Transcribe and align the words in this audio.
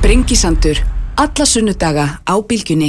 Sprengisandur. 0.00 0.78
Alla 1.20 1.44
sunnudaga 1.44 2.04
á 2.24 2.34
bylgjunni. 2.40 2.88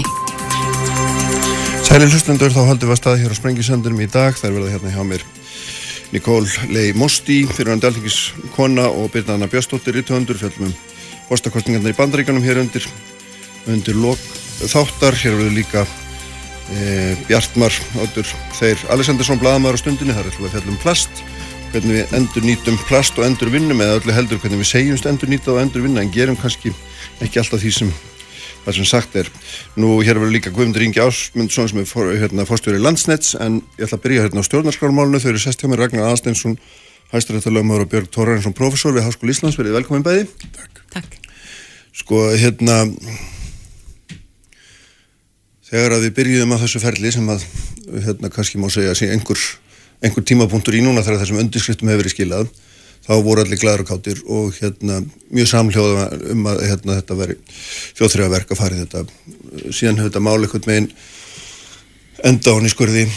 Sæli 1.83 2.05
hlustendur, 2.07 2.53
þá 2.55 2.61
haldum 2.69 2.87
við 2.87 2.93
að 2.95 2.99
staði 3.01 3.23
hér 3.25 3.33
á 3.35 3.39
Sprengisandurum 3.41 3.99
í 3.99 4.07
dag. 4.07 4.37
Það 4.39 4.47
er 4.47 4.53
verið 4.55 4.69
hérna 4.71 4.91
hjá 4.93 5.01
mér 5.09 5.25
Nikól 6.13 6.45
Lei 6.71 6.93
Mosti, 6.95 7.41
fyrir 7.51 7.73
hann 7.73 7.81
deltingis 7.83 8.31
kona 8.55 8.85
og 8.87 9.11
Birna 9.11 9.49
Björnstóttir 9.51 9.99
í 9.99 10.05
töndur, 10.07 10.39
fjallum 10.39 10.69
um 10.69 10.77
postakostningarnar 11.27 11.91
í 11.91 11.97
bandaríkanum 11.97 12.45
hér 12.47 12.61
undir, 12.63 12.87
undir 13.67 13.99
lok 13.99 14.23
þáttar. 14.61 15.19
Hér 15.19 15.35
verður 15.35 15.57
líka 15.57 15.83
e, 15.83 17.17
Bjartmar, 17.27 17.75
áttur 18.05 18.31
þeir 18.55 18.87
Alessandarsson, 18.95 19.41
Bladamæður 19.43 19.75
á 19.75 19.83
stundinni, 19.83 20.15
það 20.15 20.23
er 20.23 20.31
alltaf 20.31 20.55
fjallum 20.55 20.79
plast 20.85 21.25
hvernig 21.75 21.99
við 21.99 22.15
endur 22.15 22.47
nýtum 22.47 22.79
plast 22.87 23.19
og 23.19 23.27
endur 23.27 23.51
vinnum 23.51 23.83
eða 23.83 23.99
öllu 23.99 24.15
heldur 24.15 24.39
hvernig 24.43 24.59
við 24.59 24.71
segjumst 24.73 25.05
endur 25.07 25.29
nýta 25.31 25.53
og 25.53 25.61
endur 25.61 25.85
vinna 25.85 26.03
en 26.03 26.11
gerum 26.11 26.39
kannski 26.39 26.73
ekki 27.25 27.41
alltaf 27.41 27.61
því 27.61 27.71
sem 27.75 27.93
það 28.65 28.77
sem 28.77 28.87
sagt 28.91 29.17
er. 29.17 29.29
Nú 29.79 29.95
hér 30.05 30.19
verður 30.19 30.35
líka 30.35 30.53
Guðmundur 30.53 30.85
Ingi 30.85 31.01
Ásmundsson 31.01 31.69
sem 31.71 31.81
er 31.81 31.89
for, 31.89 32.11
hérna, 32.13 32.45
fórstjóri 32.49 32.81
landsnets 32.81 33.33
en 33.41 33.59
ég 33.79 33.87
ætla 33.87 33.97
að 33.97 34.05
byrja 34.05 34.25
hérna 34.27 34.45
á 34.45 34.47
stjórnarskármálunu 34.47 35.21
þau 35.21 35.31
eru 35.33 35.41
sest 35.41 35.63
hjá 35.63 35.69
mér 35.71 35.85
Ragnar 35.85 36.11
Aðsteinsson 36.11 36.57
hæstaréttalögumar 37.11 37.83
og 37.83 37.91
Björg 37.91 38.11
Tóraðinsson 38.13 38.55
professor 38.55 38.93
við 38.95 39.07
Háskóli 39.07 39.33
Íslands, 39.33 39.57
verið 39.59 39.79
velkomin 39.79 40.05
bæði. 40.05 40.27
Takk. 40.55 40.83
Takk. 40.93 41.17
Sko 41.97 42.21
hérna 42.39 42.85
þegar 45.71 45.97
að 45.97 46.05
við 46.07 46.15
byrjuðum 46.19 46.55
að 46.55 46.63
þessu 46.65 46.83
ferli 46.83 47.11
sem 47.15 47.27
að 47.31 47.43
hérna 48.05 48.31
kannski 48.31 48.61
má 48.61 48.69
segja 48.71 48.93
að 48.93 49.01
sé 49.01 49.11
einhver 49.11 49.41
einhver 50.01 50.25
tímapunktur 50.25 50.77
í 50.77 50.83
núna 50.83 51.03
þegar 51.05 51.21
þessum 51.23 51.41
undirskriftum 51.43 51.91
hefur 51.91 52.03
verið 52.03 52.15
skilað 52.15 52.51
þá 53.05 53.13
voru 53.25 53.43
allir 53.43 53.59
glæður 53.61 53.83
og 53.83 53.89
káttir 53.89 54.21
og 54.29 54.53
hérna 54.59 55.01
mjög 55.33 55.49
samljóða 55.51 56.05
um 56.33 56.47
að 56.51 56.63
hérna, 56.69 56.99
þetta 56.99 57.17
veri 57.19 57.37
þjóðþrjáverk 57.97 58.53
að 58.53 58.61
fara 58.61 58.77
í 58.77 58.83
þetta. 58.83 59.03
Síðan 59.73 59.99
hefur 59.99 60.09
þetta 60.11 60.23
máli 60.27 60.47
eitthvað 60.47 60.69
megin 60.69 60.89
enda 62.31 62.55
honni 62.55 62.71
skurði 62.71 63.07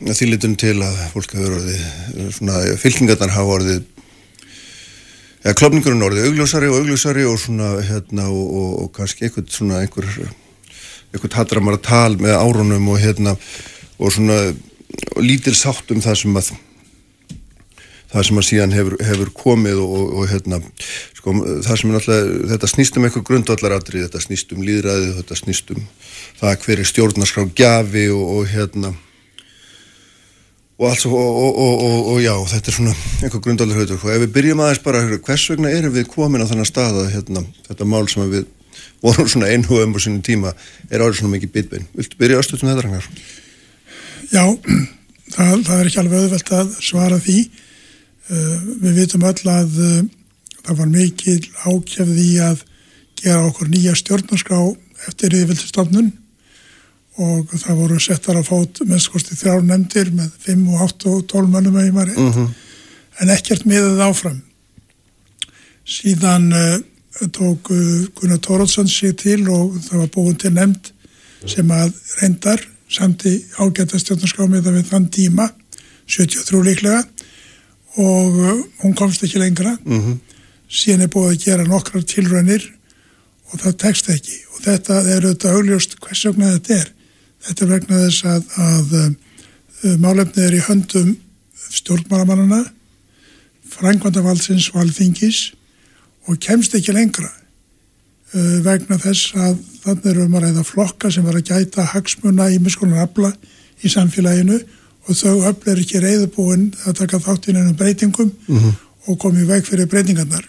þýlitun 0.00 0.56
til 0.58 0.78
að 0.82 1.00
fólk 1.12 1.34
hefur 1.36 1.58
orðið 1.58 2.30
svona 2.36 2.60
fylkingarnar 2.80 3.34
hafa 3.34 3.56
orðið 3.58 3.82
eða 5.44 5.56
klopningurinn 5.56 6.04
orðið 6.04 6.30
augljósari 6.30 6.70
og 6.70 6.80
augljósari 6.80 7.26
og 7.28 7.36
svona 7.40 7.74
hérna 7.86 8.26
og, 8.32 8.46
og, 8.48 8.72
og 8.84 8.90
kannski 8.96 9.28
eitthvað 9.28 9.52
svona 9.54 9.82
einhver 9.84 10.08
eitthvað 11.10 11.38
hatramara 11.38 11.80
tal 11.84 12.16
með 12.20 12.36
árunum 12.40 12.90
og 12.92 13.00
hérna 13.00 13.36
og 14.00 14.12
svona 14.14 14.40
og 15.14 15.22
lítil 15.24 15.54
sátt 15.56 15.92
um 15.94 16.02
það 16.02 16.18
sem 16.22 16.36
að 16.40 16.52
það 18.10 18.26
sem 18.28 18.40
að 18.40 18.46
síðan 18.48 18.74
hefur, 18.74 18.96
hefur 19.06 19.32
komið 19.36 19.82
og, 19.82 19.92
og, 19.98 20.14
og 20.20 20.30
hérna, 20.30 20.60
sko, 21.18 21.34
það 21.66 21.82
sem 21.82 21.90
er 21.92 21.96
náttúrulega, 21.96 22.40
þetta 22.54 22.72
snýst 22.74 22.98
um 22.98 23.06
eitthvað 23.06 23.28
grundvallaratri, 23.30 24.02
þetta 24.06 24.24
snýst 24.24 24.56
um 24.56 24.64
líðræði, 24.66 25.12
þetta 25.20 25.38
snýst 25.38 25.70
um 25.76 25.86
það 26.40 26.66
hver 26.66 26.82
er 26.82 26.90
stjórnarskrá 26.90 27.46
gafi 27.62 28.08
og, 28.14 28.26
og 28.36 28.50
hérna 28.50 28.94
og 30.80 30.86
alls 30.88 31.04
og 31.04 32.18
já, 32.24 32.32
þetta 32.54 32.72
er 32.72 32.76
svona 32.78 32.94
eitthvað 33.20 33.42
grundvallarhauður 33.44 33.98
og 34.00 34.14
ef 34.14 34.22
við 34.24 34.30
byrjum 34.38 34.62
aðeins 34.64 34.80
bara, 34.84 35.02
hvers 35.12 35.50
vegna 35.52 35.74
erum 35.76 35.92
við 35.92 36.08
komin 36.08 36.40
á 36.40 36.48
þannig 36.48 36.70
stað 36.70 37.02
að 37.02 37.12
hérna, 37.18 37.44
þetta 37.68 37.88
mál 37.88 38.06
sem 38.08 38.24
við 38.32 38.48
vorum 39.02 39.28
svona 39.28 39.50
einhugum 39.52 39.96
á 39.96 39.98
sínum 40.00 40.22
tíma 40.24 40.52
er 40.90 41.02
árið 41.02 41.20
svona 41.20 41.34
mikið 41.36 41.52
bitbein. 41.54 41.86
Viltu 41.96 42.18
byrja 42.20 42.40
aðstöðum 42.40 42.70
þetta 42.70 42.84
rangar? 42.86 43.08
Já, 44.30 44.44
það, 45.36 45.64
það 45.66 45.74
er 45.76 45.90
ekki 45.90 46.00
alveg 46.02 46.24
auðvelt 46.24 46.54
að 46.58 46.72
svara 46.84 47.20
því. 47.24 47.38
Uh, 48.30 48.58
við 48.78 49.00
vitum 49.00 49.24
öll 49.26 49.48
að 49.50 49.78
uh, 49.82 50.02
það 50.62 50.76
var 50.78 50.90
mikil 50.92 51.40
ákjafði 51.66 52.26
í 52.30 52.34
að 52.46 52.60
gera 53.18 53.46
okkur 53.48 53.70
nýja 53.72 53.96
stjórnarskrá 53.98 54.58
eftir 55.08 55.34
yfirvildistofnun 55.34 56.12
og 57.20 57.50
það 57.58 57.80
voru 57.80 57.98
settar 58.00 58.38
að 58.38 58.46
fót 58.48 58.80
mennskosti 58.86 59.34
þrjár 59.34 59.64
nefndir 59.66 60.12
með 60.14 60.30
5 60.46 60.62
og 60.70 60.84
8 60.86 61.10
og 61.10 61.24
12 61.32 61.50
mönnum 61.56 61.80
að 61.80 61.88
ég 61.88 61.96
maður 61.96 62.20
uh 62.22 62.36
-huh. 62.36 62.46
en 63.20 63.34
ekkert 63.34 63.66
miðað 63.66 64.04
áfram. 64.06 64.40
Síðan 65.84 66.52
uh, 66.54 66.78
tók 67.34 67.68
Gunnar 68.14 68.38
Tórótsson 68.38 68.88
sig 68.88 69.16
til 69.16 69.48
og 69.48 69.74
það 69.90 69.98
var 69.98 70.10
búin 70.14 70.36
til 70.38 70.52
nefnd 70.54 70.92
sem 71.46 71.70
að 71.70 71.92
reyndar 72.20 72.62
samti 72.88 73.44
ágæta 73.58 73.98
stjórnarskámiða 73.98 74.70
við 74.70 74.86
þann 74.90 75.08
tíma 75.10 75.50
73 76.06 76.62
líklega 76.64 77.04
og 77.96 78.36
hún 78.82 78.94
komst 78.94 79.24
ekki 79.24 79.38
lengra. 79.38 79.76
Mm 79.84 80.00
-hmm. 80.00 80.18
síðan 80.70 81.02
er 81.02 81.08
búið 81.08 81.30
að 81.30 81.44
gera 81.44 81.64
nokkrar 81.64 82.02
tilrönir 82.02 82.62
og 83.50 83.60
það 83.60 83.76
tekst 83.76 84.08
ekki. 84.08 84.36
Og 84.54 84.62
þetta 84.64 84.94
er 85.02 85.24
auðvitað 85.24 85.56
augljóst 85.56 85.96
hvers 86.00 86.24
vegna 86.24 86.52
þetta 86.52 86.74
er. 86.74 86.92
Þetta 87.40 87.64
er 87.64 87.70
vegna 87.70 87.96
þess 88.04 88.24
að, 88.24 88.44
að, 88.56 88.94
uh, 89.84 89.96
málefnið 89.98 90.44
er 90.44 90.54
í 90.54 90.66
höndum 90.68 91.16
stjórnmálamannana 91.70 92.64
frangvandavaldsins 93.70 94.70
valþingis 94.74 95.52
og 96.28 96.38
kemst 96.42 96.74
ekki 96.74 96.92
lengra 96.92 97.30
uh, 98.34 98.58
vegna 98.66 98.98
þess 98.98 99.34
að 99.34 99.58
þannig 99.84 100.10
erum 100.12 100.34
við 100.34 100.40
að 100.40 100.44
ræða 100.44 100.66
flokka 100.68 101.10
sem 101.10 101.26
er 101.26 101.38
að 101.38 101.52
gæta 101.52 101.86
hagsmuna 101.94 102.50
í 102.52 102.58
miskonar 102.62 103.06
afla 103.06 103.32
í 103.80 103.88
samfélaginu 103.92 104.60
og 105.10 105.18
þau 105.18 105.34
öll 105.50 105.72
er 105.72 105.82
ekki 105.82 106.02
reyðbúin 106.02 106.70
að 106.86 107.00
taka 107.02 107.20
þáttinn 107.24 107.58
ennum 107.60 107.76
breytingum 107.76 108.30
mm 108.30 108.58
-hmm. 108.58 108.78
og 109.06 109.18
komið 109.18 109.46
veg 109.46 109.66
fyrir 109.66 109.90
breytingarnar 109.90 110.46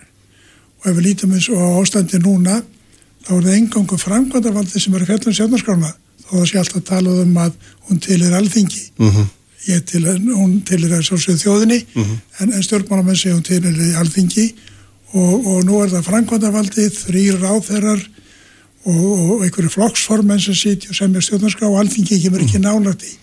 og 0.82 0.88
ef 0.90 0.98
við 0.98 1.06
lítum 1.06 1.34
eins 1.34 1.50
og 1.50 1.82
ástandi 1.82 2.20
núna 2.22 2.62
þá 3.26 3.36
er 3.36 3.44
það 3.44 3.58
engangu 3.58 3.98
framkvæmdavaldi 3.98 4.80
sem 4.80 4.96
er 4.96 5.02
að 5.02 5.12
fjalla 5.12 5.28
um 5.28 5.38
sjálfnarskrána 5.38 5.92
þá 6.26 6.32
það 6.32 6.48
sé 6.50 6.58
alltaf 6.62 6.84
talað 6.88 7.22
um 7.26 7.38
að 7.38 7.54
hún 7.88 8.00
til 8.00 8.22
er 8.22 8.34
alþingi 8.34 8.84
mm 8.98 9.10
-hmm. 9.10 9.28
til, 9.86 10.04
hún 10.36 10.62
til 10.66 10.84
er 10.86 10.98
að 10.98 11.06
sjálfsögðu 11.08 11.44
þjóðinni 11.44 11.80
mm 11.94 12.04
-hmm. 12.04 12.18
en, 12.40 12.54
en 12.54 12.64
stjórnmálamenn 12.64 13.16
sé 13.16 13.34
hún 13.34 13.44
til 13.44 13.66
er 13.66 13.98
alþingi 13.98 14.54
og, 15.14 15.48
og 15.48 15.64
nú 15.66 15.84
er 15.84 15.90
það 15.90 16.08
framkvæmdavaldi 16.10 16.90
þrýr 16.90 17.36
ráþerar 17.42 18.02
og, 18.84 19.32
og 19.32 19.44
einhverju 19.44 19.70
flokksformen 19.70 20.40
sem 20.40 20.56
sitja 20.56 20.94
sem 20.94 21.16
er 21.16 21.22
stjórnarská 21.22 21.66
og 21.68 21.80
alþingi 21.80 22.30
verið 22.30 22.48
ekki 22.48 22.60
nálagt 22.60 23.04
í 23.04 23.21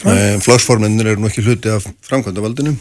Flokksformennin 0.00 1.06
eru 1.06 1.20
nú 1.20 1.28
ekki 1.28 1.44
hluti 1.44 1.72
af 1.72 1.84
framkvæmdavaldinu 2.08 2.76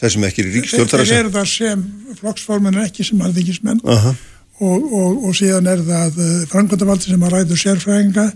þessum 0.00 0.26
ekki 0.28 0.42
er 0.42 0.50
í 0.50 0.54
ríkstjórn 0.58 0.90
Þeir 0.92 1.16
eru 1.18 1.32
það 1.34 1.48
sem 1.52 1.82
flokksformennin 2.20 2.86
ekki 2.86 3.06
sem 3.06 3.20
alþingismenn 3.24 3.80
uh 3.84 4.04
-huh. 4.04 4.14
og, 4.60 4.92
og, 5.00 5.24
og 5.28 5.36
síðan 5.36 5.68
er 5.72 5.82
það 5.84 6.20
uh, 6.20 6.46
framkvæmdavaldi 6.52 7.10
sem 7.10 7.26
að 7.26 7.34
ræður 7.36 7.62
sérfræðinga 7.64 8.26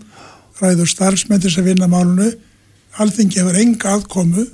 ræður 0.60 0.90
starfsmenn 0.90 1.50
sem 1.50 1.64
vinna 1.64 1.88
málunu 1.88 2.30
alþingi 3.02 3.40
hefur 3.40 3.60
enga 3.60 3.96
aðkomu 3.96 4.46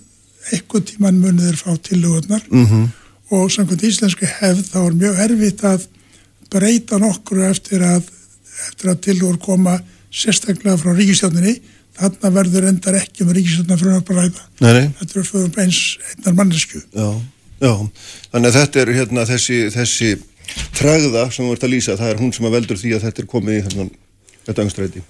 eitthvað 0.50 0.87
tíman 0.91 1.20
munið 1.20 1.52
er 1.52 1.58
frá 1.60 1.76
tillögurnar 1.76 2.42
uh 2.50 2.58
mhm. 2.58 2.84
-huh. 2.84 2.88
og 3.37 3.50
samkvæmt 3.50 3.82
íslensku 3.82 4.26
hefð 4.26 4.64
þá 4.72 4.78
er 4.87 4.94
mjög 5.02 5.19
erfitt 5.26 5.64
að 5.64 5.87
breyta 6.50 6.98
nokkru 6.98 7.42
eftir 7.47 7.82
að 7.82 8.02
eftir 8.69 8.91
að 8.91 9.00
tilur 9.00 9.38
koma 9.38 9.81
sérstaklega 10.10 10.76
frá 10.76 10.94
ríkistjóninni 10.94 11.60
þarna 12.00 12.33
verður 12.38 12.66
endar 12.71 12.99
ekki 13.00 13.27
um 13.27 13.34
ríkistjóna 13.37 13.78
frumvarparæða. 13.81 14.49
Þetta 14.61 15.21
er 15.21 15.28
fyrir 15.28 15.62
eins 15.65 15.81
einnar 16.15 16.37
mannesku. 16.41 16.83
Já, 16.97 17.09
já, 17.61 17.72
þannig 18.33 18.50
að 18.50 18.59
þetta 18.59 18.83
er 18.83 18.93
hérna 18.99 19.28
þessi, 19.28 19.62
þessi 19.77 20.11
træða 20.77 21.28
sem 21.31 21.47
þú 21.47 21.55
ert 21.55 21.65
að 21.66 21.75
lýsa, 21.75 21.97
það 22.00 22.12
er 22.12 22.21
hún 22.21 22.34
sem 22.34 22.49
að 22.49 22.59
veldur 22.59 22.81
því 22.81 22.93
að 22.97 23.09
þetta 23.09 23.22
er 23.22 23.31
komið 23.31 23.59
í 23.59 23.65
þennan, 23.69 23.91
þetta 24.49 24.66
angstræti. 24.66 25.06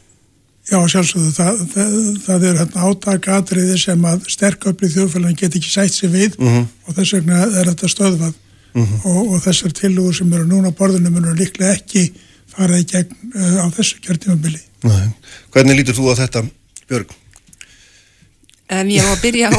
Já, 0.69 0.79
sjálfsögðu, 0.93 1.31
það, 1.35 1.61
það, 1.73 1.95
það 2.27 2.45
er 2.47 2.59
hérna 2.61 2.89
átakatriði 2.91 3.79
sem 3.81 4.05
að 4.07 4.27
sterköflið 4.31 4.93
þjóðfélagin 4.97 5.39
get 5.41 5.57
ekki 5.59 5.73
sætt 5.73 5.97
sér 5.97 6.13
við 6.13 6.37
mhm. 6.39 6.59
-huh. 6.59 6.67
og 6.87 6.99
þess 6.99 7.15
vegna 7.17 7.41
er 7.49 7.71
þetta 7.73 7.91
stöðvað 7.91 8.35
mhm. 8.75 8.85
-huh. 8.85 9.07
og, 9.11 9.33
og 9.35 9.43
þessar 9.47 9.75
tilugur 9.75 10.15
sem 10.15 10.33
eru 10.33 10.47
núna 10.47 10.71
á 10.71 10.79
borðinu 10.79 11.11
munur 11.11 11.39
líklega 11.39 11.75
ekki 11.75 12.11
fara 12.51 12.79
í 12.79 12.87
gegn 12.87 13.17
uh, 13.35 13.65
á 13.65 13.67
þessu 13.75 13.99
kjörtímabili. 14.05 14.61
Hvernig 15.51 15.81
lítur 15.81 15.97
þú 15.97 16.13
á 16.13 16.21
þetta, 16.23 16.45
Björg? 16.91 17.17
Um, 18.71 18.87
ég 18.87 19.03
var 19.03 19.17
að 19.17 19.25
byrja 19.25 19.49
á 19.51 19.59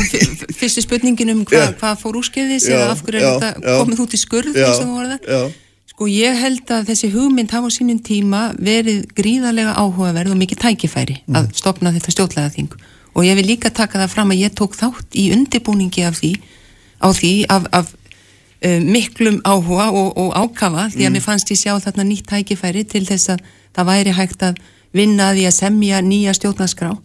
fyrstu 0.55 0.85
spurningin 0.85 1.33
um 1.33 1.41
hva, 1.43 1.65
hvað 1.79 1.97
fór 1.99 2.21
úrskeiðis 2.21 2.69
eða 2.71 2.93
af 2.93 3.01
hverju 3.03 3.19
er 3.19 3.41
þetta 3.41 3.73
komið 3.81 4.05
út 4.05 4.15
í 4.15 4.19
skurð 4.21 4.55
eins 4.55 4.77
og 4.77 4.85
þú 4.85 4.93
var 4.95 5.09
það. 5.11 5.49
Sko 5.91 6.07
ég 6.07 6.37
held 6.39 6.71
að 6.71 6.87
þessi 6.87 7.09
hugmynd 7.11 7.51
hafa 7.51 7.67
á 7.67 7.75
sínum 7.75 7.99
tíma 7.99 8.45
verið 8.55 9.03
gríðarlega 9.17 9.75
áhugaverð 9.75 10.31
og 10.31 10.39
mikið 10.39 10.61
tækifæri 10.63 11.17
mm. 11.25 11.35
að 11.41 11.51
stopna 11.59 11.91
þetta 11.91 12.15
stjórnlega 12.15 12.53
þing 12.55 12.77
og 13.11 13.27
ég 13.27 13.35
vil 13.41 13.47
líka 13.49 13.73
taka 13.75 13.99
það 13.99 14.13
fram 14.15 14.31
að 14.31 14.45
ég 14.45 14.55
tók 14.55 14.79
þátt 14.79 15.19
í 15.19 15.27
undibúningi 15.35 16.07
af 16.07 16.21
því 16.21 16.31
á 17.03 17.07
því 17.11 17.33
af, 17.51 17.67
af 17.75 17.91
uh, 17.91 18.79
miklum 18.79 19.41
áhuga 19.43 19.91
og, 19.91 20.15
og 20.15 20.31
ákafa 20.39 20.87
því 20.93 21.03
að 21.03 21.09
mm. 21.09 21.17
mér 21.19 21.27
fannst 21.27 21.51
ég 21.51 21.59
sjá 21.59 21.75
þarna 21.83 22.07
nýtt 22.07 22.31
tækifæri 22.31 22.87
til 22.87 23.03
þess 23.11 23.35
að 23.35 23.43
það 23.75 23.91
væri 23.91 24.15
hægt 24.15 24.47
að 24.47 24.63
vinna 24.95 25.33
því 25.35 25.47
að 25.51 25.57
semja 25.59 25.99
nýja 26.05 26.39
stjórnaskrá 26.39 26.95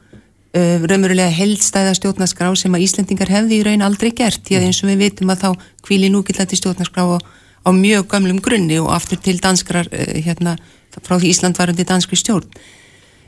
raunverulega 0.57 1.33
heldstæða 1.35 1.93
stjórnaskrá 1.99 2.49
sem 2.57 2.73
að 2.73 2.85
Íslendingar 2.87 3.29
hefði 3.29 3.59
í 3.59 3.65
raun 3.67 3.85
aldrei 3.85 4.13
gert 4.17 4.41
því 4.47 4.57
að 4.57 4.63
mm. 4.63 4.71
eins 4.71 4.81
og 4.83 4.91
við 4.91 5.03
vitum 5.03 5.33
að 5.33 5.43
þá 5.43 5.67
kvíli 5.85 6.11
núgillati 6.13 6.57
stjórnaskrá 6.57 7.05
á, 7.05 7.19
á 7.21 7.71
mjög 7.77 8.07
gamlum 8.13 8.41
grunni 8.41 8.79
og 8.81 8.93
aftur 8.95 9.21
til 9.21 9.37
danskrar 9.43 9.91
uh, 9.91 10.17
hérna, 10.25 10.57
frá 10.97 11.17
því 11.19 11.33
Ísland 11.33 11.61
var 11.61 11.73
undir 11.73 11.89
danskri 11.89 12.17
stjórn. 12.17 12.49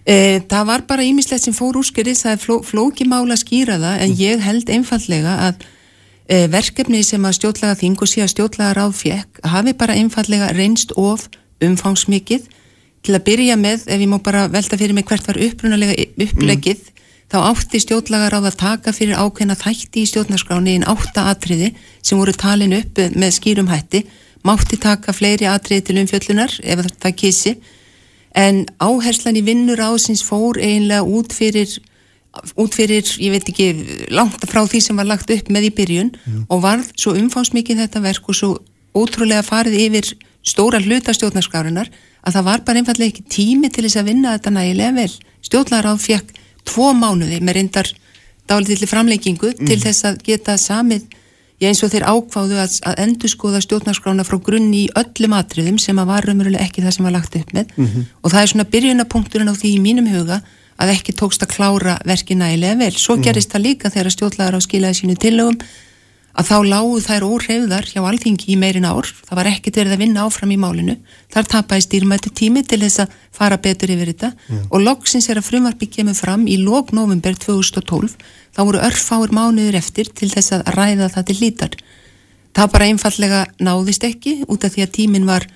Uh, 0.08 0.38
það 0.48 0.68
var 0.70 0.84
bara 0.88 1.04
ímislegt 1.04 1.44
sem 1.44 1.56
fór 1.56 1.76
úrskerið, 1.76 2.16
það 2.22 2.36
er 2.36 2.44
fló, 2.44 2.60
flókimála 2.64 3.36
að 3.36 3.42
skýra 3.42 3.80
það 3.82 4.04
en 4.06 4.14
ég 4.22 4.44
held 4.46 4.72
einfallega 4.72 5.38
að 5.48 5.64
uh, 5.66 6.46
verkefni 6.54 7.02
sem 7.04 7.28
að 7.28 7.40
stjórnlega 7.42 7.80
þing 7.82 7.98
og 7.98 8.12
síðan 8.12 8.32
stjórnlega 8.32 8.76
ráð 8.78 8.94
fjekk 9.02 9.42
hafi 9.52 9.74
bara 9.76 9.98
einfallega 10.00 10.54
reynst 10.56 10.96
of 10.96 11.28
umfangsmikið 11.60 12.46
til 13.04 13.14
að 13.14 13.26
byrja 13.26 13.56
með, 13.60 13.84
ef 13.84 14.00
ég 14.00 14.08
má 14.10 14.16
bara 14.22 14.46
velta 14.50 14.78
fyrir 14.80 14.96
mig 14.96 15.06
hvert 15.06 15.26
var 15.28 15.36
upprunalega 15.44 15.98
upplegið 16.16 16.78
mm 16.78 16.94
þá 17.28 17.38
átti 17.50 17.80
stjórnlagar 17.82 18.36
á 18.36 18.40
að 18.40 18.56
taka 18.60 18.94
fyrir 18.96 19.18
ákveðna 19.20 19.56
þætti 19.58 20.04
í 20.04 20.08
stjórnarskráni 20.08 20.76
einn 20.76 20.86
átta 20.88 21.28
atriði 21.32 21.74
sem 22.00 22.16
voru 22.18 22.32
talin 22.32 22.76
upp 22.78 23.00
með 23.14 23.34
skýrum 23.36 23.68
hætti, 23.68 24.04
mátti 24.46 24.78
taka 24.80 25.12
fleiri 25.12 25.48
atriði 25.50 25.88
til 25.88 25.98
umfjöllunar 26.02 26.54
ef 26.64 26.86
það 26.96 27.18
kissi, 27.20 27.54
en 28.32 28.64
áherslan 28.80 29.36
í 29.36 29.44
vinnur 29.44 29.80
ásins 29.82 30.24
fór 30.24 30.60
einlega 30.62 31.04
út 31.04 31.34
fyrir, 31.36 31.68
út 32.56 32.76
fyrir, 32.76 33.04
ég 33.20 33.34
veit 33.34 33.52
ekki, 33.52 33.68
langt 34.14 34.48
frá 34.48 34.62
því 34.64 34.82
sem 34.84 34.96
var 34.96 35.08
lagt 35.08 35.32
upp 35.34 35.52
með 35.52 35.68
í 35.68 35.74
byrjun 35.76 36.12
mm. 36.14 36.42
og 36.48 36.64
varð 36.64 36.92
svo 36.96 37.16
umfánsmikið 37.18 37.84
þetta 37.84 38.04
verk 38.04 38.28
og 38.28 38.40
svo 38.40 38.52
ótrúlega 38.96 39.44
farið 39.44 39.80
yfir 39.84 40.12
stóra 40.48 40.80
hluta 40.80 41.12
stjórnarskrárinar 41.12 41.90
að 42.24 42.36
það 42.36 42.46
var 42.48 42.62
bara 42.66 42.80
einfallega 42.80 43.12
ekki 43.12 43.24
tími 43.30 43.70
til 43.72 43.84
þess 43.84 44.00
að 44.00 44.10
vinna 44.12 44.34
þetta 44.36 44.52
nægilega 44.54 44.94
vel. 44.96 45.10
Stjórnlagar 45.44 45.90
á 45.92 45.94
fekk 46.00 46.32
tvo 46.68 46.92
mánuði 46.96 47.40
með 47.40 47.58
reyndar 47.58 47.90
dálítilli 48.48 48.88
framleikingu 48.88 49.54
mm. 49.54 49.64
til 49.68 49.78
þess 49.82 50.06
að 50.08 50.20
geta 50.26 50.56
samið, 50.60 51.08
já 51.58 51.68
eins 51.68 51.82
og 51.84 51.90
þeir 51.92 52.06
ákváðu 52.06 52.60
að, 52.62 52.76
að 52.88 53.02
endur 53.04 53.32
skoða 53.32 53.60
stjórnarskrána 53.64 54.24
frá 54.26 54.38
grunni 54.44 54.84
í 54.86 54.92
öllum 54.98 55.34
atriðum 55.36 55.80
sem 55.82 55.98
að 55.98 56.12
var 56.12 56.28
raunverulega 56.28 56.64
ekki 56.64 56.84
það 56.84 56.96
sem 56.96 57.08
var 57.08 57.16
lagt 57.16 57.36
upp 57.40 57.52
með 57.56 57.74
mm 57.74 57.86
-hmm. 57.86 58.06
og 58.22 58.32
það 58.32 58.42
er 58.42 58.52
svona 58.52 58.70
byrjunapunkturinn 58.72 59.52
á 59.52 59.58
því 59.58 59.74
í 59.74 59.82
mínum 59.82 60.08
huga 60.12 60.40
að 60.78 60.94
ekki 60.94 61.16
tókst 61.18 61.42
að 61.42 61.54
klára 61.56 61.98
verki 62.06 62.36
nægilega 62.38 62.78
vel. 62.78 62.94
Svo 62.94 63.16
mm. 63.16 63.22
gerist 63.26 63.52
það 63.52 63.64
líka 63.66 63.90
þegar 63.90 64.14
stjórnlagar 64.14 64.58
á 64.58 64.60
skilaði 64.62 65.00
sínu 65.00 65.16
tillögum 65.18 65.58
að 66.38 66.48
þá 66.48 66.56
lágu 66.70 66.98
þær 67.02 67.26
óhreyðar 67.26 67.88
hjá 67.90 68.00
alþingi 68.06 68.52
í 68.54 68.56
meirin 68.60 68.86
ár, 68.86 69.08
það 69.26 69.38
var 69.40 69.50
ekkert 69.50 69.80
verið 69.80 69.96
að 69.96 70.02
vinna 70.04 70.24
áfram 70.24 70.54
í 70.54 70.58
málinu, 70.60 70.94
þar 71.34 71.48
tapæði 71.54 71.86
stýrmættu 71.86 72.32
tími 72.40 72.62
til 72.62 72.80
þess 72.84 73.02
að 73.04 73.16
fara 73.34 73.58
betur 73.58 73.90
yfir 73.90 74.12
þetta. 74.12 74.32
Mm. 74.46 74.64
og 74.70 74.84
loksins 74.86 75.28
er 75.28 75.40
að 75.40 75.48
frumarbi 75.50 75.90
kemur 75.90 76.14
fram 76.14 76.46
í 76.46 76.60
lók 76.62 76.94
november 76.94 77.34
2012 77.34 78.14
þá 78.54 78.60
voru 78.62 78.82
örfáur 78.86 79.34
mánuður 79.34 79.80
eftir 79.82 80.12
til 80.14 80.30
þess 80.30 80.54
að 80.54 80.70
ræða 80.78 81.10
það 81.16 81.30
til 81.32 81.40
lítar 81.42 81.80
það 82.58 82.74
bara 82.74 82.90
einfallega 82.90 83.40
náðist 83.62 84.04
ekki 84.08 84.42
út 84.48 84.64
af 84.66 84.74
því 84.74 84.84
að 84.84 84.94
tímin 84.96 85.28
var 85.28 85.46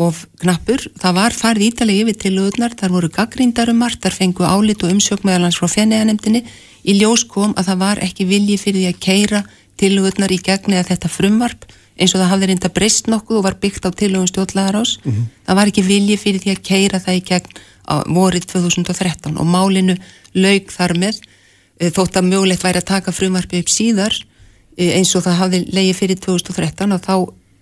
of 0.00 0.24
knappur, 0.40 0.80
það 0.98 1.16
var 1.18 1.34
farið 1.36 1.66
ítalegi 1.68 2.02
yfir 2.04 2.18
til 2.18 2.32
lögurnar, 2.36 2.74
þar 2.78 2.94
voru 2.96 3.10
gaggrindarum 3.12 3.78
margt, 3.78 4.00
þar 4.02 4.16
fengu 4.16 4.46
álit 4.48 4.82
og 4.82 4.94
umsök 4.94 5.24
meðalans 5.28 5.58
frá 5.60 5.68
fenniðanemdini, 5.70 6.42
í 6.88 6.96
ljós 6.98 7.26
kom 7.28 7.52
að 7.60 7.68
það 7.70 7.82
var 7.84 8.00
ekki 8.02 8.26
vilji 8.26 8.56
fyrir 8.58 8.80
því 8.80 8.88
að 8.88 9.02
keira 9.04 9.42
tilugurnar 9.82 10.32
í 10.32 10.40
gegni 10.42 10.78
að 10.78 10.92
þetta 10.92 11.10
frumvarp 11.12 11.66
eins 11.98 12.14
og 12.14 12.22
það 12.22 12.30
hafði 12.32 12.48
reynda 12.50 12.70
breyst 12.72 13.10
nokkuð 13.12 13.38
og 13.40 13.46
var 13.46 13.58
byggt 13.60 13.86
á 13.86 13.90
tilugum 13.92 14.28
stjórnlagarás 14.30 14.96
mm 15.02 15.12
-hmm. 15.12 15.28
það 15.46 15.58
var 15.58 15.70
ekki 15.70 15.82
vilji 15.82 16.16
fyrir 16.16 16.40
því 16.40 16.50
að 16.54 16.64
keira 16.70 16.98
það 17.04 17.18
í 17.18 17.22
gegn 17.30 17.50
á 17.88 17.94
vorið 18.06 18.44
2013 18.52 19.36
og 19.36 19.46
málinu 19.46 19.96
laug 20.34 20.70
þar 20.70 20.96
með 20.96 21.20
e, 21.80 21.90
þótt 21.90 22.16
að 22.16 22.28
mögulegt 22.30 22.64
væri 22.64 22.78
að 22.78 22.90
taka 22.94 23.12
frumvarpi 23.12 23.60
upp 23.60 23.68
síðar 23.68 24.14
e, 24.76 24.92
eins 24.96 25.14
og 25.16 25.24
það 25.26 25.40
hafði 25.40 25.58
leiði 25.72 25.94
fyrir 25.94 26.18
2013 26.18 26.92
og 26.92 27.00
þá 27.02 27.14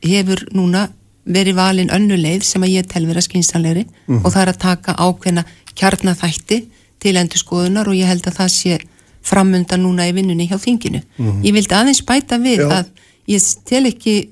hefur 0.05 0.46
núna 0.52 0.88
verið 1.25 1.55
valin 1.55 1.90
önnuleið 1.93 2.43
sem 2.44 2.62
að 2.62 2.75
ég 2.78 2.87
tel 2.88 3.06
vera 3.06 3.20
skynsanleiri 3.20 3.84
mm 3.84 3.90
-hmm. 4.06 4.25
og 4.25 4.32
það 4.32 4.43
er 4.43 4.52
að 4.52 4.58
taka 4.58 4.93
ákveðna 4.94 5.44
kjarnaþætti 5.75 6.64
til 7.00 7.16
endur 7.16 7.38
skoðunar 7.38 7.88
og 7.88 7.96
ég 7.96 8.06
held 8.06 8.26
að 8.26 8.38
það 8.40 8.49
sé 8.49 8.78
framönda 9.22 9.76
núna 9.76 10.08
í 10.08 10.14
vinnunni 10.17 10.49
hjá 10.49 10.58
þinginu. 10.58 11.02
Mm 11.17 11.26
-hmm. 11.26 11.44
Ég 11.44 11.52
vildi 11.52 11.75
aðeins 11.75 12.02
bæta 12.05 12.38
við 12.38 12.61
Já. 12.61 12.69
að 12.78 12.87
ég 13.26 13.43
tel 13.64 13.87
ekki 13.87 14.31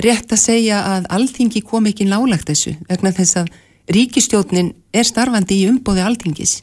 rétt 0.00 0.32
að 0.32 0.40
segja 0.40 0.80
að 0.96 1.08
alþingi 1.16 1.62
kom 1.66 1.86
ekki 1.90 2.06
nálagt 2.08 2.48
þessu 2.50 2.74
vegna 2.88 3.12
þess 3.12 3.42
að 3.42 3.52
ríkistjótnin 3.90 4.72
er 4.94 5.06
starfandi 5.08 5.62
í 5.62 5.68
umbóði 5.70 6.04
alþingis 6.06 6.58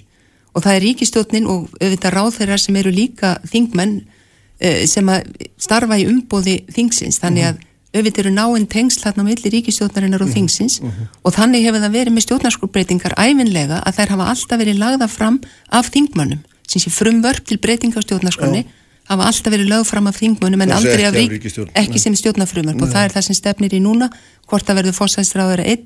og 0.56 0.64
það 0.66 0.76
er 0.76 0.86
ríkistjótnin 0.88 1.50
og 1.52 1.68
auðvitað 1.78 2.16
ráðherrar 2.16 2.62
sem 2.62 2.78
eru 2.80 2.94
líka 2.94 3.36
þingmenn 3.52 4.00
uh, 4.02 4.84
sem 4.90 5.10
að 5.12 5.32
starfa 5.62 6.00
í 6.00 6.08
umbóði 6.10 6.62
þingsins 6.74 7.22
þannig 7.22 7.46
mhm. 7.46 7.56
að 7.56 7.66
auðvitað 7.98 8.24
eru 8.26 8.34
náinn 8.36 8.68
tengsl 8.70 9.06
hérna 9.06 9.26
millir 9.26 9.54
ríkistjótnarinnar 9.58 10.24
og 10.24 10.30
mhm. 10.32 10.36
þingsins 10.38 10.82
mm 10.82 10.90
-hmm. 10.90 11.10
og 11.24 11.36
þannig 11.38 11.66
hefur 11.68 11.84
það 11.84 11.98
verið 12.00 12.16
með 12.16 12.26
stjórnarskórbreytingar 12.28 13.18
æfinlega 13.18 13.82
að 13.84 13.98
þær 14.00 14.14
hafa 14.16 14.30
alltaf 14.34 14.60
verið 14.60 14.82
lagða 14.82 15.08
fram 15.08 15.42
af 15.70 15.92
þingmannum 15.94 16.44
sem 16.68 16.84
sé 16.84 16.92
frumvörp 16.94 17.48
til 17.48 17.60
breytinga 17.64 18.00
á 18.00 18.06
stjórnarskroni 18.06 18.66
hafa 19.08 19.28
alltaf 19.30 19.54
verið 19.54 19.72
lög 19.72 19.86
fram 19.88 20.10
af 20.10 20.20
þingmunum 20.20 20.64
en 20.66 20.74
aldrei 20.76 21.06
af 21.08 21.16
rík, 21.16 21.48
ekki 21.80 22.02
sem 22.02 22.16
stjórnarfrumvörp 22.20 22.84
og 22.84 22.92
það 22.92 23.08
er 23.08 23.16
það 23.16 23.28
sem 23.30 23.40
stefnir 23.40 23.76
í 23.78 23.82
núna 23.84 24.10
hvort 24.50 24.68
að 24.68 24.82
verður 24.82 24.98
fórsæðisráður 25.00 25.64
einn 25.64 25.86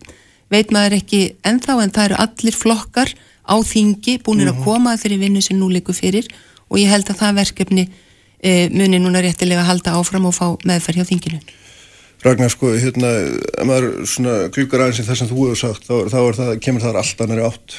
veit 0.51 0.73
maður 0.73 0.97
ekki 0.99 1.21
ennþá 1.47 1.77
en 1.83 1.93
það 1.95 2.07
eru 2.09 2.21
allir 2.25 2.57
flokkar 2.57 3.13
á 3.45 3.55
þingi 3.65 4.17
búinir 4.25 4.51
að 4.51 4.57
mhm. 4.59 4.65
koma 4.65 4.97
þeirri 4.99 5.21
vinnu 5.21 5.41
sem 5.45 5.59
nú 5.59 5.69
likur 5.71 5.97
fyrir 5.97 6.27
og 6.69 6.79
ég 6.79 6.91
held 6.91 7.09
að 7.11 7.21
það 7.21 7.39
verkefni 7.41 7.87
e, 7.87 8.69
muni 8.73 8.99
núna 9.01 9.23
réttilega 9.23 9.63
að 9.63 9.71
halda 9.71 9.97
áfram 9.99 10.29
og 10.29 10.35
fá 10.35 10.45
meðferð 10.67 11.01
hjá 11.01 11.09
þinginu. 11.11 11.41
Ragnar 12.21 12.51
sko, 12.53 12.69
hérna, 12.77 13.09
ef 13.57 13.65
maður 13.65 13.87
svona 14.09 14.35
klukar 14.53 14.83
aðeins 14.85 15.01
í 15.01 15.07
það 15.07 15.19
sem 15.19 15.29
þú 15.31 15.45
hefur 15.47 15.61
sagt 15.61 15.87
þá, 15.87 15.95
þá 16.13 16.19
það, 16.37 16.51
kemur 16.61 16.83
það 16.83 16.99
alltaf 17.01 17.31
næri 17.31 17.45
átt 17.47 17.77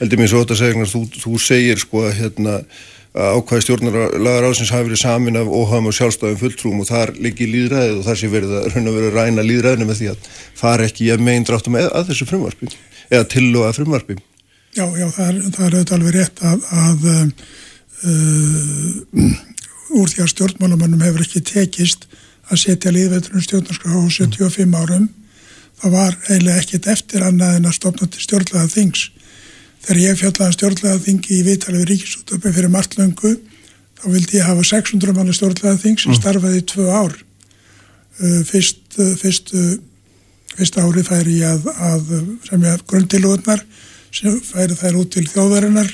heldur 0.00 0.20
mér 0.20 0.32
svo 0.32 0.42
þetta 0.42 0.56
að 0.56 0.62
segja, 0.62 0.88
þú, 0.92 1.02
þú 1.24 1.32
segir 1.42 1.80
sko 1.82 2.04
að 2.06 2.18
hérna, 2.20 2.56
ákvæði 3.12 3.64
stjórnarlagar 3.66 4.46
ásins 4.48 4.72
hafi 4.72 4.88
verið 4.88 5.02
samin 5.02 5.36
af 5.36 5.50
óhagum 5.52 5.90
og 5.90 5.96
sjálfstafum 5.96 6.38
fulltrúum 6.40 6.80
og 6.80 6.88
þar 6.88 7.12
liggi 7.20 7.44
líðræðið 7.50 7.98
og 7.98 8.06
þar 8.06 8.18
sé 8.18 8.30
verið 8.32 8.54
að 8.56 8.88
verið 8.88 9.16
ræna 9.18 9.44
líðræðinu 9.44 9.88
með 9.90 9.98
því 10.00 10.08
að 10.14 10.30
fara 10.56 10.86
ekki 10.88 11.10
að 11.12 11.24
megin 11.26 11.44
dráttum 11.48 11.76
að, 11.76 11.90
að 11.92 12.08
þessu 12.08 12.28
frumvarpi 12.30 12.70
eða 13.12 13.26
til 13.34 13.50
og 13.52 13.66
að 13.68 13.76
frumvarpi. 13.82 14.16
Já, 14.72 14.86
já, 14.96 15.06
það 15.12 15.26
er, 15.26 15.40
það 15.52 15.66
er 15.66 15.76
auðvitað 15.76 15.96
alveg 15.98 16.16
rétt 16.16 16.38
að, 16.48 16.58
að 16.72 16.98
uh, 18.08 19.32
úr 20.00 20.12
því 20.12 20.24
að 20.24 20.32
stjórnmálamannum 20.32 21.04
hefur 21.04 21.26
ekki 21.26 21.44
tekist 21.52 22.08
að 22.48 22.62
setja 22.64 22.92
líðveiturinn 22.94 23.44
stjórnarskrá 23.44 23.92
á 23.92 24.02
75 24.08 24.78
árum 24.78 25.10
það 25.82 25.96
var 25.96 26.16
eiginlega 26.28 26.62
ekkit 26.62 26.88
eftir 26.92 27.24
annað 27.26 27.58
en 27.58 27.68
að 27.68 27.76
stopna 27.78 28.08
til 28.08 28.22
stjórnlaða 28.24 28.72
þings 28.72 29.10
Þegar 29.82 30.00
ég 30.02 30.18
fjallaði 30.20 30.56
stjórnlega 30.56 31.00
þingi 31.02 31.38
í 31.38 31.44
viðtalið 31.46 31.80
við 31.82 31.88
Ríkisútöpi 31.90 32.52
fyrir 32.54 32.70
marglöngu 32.70 33.32
þá 33.98 34.04
vildi 34.10 34.38
ég 34.38 34.46
hafa 34.46 34.66
600 34.66 35.16
manni 35.16 35.34
stjórnlega 35.34 35.80
þing 35.82 35.98
sem 35.98 36.12
mm. 36.12 36.18
starfaði 36.20 36.60
í 36.60 36.66
tvö 36.72 36.86
ár. 36.90 37.16
Uh, 38.22 38.42
fyrst, 38.46 38.84
uh, 38.98 39.14
fyrst, 39.18 39.50
uh, 39.58 39.72
fyrst 40.54 40.78
ári 40.78 41.02
færi 41.06 41.40
ég 41.40 41.50
að, 41.50 41.66
að 41.72 42.14
sem 42.46 42.68
ég 42.68 42.86
grundtilóðnar 42.90 43.64
sem 44.12 44.38
færi 44.44 44.78
þær 44.78 45.00
út 45.00 45.12
til 45.14 45.26
þjóðarinnar 45.30 45.92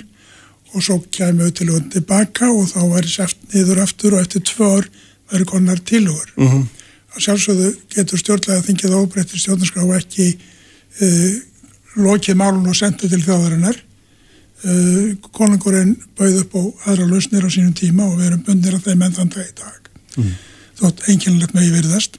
og 0.75 0.85
svo 0.85 0.99
kæmi 1.15 1.47
auðtilóðin 1.47 1.93
tilbaka 1.95 2.51
og 2.53 2.69
þá 2.69 2.81
væri 2.93 3.13
seft 3.13 3.41
niður 3.55 3.85
aftur 3.87 4.17
og 4.17 4.25
eftir 4.25 4.45
tvö 4.45 4.73
ár 4.77 4.89
væri 5.33 5.49
konar 5.49 5.81
tilóður. 5.81 6.33
Mm 6.37 6.49
-hmm. 6.49 6.67
Sjálfsögðu 7.19 7.73
getur 7.95 8.21
stjórnlega 8.21 8.63
þingið 8.67 8.97
ábreyttir 8.99 9.41
stjórnarskrá 9.41 9.87
ekki 9.97 10.27
uh, 10.37 11.35
lokið 11.99 12.39
málun 12.39 12.69
og 12.71 12.79
sendið 12.79 13.15
til 13.15 13.25
þjóðarinnar. 13.27 13.83
Uh, 14.59 15.15
konungurinn 15.35 15.95
bauð 16.19 16.41
upp 16.43 16.57
á 16.59 16.63
aðra 16.91 17.07
lausnir 17.07 17.47
á 17.47 17.51
sínum 17.51 17.75
tíma 17.79 18.09
og 18.09 18.17
við 18.19 18.31
erum 18.33 18.47
bundir 18.47 18.75
að 18.75 18.89
þeim 18.89 19.05
enn 19.07 19.15
þann 19.15 19.35
dag 19.35 19.45
í 19.45 19.53
dag. 19.61 19.93
Mm. 20.19 20.33
þótt 20.79 21.05
enginlegt 21.13 21.55
með 21.55 21.69
í 21.69 21.75
verðast 21.77 22.17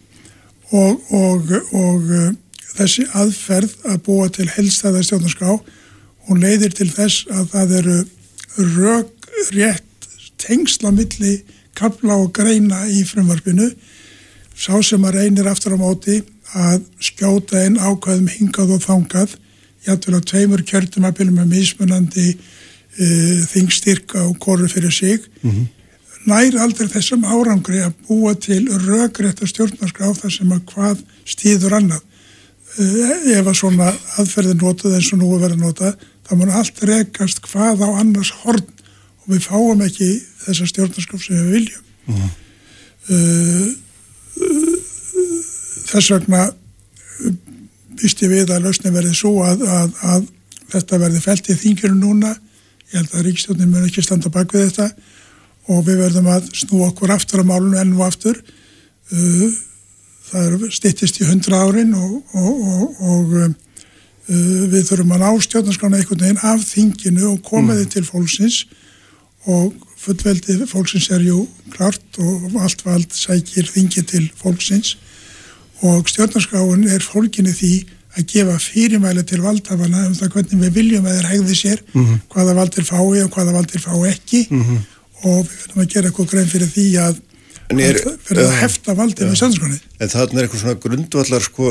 og, 0.70 1.02
og, 1.16 1.52
og 1.76 2.10
uh, 2.16 2.30
þessi 2.78 3.06
aðferð 3.18 3.76
að 3.90 4.02
búa 4.06 4.30
til 4.32 4.48
helstæða 4.54 5.04
stjórnarská 5.04 5.58
hún 6.30 6.44
leiðir 6.44 6.76
til 6.78 6.90
þess 6.94 7.28
að 7.34 7.48
það 7.54 7.76
eru 7.80 7.98
rög 8.78 9.30
rétt 9.56 10.10
tengsla 10.40 10.92
milli 10.96 11.40
kapla 11.76 12.18
og 12.20 12.32
greina 12.36 12.86
í 12.92 13.04
frumvarpinu. 13.08 13.70
Sá 14.56 14.80
sem 14.84 15.04
að 15.08 15.20
reynir 15.20 15.48
aftur 15.48 15.76
á 15.76 15.80
móti 15.80 16.20
að 16.58 16.84
skjóta 17.04 17.62
einn 17.64 17.80
ákvæðum 17.80 18.32
hingað 18.34 18.76
og 18.76 18.84
þangað 18.84 19.36
jættul 19.88 20.18
á 20.18 20.22
tveimur 20.22 20.64
kjörtumabilum 20.68 21.40
með 21.40 21.54
mismunandi 21.56 22.28
uh, 22.36 23.40
þingstyrka 23.52 24.26
og 24.28 24.40
korru 24.44 24.68
fyrir 24.68 24.92
sig 24.92 25.20
mm 25.42 25.52
-hmm. 25.52 25.66
nær 26.26 26.60
aldrei 26.64 26.88
þessum 26.88 27.24
árangri 27.24 27.80
að 27.84 27.94
búa 28.08 28.34
til 28.36 28.68
röggrétta 28.68 29.48
stjórnarskrá 29.48 30.14
þar 30.14 30.32
sem 30.32 30.52
að 30.52 30.66
hvað 30.74 30.98
stýður 31.26 31.74
annað 31.80 32.02
uh, 32.78 33.38
ef 33.38 33.48
að 33.48 33.60
svona 33.62 33.94
aðferðin 34.18 34.62
notað 34.64 34.96
eins 34.96 35.14
og 35.14 35.20
nú 35.20 35.36
er 35.36 35.42
verið 35.46 35.58
að 35.58 35.66
nota 35.66 35.96
þá 36.28 36.36
mun 36.36 36.50
allt 36.50 36.84
rekast 36.84 37.42
hvað 37.42 37.82
á 37.86 37.90
annars 38.02 38.32
horn 38.44 38.68
og 39.24 39.28
við 39.34 39.42
fáum 39.48 39.82
ekki 39.82 40.10
þessa 40.46 40.66
stjórnarskraf 40.66 41.24
sem 41.24 41.36
við 41.36 41.52
viljum 41.52 41.84
mm 42.06 42.16
-hmm. 42.16 42.30
uh, 43.16 43.68
þess 45.90 46.12
vegna 46.12 46.52
býst 48.00 48.22
ég 48.24 48.32
við 48.32 48.52
að 48.54 48.68
lausni 48.68 48.92
verði 48.94 49.16
svo 49.18 49.34
að, 49.46 49.64
að, 49.68 49.96
að 50.14 50.28
þetta 50.74 51.00
verði 51.02 51.24
fælt 51.24 51.50
í 51.52 51.58
þingjörun 51.60 52.04
núna. 52.04 52.36
Ég 52.90 53.02
held 53.02 53.16
að 53.16 53.26
ríkstjónin 53.28 53.72
mun 53.72 53.88
ekki 53.88 54.04
standa 54.06 54.32
bak 54.34 54.54
við 54.54 54.70
þetta 54.70 54.90
og 55.70 55.84
við 55.86 56.00
verðum 56.02 56.30
að 56.34 56.48
snú 56.58 56.84
okkur 56.88 57.14
aftur 57.14 57.44
á 57.46 57.50
málunum 57.50 57.78
enn 57.78 57.96
og 57.98 58.06
aftur. 58.08 58.40
Uh, 59.14 59.50
það 60.30 60.70
stittist 60.74 61.20
í 61.22 61.28
hundra 61.30 61.64
árin 61.66 61.94
og, 61.98 62.16
og, 62.38 62.64
og, 62.74 63.04
og 63.14 63.36
uh, 63.44 63.52
við 64.30 64.88
þurfum 64.88 65.14
að 65.18 65.24
ná 65.26 65.44
stjórnarskrána 65.46 66.00
einhvern 66.02 66.24
veginn 66.26 66.44
af 66.52 66.66
þinginu 66.66 67.28
og 67.34 67.44
komaði 67.46 67.86
mm. 67.86 67.94
til 67.96 68.06
fólksins. 68.08 68.64
Og 69.50 69.76
fullveldið 70.00 70.66
fólksins 70.70 71.10
er 71.14 71.24
ju 71.26 71.44
klart 71.74 72.20
og 72.22 72.58
allt 72.64 72.82
vald 72.86 73.14
sækir 73.16 73.70
þingi 73.70 74.06
til 74.10 74.26
fólksins 74.40 74.96
og 75.86 76.10
stjórnarskráin 76.12 76.88
er 76.92 77.06
fólkinni 77.06 77.54
því 77.56 77.74
að 78.18 78.28
gefa 78.34 78.58
fyrirmæli 78.62 79.24
til 79.28 79.42
valdhafana 79.44 80.08
um 80.10 80.16
það 80.18 80.36
hvernig 80.36 80.62
við 80.66 80.78
viljum 80.80 81.08
að 81.08 81.18
þeir 81.18 81.32
hegði 81.34 81.58
sér 81.58 81.82
mm 81.94 82.06
-hmm. 82.06 82.22
hvaða 82.34 82.56
valdir 82.58 82.88
fái 82.90 83.24
og 83.24 83.34
hvaða 83.36 83.56
valdir 83.56 83.82
fá 83.82 83.94
ekki 84.10 84.48
mm 84.50 84.64
-hmm. 84.64 84.80
og 85.24 85.44
við 85.46 85.58
verðum 85.62 85.84
að 85.84 85.92
gera 85.94 86.08
eitthvað 86.08 86.32
grein 86.32 86.54
fyrir 86.54 86.72
því 86.76 86.88
að 87.06 87.20
verða 87.70 88.48
að 88.50 88.62
hefta 88.64 88.96
valdir 88.98 89.26
ja. 89.26 89.30
með 89.30 89.36
stjórnarskráni 89.36 89.80
En 90.00 90.10
það 90.10 90.34
er 90.34 90.44
eitthvað 90.44 90.62
svona 90.62 90.82
grundvallar 90.86 91.42
sko, 91.42 91.66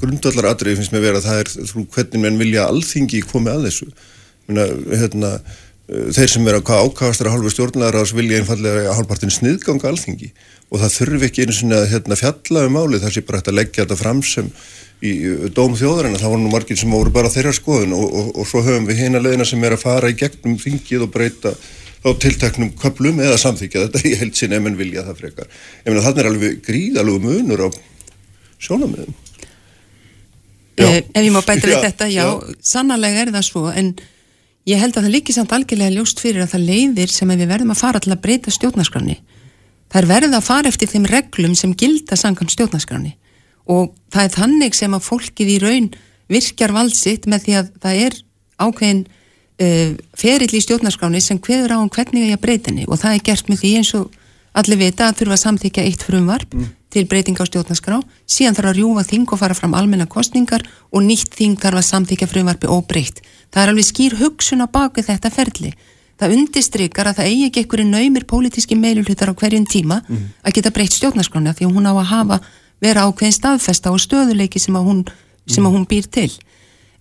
grundvallar 0.00 0.50
atrið 0.50 0.76
finnst 0.76 0.92
mér 0.92 1.06
vera 1.06 1.20
það 1.20 1.38
er 1.38 1.48
þú 1.70 1.86
hvernig 1.94 2.20
menn 2.20 2.38
vilja 2.38 2.66
alþingi 2.66 3.22
komið 3.22 3.52
að 3.54 3.66
þessu 3.68 3.86
Minna, 4.46 4.66
hérna 4.92 5.30
þeir 5.86 6.30
sem 6.32 6.48
er 6.48 6.58
að 6.58 6.64
hvað 6.68 6.86
ákastar 6.88 7.28
að 7.28 7.34
halva 7.36 7.50
stjórnlegar 7.52 7.98
ás 8.00 8.12
vilja 8.16 8.40
einfallega 8.40 8.88
að 8.88 8.96
halvpartin 8.98 9.32
sniðganga 9.32 9.90
alþingi 9.90 10.30
og 10.72 10.80
það 10.80 10.96
þurfi 10.98 11.28
ekki 11.28 11.46
svona 11.52 11.82
að 11.82 11.90
hérna, 11.92 12.18
fjalla 12.18 12.64
um 12.68 12.76
málið 12.78 13.04
þar 13.04 13.14
sé 13.14 13.22
bara 13.26 13.40
hægt 13.40 13.52
að 13.52 13.58
leggja 13.60 13.84
þetta 13.84 14.00
fram 14.00 14.22
sem 14.26 14.50
í 15.04 15.12
dóm 15.54 15.74
þjóðarinn 15.76 16.18
það 16.18 16.32
voru 16.32 16.42
nú 16.44 16.52
margir 16.52 16.78
sem 16.80 16.94
voru 16.94 17.12
bara 17.12 17.32
þeirra 17.32 17.52
skoðun 17.56 17.96
og, 17.96 18.04
og, 18.08 18.30
og 18.40 18.48
svo 18.48 18.62
höfum 18.64 18.86
við 18.88 19.02
hérna 19.02 19.20
leðina 19.22 19.46
sem 19.48 19.64
er 19.66 19.76
að 19.76 19.84
fara 19.84 20.12
í 20.12 20.16
gegnum 20.18 20.56
þingið 20.60 21.04
og 21.04 21.12
breyta 21.12 21.52
á 22.04 22.08
tilteknum 22.20 22.72
köplum 22.80 23.20
eða 23.24 23.36
samþykja 23.40 23.86
þetta. 23.86 24.02
Í 24.08 24.16
heilsin 24.20 24.54
ef 24.56 24.64
mann 24.64 24.78
vilja 24.78 25.04
það 25.06 25.20
frekar. 25.22 25.52
Ég 25.84 25.92
meina 25.92 26.04
þannig 26.04 26.22
er 26.22 26.30
alveg 26.30 26.58
gríðalög 26.64 27.20
munur 27.24 27.62
á 27.64 27.68
sjónamöðum 28.64 29.14
eh, 30.80 31.00
Ef 31.04 31.20
ég 31.20 31.32
má 31.32 31.40
bæta 31.44 31.68
við 31.68 31.84
þetta, 31.88 32.08
já, 32.12 32.24
já. 32.24 32.58
sannarlega 32.64 33.24
er 33.24 33.32
það 33.34 33.48
svo 33.50 33.68
en 33.72 33.94
Ég 34.64 34.80
held 34.80 34.96
að 34.96 35.04
það 35.04 35.12
líki 35.12 35.32
samt 35.36 35.50
algjörlega 35.52 35.92
ljóst 35.92 36.20
fyrir 36.24 36.46
að 36.46 36.54
það 36.54 36.62
leiðir 36.70 37.10
sem 37.12 37.28
við 37.28 37.50
verðum 37.50 37.72
að 37.74 37.80
fara 37.82 38.00
til 38.00 38.14
að 38.14 38.22
breyta 38.24 38.52
stjórnarskránni. 38.54 39.18
Það 39.94 40.00
er 40.00 40.10
verið 40.10 40.32
að 40.34 40.46
fara 40.48 40.70
eftir 40.72 40.90
þeim 40.90 41.04
reglum 41.06 41.52
sem 41.54 41.74
gilda 41.78 42.16
sangan 42.18 42.50
stjórnarskránni 42.50 43.12
og 43.70 43.92
það 44.10 44.24
er 44.26 44.32
þannig 44.34 44.74
sem 44.74 44.96
að 44.96 45.04
fólkið 45.06 45.52
í 45.54 45.58
raun 45.62 45.86
virkjar 46.28 46.74
valdsitt 46.74 47.28
með 47.30 47.44
því 47.44 47.54
að 47.60 47.68
það 47.84 48.00
er 48.08 48.16
ákveðin 48.58 49.04
uh, 49.06 49.94
ferill 50.18 50.50
í 50.50 50.64
stjórnarskránni 50.66 51.22
sem 51.22 51.38
hveður 51.38 51.76
á 51.76 51.78
um 51.78 51.92
hvernig 51.94 52.26
ég 52.26 52.42
breyta 52.42 52.72
henni 52.72 52.88
og 52.88 52.98
það 53.00 53.20
er 53.20 53.24
gert 53.30 53.52
með 53.52 53.62
því 53.62 53.72
eins 53.78 53.94
og 54.00 54.18
allir 54.58 54.82
vita 54.82 55.08
að 55.08 55.20
þurfa 55.20 55.36
að 55.38 55.42
samþykja 55.44 55.86
eitt 55.86 56.04
frumvarp 56.06 56.54
mm. 56.54 56.66
til 56.94 57.06
breyting 57.10 57.38
á 57.38 57.44
stjórnarskrá, 57.46 58.02
síðan 58.26 58.58
þarf 58.58 58.70
að 58.70 58.78
rjúfa 58.78 59.06
þing 59.08 59.30
og 59.30 59.40
fara 59.40 59.56
fram 59.58 59.74
almenna 59.78 60.06
kostningar 60.10 60.62
og 60.90 61.06
nýtt 61.06 61.34
þing 61.38 61.58
þarf 61.62 61.80
að 61.80 61.88
samþykja 61.88 62.30
frumvarpi 62.30 62.70
óbreytt. 62.70 63.22
Það 63.50 63.62
er 63.62 63.72
alveg 63.72 63.88
skýr 63.88 64.16
hugsun 64.20 64.62
á 64.62 64.66
baku 64.70 65.02
þetta 65.02 65.32
ferli. 65.34 65.72
Það 66.24 66.38
undistrykar 66.38 67.08
að 67.10 67.18
það 67.18 67.26
eigi 67.28 67.46
ekki 67.50 67.60
einhverju 67.60 67.84
naumir 67.84 68.24
pólitíski 68.24 68.76
meilulutar 68.80 69.28
á 69.28 69.36
hverjum 69.36 69.66
tíma 69.68 69.98
mm. 70.00 70.28
að 70.40 70.54
geta 70.56 70.70
breytt 70.72 70.94
stjórnarskrána 70.96 71.52
því 71.52 71.68
hún 71.68 71.84
á 71.84 71.92
að 71.92 72.06
hafa 72.08 72.38
vera 72.80 73.04
ákveðin 73.04 73.34
staðfesta 73.36 73.92
og 73.92 74.00
stöðuleiki 74.00 74.62
sem 74.62 74.78
að 74.78 74.86
hún, 74.88 75.02
sem 75.44 75.66
að 75.68 75.76
hún 75.76 75.84
býr 75.90 76.08
til. 76.08 76.30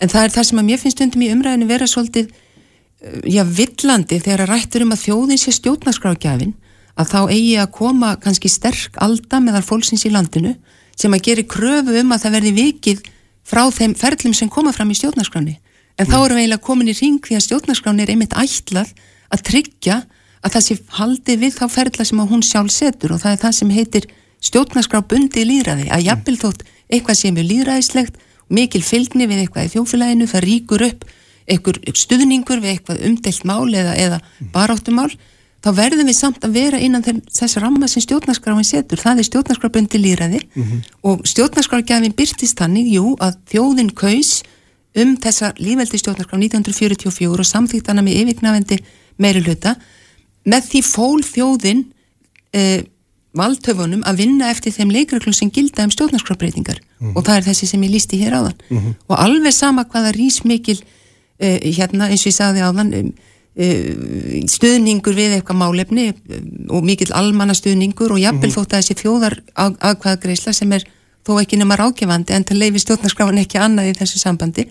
En 0.03 0.11
það 0.11 0.27
er 0.27 0.35
það 0.35 0.47
sem 0.49 0.59
að 0.59 0.67
mér 0.67 0.81
finnst 0.81 1.05
undum 1.05 1.23
í 1.23 1.31
umræðinu 1.31 1.69
vera 1.69 1.87
svolítið 1.87 2.33
eh, 2.33 3.21
já, 3.31 3.43
villandi 3.47 4.19
þegar 4.19 4.43
að 4.43 4.51
rættur 4.51 4.83
um 4.83 4.91
að 4.97 5.03
þjóðin 5.05 5.39
sé 5.39 5.55
stjórnarskrágjafin 5.55 6.53
að 6.99 7.13
þá 7.15 7.19
eigi 7.31 7.55
að 7.63 7.73
koma 7.79 8.13
kannski 8.19 8.51
sterk 8.51 8.99
alda 9.01 9.39
meðal 9.39 9.63
fólksins 9.63 10.03
í 10.03 10.11
landinu 10.11 10.57
sem 10.99 11.15
að 11.15 11.29
gera 11.29 11.47
kröfu 11.55 11.95
um 12.03 12.11
að 12.11 12.25
það 12.25 12.35
verði 12.41 12.55
vikið 12.59 13.07
frá 13.47 13.63
þeim 13.71 13.95
ferlum 13.95 14.35
sem 14.35 14.51
koma 14.51 14.75
fram 14.75 14.91
í 14.91 14.99
stjórnarskráni. 14.99 15.55
En 15.97 16.09
þá 16.09 16.17
erum 16.19 16.37
við 16.37 16.43
eiginlega 16.43 16.65
komin 16.67 16.89
í 16.89 16.95
ring 16.97 17.19
því 17.21 17.37
að 17.37 17.45
stjórnarskráni 17.47 18.03
er 18.03 18.11
einmitt 18.13 18.35
ætlað 18.37 18.93
að 19.33 19.45
tryggja 19.49 20.01
að 20.43 20.53
það 20.55 20.65
sé 20.65 20.77
haldi 20.99 21.37
við 21.39 21.57
þá 21.57 21.65
ferla 21.71 22.05
sem 22.05 22.21
hún 22.33 22.45
sjálf 22.45 22.73
setur 22.75 23.15
og 23.15 23.23
það 23.23 23.35
er 23.35 23.41
það 23.43 23.57
sem 23.59 23.73
heitir 23.73 24.07
stjórnarskrá 24.43 25.01
bundi 25.07 25.45
líðræði 25.47 25.89
að 25.93 26.05
jafnvel 26.09 26.37
þótt 26.41 26.63
eitthvað 26.91 27.19
sé 27.19 27.31
mjög 27.31 27.49
líðræðislegt 27.51 28.17
mikil 28.53 28.83
fylgni 28.83 29.27
við 29.29 29.43
eitthvað 29.43 29.69
í 29.69 29.73
þjófélaginu 29.73 30.29
það 30.29 30.45
ríkur 30.47 30.87
upp 30.89 31.05
eitthvað 31.47 31.99
stuðningur 31.99 32.63
við 32.63 32.75
eitthvað 32.75 33.05
umdelt 33.07 33.45
mál 33.47 33.69
eða, 33.71 33.95
eða 33.99 34.19
baráttumál 34.53 35.11
þá 35.63 35.69
verðum 35.77 36.09
við 36.09 36.17
samt 36.17 36.43
að 36.43 36.57
vera 36.57 36.79
innan 36.83 37.03
þess 37.03 37.59
ramma 37.63 37.87
sem 37.87 38.03
stjórnarskráin 38.03 38.67
setur, 38.67 38.99
það 38.99 39.21
er 39.21 39.27
stjórnarskrárbundi 39.29 40.01
líraði 40.01 40.41
mm 40.43 40.63
-hmm. 40.63 40.81
og 41.07 41.23
stjórnarskrárgjafin 41.27 42.15
byrtist 42.17 42.59
þannig, 42.59 42.91
jú, 42.97 43.15
að 43.19 43.37
þjóðin 43.51 43.93
kaus 43.95 44.41
um 44.95 45.15
þessa 45.17 45.53
lífveldi 45.57 45.99
stjórnarskrá 45.99 46.37
1944 46.37 47.39
og 47.39 47.47
samþýttana 47.47 48.03
með 48.03 48.19
yfirgnafendi 48.23 48.83
meiri 49.17 49.43
hluta 49.43 49.75
með 50.45 50.69
því 50.69 50.81
fól 50.87 51.21
þjóðin 51.23 51.85
eh, 52.53 52.83
valdhöfunum 53.33 54.03
að 54.05 54.19
vinna 54.23 54.49
eftir 54.53 54.73
þeim 54.75 54.91
leikreglum 54.93 55.33
sem 55.33 55.51
gilda 55.51 55.83
um 55.83 55.91
stjórnarskrárbreytingar 55.91 56.79
mm 56.79 57.07
-hmm. 57.07 57.15
og 57.17 57.25
það 57.25 57.37
er 57.37 57.47
þessi 57.49 57.67
sem 57.67 57.83
ég 57.83 57.91
lísti 57.91 58.19
hér 58.21 58.33
áðan 58.33 58.57
mm 58.69 58.77
-hmm. 58.77 58.93
og 59.07 59.19
alveg 59.19 59.53
sama 59.53 59.83
hvaða 59.85 60.11
rís 60.13 60.43
mikil 60.45 60.83
eh, 61.39 61.59
hérna 61.77 62.09
eins 62.09 62.25
og 62.25 62.31
ég 62.31 62.37
sagði 62.37 62.61
áðan 62.61 62.93
um 62.93 63.13
Eh, 63.53 64.41
stuðningur 64.49 65.13
við 65.13 65.35
eitthvað 65.35 65.59
málefni 65.59 66.07
eh, 66.09 66.37
og 66.73 66.81
mikill 66.81 67.11
almanna 67.13 67.53
stuðningur 67.53 68.15
og 68.15 68.17
jafnvel 68.17 68.49
mm 68.49 68.49
-hmm. 68.49 68.55
þótt 68.55 68.73
að 68.73 68.79
þessi 68.81 68.95
þjóðar 68.97 69.35
aðkvæðagreisla 69.53 70.53
sem 70.57 70.71
er 70.73 70.87
þó 71.21 71.37
ekki 71.37 71.59
nema 71.61 71.77
rákjafandi 71.77 72.33
en 72.33 72.43
það 72.49 72.57
leifir 72.57 72.81
stjórnarskráin 72.81 73.37
ekki 73.37 73.61
annað 73.61 73.91
í 73.91 73.93
þessu 73.99 74.17
sambandi 74.17 74.65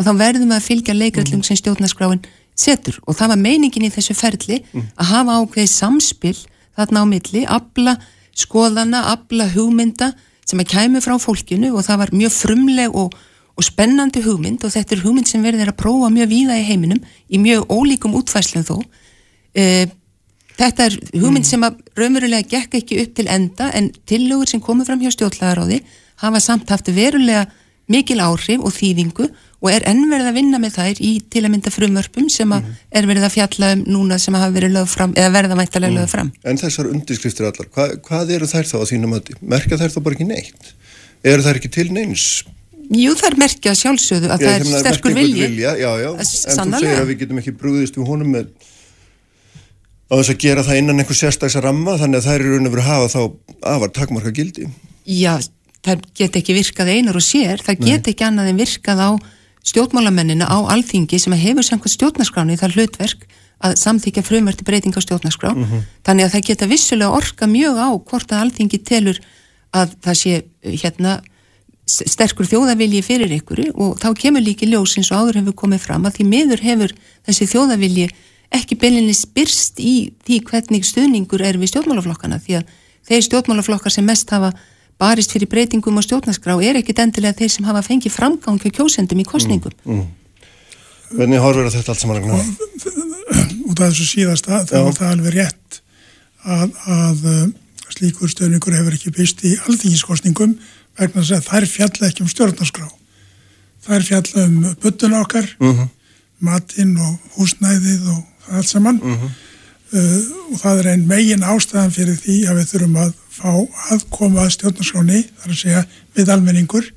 að 0.00 0.06
þá 0.06 0.12
verðum 0.16 0.48
við 0.48 0.56
að 0.56 0.64
fylgja 0.64 0.94
leikrætlum 0.94 1.36
mm 1.36 1.42
-hmm. 1.42 1.46
sem 1.46 1.56
stjórnarskráin 1.60 2.22
setur. 2.58 2.98
Og 3.06 3.16
það 3.18 3.34
var 3.34 3.42
meiningin 3.42 3.88
í 3.88 3.92
þessu 3.92 4.16
ferli 4.18 4.60
mm. 4.62 4.92
að 4.96 5.10
hafa 5.12 5.38
ákveði 5.40 5.72
samspil 5.72 6.36
þarna 6.76 7.02
á 7.02 7.06
milli, 7.08 7.44
abla 7.48 7.96
skoðana, 8.36 9.06
abla 9.12 9.48
hugmynda 9.52 10.12
sem 10.48 10.60
að 10.60 10.72
kæmu 10.72 11.02
frá 11.04 11.18
fólkinu 11.20 11.74
og 11.76 11.84
það 11.86 12.02
var 12.02 12.16
mjög 12.16 12.34
frumleg 12.36 12.96
og 12.96 13.14
og 13.52 13.66
spennandi 13.66 14.22
hugmynd 14.24 14.64
og 14.64 14.72
þetta 14.72 14.96
er 14.96 15.02
hugmynd 15.04 15.28
sem 15.28 15.42
verður 15.44 15.72
að 15.72 15.80
prófa 15.82 16.10
mjög 16.12 16.30
víða 16.30 16.58
í 16.60 16.66
heiminum 16.66 17.00
í 17.28 17.40
mjög 17.40 17.66
ólíkum 17.72 18.14
útfæslum 18.16 18.64
þó. 18.64 18.76
E, 19.52 19.64
þetta 20.56 20.86
er 20.88 20.96
hugmynd 21.12 21.44
mm. 21.44 21.50
sem 21.50 21.66
að 21.66 21.82
raunverulega 21.98 22.48
gekk 22.48 22.78
ekki 22.80 23.00
upp 23.04 23.16
til 23.18 23.28
enda 23.32 23.68
en 23.76 23.90
tillögur 24.08 24.48
sem 24.48 24.62
komur 24.64 24.88
fram 24.88 25.02
hjá 25.04 25.12
stjórnlagaráði 25.12 25.82
hafa 26.24 26.40
samt 26.40 26.72
haft 26.72 26.88
verulega 26.94 27.44
mikil 27.90 28.20
áhrif 28.22 28.62
og 28.62 28.74
þýðingu 28.76 29.26
og 29.62 29.68
er 29.70 29.84
ennverð 29.86 30.30
að 30.30 30.38
vinna 30.38 30.58
með 30.62 30.78
þær 30.78 31.02
í 31.02 31.12
til 31.30 31.44
að 31.44 31.52
mynda 31.54 31.72
frumvörpum 31.74 32.30
sem 32.32 32.54
að 32.54 32.64
mm. 32.64 32.78
er 32.98 33.10
verið 33.10 33.26
að 33.28 33.34
fjalla 33.36 33.72
um 33.76 33.84
núna 33.96 34.18
sem 34.22 34.34
hafa 34.38 34.54
verið 34.54 34.74
lögð 34.76 34.94
fram 34.94 35.12
eða 35.18 35.34
verða 35.36 35.58
mættalega 35.58 35.92
mm. 35.92 36.00
lögð 36.00 36.14
fram. 36.16 36.32
En 36.46 36.58
þessar 36.58 36.90
undirskriftir 36.90 37.46
allar, 37.46 37.68
hvað, 37.74 37.94
hvað 38.06 38.34
eru 38.38 38.50
þær 38.50 38.70
þá 38.72 38.76
að 38.80 38.88
þínum 38.90 39.14
að 39.18 39.30
merka 39.54 39.78
þær 39.78 39.94
þá 39.94 40.00
bara 40.02 40.18
ekki 40.18 40.28
neitt? 40.30 40.74
Er 41.22 41.44
þær 41.44 41.60
ekki 41.60 41.70
til 41.70 41.88
neins 41.94 42.26
Jú, 42.92 43.14
er 43.24 43.36
merkja 43.40 43.72
sjálfsögðu 43.78 44.28
að 44.32 44.42
það 44.42 44.54
er 44.58 44.82
sterkur 44.82 45.14
vilji. 45.16 45.46
vilja. 45.46 45.72
Já, 45.80 45.90
já, 46.02 46.10
en 46.12 46.28
Sannlega. 46.28 46.76
þú 46.76 46.82
segir 46.82 47.00
að 47.00 47.08
við 47.08 47.18
getum 47.22 47.40
ekki 47.40 47.54
brúðist 47.56 47.96
við 47.96 48.08
honum 48.10 48.32
með 48.34 48.50
á 50.12 50.12
þess 50.18 50.32
að 50.34 50.40
gera 50.42 50.64
það 50.66 50.80
innan 50.82 51.00
einhver 51.00 51.16
sérstags 51.16 51.56
að 51.56 51.66
ramma 51.68 51.94
þannig 52.00 52.20
að 52.20 52.26
það 52.26 52.34
er 52.34 52.44
raun 52.50 52.68
og 52.68 52.74
verið 52.74 52.84
að 52.84 52.90
hafa 52.90 53.12
þá 53.14 53.20
afar 53.72 53.94
takmarka 53.96 54.34
gildi. 54.36 54.68
Já, 55.08 55.32
það 55.82 56.02
get 56.18 56.36
ekki 56.38 56.56
virkað 56.56 56.92
einar 56.94 57.18
og 57.18 57.24
sér, 57.24 57.62
það 57.62 57.80
get 57.86 58.06
Nei. 58.06 58.12
ekki 58.12 58.26
annað 58.26 58.52
en 58.52 58.60
virkað 58.62 59.02
á 59.02 59.10
stjórnmálamennina 59.62 60.46
á 60.46 60.58
alþingi 60.74 61.18
sem 61.22 61.34
hefur 61.38 61.66
samkvæmt 61.66 61.96
stjórnarskráni 61.96 62.58
það 62.58 62.78
hlutverk 62.78 63.26
að 63.62 63.76
samþykja 63.78 64.24
frumverti 64.26 64.66
breyting 64.66 64.94
á 64.94 65.00
stjórnarskrá 65.02 65.52
mm 65.54 65.64
-hmm. 65.64 65.82
þannig 66.06 66.24
að 66.26 66.32
það 66.34 66.46
geta 66.48 66.66
vissulega 66.66 67.14
orka 67.14 67.46
mjög 67.46 67.76
á 67.78 67.88
hvort 67.94 68.32
að 68.32 68.40
alþingi 68.42 68.78
telur 68.82 69.20
að 69.72 69.94
það 70.02 70.14
sé 70.18 70.32
hérna 70.62 71.20
sterkur 71.86 72.46
þjóðavilji 72.46 73.02
fyrir 73.02 73.30
ykkur 73.38 73.62
og 73.74 73.98
þá 73.98 74.08
kemur 74.18 74.42
líki 74.42 74.66
ljós 74.70 74.96
eins 74.96 75.10
og 75.10 75.18
áður 75.18 75.40
hefur 75.40 75.56
komið 75.62 75.80
fram 75.82 76.06
að 76.06 76.18
því 76.18 76.24
miður 76.30 76.60
hefur 76.62 76.92
þessi 77.26 77.48
þjóðavilji 77.52 78.06
ekki 78.52 78.78
beilinni 78.78 79.14
spyrst 79.16 79.80
í 79.80 80.12
því 80.26 80.42
hvernig 80.50 80.86
stuðningur 80.86 81.42
er 81.42 81.58
við 81.58 81.72
stjórnmálaflokkana 81.72 82.38
því 82.38 82.60
að 82.60 82.64
þeir 83.08 83.22
stjórnmálaflokkar 83.28 83.92
sem 83.92 84.06
mest 84.06 84.30
hafa 84.30 84.52
barist 85.02 85.34
fyrir 85.34 85.50
breytingum 85.50 85.98
og 85.98 86.06
stjórnarskrá 86.06 86.56
er 86.62 86.78
ekkit 86.80 87.02
endilega 87.02 87.38
þeir 87.40 87.54
sem 87.56 87.66
hafa 87.68 87.82
fengið 87.86 88.14
framgang 88.14 88.60
hjá 88.62 88.70
kjósendum 88.78 89.22
í 89.22 89.26
kostningum. 89.28 89.74
Mm, 89.84 90.02
mm. 90.02 90.10
Hvernig 91.16 91.42
horfur 91.42 91.70
þetta 91.74 91.92
allt 91.92 92.02
saman? 92.02 92.30
Og, 92.30 92.52
og 93.68 93.74
það 93.76 93.86
er 93.88 93.96
svo 93.98 94.08
síðast 94.08 94.48
að 94.48 94.70
það 94.70 94.88
er 94.92 95.10
alveg 95.10 95.36
rétt 95.36 95.82
að, 96.42 96.70
að 96.86 97.26
slíkur 97.92 98.30
stöðningur 98.32 98.76
hefur 98.78 98.96
ekki 98.96 99.12
byrst 99.14 99.44
í 99.46 99.54
alþingiskostningum 99.66 100.56
vegna 100.98 101.22
þess 101.22 101.36
að 101.36 101.48
þær 101.50 101.68
fjalla 101.70 102.08
ekki 102.08 102.24
um 102.24 102.30
stjórnarskrá. 102.32 102.88
Þær 103.82 104.06
fjalla 104.06 104.46
um 104.46 104.58
buttun 104.82 105.16
okkar, 105.18 105.48
mhm. 105.58 105.78
-huh. 105.78 105.88
matinn 106.38 106.96
og 106.98 107.18
húsnæðið 107.36 108.08
og 108.14 108.54
allt 108.56 108.68
saman 108.68 109.00
uh, 109.02 109.26
og 109.92 110.56
það 110.62 110.80
er 110.80 110.90
einn 110.92 111.04
megin 111.10 111.44
ástæðan 111.44 111.92
fyrir 111.92 112.16
því 112.16 112.38
að 112.48 112.58
við 112.60 112.70
þurfum 112.72 112.98
að 113.02 113.12
fá 113.32 113.52
aðkoma 113.92 114.46
að 114.46 114.54
stjórnarskráni, 114.56 115.20
þar 115.42 115.52
að 115.52 115.60
segja 115.60 115.84
við 116.16 116.32
almenningur 116.32 116.88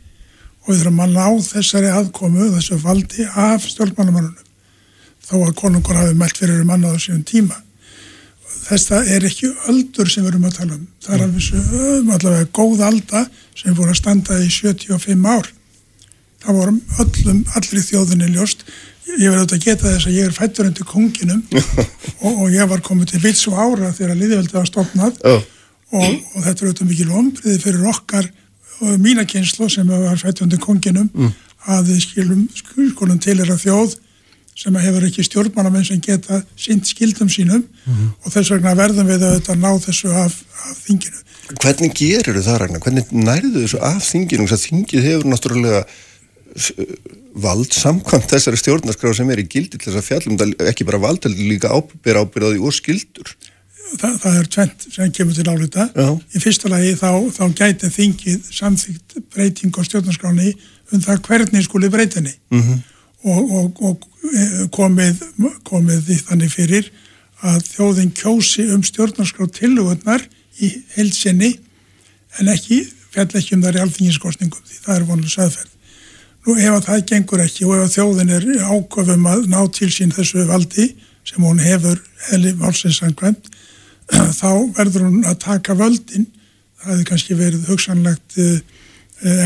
og 0.63 0.71
við 0.71 0.81
þurfum 0.81 1.03
að 1.05 1.15
ná 1.17 1.27
þessari 1.49 1.91
aðkomu, 1.91 2.49
þessu 2.55 2.79
valdi 2.83 3.27
af 3.27 3.67
stjórnmannamannunum 3.73 4.41
þó 5.25 5.37
að 5.41 5.55
konungur 5.59 5.97
hafi 5.97 6.17
mælt 6.17 6.37
fyrir 6.37 6.61
um 6.61 6.73
annað 6.75 6.97
á 6.97 7.03
síðan 7.03 7.27
tíma 7.27 7.61
þess 8.65 8.93
að 8.95 9.11
er 9.15 9.27
ekki 9.27 9.51
öldur 9.71 10.09
sem 10.09 10.25
við 10.25 10.33
erum 10.33 10.47
að 10.49 10.57
tala 10.59 10.77
um. 10.77 10.87
Það 11.03 11.15
er 11.15 11.23
alveg 11.25 11.49
um, 11.59 12.09
allavega 12.15 12.49
góð 12.55 12.83
alda 12.87 13.21
sem 13.57 13.77
voru 13.77 13.93
að 13.93 13.99
standa 13.99 14.39
í 14.41 14.49
75 14.53 15.27
ár. 15.29 15.51
Það 16.45 16.59
vorum 16.59 16.79
öllum, 17.03 17.43
allir 17.57 17.81
í 17.81 17.85
þjóðinni 17.85 18.31
ljóst. 18.33 18.65
Ég 19.05 19.29
verði 19.29 19.41
auðvitað 19.43 19.57
að 19.57 19.65
geta 19.65 19.91
þess 19.91 20.07
að 20.09 20.15
ég 20.15 20.29
er 20.29 20.35
fættur 20.35 20.69
undir 20.69 20.87
konginum 20.89 21.43
og, 22.25 22.31
og 22.31 22.47
ég 22.53 22.71
var 22.71 22.81
komið 22.85 23.13
til 23.13 23.21
vits 23.25 23.43
og 23.51 23.59
ára 23.59 23.91
þegar 23.95 24.17
liðveldið 24.21 24.57
var 24.57 24.69
stopnað 24.69 25.19
oh. 25.29 25.43
og, 25.93 26.07
og 26.09 26.39
þetta 26.47 26.55
er 26.55 26.69
auðvitað 26.69 26.89
mikil 26.89 27.11
ombriði 27.21 27.61
fyrir 27.63 27.91
okkar 27.91 28.31
og 28.81 28.95
mína 29.03 29.27
kynslu 29.29 29.69
sem 29.71 29.91
var 29.91 30.17
fættur 30.19 30.47
undir 30.47 30.63
konginum 30.63 31.11
mm. 31.13 31.35
að 31.75 31.91
við 31.91 32.01
skilum, 32.07 32.41
skulum 32.57 33.21
til 33.23 33.37
að 33.43 33.53
þjóð 33.61 33.95
sem 34.55 34.77
hefur 34.79 35.03
ekki 35.03 35.23
stjórnmannamenn 35.27 35.85
sem 35.85 36.01
geta 36.03 36.39
sint 36.59 36.87
skildum 36.87 37.29
sínum 37.31 37.63
mm 37.85 38.11
og 38.25 38.33
þess 38.33 38.55
vegna 38.55 38.73
verðum 38.77 39.09
við 39.11 39.23
að 39.27 39.49
ná 39.61 39.69
þessu 39.83 40.09
af, 40.09 40.33
af 40.65 40.77
þinginu. 40.87 41.19
Hvernig 41.61 41.91
gerur 41.93 42.39
það 42.41 42.57
Ragnar? 42.63 42.81
Hvernig 42.81 43.11
nærðu 43.13 43.51
þessu 43.59 43.81
af 43.85 43.99
þinginu? 44.07 44.47
Þingið 44.49 45.05
hefur 45.05 45.27
náttúrulega 45.29 45.83
vald 47.45 47.75
samkvæmt 47.75 48.31
þessari 48.31 48.59
stjórnarskrá 48.61 49.11
sem 49.15 49.29
er 49.33 49.43
í 49.43 49.47
gildi 49.49 49.77
til 49.77 49.89
þess 49.89 49.99
að 49.99 50.07
fjallum 50.07 50.55
ekki 50.69 50.87
bara 50.87 51.01
vald, 51.03 51.27
líka 51.35 51.73
ábyrða 51.73 52.23
ábyrðaði 52.23 52.63
og 52.63 52.75
skildur. 52.75 53.35
Þa, 53.95 54.09
það 54.23 54.39
er 54.39 54.47
tvent 54.55 54.87
sem 54.95 55.11
kemur 55.13 55.35
til 55.37 55.45
álita. 55.45 55.85
Já. 55.93 56.09
Í 56.15 56.41
fyrsta 56.41 56.71
lagi 56.71 56.95
þá, 56.97 57.11
þá 57.35 57.43
gæti 57.59 57.91
þingið 57.93 58.49
samþýgt 58.55 59.19
breyting 59.35 59.77
á 59.77 59.81
stjórnarskráni 59.85 60.55
um 60.95 61.03
það 61.03 61.21
hvernig 61.27 61.67
skuli 61.67 61.91
breytinni. 61.93 62.33
Mm 62.49 62.61
-hmm 62.65 62.83
og, 63.25 63.51
og, 63.51 63.81
og 63.81 64.07
e, 64.29 64.65
komið, 64.73 65.21
komið 65.67 66.01
því 66.07 66.17
þannig 66.29 66.53
fyrir 66.53 66.89
að 67.45 67.61
þjóðin 67.73 68.11
kjósi 68.15 68.67
um 68.73 68.83
stjórnarskrá 68.85 69.47
tilugurnar 69.53 70.23
í 70.63 70.71
heilsinni 70.95 71.55
en 72.39 72.51
ekki, 72.51 72.83
fell 73.13 73.27
ekki 73.27 73.57
um 73.57 73.63
þar 73.65 73.79
í 73.79 73.83
alþinginskostningum 73.85 74.65
því 74.65 74.81
það 74.85 74.97
er 74.97 75.07
vonlega 75.09 75.33
saðferð. 75.35 75.71
Nú 76.45 76.53
ef 76.61 76.75
að 76.75 76.85
það 76.85 77.05
gengur 77.09 77.41
ekki 77.41 77.65
og 77.65 77.75
ef 77.75 77.83
að 77.87 77.93
þjóðin 77.95 78.33
er 78.35 78.43
ákofum 78.69 79.27
að 79.31 79.47
ná 79.49 79.59
til 79.73 79.89
sín 79.93 80.13
þessu 80.13 80.45
valdi 80.45 80.91
sem 81.25 81.41
hún 81.41 81.61
hefur 81.63 81.97
hefði 82.27 82.51
valsinsangvæmt 82.59 83.47
þá 84.39 84.49
verður 84.77 85.07
hún 85.07 85.23
að 85.25 85.39
taka 85.41 85.73
völdin. 85.79 86.27
Það 86.77 86.91
hefði 86.91 87.07
kannski 87.09 87.37
verið 87.39 87.69
hugsanlegt 87.71 88.37
e, 88.37 88.49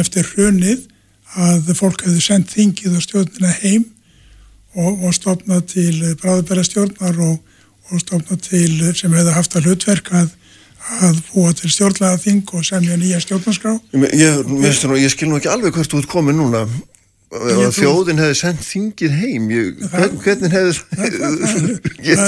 eftir 0.02 0.28
hrunið 0.34 0.84
að 1.40 1.72
fólk 1.78 2.04
hefði 2.04 2.26
sendt 2.26 2.52
þingið 2.56 2.98
og 2.98 3.06
stjórnina 3.06 3.54
heim 3.62 3.86
og, 4.76 5.06
og 5.06 5.16
stofnað 5.16 5.66
til 5.72 6.16
bráðbæra 6.20 6.66
stjórnar 6.68 7.22
og, 7.24 7.40
og 7.90 8.04
stofnað 8.04 8.44
til 8.50 8.92
sem 8.98 9.14
hefði 9.16 9.36
haft 9.38 9.56
að 9.56 9.70
hlutverk 9.70 10.12
að, 10.20 10.34
að 10.98 11.20
búa 11.32 11.56
til 11.58 11.72
stjórnlega 11.72 12.20
þing 12.24 12.54
og 12.58 12.66
semja 12.66 12.98
nýja 13.00 13.20
stjórnarskrá. 13.24 13.76
Ég, 13.94 14.16
ég, 14.18 14.96
ég 15.04 15.12
skil 15.14 15.30
nú 15.30 15.40
ekki 15.40 15.52
alveg 15.52 15.76
hvert 15.76 15.92
þú 15.92 16.02
ert 16.04 16.12
komið 16.12 16.40
núna. 16.40 16.64
Ef 17.30 17.76
þjóðin 17.78 18.18
hefði 18.18 18.36
sendt 18.40 18.64
þingið 18.66 19.12
heim 19.20 19.50
ég, 19.54 19.82
það, 19.92 20.14
hvernig 20.24 20.54
hefði 20.56 20.72
ég, 22.02 22.22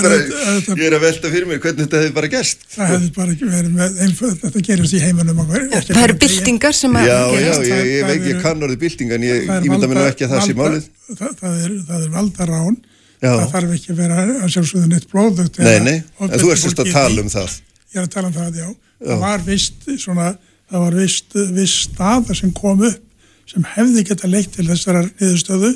er 0.77 0.93
að 0.93 1.01
velta 1.01 1.31
fyrir 1.31 1.47
mér 1.49 1.61
hvernig 1.63 1.87
þetta 1.87 2.01
hefði 2.03 2.13
bara 2.19 2.29
gerst. 2.29 2.67
Það 2.75 2.91
hefði 2.91 3.09
bara 3.15 3.33
ekki 3.33 3.49
verið 3.49 3.79
með 3.79 3.97
einföld 4.05 4.37
þetta 4.43 4.61
gerist 4.67 4.93
í 4.93 5.01
heimunum 5.01 5.41
það 5.41 6.03
eru 6.03 6.17
byltingar 6.21 6.77
sem 6.77 6.99
að 7.01 7.09
já, 7.09 7.17
gerist. 7.33 7.65
já, 7.65 7.79
ég, 7.79 8.05
veit 8.11 8.13
ekki 8.19 8.35
kann 8.45 8.61
orðið 8.67 8.83
byltinga 8.85 9.17
en 9.17 9.25
ég 9.25 9.49
mynda 9.65 9.89
mér 9.89 10.03
ekki 10.11 10.27
að 10.27 10.35
það 10.35 10.45
sé 10.45 10.57
málið. 10.61 10.87
það, 11.09 11.35
það 11.41 11.57
er, 11.65 11.75
er 11.97 12.07
valdarán. 12.19 12.79
Það 13.25 13.43
þarf 13.55 13.75
ekki 13.79 13.93
að 13.95 14.05
vera 14.05 14.21
að 14.29 14.47
sjálfsögðu 14.53 14.87
neitt 14.93 15.09
blóðugt 15.09 15.59
nei, 15.61 15.75
nei, 15.85 15.97
en 16.25 16.39
þú 16.41 16.53
erst 16.53 16.79
að 16.81 16.93
tala 16.93 17.25
um 17.25 17.29
það 17.29 17.59
ég 17.91 17.99
er 17.99 18.07
að 18.07 18.13
tala 18.15 18.31
um 18.31 18.37
það, 18.37 18.57
já 18.61 18.69
það 19.01 19.21
var 19.21 19.45
vist 19.45 19.87
svona, 19.99 20.31
það 20.69 20.85
var 20.85 20.97
vist, 21.01 21.37
vist 21.55 21.87
stað 21.87 22.33
sem 22.37 22.53
kom 22.55 22.83
upp 22.87 23.07
sem 23.51 23.65
hefði 23.73 24.05
geta 24.07 24.29
leitt 24.31 24.53
til 24.55 24.67
þessara 24.69 25.03
niðurstöðu 25.07 25.71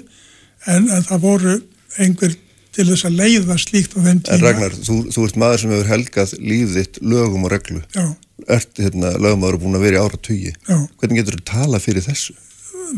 en, 0.71 0.89
en 0.89 1.05
það 1.07 1.23
voru 1.25 1.55
einhver 2.01 2.35
til 2.75 2.85
þess 2.89 3.07
að 3.07 3.19
leiða 3.19 3.57
slíkt 3.59 3.95
á 3.95 3.99
þeim 4.03 4.21
tíma. 4.21 4.35
En 4.35 4.43
Ragnar, 4.43 4.77
þú, 4.83 4.95
þú 5.11 5.25
ert 5.27 5.37
maður 5.39 5.61
sem 5.61 5.73
hefur 5.75 5.91
helgað 5.91 6.33
lífðitt 6.43 6.99
lögum 7.03 7.45
og 7.47 7.53
reglu. 7.53 7.81
Já. 7.95 8.05
Ert 8.51 8.81
hérna, 8.83 9.13
lögumæður 9.15 9.59
búin 9.63 9.77
að 9.79 9.85
vera 9.87 9.99
í 9.99 10.03
ára 10.03 10.19
tugi. 10.27 10.51
Já. 10.67 10.77
Hvernig 10.99 11.21
getur 11.21 11.37
þú 11.39 11.45
tala 11.51 11.81
fyrir 11.83 12.03
þessu? 12.05 12.35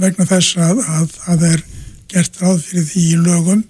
Vegna 0.02 0.26
þess 0.30 0.58
að 0.62 0.82
það 1.14 1.46
er 1.52 1.66
gert 2.12 2.42
ráð 2.42 2.64
fyrir 2.66 2.88
því 2.90 3.04
í 3.06 3.20
lögum 3.22 3.64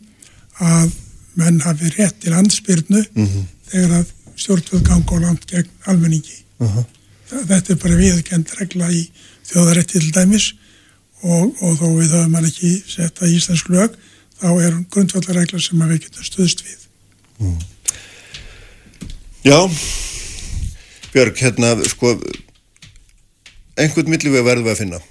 að 0.63 0.95
menn 1.37 1.59
hafi 1.65 1.91
rétt 1.97 2.21
til 2.23 2.33
ansbyrnu 2.33 3.03
mm 3.03 3.27
-hmm. 3.27 3.49
þegar 3.71 3.99
að 3.99 4.13
stjórnvöld 4.37 4.85
ganga 4.87 5.17
á 5.17 5.17
land 5.25 5.43
gegn 5.49 5.69
almenningi. 5.89 6.37
Uh 6.61 6.77
-huh. 6.77 6.85
Þetta 7.27 7.73
er 7.73 7.81
bara 7.81 7.99
viðkend 7.99 8.53
regla 8.59 8.91
í 8.91 9.09
þjóðarætti 9.47 9.99
til 9.99 10.11
dæmis 10.15 10.53
og, 11.23 11.55
og 11.61 11.77
þó 11.79 11.87
við 11.97 12.13
höfum 12.13 12.35
hann 12.37 12.49
ekki 12.49 12.73
sett 12.87 13.21
að 13.21 13.33
íslensk 13.37 13.69
lög 13.73 13.95
þá 14.37 14.49
er 14.61 14.73
hún 14.75 14.85
grundvallaregla 14.93 15.61
sem 15.61 15.81
við 15.89 16.03
getum 16.05 16.27
stuðst 16.27 16.63
við 16.65 16.85
mm. 17.41 17.57
Já 19.47 19.59
Björg, 21.13 21.37
hérna 21.39 21.71
sko 21.87 22.13
einhvern 23.79 24.11
milli 24.11 24.33
við 24.33 24.45
verðum 24.45 24.71
að 24.73 24.81
finna 24.83 25.01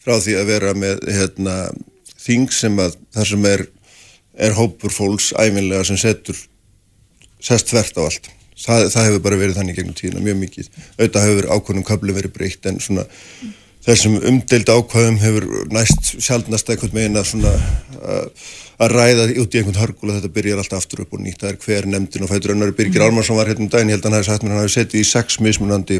frá 0.00 0.16
því 0.20 0.36
að 0.38 0.50
vera 0.52 0.74
með 0.76 1.02
hérna, 1.12 1.54
þing 2.20 2.52
sem 2.54 2.78
að 2.80 2.96
það 3.16 3.26
sem 3.32 3.48
er, 3.50 3.66
er 4.46 4.56
hópur 4.56 4.94
fólks 4.94 5.32
æfinlega 5.36 5.88
sem 5.88 5.98
setur 6.00 6.38
sest 7.44 7.70
tvert 7.70 7.98
á 7.98 8.02
allt 8.06 8.30
það, 8.60 8.88
það 8.92 9.08
hefur 9.08 9.24
bara 9.26 9.40
verið 9.40 9.60
þannig 9.60 9.80
gegnum 9.80 9.96
tíðina 9.98 10.24
mjög 10.24 10.40
mikið 10.44 10.70
auðvitað 10.98 11.28
hefur 11.28 11.50
ákvönum 11.56 11.86
kabli 11.86 12.16
verið 12.16 12.36
breytt 12.36 12.70
en 12.70 12.80
svona 12.82 13.06
þessum 13.84 14.18
umdeild 14.28 14.68
ákvæðum 14.68 15.20
hefur 15.22 15.46
næst 15.72 16.10
sjálfnast 16.20 16.68
eitthvað 16.72 16.96
meina 16.98 17.22
svona 17.24 17.52
að 18.80 18.92
ræða 18.94 19.28
út 19.40 19.54
í 19.54 19.60
einhvern 19.60 19.80
hörgul 19.80 20.10
og 20.10 20.18
þetta 20.18 20.32
byrjar 20.34 20.60
alltaf 20.60 20.82
aftur 20.82 21.04
upp 21.04 21.16
og 21.16 21.22
nýtt 21.24 21.40
það 21.40 21.52
er 21.52 21.62
hver 21.64 21.88
nefndin 21.88 22.26
og 22.26 22.32
fætur 22.32 22.54
önnar 22.54 22.74
Birgir 22.76 23.00
mm. 23.00 23.06
Almarsson 23.08 23.40
var 23.40 23.48
hérna 23.50 23.66
um 23.66 23.72
daginn, 23.72 23.92
ég 23.92 23.98
held 23.98 24.04
að 24.04 24.10
hann 24.10 24.18
hafi 24.18 24.28
sagt 24.30 24.44
mér 24.44 24.54
hann 24.54 24.62
hafi 24.62 24.74
settið 24.76 25.00
í 25.00 25.08
sex 25.08 25.40
mismunandi 25.44 25.98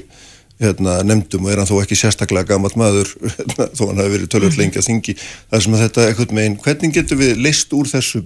hérna, 0.60 0.98
nefndum 1.08 1.48
og 1.48 1.52
er 1.54 1.62
hann 1.62 1.68
þó 1.68 1.80
ekki 1.80 1.98
sérstaklega 2.00 2.52
gammalt 2.52 2.76
maður 2.80 3.12
hérna, 3.36 3.68
þó 3.76 3.82
hann 3.90 4.00
hafi 4.00 4.14
verið 4.16 4.32
tölvöld 4.32 4.56
mm. 4.56 4.60
lengi 4.60 4.80
að 4.80 4.88
þingi 4.90 5.16
það 5.24 5.64
sem 5.66 5.76
að 5.76 5.84
þetta 5.86 6.06
eitthvað 6.08 6.36
megin, 6.40 6.60
hvernig 6.64 6.96
getur 6.96 7.20
við 7.20 7.44
list 7.48 7.76
úr 7.76 7.92
þessu 7.92 8.24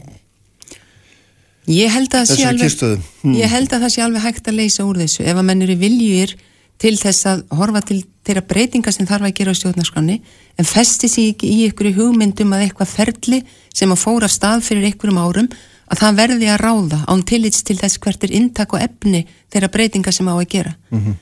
Ég 1.70 1.92
held 1.92 2.12
að 2.12 2.24
það 2.24 2.35
sé 2.35 2.48
alveg, 2.48 2.74
hmm. 3.22 4.03
alveg 4.05 4.22
hægt 4.27 4.48
að 4.48 4.59
leysa 4.59 4.85
úr 4.85 4.98
þessu 5.00 5.24
ef 5.24 5.37
að 5.37 5.46
menn 5.48 5.62
eru 5.64 5.77
viljur 5.81 6.35
til 6.79 6.96
þess 6.98 7.27
að 7.31 7.44
horfa 7.55 7.81
til 7.88 8.00
þeirra 8.27 8.42
breytinga 8.48 8.92
sem 8.92 9.07
þarf 9.09 9.29
að 9.29 9.37
gera 9.38 9.55
á 9.55 9.59
stjórnarskránni 9.61 10.16
en 10.59 10.68
festi 10.68 11.09
sig 11.09 11.31
ekki 11.33 11.48
í 11.48 11.68
ykkur 11.68 11.92
hugmyndum 11.96 12.53
að 12.57 12.66
eitthvað 12.66 12.92
ferli 12.92 13.40
sem 13.72 13.92
að 13.92 14.03
fóra 14.03 14.29
stað 14.29 14.64
fyrir 14.66 14.90
ykkurum 14.90 15.20
árum 15.20 15.48
að 15.88 16.00
það 16.00 16.20
verði 16.20 16.50
að 16.50 16.62
ráða 16.64 17.00
án 17.09 17.24
tillits 17.29 17.64
til 17.64 17.77
þess 17.81 18.00
hvert 18.03 18.24
er 18.24 18.35
intak 18.37 18.72
og 18.74 18.85
efni 18.85 19.24
þeirra 19.53 19.70
breytinga 19.72 20.12
sem 20.12 20.29
á 20.29 20.35
að 20.35 20.48
gera. 20.48 20.74
Mm 20.90 21.00
-hmm. 21.00 21.16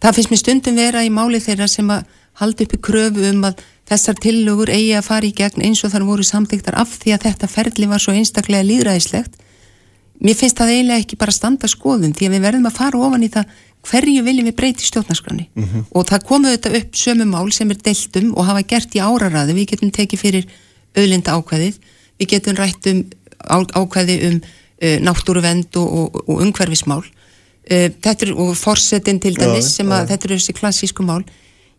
Það 0.00 0.14
finnst 0.16 0.30
mér 0.30 0.40
stundum 0.42 0.76
vera 0.76 1.04
í 1.04 1.10
máli 1.10 1.40
þeirra 1.40 1.68
sem 1.68 1.90
að 1.90 2.04
haldi 2.40 2.64
upp 2.64 2.74
í 2.74 2.80
kröfu 2.86 3.30
um 3.30 3.44
að 3.44 3.60
þessar 3.90 4.16
tillögur 4.22 4.70
eigi 4.70 4.94
að 4.96 5.08
fara 5.08 5.26
í 5.26 5.34
gegn 5.34 5.62
eins 5.62 5.84
og 5.84 5.92
þar 5.92 6.08
voru 6.08 6.24
samþygtar 6.24 6.78
af 6.78 6.98
því 7.02 7.14
að 7.14 7.24
þetta 7.26 7.46
ferli 7.46 7.86
var 7.86 8.00
svo 8.00 8.12
einstaklega 8.12 8.68
líðræðislegt. 8.70 9.34
Mér 10.20 10.36
finnst 10.36 10.58
það 10.60 10.72
eiginlega 10.74 11.04
ekki 11.04 11.16
bara 11.20 11.32
standa 11.32 11.68
skoðum 11.70 12.12
því 12.16 12.26
að 12.28 12.34
við 12.34 12.46
verðum 12.46 12.68
að 12.68 12.76
fara 12.76 12.98
ofan 13.00 13.24
í 13.24 13.30
það 13.32 13.54
hverju 13.88 14.24
viljum 14.26 14.48
við 14.50 14.56
breyti 14.58 14.84
stjórnarskrani 14.84 15.46
mm 15.54 15.64
-hmm. 15.64 15.84
og 15.96 16.06
það 16.10 16.26
komu 16.28 16.50
þetta 16.52 16.74
upp 16.76 16.96
sömu 17.02 17.24
mál 17.24 17.52
sem 17.52 17.70
er 17.70 17.78
deltum 17.80 18.34
og 18.36 18.44
hafa 18.44 18.62
gert 18.62 18.94
í 18.94 19.00
áraræði 19.00 19.56
við 19.56 19.70
getum 19.72 19.90
tekið 19.90 20.20
fyrir 20.20 20.50
auðlinda 20.96 21.32
ákveðið 21.32 21.78
við 22.20 22.28
getum 22.28 22.56
rætt 22.56 22.86
um 22.92 23.04
ákveði 23.48 24.16
um 24.28 24.40
uh, 24.80 24.98
náttúruvend 25.00 25.76
og, 25.76 25.88
og, 25.88 26.22
og 26.28 26.42
umhverfismál. 26.44 27.02
Uh, 27.70 27.88
þetta 28.02 28.26
er, 28.26 28.32
og 28.34 28.56
forsetin 28.58 29.20
til 29.22 29.36
dæmis 29.38 29.74
sem 29.76 29.90
að 29.90 30.04
ja. 30.04 30.08
þetta 30.12 30.28
eru 30.28 30.40
þessi 30.40 30.56
klassísku 30.58 31.06
mál. 31.06 31.22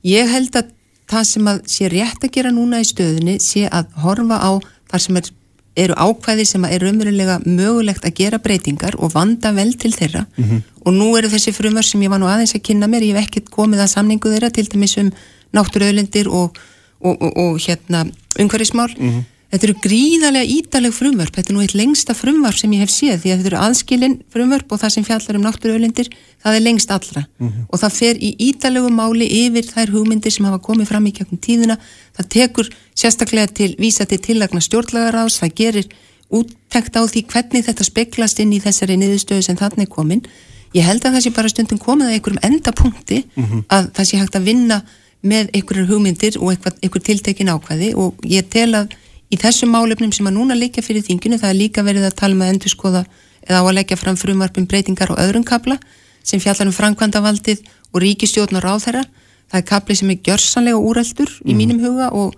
Ég 0.08 0.30
held 0.32 0.56
að 0.58 0.72
það 1.12 1.28
sem 1.28 1.52
að 1.52 1.62
sé 1.70 1.92
rétt 1.92 2.26
að 2.26 2.34
gera 2.38 2.54
núna 2.56 2.82
í 2.82 2.88
stöðinni 2.88 3.38
sé 3.44 3.68
að 3.68 3.92
horfa 4.04 4.40
á 4.40 4.52
þar 4.92 5.06
sem 5.06 5.20
er 5.20 5.32
eru 5.76 5.96
ákvæði 5.96 6.46
sem 6.46 6.66
er 6.68 6.84
umverulega 6.84 7.40
mögulegt 7.46 8.06
að 8.06 8.16
gera 8.20 8.40
breytingar 8.44 8.98
og 9.00 9.14
vanda 9.14 9.54
vel 9.56 9.74
til 9.74 9.94
þeirra 9.96 10.26
mm 10.36 10.44
-hmm. 10.44 10.62
og 10.86 10.94
nú 10.94 11.18
eru 11.18 11.30
þessi 11.30 11.54
frumar 11.54 11.84
sem 11.84 12.02
ég 12.02 12.10
var 12.10 12.20
nú 12.20 12.28
aðeins 12.28 12.56
að 12.56 12.62
kynna 12.62 12.88
mér, 12.88 13.04
ég 13.04 13.16
hef 13.16 13.28
ekkert 13.28 13.50
komið 13.50 13.80
að 13.80 13.94
samningu 13.96 14.30
þeirra 14.30 14.50
til 14.50 14.68
dæmis 14.68 14.98
um 14.98 15.12
náttúruauðlindir 15.54 16.28
og, 16.28 16.58
og, 17.00 17.22
og, 17.22 17.38
og 17.38 17.60
hérna 17.60 18.06
umhverfismál 18.40 18.92
mm 18.98 19.10
-hmm. 19.10 19.24
Þetta 19.52 19.68
eru 19.68 19.74
gríðarlega 19.84 20.48
ídaleg 20.48 20.94
frumvörp, 20.96 21.34
þetta 21.36 21.52
er 21.52 21.56
nú 21.58 21.64
eitt 21.66 21.74
lengsta 21.76 22.14
frumvörp 22.16 22.56
sem 22.56 22.72
ég 22.72 22.86
hef 22.86 22.92
séð 22.94 23.18
því 23.20 23.32
að 23.32 23.42
þetta 23.42 23.50
eru 23.50 23.58
aðskilin 23.66 24.14
frumvörp 24.32 24.72
og 24.72 24.80
það 24.80 24.94
sem 24.96 25.04
fjallar 25.04 25.40
um 25.40 25.44
náttúruauðlindir, 25.44 26.08
það 26.40 26.56
er 26.56 26.64
lengst 26.64 26.94
allra 26.96 27.26
mm 27.26 27.50
-hmm. 27.50 27.66
og 27.68 27.82
það 27.82 27.98
fer 27.98 28.16
í 28.16 28.30
ídalegu 28.48 28.90
máli 28.96 29.28
yfir 29.28 29.68
þær 29.68 29.92
hugmyndir 29.92 30.32
sem 30.32 30.46
hafa 30.46 30.64
komið 30.64 30.88
fram 30.88 31.08
í 31.08 31.12
kjökkum 31.12 31.42
tíðuna, 31.48 31.78
það 32.16 32.30
tekur 32.30 32.70
sérstaklega 32.96 33.48
til 33.48 33.76
vísa 33.76 34.06
til 34.06 34.22
tillagna 34.24 34.62
stjórnlagaráðs, 34.62 35.42
það 35.44 35.56
gerir 35.56 35.88
úttekt 36.32 36.96
á 36.96 37.04
því 37.04 37.22
hvernig 37.28 37.66
þetta 37.68 37.84
speklast 37.84 38.40
inn 38.40 38.54
í 38.56 38.64
þessari 38.64 38.96
niðurstöðu 38.96 39.44
sem 39.44 39.60
þannig 39.60 39.88
er 39.88 39.92
komin. 39.92 40.24
Ég 40.74 40.88
held 40.88 41.04
að 41.04 41.18
það 41.18 41.24
sé 41.26 41.32
bara 41.36 41.52
stundum 41.52 41.78
komið 41.78 42.08
að 42.08 42.16
einhverjum 42.16 42.46
endapunkti 42.48 43.24
mm 43.36 43.44
-hmm. 43.44 43.64
að 43.68 43.92
það 43.96 44.08
sé 44.08 44.18
hægt 44.18 44.36
að 44.36 44.48
vinna 44.48 44.82
með 45.22 45.50
einhverjur 45.54 45.90
hugmyndir 45.92 46.38
og 46.40 46.56
einhver 46.56 47.02
tiltekin 47.04 47.52
ákvæði 47.52 47.94
og 47.96 48.16
ég 48.24 48.48
tel 48.50 48.72
að 48.76 48.96
í 49.32 49.40
þessum 49.40 49.72
málefnum 49.72 50.12
sem 50.16 50.28
að 50.28 50.38
núna 50.38 50.58
líka 50.58 50.84
fyrir 50.84 51.06
þinginu 51.08 51.40
það 51.40 51.54
er 51.54 51.60
líka 51.60 51.84
verið 51.88 52.08
að 52.10 52.18
tala 52.20 52.38
með 52.38 52.50
um 52.50 52.56
endur 52.56 52.74
skoða 52.74 53.04
eða 53.48 53.62
á 53.62 53.64
að 53.64 53.76
leggja 53.80 53.98
fram 53.98 54.20
frumarpum 54.20 54.68
breytingar 54.70 55.14
og 55.14 55.22
öðrum 55.24 55.46
kabla 55.48 55.80
sem 56.24 56.42
fjallar 56.44 56.70
um 56.70 56.76
framkvæmdavaldið 56.76 57.64
og 57.92 58.02
ríkistjórn 58.04 58.60
og 58.60 58.66
ráðherra 58.66 59.04
það 59.52 59.60
er 59.60 59.68
kabli 59.72 59.98
sem 59.98 60.12
er 60.14 60.22
gjörsanlega 60.28 60.80
úrældur 60.80 61.32
í 61.42 61.54
mm. 61.54 61.58
mínum 61.58 61.82
huga 61.84 62.12
og 62.16 62.36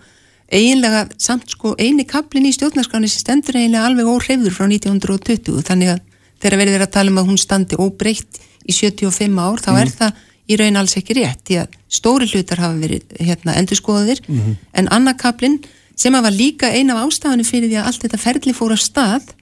eiginlega 0.53 1.07
samt 1.21 1.55
sko 1.55 1.73
eini 1.79 2.05
kablin 2.09 2.47
í 2.47 2.53
stjórnarskráni 2.55 3.09
sem 3.09 3.23
stendur 3.23 3.57
eiginlega 3.57 3.89
alveg 3.89 4.09
óhreyfður 4.09 4.55
frá 4.55 4.67
1920 4.69 5.65
þannig 5.67 5.95
að 5.95 6.03
þegar 6.43 6.59
verið 6.61 6.85
að 6.85 6.93
tala 6.93 7.13
um 7.13 7.21
að 7.21 7.29
hún 7.31 7.41
standi 7.41 7.79
óbreytt 7.79 8.41
í 8.63 8.75
75 8.75 9.41
ár 9.41 9.63
þá 9.63 9.71
mm. 9.73 9.81
er 9.81 9.93
það 9.97 10.21
í 10.43 10.57
raun 10.59 10.79
alls 10.79 10.97
ekki 10.99 11.15
rétt 11.17 11.43
því 11.47 11.59
að 11.61 11.77
stóri 11.97 12.27
hlutar 12.27 12.59
hafa 12.63 12.79
verið 12.79 13.15
hérna, 13.19 13.55
endurskoðaðir 13.61 14.19
mm 14.25 14.39
-hmm. 14.39 14.55
en 14.79 14.89
annarkablin 14.91 15.61
sem 15.95 16.15
að 16.15 16.25
var 16.27 16.35
líka 16.35 16.71
eina 16.73 16.97
af 16.97 17.07
ástafanum 17.07 17.47
fyrir 17.47 17.69
því 17.69 17.79
að 17.81 17.87
allt 17.89 18.05
þetta 18.05 18.21
ferli 18.21 18.53
fór 18.57 18.75
að 18.75 18.83
stað 18.83 19.33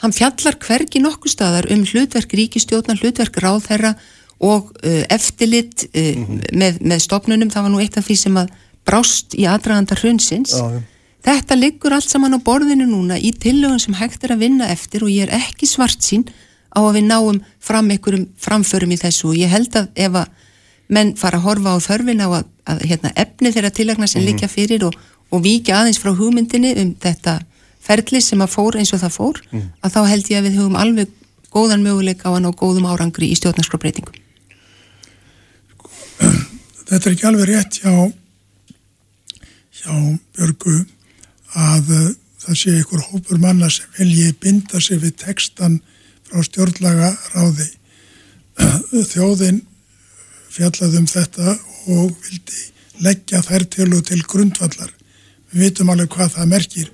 hann 0.00 0.16
fjallar 0.16 0.56
hvergi 0.62 1.02
nokkuð 1.02 1.34
staðar 1.34 1.68
um 1.74 1.84
hlutverk 1.84 2.32
ríkistjóðnar, 2.38 3.00
hlutverk 3.02 3.36
ráðherra 3.42 3.94
og 4.40 4.70
uh, 4.80 5.02
eftirlit 5.12 5.84
uh, 5.90 6.00
mm 6.00 6.24
-hmm. 6.24 6.56
með, 6.56 6.80
með 6.80 7.02
stopnunum, 7.04 7.50
það 7.50 7.66
var 7.66 7.74
nú 7.74 7.80
eitt 7.82 7.98
af 8.00 8.06
því 8.08 8.16
sem 8.16 8.36
að 8.40 8.54
brást 8.86 9.36
í 9.36 9.44
aðdragandar 9.48 10.00
hrunsins 10.00 10.54
ah, 10.56 10.72
ja. 10.72 10.80
þetta 11.28 11.58
liggur 11.58 11.92
allt 11.92 12.08
saman 12.08 12.36
á 12.36 12.40
borðinu 12.40 12.86
núna 12.88 13.18
í 13.18 13.32
tillögun 13.36 13.82
sem 13.82 13.94
hægt 13.94 14.24
er 14.24 14.34
að 14.34 14.46
vinna 14.46 14.70
eftir 14.72 15.04
og 15.04 15.12
ég 15.12 15.28
er 15.28 15.36
ekki 15.36 15.68
svart 15.68 16.00
sín 16.00 16.24
á 16.72 16.80
að 16.80 16.94
við 16.96 17.10
náum 17.10 17.40
fram 17.60 17.90
einhverjum 17.90 18.28
framförum 18.38 18.94
í 18.94 19.00
þessu 19.00 19.28
og 19.28 19.36
ég 19.36 19.52
held 19.52 19.76
að 19.76 19.90
ef 19.94 20.16
að 20.22 20.26
menn 20.90 21.14
fara 21.18 21.38
að 21.38 21.46
horfa 21.46 21.76
á 21.76 21.78
þörfin 21.84 22.24
á 22.24 22.28
að, 22.28 22.46
að 22.66 22.84
hérna, 22.90 23.12
efni 23.14 23.52
þeirra 23.54 23.70
tilagna 23.70 24.06
sem 24.06 24.22
mm 24.22 24.26
-hmm. 24.26 24.40
líka 24.40 24.48
fyrir 24.48 24.84
og, 24.88 24.94
og 25.30 25.44
vikið 25.44 25.76
aðeins 25.76 26.00
frá 26.02 26.12
hugmyndinni 26.16 26.74
um 26.82 26.92
þetta 27.00 27.38
ferli 27.80 28.20
sem 28.22 28.42
að 28.42 28.54
fór 28.54 28.78
eins 28.80 28.92
og 28.94 29.02
það 29.02 29.16
fór 29.16 29.42
mm. 29.50 29.66
að 29.80 29.94
þá 29.96 30.00
held 30.12 30.30
ég 30.30 30.40
að 30.40 30.48
við 30.48 30.58
höfum 30.60 30.80
alveg 30.80 31.14
góðan 31.50 31.84
möguleik 31.86 32.24
á 32.26 32.30
að 32.30 32.42
ná 32.44 32.50
góðum 32.54 32.88
árangri 32.90 33.30
í 33.30 33.38
stjórnarskróbreytingum 33.38 34.18
Þetta 36.90 37.06
er 37.06 37.12
ekki 37.14 37.28
alveg 37.28 37.48
rétt 37.48 37.78
hjá 37.80 37.94
hjá 39.80 39.94
Björgu 40.36 40.76
að 41.56 41.92
uh, 41.94 42.08
það 42.44 42.58
sé 42.60 42.74
ykkur 42.80 43.06
hópur 43.10 43.40
manna 43.42 43.70
sem 43.72 43.88
vilji 43.98 44.32
binda 44.42 44.80
sig 44.82 45.00
við 45.02 45.16
textan 45.22 45.78
frá 46.28 46.44
stjórnlaga 46.46 47.12
ráði 47.34 47.68
þjóðin 49.12 49.62
fjallaðum 50.50 51.06
þetta 51.10 51.56
og 51.94 52.14
vildi 52.26 52.66
leggja 53.06 53.40
þær 53.46 53.66
til 53.72 53.88
og 53.96 54.04
til 54.10 54.20
grundvallar 54.28 54.90
við 55.52 55.64
vitum 55.64 55.92
alveg 55.92 56.12
hvað 56.14 56.34
það 56.36 56.52
merkir 56.54 56.90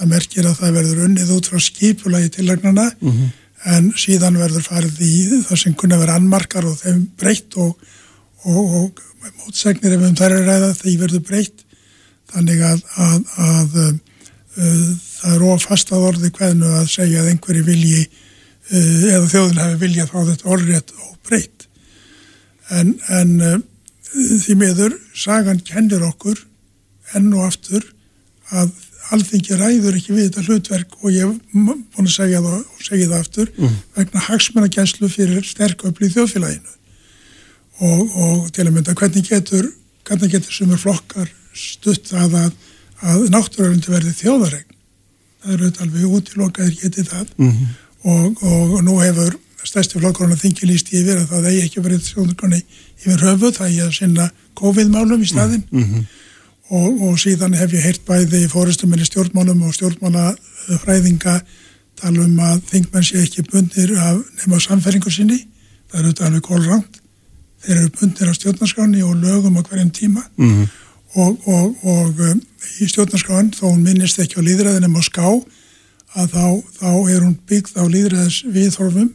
það 0.00 0.10
merkir 0.14 0.48
að 0.48 0.58
það 0.60 0.76
verður 0.78 1.04
unnið 1.06 1.32
út 1.36 1.48
frá 1.50 1.62
skipulagi 1.62 2.32
tillagnana 2.36 2.86
mm 2.90 3.10
-hmm. 3.10 3.30
en 3.76 3.90
síðan 3.96 4.38
verður 4.40 4.66
farið 4.66 5.00
í 5.04 5.42
það 5.48 5.62
sem 5.62 5.74
kunna 5.74 5.98
vera 6.00 6.16
annmarkar 6.16 6.64
og 6.64 6.78
þeim 6.80 7.02
breytt 7.20 7.56
og, 7.56 7.76
og, 8.44 8.74
og 8.80 9.02
mótsegnir 9.42 9.96
ef 9.96 10.06
um 10.08 10.16
þær 10.16 10.36
er 10.36 10.46
ræða 10.48 10.72
því 10.80 10.96
verður 11.04 11.26
breytt 11.28 11.64
þannig 12.32 12.62
að, 12.64 12.82
að, 12.96 13.20
að 13.36 13.78
uh, 13.80 14.90
það 15.20 15.34
er 15.36 15.46
ofast 15.50 15.92
að 15.92 16.06
orði 16.10 16.30
hvernu 16.38 16.74
að 16.80 16.90
segja 16.90 17.22
að 17.22 17.32
einhverju 17.34 17.64
vilji 17.66 18.04
uh, 18.06 19.02
eða 19.14 19.30
þjóðin 19.34 19.62
hefur 19.64 19.80
viljað 19.84 20.14
á 20.16 20.20
þetta 20.30 20.52
orðrétt 20.56 20.94
og 20.96 21.16
breytt 21.28 21.66
en, 22.70 22.94
en 23.08 23.34
uh, 23.40 23.58
því 24.14 24.56
meður 24.58 24.96
sagan 25.14 25.60
kennir 25.66 26.02
okkur 26.06 26.38
enn 27.18 27.32
og 27.34 27.50
aftur 27.50 27.84
að 28.50 28.70
alþengi 29.14 29.58
ræður 29.58 29.98
ekki 29.98 30.14
við 30.14 30.28
þetta 30.28 30.44
hlutverk 30.46 30.96
og 31.00 31.12
ég 31.14 31.26
hef 31.26 31.54
búin 31.54 32.06
að 32.06 32.14
segja 32.14 32.42
það 32.44 32.58
og 32.60 32.84
segja 32.86 33.08
það 33.10 33.18
aftur 33.18 33.50
mm. 33.56 33.76
vegna 33.96 34.24
hagsmennagenslu 34.26 35.10
fyrir 35.10 35.46
sterköfli 35.46 36.08
í 36.10 36.14
þjóðfélaginu. 36.14 36.74
Og, 37.80 38.00
og 38.22 38.50
til 38.54 38.66
að 38.66 38.74
mynda 38.76 38.96
hvernig 38.98 39.26
getur 39.26 39.70
hvernig 40.06 40.34
getur 40.34 40.54
sumur 40.54 40.80
flokkar 40.80 41.30
stutt 41.56 42.12
að 42.14 42.36
að, 42.44 42.50
að 43.02 43.26
náttúrulegundi 43.34 43.94
verði 43.94 44.16
þjóðaregn 44.20 44.78
það 45.40 45.54
eru 45.56 45.70
alveg 45.80 46.16
útilokaðir 46.18 46.78
getið 46.82 47.10
það. 47.10 47.30
Mm 47.36 47.50
-hmm. 47.50 47.76
og, 48.02 48.42
og, 48.44 48.74
og 48.76 48.84
nú 48.84 48.98
hefur 49.00 49.38
stærsti 49.64 49.98
flokkurinn 49.98 50.36
að 50.36 50.44
þingi 50.44 50.68
líst 50.68 50.92
yfir 50.92 51.18
að 51.18 51.32
það 51.34 51.50
eigi 51.50 51.66
ekki 51.66 51.84
verið 51.84 52.06
þjóðaregni 52.06 52.62
yfir 53.00 53.26
höfu 53.26 53.52
það 53.56 53.76
er 53.76 53.86
að 53.88 53.96
sinna 53.96 54.30
COVID-málum 54.60 55.22
í 55.24 55.28
staðin 55.28 55.66
mm 55.70 55.84
-hmm 55.84 56.08
og, 56.70 57.02
og 57.02 57.18
síðan 57.18 57.56
hef 57.58 57.74
ég 57.74 57.84
heyrt 57.84 58.04
bæði 58.06 58.44
í 58.44 58.50
fórustuminni 58.50 59.06
stjórnmálum 59.08 59.62
og 59.66 59.74
stjórnmálafræðinga 59.74 61.40
tala 62.00 62.24
um 62.24 62.42
að 62.46 62.60
þingmenn 62.70 63.06
sé 63.06 63.22
ekki 63.24 63.44
bundir 63.50 63.92
af 63.98 64.20
nema 64.40 64.60
samferðingu 64.62 65.12
sinni. 65.12 65.40
Það 65.90 65.98
er 65.98 66.04
auðvitað 66.06 66.28
alveg 66.28 66.46
kólránt 66.46 67.00
þeir 67.60 67.76
eru 67.76 67.92
bundir 67.98 68.30
af 68.30 68.38
stjórnarskáni 68.38 69.02
og 69.04 69.16
lögum 69.20 69.58
á 69.58 69.62
hverjum 69.62 69.90
tíma. 69.90 70.22
Mm 70.36 70.50
-hmm. 70.50 70.68
og, 71.14 71.48
og, 71.48 71.76
og 71.84 72.20
um, 72.20 72.42
í 72.80 72.88
stjórnarskáni 72.88 73.50
þó 73.50 73.66
hún 73.72 73.82
minnist 73.84 74.18
ekki 74.18 74.40
á 74.40 74.46
líðræðinum 74.46 74.96
á 74.96 75.02
ská 75.02 75.26
að 76.14 76.26
þá, 76.34 76.46
þá 76.80 76.90
er 77.10 77.20
hún 77.20 77.38
byggð 77.46 77.74
á 77.76 77.84
líðræðis 77.86 78.44
viðhorfum 78.46 79.10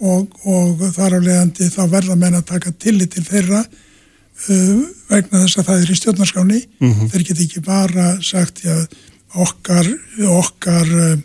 og 0.00 0.82
þar 0.94 1.18
af 1.18 1.22
leiðandi 1.22 1.70
þá 1.74 1.82
verða 1.90 2.16
menn 2.16 2.34
að 2.34 2.44
taka 2.44 2.70
tillit 2.70 3.10
til 3.10 3.24
þeirra 3.24 3.64
vegna 4.46 5.42
þess 5.42 5.58
að 5.58 5.68
það 5.68 5.82
er 5.82 5.90
í 5.90 5.98
stjórnarskáni 5.98 6.60
mm 6.78 6.92
-hmm. 6.92 7.10
þeir 7.12 7.24
get 7.28 7.40
ekki 7.44 7.60
bara 7.66 8.06
sagt 8.22 8.62
já, 8.64 8.74
okkar, 9.34 9.88
okkar 10.38 10.88
uh, 10.88 11.18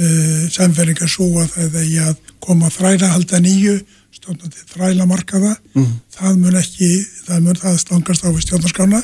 uh, 0.00 0.42
samferðingar 0.50 1.10
svo 1.10 1.28
að 1.42 1.54
það 1.56 1.78
er 1.82 2.08
að 2.10 2.16
koma 2.40 2.70
þræla 2.70 3.12
halda 3.12 3.40
nýju 3.42 3.80
stjórnandi 4.14 4.66
þræla 4.72 5.06
markaða 5.06 5.56
mm 5.56 5.84
-hmm. 5.84 5.96
það 6.16 6.38
mun 6.38 6.60
ekki, 6.62 6.90
það 7.26 7.40
mun 7.40 7.62
það 7.64 7.78
stangast 7.78 8.24
á 8.24 8.30
stjórnarskána 8.30 9.02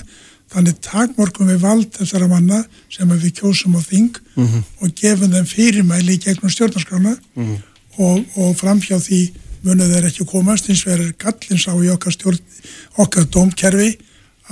þannig 0.52 0.80
takmorkum 0.84 1.48
við 1.48 1.62
vald 1.64 1.90
þessara 1.96 2.28
manna 2.28 2.64
sem 2.92 3.08
við 3.08 3.32
kjósum 3.40 3.76
á 3.76 3.80
þing 3.80 4.16
mm 4.36 4.46
-hmm. 4.46 4.64
og 4.80 4.94
gefum 4.94 5.32
þeim 5.32 5.46
fyrirmæli 5.46 6.18
gegnum 6.18 6.50
stjórnarskána 6.50 7.16
mhm. 7.34 7.56
og, 7.96 8.24
og 8.36 8.56
framhjá 8.56 9.00
því 9.00 9.32
munu 9.62 9.88
þeir 9.90 10.08
ekki 10.08 10.26
komast 10.28 10.70
eins 10.70 10.86
og 10.86 10.94
er 10.96 11.12
gallins 11.18 11.68
á 11.68 11.74
í 11.74 11.90
okkar 11.92 12.14
stjórn 12.16 12.40
okkar 13.02 13.28
domkerfi 13.30 13.90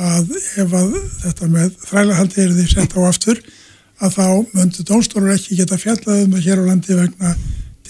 að 0.01 0.31
ef 0.63 0.77
að 0.81 0.95
þetta 1.25 1.51
með 1.51 1.73
þrælahaldi 1.89 2.45
er 2.45 2.55
því 2.55 2.67
sett 2.71 2.97
á 2.97 3.01
aftur 3.09 3.43
að 4.01 4.17
þá 4.17 4.27
möndu 4.57 4.87
dómstólur 4.87 5.35
ekki 5.35 5.59
geta 5.59 5.79
fjallaðum 5.81 6.39
að 6.39 6.47
hér 6.47 6.63
á 6.63 6.69
landi 6.71 6.97
vegna 6.97 7.35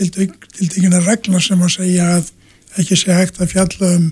tildingina 0.01 1.03
regla 1.05 1.41
sem 1.45 1.61
að 1.63 1.75
segja 1.77 2.09
að 2.17 2.33
ekki 2.81 2.99
sé 2.99 3.15
hægt 3.15 3.41
að 3.41 3.53
fjalla 3.55 3.95
um 3.99 4.11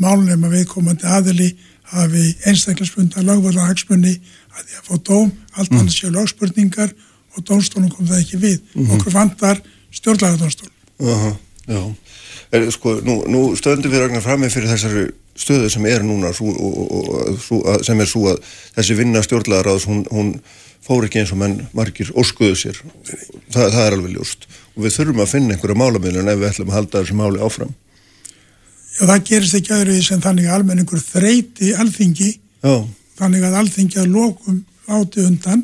málnum 0.00 0.46
að 0.46 0.56
viðkomandi 0.58 1.08
aðili 1.08 1.50
hafi 1.90 2.24
einstaklega 2.46 3.24
lagvöla 3.26 3.66
hagsmunni 3.68 4.14
að 4.54 4.66
því 4.66 4.78
að 4.78 4.86
fá 4.86 4.94
dóm, 5.08 5.32
allt 5.56 5.72
mm. 5.72 5.80
annars 5.80 5.98
séu 5.98 6.12
lagspurningar 6.14 6.92
og 7.36 7.46
dómstólum 7.46 7.90
kom 7.92 8.08
það 8.08 8.22
ekki 8.22 8.40
við. 8.42 8.58
Mm 8.74 8.84
-hmm. 8.84 8.94
Okkur 8.96 9.12
vantar 9.12 9.62
stjórnlagadómstól. 9.90 10.70
Uh 10.98 11.08
-huh, 11.08 11.36
já, 11.66 11.94
er, 12.52 12.66
sko, 12.74 12.96
nú, 13.06 13.20
nú 13.30 13.42
stöndum 13.58 13.92
við 13.92 14.04
ragnar 14.04 14.24
fram 14.24 14.42
með 14.44 14.56
fyrir 14.56 14.72
þessari 14.72 15.04
stöðu 15.40 15.70
sem 15.72 15.86
er 15.88 16.04
núna 16.06 16.32
sú, 16.36 16.50
og, 16.50 16.80
og, 16.96 17.38
sú, 17.40 17.60
að, 17.64 17.84
sem 17.88 18.02
er 18.02 18.10
svo 18.10 18.26
að 18.32 18.42
þessi 18.76 18.98
vinna 18.98 19.22
stjórnlegaráðs 19.24 19.86
hún, 19.88 20.02
hún 20.12 20.32
fór 20.84 21.06
ekki 21.06 21.22
eins 21.22 21.32
og 21.34 21.40
menn 21.40 21.58
margir 21.76 22.10
óskuðu 22.18 22.56
sér. 22.58 22.80
Þa, 23.52 23.68
það 23.68 23.82
er 23.84 23.96
alveg 23.96 24.16
ljóst. 24.16 24.48
Og 24.76 24.84
við 24.86 24.96
þurfum 24.96 25.22
að 25.24 25.32
finna 25.34 25.56
einhverja 25.56 25.80
málamiðlun 25.80 26.32
ef 26.32 26.40
við 26.40 26.50
ætlum 26.50 26.72
að 26.72 26.78
halda 26.78 27.02
þessi 27.02 27.18
máli 27.18 27.42
áfram. 27.44 27.74
Já 28.96 29.02
það 29.06 29.26
gerist 29.28 29.58
ekki 29.60 29.76
öðru 29.76 29.98
sem 30.04 30.22
þannig 30.24 30.48
að 30.48 30.56
almenningur 30.58 31.04
þreyti 31.04 31.74
alþingi. 31.78 32.32
Já. 32.60 32.74
þannig 33.20 33.44
að 33.44 33.54
alþingi 33.60 34.00
að 34.00 34.10
lokum 34.12 34.58
áti 34.90 35.22
undan 35.24 35.62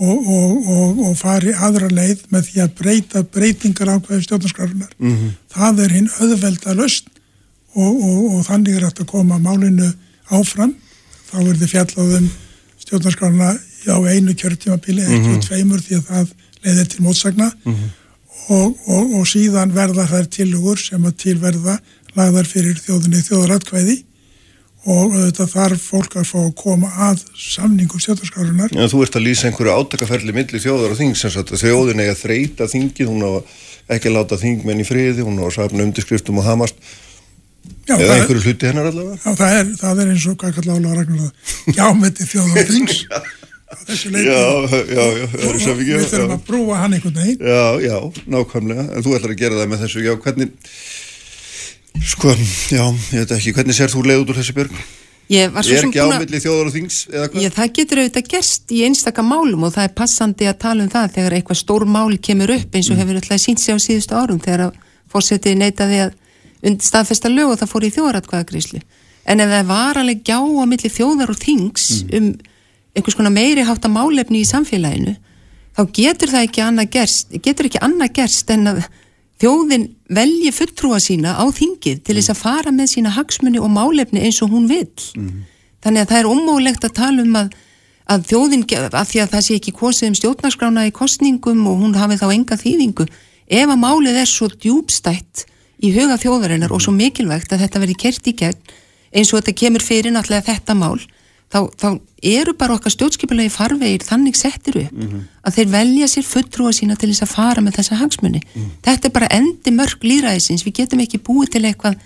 og, 0.00 0.26
og, 0.26 1.00
og 1.04 1.16
fari 1.18 1.52
aðra 1.52 1.90
leið 1.92 2.26
með 2.32 2.46
því 2.48 2.60
að 2.64 2.76
breyta 2.78 3.22
breytingar 3.22 3.92
ákveði 3.94 4.26
stjórnarskrárunar. 4.26 4.92
Mm 4.98 5.16
-hmm. 5.16 5.32
Það 5.52 5.82
er 5.84 5.96
hinn 5.96 6.10
öðvelda 6.24 6.74
löst 6.74 7.10
og 7.74 8.44
þannig 8.46 8.76
er 8.76 8.86
hægt 8.88 9.00
að 9.00 9.12
koma 9.12 9.38
málinu 9.38 9.92
áfram. 10.30 10.74
Þá 11.30 11.36
verður 11.46 11.72
fjallaðum 11.74 12.30
stjórnarskráruna 12.80 13.50
á 13.86 13.96
einu 14.08 14.34
kjörtímabili, 14.34 15.02
ekki 15.02 15.28
mm 15.28 15.34
-hmm. 15.34 15.46
tveimur 15.46 15.80
því 15.80 15.94
að 15.96 16.06
það 16.08 16.28
leiðir 16.64 16.88
til 16.88 17.02
mótsagna 17.02 17.52
mm 17.64 17.74
-hmm. 17.74 19.18
og 19.18 19.26
síðan 19.26 19.72
verða 19.72 20.06
þær 20.06 20.26
tilugur 20.26 20.78
sem 20.78 21.04
að 21.04 21.16
tilverða 21.16 21.78
lagðar 22.16 22.46
fyrir 22.46 22.76
þjóðinni 22.84 23.22
þjóðaratkvæði 23.28 24.04
og 24.88 25.12
þetta 25.12 25.46
þarf 25.50 25.82
fólk 25.90 26.16
að 26.16 26.28
fá 26.30 26.38
að 26.40 26.54
koma 26.56 26.90
að 27.10 27.24
samningu 27.36 28.00
stjórnarskárunar. 28.00 28.72
Ja, 28.72 28.88
þú 28.88 29.02
ert 29.04 29.18
að 29.18 29.26
lýsa 29.26 29.50
einhverju 29.50 29.74
átakaferli 29.76 30.32
millir 30.36 30.62
þjóðar 30.62 30.94
og 30.94 31.00
þing 31.00 31.18
sem 31.20 31.34
sagt 31.34 31.52
að 31.52 31.64
þjóðin 31.66 32.00
að 32.06 32.16
þreita 32.22 32.68
þingið, 32.70 33.10
hún 33.10 33.26
á 33.28 33.32
ekki 33.92 34.08
að 34.08 34.16
láta 34.16 34.40
þingmenn 34.40 34.80
í 34.80 34.88
friði, 34.88 35.26
hún 35.26 35.42
á 35.42 35.44
að 35.44 35.54
safna 35.58 35.84
undirskriftum 35.84 36.40
og 36.40 36.48
hamast 36.48 36.80
já, 37.84 37.98
eða 37.98 38.16
einhverju 38.16 38.46
hluti 38.46 38.70
hennar 38.70 38.88
allavega. 38.88 39.20
Já, 39.20 39.36
það 39.42 39.58
er, 39.58 39.70
það 39.82 40.00
er 40.00 40.14
eins 40.14 40.26
og 40.30 40.40
hvað 40.40 40.56
kallar 40.56 40.80
álega 40.80 40.96
Ragnar 41.00 41.76
jámeti 41.76 42.28
þjóðar 42.30 42.64
og 42.64 42.74
þings. 42.74 43.04
Já, 43.70 44.02
já, 44.10 44.78
já, 44.90 45.26
það 45.30 45.44
er 45.70 45.76
mikið. 45.78 45.90
Við 45.94 46.06
þurfum 46.10 46.32
að 46.34 46.40
brúa 46.48 46.78
hann 46.80 46.94
einhvern 46.96 47.20
veginn. 47.20 47.44
Já, 47.46 47.84
já, 47.84 48.24
nákvæmlega, 48.34 48.84
en 48.96 49.04
þú 49.06 49.12
ætlar 49.14 49.30
að 49.30 49.38
gera 49.38 49.60
það 49.60 49.68
með 49.70 49.84
þessu, 49.84 50.00
já, 50.02 50.10
hvernig 50.24 50.72
Sko, 51.98 52.32
já, 52.70 52.84
ég 53.12 53.22
veit 53.22 53.36
ekki, 53.36 53.54
hvernig 53.56 53.76
sér 53.76 53.92
þú 53.92 54.06
leið 54.06 54.22
út 54.24 54.32
úr 54.32 54.40
þessi 54.40 54.56
björg? 54.56 54.80
Ég 55.30 55.52
er 55.54 55.84
ekki 55.84 56.00
ámyndli 56.02 56.40
þjóðar 56.42 56.68
og 56.70 56.74
þings 56.74 56.96
eða 57.06 57.26
hvað? 57.30 57.42
Ég, 57.44 57.52
það 57.54 57.74
getur 57.76 58.00
auðvitað 58.02 58.30
gerst 58.32 58.72
í 58.74 58.80
einstaka 58.86 59.22
málum 59.22 59.66
og 59.66 59.74
það 59.76 59.86
er 59.86 59.92
passandi 60.00 60.48
að 60.50 60.56
tala 60.64 60.82
um 60.82 60.90
það 60.90 61.12
þegar 61.16 61.36
eitthvað 61.36 61.60
stór 61.60 61.84
mál 61.86 62.16
kemur 62.18 62.50
upp 62.56 62.74
eins 62.74 62.88
og 62.90 62.96
mm. 62.96 63.02
hefur 63.04 63.20
alltaf 63.20 63.42
sínt 63.42 63.62
sig 63.62 63.74
á 63.74 63.78
síðustu 63.78 64.18
árum 64.18 64.40
þegar 64.42 64.64
að 64.64 64.80
fórsetið 65.10 65.60
neytaði 65.60 66.00
að 66.06 66.16
staðfesta 66.82 67.30
lög 67.30 67.52
og 67.52 67.60
það 67.60 67.70
fór 67.70 67.86
í 67.86 67.92
þjóðaratkvæðagríslu. 67.94 68.80
En 69.30 69.44
ef 69.44 69.52
það 69.54 69.70
var 69.70 70.00
alveg 70.00 70.24
gjá 70.26 70.38
á 70.42 70.64
milli 70.72 70.90
þjóðar 70.90 71.30
og 71.30 71.38
þings 71.38 71.86
mm. 72.02 72.10
um 72.18 72.26
einhvers 72.98 73.18
konar 73.20 73.34
meiri 73.34 73.62
hátta 73.66 73.90
málefni 73.92 74.42
í 74.42 74.48
samfélaginu, 74.48 75.14
þá 75.78 75.82
getur 75.94 76.32
það 76.32 76.46
ekki 76.48 76.64
annað 76.66 76.90
gerst, 78.16 78.50
þjóðin 79.40 79.86
velji 80.12 80.52
fulltrúa 80.52 81.00
sína 81.00 81.36
á 81.40 81.44
þingið 81.48 82.02
til 82.04 82.16
þess 82.18 82.32
að 82.34 82.42
fara 82.42 82.72
með 82.74 82.92
sína 82.94 83.14
hagsmunni 83.14 83.60
og 83.62 83.72
málefni 83.72 84.22
eins 84.26 84.42
og 84.44 84.52
hún 84.52 84.68
vil. 84.68 84.90
Mm 85.16 85.28
-hmm. 85.28 85.42
Þannig 85.80 86.00
að 86.02 86.10
það 86.10 86.18
er 86.20 86.30
ómálegt 86.34 86.84
að 86.84 86.96
tala 86.96 87.22
um 87.22 87.36
að, 87.36 87.48
að 88.12 88.26
þjóðin, 88.30 88.64
að 88.92 89.08
því 89.10 89.18
að 89.20 89.30
það 89.32 89.44
sé 89.46 89.54
ekki 89.54 89.72
kosið 89.72 90.08
um 90.08 90.18
stjórnarskrána 90.18 90.86
í 90.86 90.92
kostningum 90.92 91.66
og 91.66 91.80
hún 91.80 91.94
hafi 91.96 92.20
þá 92.20 92.28
enga 92.34 92.56
þýðingu, 92.56 93.06
ef 93.48 93.68
að 93.68 93.82
málið 93.86 94.16
er 94.20 94.28
svo 94.28 94.48
djúbstætt 94.48 95.46
í 95.80 95.88
huga 95.96 96.16
þjóðarinnar 96.20 96.68
mm 96.68 96.72
-hmm. 96.72 96.74
og 96.74 96.82
svo 96.82 96.92
mikilvægt 96.92 97.52
að 97.52 97.60
þetta 97.64 97.80
veri 97.80 97.94
kert 97.94 98.26
í 98.26 98.36
gegn 98.36 98.60
eins 99.10 99.32
og 99.32 99.40
þetta 99.40 99.58
kemur 99.58 99.82
fyrir 99.82 100.12
náttúrulega 100.12 100.54
þetta 100.54 100.74
mál, 100.74 101.00
þá, 101.50 101.58
þá 101.80 101.88
eru 102.30 102.54
bara 102.58 102.76
okkar 102.76 102.94
stjórnskipulegi 102.94 103.52
farvegir 103.52 104.04
þannig 104.06 104.36
settir 104.38 104.76
upp 104.84 104.92
mm 104.92 105.08
-hmm. 105.08 105.26
að 105.46 105.56
þeir 105.56 105.68
velja 105.74 106.08
sér 106.08 106.26
fulltrúa 106.28 106.72
sína 106.76 106.96
til 106.96 107.10
þess 107.10 107.26
að 107.26 107.34
fara 107.34 107.64
með 107.64 107.76
þessa 107.80 108.00
hagsmunni. 108.02 108.40
Mm 108.40 108.62
-hmm. 108.62 108.70
Þetta 108.86 109.08
er 109.08 109.12
bara 109.12 109.32
endi 109.38 109.70
mörg 109.70 109.98
líðræðisins, 110.04 110.64
við 110.66 110.78
getum 110.82 111.00
ekki 111.00 111.18
búið 111.18 111.50
til 111.50 111.64
eitthvað 111.64 111.98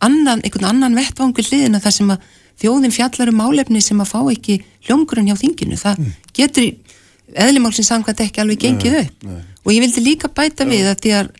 annan, 0.00 0.40
einhvern 0.44 0.70
annan 0.70 0.94
vettvangur 0.94 1.44
hliðina 1.44 1.80
þar 1.80 1.92
sem 1.92 2.10
að 2.10 2.18
þjóðin 2.62 2.92
fjallar 2.92 3.28
um 3.28 3.36
málefni 3.36 3.80
sem 3.80 4.00
að 4.00 4.12
fá 4.12 4.20
ekki 4.30 4.62
hljóngurinn 4.86 5.28
hjá 5.30 5.36
þinginu. 5.36 5.76
Það 5.76 5.98
mm. 5.98 6.12
getur 6.32 6.64
eðlimálsins 7.34 7.88
samkvæmt 7.88 8.20
ekki 8.20 8.42
alveg 8.42 8.60
gengið 8.60 8.92
nei, 8.92 9.04
upp 9.04 9.24
nei. 9.26 9.40
og 9.64 9.72
ég 9.72 9.80
vildi 9.84 10.04
líka 10.04 10.28
bæta 10.28 10.66
við 10.68 10.90
að 10.90 10.98
því 11.04 11.12
að 11.20 11.30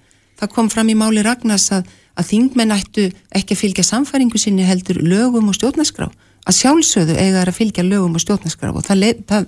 það 0.40 0.52
kom 0.54 0.70
fram 0.72 0.88
í 0.88 0.96
máli 0.98 1.24
Ragnars 1.24 1.68
að, 1.74 1.88
að 2.16 2.28
þingmenn 2.30 2.74
ættu 2.74 3.08
ekki 3.30 3.56
að 3.56 3.62
fylgja 3.62 3.84
samfæringu 3.86 4.40
sinni 4.40 4.66
heldur 4.66 5.02
lögum 5.04 5.50
og 5.52 5.58
stjórnarskrá 5.58 6.08
að 6.48 6.58
sjálfsögðu 6.58 7.16
eiga 7.18 7.44
að 7.44 7.56
fylgja 7.56 7.84
lögum 7.86 8.16
og 8.18 8.24
stjórnarskraf 8.24 8.78
og 8.78 8.86
það, 8.86 9.22
það 9.30 9.46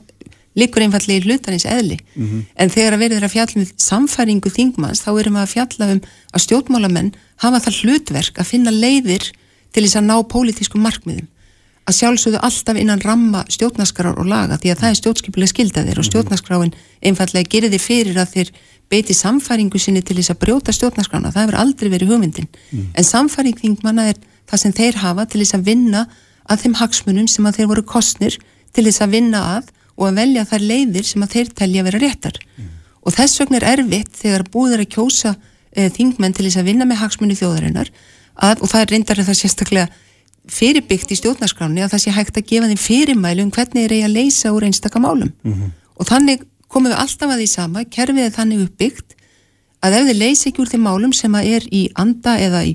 likur 0.54 0.84
einfallega 0.84 1.20
í 1.20 1.24
hlutarins 1.26 1.66
eðli 1.66 1.98
mm 1.98 2.26
-hmm. 2.26 2.42
en 2.54 2.70
þegar 2.70 2.96
að 2.96 3.02
verður 3.04 3.26
að 3.26 3.34
fjalla 3.34 3.62
um 3.62 3.70
samfæringu 3.76 4.50
þingmanns 4.50 5.02
þá 5.02 5.10
erum 5.20 5.36
við 5.38 5.42
að 5.42 5.54
fjalla 5.54 5.92
um 5.92 6.00
að 6.32 6.44
stjórnmálamenn 6.46 7.14
hafa 7.42 7.62
það 7.64 7.80
hlutverk 7.82 8.38
að 8.38 8.50
finna 8.52 8.70
leiðir 8.70 9.30
til 9.72 9.82
þess 9.82 9.98
að 9.98 10.08
ná 10.10 10.16
pólitískum 10.22 10.82
markmiðum 10.86 11.28
að 11.84 11.98
sjálfsögðu 11.98 12.40
alltaf 12.40 12.78
innan 12.80 13.02
ramma 13.02 13.44
stjórnarskrar 13.52 14.16
og 14.16 14.28
laga 14.30 14.56
því 14.56 14.70
að 14.72 14.80
það 14.80 14.90
er 14.90 15.00
stjórnskipilega 15.00 15.52
skildaðir 15.52 15.98
og 15.98 16.04
mhm. 16.04 16.10
stjórnarskráin 16.10 16.74
einfallega 17.02 17.50
gerir 17.50 17.74
þið 17.74 17.82
fyrir 17.82 18.20
að 18.22 18.32
þeir 18.36 18.52
beiti 18.88 19.14
samfæringu 19.16 19.80
sinni 19.80 20.02
til 20.04 20.16
þess 20.16 20.32
að 20.32 20.40
brjóta 20.44 20.72
stjórnarskrána, 20.72 21.32
það 21.32 21.46
hefur 21.46 21.60
aldrei 21.60 21.88
verið 21.90 22.12
hugmyndin 22.12 22.48
mm. 22.48 22.86
en 22.94 23.04
samfæring 23.04 23.56
þingmanna 23.58 24.10
er 24.12 24.20
það 24.50 24.60
sem 24.60 24.74
þeir 24.76 25.00
hafa 25.00 25.24
til 25.26 25.40
þess 25.40 25.56
að 25.56 25.66
vinna 25.70 26.02
að 26.50 26.64
þeim 26.64 26.76
hagsmunum 26.80 27.28
sem 27.30 27.46
að 27.48 27.58
þeir 27.58 27.70
voru 27.72 27.84
kostnir 27.88 28.38
til 28.74 28.84
þess 28.86 29.04
að 29.04 29.16
vinna 29.16 29.42
að 29.56 29.72
og 29.94 30.08
að 30.08 30.16
velja 30.20 30.46
þær 30.50 30.64
leiðir 30.70 31.06
sem 31.08 31.24
að 31.24 31.36
þeir 31.36 31.52
telja 31.60 31.82
að 31.82 31.88
vera 31.88 32.02
réttar 32.02 32.38
mm. 32.42 32.70
og 33.02 33.14
þess 33.14 33.40
vegna 33.40 33.60
er 33.60 33.68
erfitt 33.74 34.16
þegar 34.18 34.46
búður 34.50 34.82
að 34.82 34.90
kjósa 34.96 35.34
e, 35.70 35.88
þingmenn 35.94 36.34
til 36.34 36.48
þess 36.48 36.60
að 36.62 36.70
vinna 36.70 36.88
með 36.88 37.00
hagsmunni 37.04 37.38
þjóðarinnar 37.38 37.92
að, 38.34 38.64
og 38.64 38.72
það 38.72 38.80
er 38.80 38.94
reyndar 38.94 39.22
að 39.22 39.30
það 39.30 39.40
sérstaklega 39.40 39.86
fyrirbyggt 40.50 41.14
í 41.14 41.18
stjórnarskráni 41.20 41.84
að 41.84 41.94
það 41.94 42.02
sé 42.02 42.14
hægt 42.14 42.40
að 42.40 42.48
gefa 42.50 42.70
þeim 42.72 42.82
fyrirmælu 42.82 43.46
um 43.46 43.52
hvernig 43.54 43.86
er 43.86 43.94
eigi 43.94 44.08
að 44.08 44.16
leysa 44.18 44.52
úr 44.52 44.66
einstakka 44.66 45.00
málum 45.00 45.30
mm 45.30 45.52
-hmm. 45.52 45.70
og 45.96 46.10
þannig 46.10 46.42
komum 46.68 46.90
við 46.90 47.00
alltaf 47.00 47.30
að 47.30 47.40
því 47.40 47.48
sama, 47.48 47.84
kerfið 47.84 48.26
er 48.26 48.34
þannig 48.34 48.64
uppbyggt 48.66 49.14
að 49.84 49.96
ef 49.98 50.08
þið 50.08 50.18
leysi 50.18 50.50
ekki 50.50 50.62
úr 50.64 50.72
þeim 50.72 50.84
málum 50.88 51.14
sem 51.14 51.34
að 51.38 51.48
er 51.56 51.68
í 51.70 51.82
anda 51.94 52.36
eða 52.40 52.64
í 52.66 52.74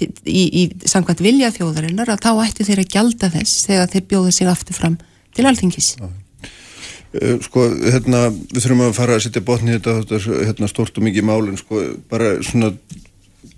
í, 0.00 0.42
í 0.44 0.62
samkvæmt 0.88 1.22
vilja 1.24 1.52
þjóðarinnar 1.54 2.12
að 2.14 2.24
þá 2.24 2.30
ættu 2.46 2.66
þeir 2.68 2.82
að 2.84 2.90
gjalda 2.96 3.30
þess 3.36 3.68
þegar 3.68 3.92
þeir 3.94 4.08
bjóða 4.12 4.34
sig 4.36 4.50
aftur 4.50 4.78
fram 4.78 4.98
til 5.36 5.46
alþingis 5.50 5.92
eh, 6.00 7.36
Sko, 7.46 7.66
hérna, 7.84 8.26
við 8.30 8.64
þurfum 8.64 8.84
að 8.88 8.98
fara 8.98 9.16
að 9.18 9.24
setja 9.26 9.44
botni 9.44 9.76
þetta, 9.76 10.00
þetta 10.02 10.44
hérna, 10.50 10.70
stort 10.70 10.98
og 11.00 11.06
mikið 11.08 11.26
málun, 11.30 11.58
sko, 11.60 11.82
bara 12.10 12.36
svona 12.46 12.72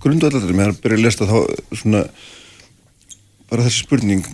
grundvallar, 0.02 0.54
mér 0.54 0.72
har 0.72 0.80
byrjað 0.80 0.98
að 0.98 1.06
lesta 1.06 1.28
þá 1.28 1.38
svona 1.82 2.06
bara 3.50 3.66
þessi 3.66 3.84
spurning 3.84 4.24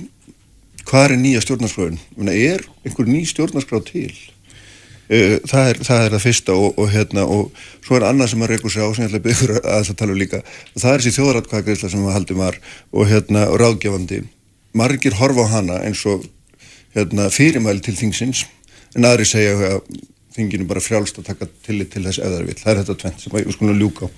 hvað 0.88 1.04
er 1.04 1.20
nýja 1.20 1.44
stjórnarskráin? 1.44 1.98
Er 2.32 2.64
einhver 2.86 3.08
ný 3.10 3.24
stjórnarskrá 3.28 3.80
til? 3.84 4.12
Eh, 5.08 5.38
það 5.48 5.70
er, 5.70 5.78
það 5.86 6.02
er 6.04 6.12
það 6.12 6.24
fyrsta 6.26 6.54
og, 6.60 6.74
og 6.76 6.90
hérna 6.92 7.22
og 7.24 7.60
svo 7.80 7.96
er 7.96 8.04
annað 8.10 8.34
sem 8.34 8.42
að 8.44 8.50
reyku 8.52 8.72
sig 8.72 8.84
á 8.84 8.88
sem 8.92 9.06
ég 9.06 9.08
ætla 9.08 9.20
að 9.22 9.26
byggja 9.28 9.60
að 9.76 9.86
það 9.88 9.96
tala 10.02 10.12
um 10.12 10.20
líka. 10.20 10.40
Það 10.74 10.90
er 10.90 11.04
þessi 11.04 11.16
þjóðratkvæðagreysla 11.16 11.92
sem 11.94 12.04
við 12.04 12.16
haldum 12.18 12.42
var 12.42 12.58
og 12.92 13.08
hérna 13.08 13.46
og 13.48 13.56
ráðgefandi. 13.62 14.20
Margir 14.76 15.16
horfa 15.16 15.48
á 15.48 15.52
hana 15.54 15.80
eins 15.88 16.04
og 16.08 16.28
hérna 16.92 17.30
fyrirmæli 17.32 17.80
til 17.84 17.96
þingsins 17.96 18.44
en 18.98 19.08
aðri 19.08 19.24
segja 19.28 19.56
að 19.72 19.80
þinginu 20.36 20.68
bara 20.68 20.84
frjálst 20.84 21.20
að 21.20 21.30
taka 21.32 21.48
tillit 21.64 21.90
til 21.92 22.04
þess 22.04 22.20
vil 22.20 22.56
það 22.58 22.72
er 22.72 22.80
þetta 22.82 23.00
tvent 23.02 23.24
sem 23.24 23.32
við 23.34 23.52
skulum 23.56 23.80
ljúka 23.80 24.06
á. 24.06 24.08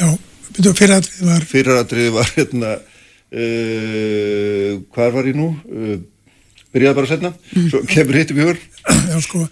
Já, 0.00 0.08
byrju 0.56 0.72
fyriradriði 0.80 1.28
var 1.28 1.46
Fyriradriði 1.50 2.12
var 2.14 2.28
hérna 2.36 2.70
uh, 3.36 4.70
hvað 4.94 5.16
var 5.16 5.28
ég 5.28 5.36
nú? 5.38 5.50
Uh, 5.68 5.98
byrjaði 6.72 6.96
bara 6.96 7.08
að 7.08 7.12
setna, 7.12 7.32
svo 7.68 7.82
kemur 7.90 8.16
hitt 8.16 8.32
upp 8.32 8.40
í 8.40 8.46
hör. 8.48 8.62
Já 9.10 9.18
sko 9.26 9.44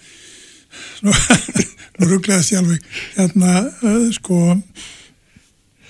nú, 1.07 1.15
nú 1.99 2.09
rugglegaðist 2.13 2.55
ég 2.55 2.63
alveg. 2.63 2.89
Hérna 3.17 3.55
uh, 3.83 4.09
sko 4.17 4.41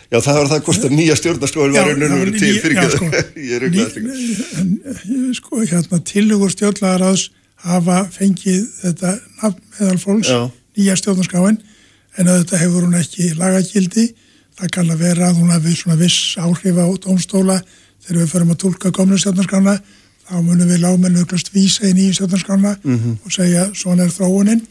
Já 0.09 0.23
það 0.25 0.39
var 0.39 0.47
það 0.49 0.63
hvort 0.65 0.85
að 0.89 0.95
nýja 0.97 1.15
stjórnarskóðin 1.21 1.75
var 1.77 1.91
veginn 2.01 2.39
til 2.41 2.55
fyrir 2.63 2.79
ekki. 2.81 2.95
sko, 2.97 3.09
ég 3.51 3.65
rugglegaðist 3.65 3.99
ekki. 4.01 5.35
Sko 5.37 5.65
hérna 5.65 6.01
tilugur 6.09 6.55
stjórnlagaraðs 6.55 7.27
hafa 7.67 7.99
fengið 8.15 8.63
þetta 8.85 9.13
nafn 9.43 9.61
meðal 9.75 9.99
fólks 10.01 10.31
já. 10.33 10.41
nýja 10.79 10.97
stjórnarskóðin 11.03 11.61
en 12.19 12.31
þetta 12.33 12.63
hefur 12.63 12.87
hún 12.87 12.97
ekki 12.97 13.35
lagagildi. 13.37 14.07
Það 14.59 14.73
kann 14.75 14.95
að 14.95 15.05
vera 15.05 15.29
að 15.29 15.43
hún 15.43 15.53
hafi 15.53 15.77
svona 15.77 15.99
viss 16.01 16.39
áhrif 16.41 16.81
á 16.81 16.87
domstóla 17.05 17.59
þegar 18.07 18.23
við 18.23 18.33
förum 18.33 18.55
að 18.55 18.61
tólka 18.65 18.95
komlu 18.97 19.21
stjórnarskóðina 19.21 19.77
þá 20.29 20.35
munum 20.41 20.69
við 20.73 20.83
lágmennu 20.87 21.25
öllast 21.25 21.53
vísa 21.53 21.85
í 21.89 21.93
nýju 21.97 22.17
stjórnarskóðina 22.17 22.75
mm 22.81 22.97
-hmm. 22.97 23.21
og 23.25 23.33
segja 23.33 23.69
svona 23.75 24.09
er 24.09 24.17
þróuninn 24.17 24.65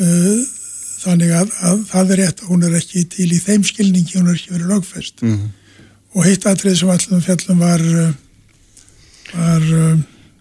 þannig 0.00 1.32
að, 1.36 1.52
að 1.64 1.84
það 1.90 2.12
er 2.14 2.20
rétt 2.24 2.42
að 2.42 2.52
hún 2.52 2.66
er 2.68 2.76
ekki 2.78 3.04
til 3.12 3.30
í 3.32 3.40
þeim 3.40 3.64
skilningi, 3.64 4.18
hún 4.18 4.30
er 4.30 4.38
ekki 4.38 4.54
verið 4.54 4.72
lögfest 4.74 5.22
mm 5.24 5.34
-hmm. 5.34 5.86
og 6.14 6.26
hitt 6.28 6.46
aðrið 6.46 6.78
sem 6.78 6.92
allum 6.94 7.22
fjallum 7.24 7.62
var 7.62 7.80
uh, 7.80 8.10
var 9.32 9.66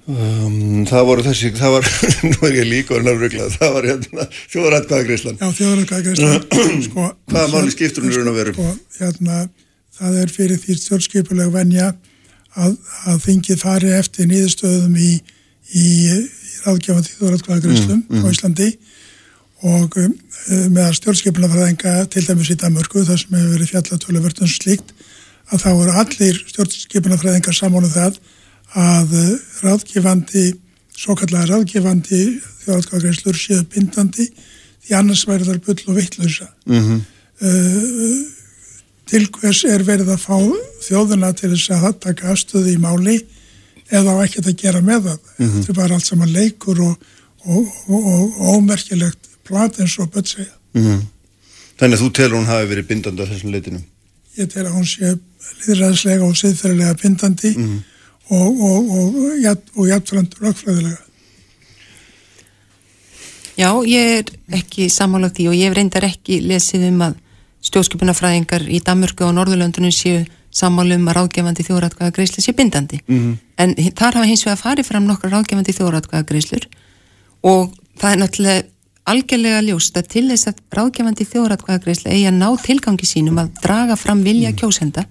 um, 0.10 0.86
það 0.90 1.08
voru 1.10 1.26
þessi 1.28 1.52
það 1.58 1.76
var, 1.78 1.90
nú 2.32 2.38
er 2.50 2.60
ég 2.60 2.70
líka 2.70 2.96
orðin 2.98 3.14
að 3.14 3.24
ruggla 3.24 3.50
það 3.56 3.74
var 3.78 3.90
hérna, 3.92 4.28
þjóðrætkvæðagreislan 4.54 5.40
Já, 5.40 5.48
þjóðrætkvæðagreislan 5.60 6.84
sko, 6.88 7.08
Hvaða 7.32 7.52
máli 7.54 7.76
skiptur 7.76 8.06
hún 8.06 8.16
eru 8.16 8.34
að 8.34 8.40
vera? 8.42 8.56
Sko, 8.58 8.76
hérna, 9.00 9.42
það 10.00 10.22
er 10.24 10.34
fyrir 10.34 10.62
því 10.64 10.78
stjórnskipuleg 10.82 11.54
venja 11.54 11.94
að, 12.56 12.78
að 13.06 13.24
þingið 13.28 13.62
fari 13.62 13.94
eftir 13.96 14.30
nýðustöðum 14.32 14.96
í, 14.98 15.12
í 15.78 15.88
ráðgjafandi 16.66 17.16
þjóðrætkvæðagreifslum 17.20 18.02
mm, 18.02 18.16
mm. 18.18 18.26
á 18.26 18.28
Íslandi 18.34 18.70
og 19.68 19.96
um, 20.00 20.14
með 20.72 20.94
stjórnskipunafræðinga 21.00 21.94
til 22.14 22.24
dæmis 22.28 22.52
í 22.54 22.58
Danmörku 22.60 23.04
þar 23.08 23.20
sem 23.20 23.36
hefur 23.36 23.56
verið 23.58 23.72
fjallatöluvert 23.74 24.42
um 24.44 24.52
slíkt 24.52 24.94
að 25.50 25.64
þá 25.66 25.70
eru 25.72 25.96
allir 26.02 26.42
stjórnskipunafræðingar 26.54 27.58
samánuð 27.58 27.90
um 27.90 27.96
það 27.98 28.20
að 28.80 29.16
uh, 29.18 29.30
ráðgifandi, 29.66 30.46
svo 30.96 31.16
kallega 31.20 31.50
ráðgifandi 31.50 32.22
þjóðrætkvæðagreifslur 32.64 33.40
séu 33.40 33.66
bindandi 33.74 34.30
því 34.86 34.98
annars 35.00 35.26
væri 35.28 35.48
þar 35.48 35.62
bull 35.66 35.80
og 35.88 35.98
vittlösa. 35.98 36.48
Mm 36.66 36.84
-hmm. 36.86 37.02
uh, 37.42 38.20
til 39.10 39.28
hvers 39.40 39.64
er 39.66 39.84
verið 39.84 40.14
að 40.14 40.24
fá 40.24 40.38
þjóðuna 40.86 41.34
til 41.34 41.52
þess 41.56 41.72
að 41.74 41.84
það 41.86 42.00
taka 42.06 42.32
afstöðu 42.34 42.74
í 42.74 42.82
máli 42.82 43.18
eða 43.90 44.14
á 44.14 44.24
ekkert 44.24 44.52
að 44.52 44.60
gera 44.62 44.82
með 44.82 45.08
það. 45.08 45.20
Mm 45.38 45.48
-hmm. 45.48 45.56
Þetta 45.56 45.72
er 45.72 45.82
bara 45.82 45.96
allt 45.96 46.06
saman 46.06 46.34
leikur 46.34 46.82
og, 46.82 46.96
og, 47.46 47.66
og, 47.88 48.02
og 48.06 48.56
ómerkilegt 48.56 49.29
plat 49.50 49.80
eins 49.80 49.98
og 50.00 50.12
börn 50.14 50.26
segja. 50.26 50.54
Mm 50.74 50.86
-hmm. 50.86 51.02
Þannig 51.80 51.98
að 51.98 52.04
þú 52.04 52.12
telur 52.12 52.38
hún 52.38 52.52
hafi 52.52 52.70
verið 52.70 52.88
bindandi 52.88 53.24
á 53.24 53.30
þessum 53.32 53.52
leitinu? 53.52 53.82
Ég 54.38 54.48
tel 54.54 54.66
að 54.66 54.76
hún 54.78 54.88
sé 54.88 55.18
liðræðislega 55.66 56.24
og 56.24 56.36
siðferðilega 56.38 56.98
bindandi 57.02 57.54
mm 57.58 57.68
-hmm. 57.68 57.80
og 59.76 59.88
jættfrönd 59.88 60.36
rökkfræðilega. 60.42 61.02
Já, 63.60 63.70
ég 63.84 64.20
er 64.20 64.26
ekki 64.56 64.90
samála 64.90 65.30
því 65.30 65.48
og 65.52 65.56
ég 65.56 65.74
reyndar 65.76 66.06
ekki 66.08 66.40
lesið 66.42 66.86
um 66.88 67.02
að 67.02 67.16
stjórnskipunafræðingar 67.62 68.64
í 68.72 68.80
Danmörku 68.80 69.26
og 69.28 69.34
Norðurlöndunum 69.36 69.92
séu 69.92 70.26
sammálum 70.56 71.08
að 71.12 71.18
ráðgefandi 71.18 71.66
þjóðratkvæða 71.68 72.14
greiðslu 72.16 72.44
sé 72.44 72.54
bindandi. 72.56 73.02
Mm 73.08 73.20
-hmm. 73.20 73.38
En 73.58 73.76
þar 73.76 74.14
hafa 74.14 74.26
hins 74.26 74.46
vegar 74.46 74.64
farið 74.64 74.86
fram 74.86 75.06
nokkra 75.08 75.30
ráðgefandi 75.30 75.76
þjóðratkvæða 75.76 76.26
greiðslur 76.30 76.68
og 77.44 77.74
það 78.00 78.12
er 78.12 78.18
náttúrulega 78.18 78.64
algjörlega 79.12 79.62
ljóst 79.68 79.98
að 80.00 80.10
til 80.14 80.26
þess 80.30 80.52
að 80.52 80.60
ráðgefandi 80.78 81.28
þjóðratkvæða 81.30 81.84
greiðslu 81.86 82.12
eigi 82.14 82.28
að 82.30 82.38
ná 82.40 82.50
tilgangi 82.64 83.10
sínum 83.10 83.42
að 83.42 83.54
draga 83.64 83.98
fram 84.00 84.24
vilja 84.26 84.52
mm 84.52 84.60
kjósenda 84.60 85.06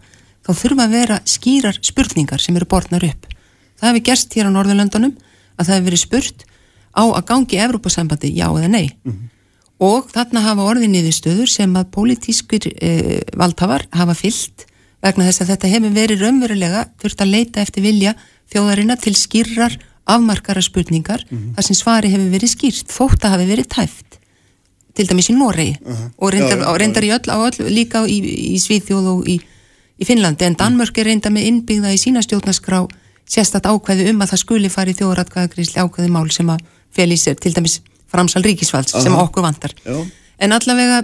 þá 0.47 0.53
þurfa 0.57 0.85
að 0.85 0.95
vera 0.97 1.17
skýrar 1.29 1.79
spurningar 1.85 2.41
sem 2.41 2.57
eru 2.57 2.67
borðnar 2.69 3.05
upp. 3.05 3.27
Það 3.79 3.89
hefur 3.91 4.07
gerst 4.07 4.35
hér 4.35 4.49
á 4.49 4.55
Norðurlöndunum 4.55 5.17
að 5.59 5.67
það 5.67 5.75
hefur 5.75 5.89
verið 5.91 6.05
spurt 6.05 6.47
á 6.97 7.03
að 7.05 7.27
gangi 7.29 7.59
Evrópasambandi 7.61 8.31
já 8.33 8.47
eða 8.49 8.69
nei. 8.69 8.87
Mm 9.05 9.13
-hmm 9.13 9.29
og 9.79 10.11
þarna 10.11 10.43
hafa 10.43 10.67
orðið 10.73 10.91
niðurstöður 10.93 11.51
sem 11.51 11.77
að 11.79 11.93
pólitískur 11.95 12.67
eh, 12.83 13.21
valdhafar 13.39 13.87
hafa 13.95 14.17
fyllt 14.19 14.67
vegna 15.05 15.29
þess 15.29 15.45
að 15.45 15.53
þetta 15.53 15.73
hefur 15.75 15.95
verið 15.95 16.25
raunverulega 16.25 16.85
þurft 16.99 17.23
að 17.23 17.35
leita 17.37 17.63
eftir 17.63 17.87
vilja 17.87 18.15
þjóðarina 18.51 18.99
til 18.99 19.15
skýrar 19.19 19.79
afmarkara 20.09 20.63
spurningar 20.65 21.25
mm 21.29 21.39
-hmm. 21.39 21.55
þar 21.57 21.67
sem 21.67 21.77
svari 21.77 22.13
hefur 22.13 22.31
verið 22.33 22.55
skýrt 22.55 22.89
þótt 22.93 23.25
að 23.25 23.35
hafi 23.35 23.47
verið 23.53 23.69
tæft 23.69 24.19
til 24.95 25.07
dæmis 25.07 25.31
í 25.31 25.35
Noregi 25.37 25.77
uh 25.85 25.93
-huh. 25.93 26.11
og 26.17 26.33
reyndar, 26.33 26.59
já, 26.59 26.79
reyndar 26.79 27.05
í 27.05 27.13
öll, 27.17 27.29
öll 27.29 27.71
líka 27.71 28.07
í, 28.07 28.19
í 28.55 28.59
Svíðjóð 28.59 29.07
og 29.13 29.29
í, 29.29 29.37
í 29.99 30.05
Finnlandi 30.05 30.45
en 30.45 30.57
Danmörk 30.57 30.99
er 30.99 31.05
reynda 31.05 31.31
með 31.31 31.47
innbyggða 31.51 31.93
í 31.93 31.99
sína 31.99 32.23
stjórnaskrá 32.23 32.87
sérstatt 33.29 33.69
ákveðu 33.69 34.11
um 34.11 34.23
að 34.23 34.31
það 34.33 34.43
skuli 34.45 34.69
fari 34.73 34.97
þjóðratkvæðagrísli 34.97 35.83
ákveðu 35.83 36.09
mál 36.09 36.31
sem 36.31 36.49
að 36.49 36.65
fel 36.91 37.13
í 37.13 37.17
sér 37.21 37.37
til 37.37 37.53
dæmis 37.53 37.81
framsal 38.09 38.43
ríkisvalds 38.43 38.95
Aha. 38.95 39.03
sem 39.05 39.15
okkur 39.15 39.45
vantar 39.45 39.75
Já. 39.85 40.07
en 40.39 40.53
allavega 40.53 41.03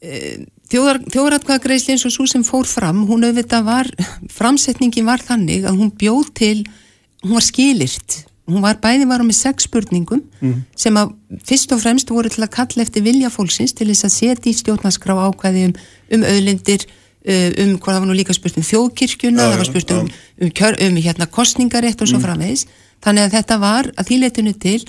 e, 0.00 0.46
þjóðar, 0.70 1.02
þjóðratkvæðagreisli 1.12 1.96
eins 1.96 2.06
og 2.06 2.14
svo 2.14 2.26
sem 2.30 2.44
fór 2.46 2.68
fram, 2.68 3.04
hún 3.08 3.26
auðvitað 3.26 3.66
var 3.66 3.90
framsetningin 4.30 5.08
var 5.08 5.24
þannig 5.24 5.66
að 5.66 5.82
hún 5.82 5.92
bjóð 5.98 6.32
til 6.38 6.56
hún 7.22 7.34
var 7.36 7.46
skilirt 7.46 8.22
hún 8.50 8.64
var 8.64 8.80
bæði 8.82 9.06
varum 9.06 9.28
með 9.30 9.38
sex 9.38 9.68
spurningum 9.68 10.24
mm. 10.40 10.56
sem 10.76 10.96
að 10.98 11.12
fyrst 11.46 11.72
og 11.74 11.82
fremst 11.82 12.10
voru 12.10 12.30
til 12.32 12.42
að 12.42 12.54
kalla 12.56 12.82
eftir 12.84 13.04
vilja 13.06 13.30
fólksins 13.30 13.74
til 13.78 13.88
þess 13.90 14.08
að 14.08 14.16
setja 14.16 14.50
í 14.50 14.56
stjórnarskrá 14.58 15.14
ákvæði 15.28 15.68
um, 15.68 15.76
um 16.16 16.26
auðlindir 16.26 16.88
um 17.22 17.76
hvað 17.78 17.94
það 17.94 18.00
var 18.00 18.08
nú 18.10 18.16
líka 18.18 18.34
spurt 18.34 18.56
um 18.58 18.64
þjóðkirkjuna, 18.66 19.44
það 19.52 19.60
var 19.60 19.68
spurt 19.68 19.92
um, 19.94 20.08
um, 20.42 20.50
kjör, 20.50 20.78
um 20.82 20.96
hérna 20.98 21.28
kostningarétt 21.30 22.02
og 22.02 22.10
svo 22.10 22.18
mm. 22.18 22.24
framvegis 22.26 22.66
þannig 23.04 23.28
að 23.28 23.36
þetta 23.36 23.58
var 23.62 23.90
að 23.94 24.08
þýleitinu 24.10 24.54
til 24.58 24.80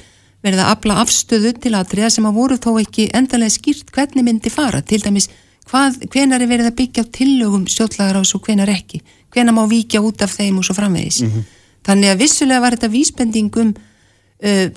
verið 0.43 0.63
að 0.63 0.71
afla 0.73 0.97
afstöðu 1.03 1.53
til 1.61 1.75
aðriða 1.77 2.09
sem 2.15 2.25
að 2.27 2.39
voru 2.39 2.57
þó 2.57 2.71
ekki 2.81 3.11
endalega 3.15 3.53
skýrt 3.53 3.93
hvernig 3.93 4.25
myndi 4.25 4.51
fara, 4.51 4.81
til 4.81 4.99
dæmis 5.05 5.29
hvað, 5.69 6.01
hvenar 6.09 6.41
er 6.41 6.49
verið 6.49 6.71
að 6.71 6.79
byggja 6.81 7.05
á 7.05 7.13
tillögum 7.19 7.67
stjórnlagar 7.69 8.19
ás 8.19 8.33
og 8.35 8.43
hvenar 8.43 8.71
ekki, 8.73 9.03
hvenar 9.31 9.55
má 9.55 9.63
víkja 9.69 10.01
út 10.03 10.25
af 10.25 10.33
þeim 10.33 10.57
og 10.59 10.67
svo 10.67 10.75
framvegis. 10.75 11.21
Mm 11.21 11.29
-hmm. 11.31 11.51
Þannig 11.83 12.13
að 12.13 12.21
vissulega 12.23 12.63
var 12.63 12.77
þetta 12.77 12.91
vísbendingum 12.93 13.73
uh, 13.73 14.67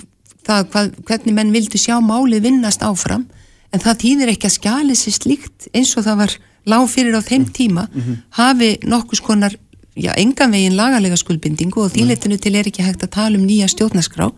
það 0.47 0.67
hvað, 0.73 0.91
hvernig 1.07 1.37
menn 1.37 1.53
vildi 1.55 1.81
sjá 1.81 1.97
málið 2.03 2.47
vinnast 2.47 2.83
áfram, 2.85 3.27
en 3.71 3.83
það 3.83 4.01
týðir 4.03 4.33
ekki 4.33 4.47
að 4.47 4.57
skjali 4.57 4.95
sér 4.95 5.15
slíkt 5.17 5.69
eins 5.75 5.95
og 5.99 6.05
það 6.07 6.21
var 6.23 6.35
lág 6.67 6.85
fyrir 6.91 7.15
á 7.19 7.21
þeim 7.23 7.47
tíma, 7.51 7.87
mm 7.87 8.01
-hmm. 8.01 8.15
hafi 8.39 8.69
nokkus 8.83 9.21
konar, 9.21 9.55
já, 9.95 10.11
engan 10.15 10.51
veginn 10.51 10.75
lagalega 10.75 11.17
skuldbindingu 11.17 11.81
og 11.83 11.91
þýletinu 11.91 12.39
til 12.39 12.55
er 12.55 12.67
ekki 12.67 12.83
hægt 12.83 13.03
að 13.03 13.15
tala 13.15 13.37
um 13.37 13.47
nýja 13.47 13.67
stjórnaskrá 13.67 14.31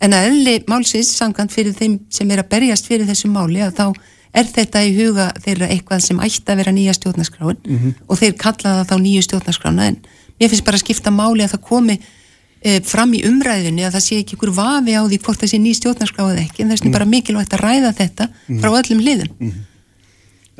en 0.00 0.12
að 0.12 0.26
elli 0.30 0.64
málsins 0.68 1.12
samkvæmt 1.16 1.52
fyrir 1.52 1.72
þeim 1.72 2.00
sem 2.10 2.30
er 2.30 2.42
að 2.42 2.48
berjast 2.48 2.86
fyrir 2.86 3.06
þessu 3.06 3.30
máli 3.32 3.62
að 3.64 3.76
þá 3.78 3.86
er 4.34 4.44
þetta 4.50 4.82
í 4.82 4.94
huga 4.96 5.28
þeirra 5.44 5.70
eitthvað 5.70 6.02
sem 6.04 6.20
ætti 6.20 6.50
að 6.50 6.60
vera 6.60 6.74
nýja 6.74 6.94
stjórnarskráin 6.98 7.58
mm 7.64 7.78
-hmm. 7.78 7.94
og 8.08 8.18
þeir 8.18 8.34
kalla 8.44 8.72
það 8.76 8.88
þá 8.90 8.96
nýju 9.04 9.22
stjórnarskrána 9.22 9.86
en 9.86 9.96
mér 10.40 10.50
finnst 10.52 10.66
bara 10.66 10.78
að 10.78 10.84
skipta 10.84 11.12
máli 11.14 11.44
að 11.44 11.54
það 11.54 11.62
komi 11.68 11.98
e, 11.98 12.80
fram 12.86 13.14
í 13.14 13.22
umræðinni 13.28 13.86
að 13.86 13.96
það 13.98 14.06
sé 14.06 14.18
ekki 14.22 14.36
ykkur 14.38 14.54
vafi 14.56 14.96
á 14.96 15.02
því 15.04 15.20
hvort 15.26 15.44
það 15.44 15.52
sé 15.52 15.60
nýja 15.62 15.80
stjórnarskráið 15.80 16.42
ekki 16.42 16.64
en 16.64 16.72
það 16.72 16.76
er 16.76 16.88
mm 16.88 16.96
bara 16.98 17.12
mikilvægt 17.12 17.54
að 17.54 17.64
ræða 17.64 17.94
þetta 18.00 18.28
mm 18.32 18.60
frá 18.64 18.70
öllum 18.80 19.06
liðum. 19.06 19.30
Mhm. 19.38 19.62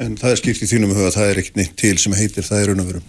En 0.05 0.17
það 0.19 0.31
er 0.31 0.41
skipt 0.43 0.63
í 0.63 0.71
þínum 0.71 0.95
huga 0.95 1.11
að 1.11 1.19
það 1.19 1.29
er 1.31 1.43
ekkert 1.43 1.61
neitt 1.61 1.77
til 1.79 1.99
sem 2.03 2.17
heitir 2.19 2.43
það 2.47 2.63
er 2.63 2.75
veru. 2.83 3.03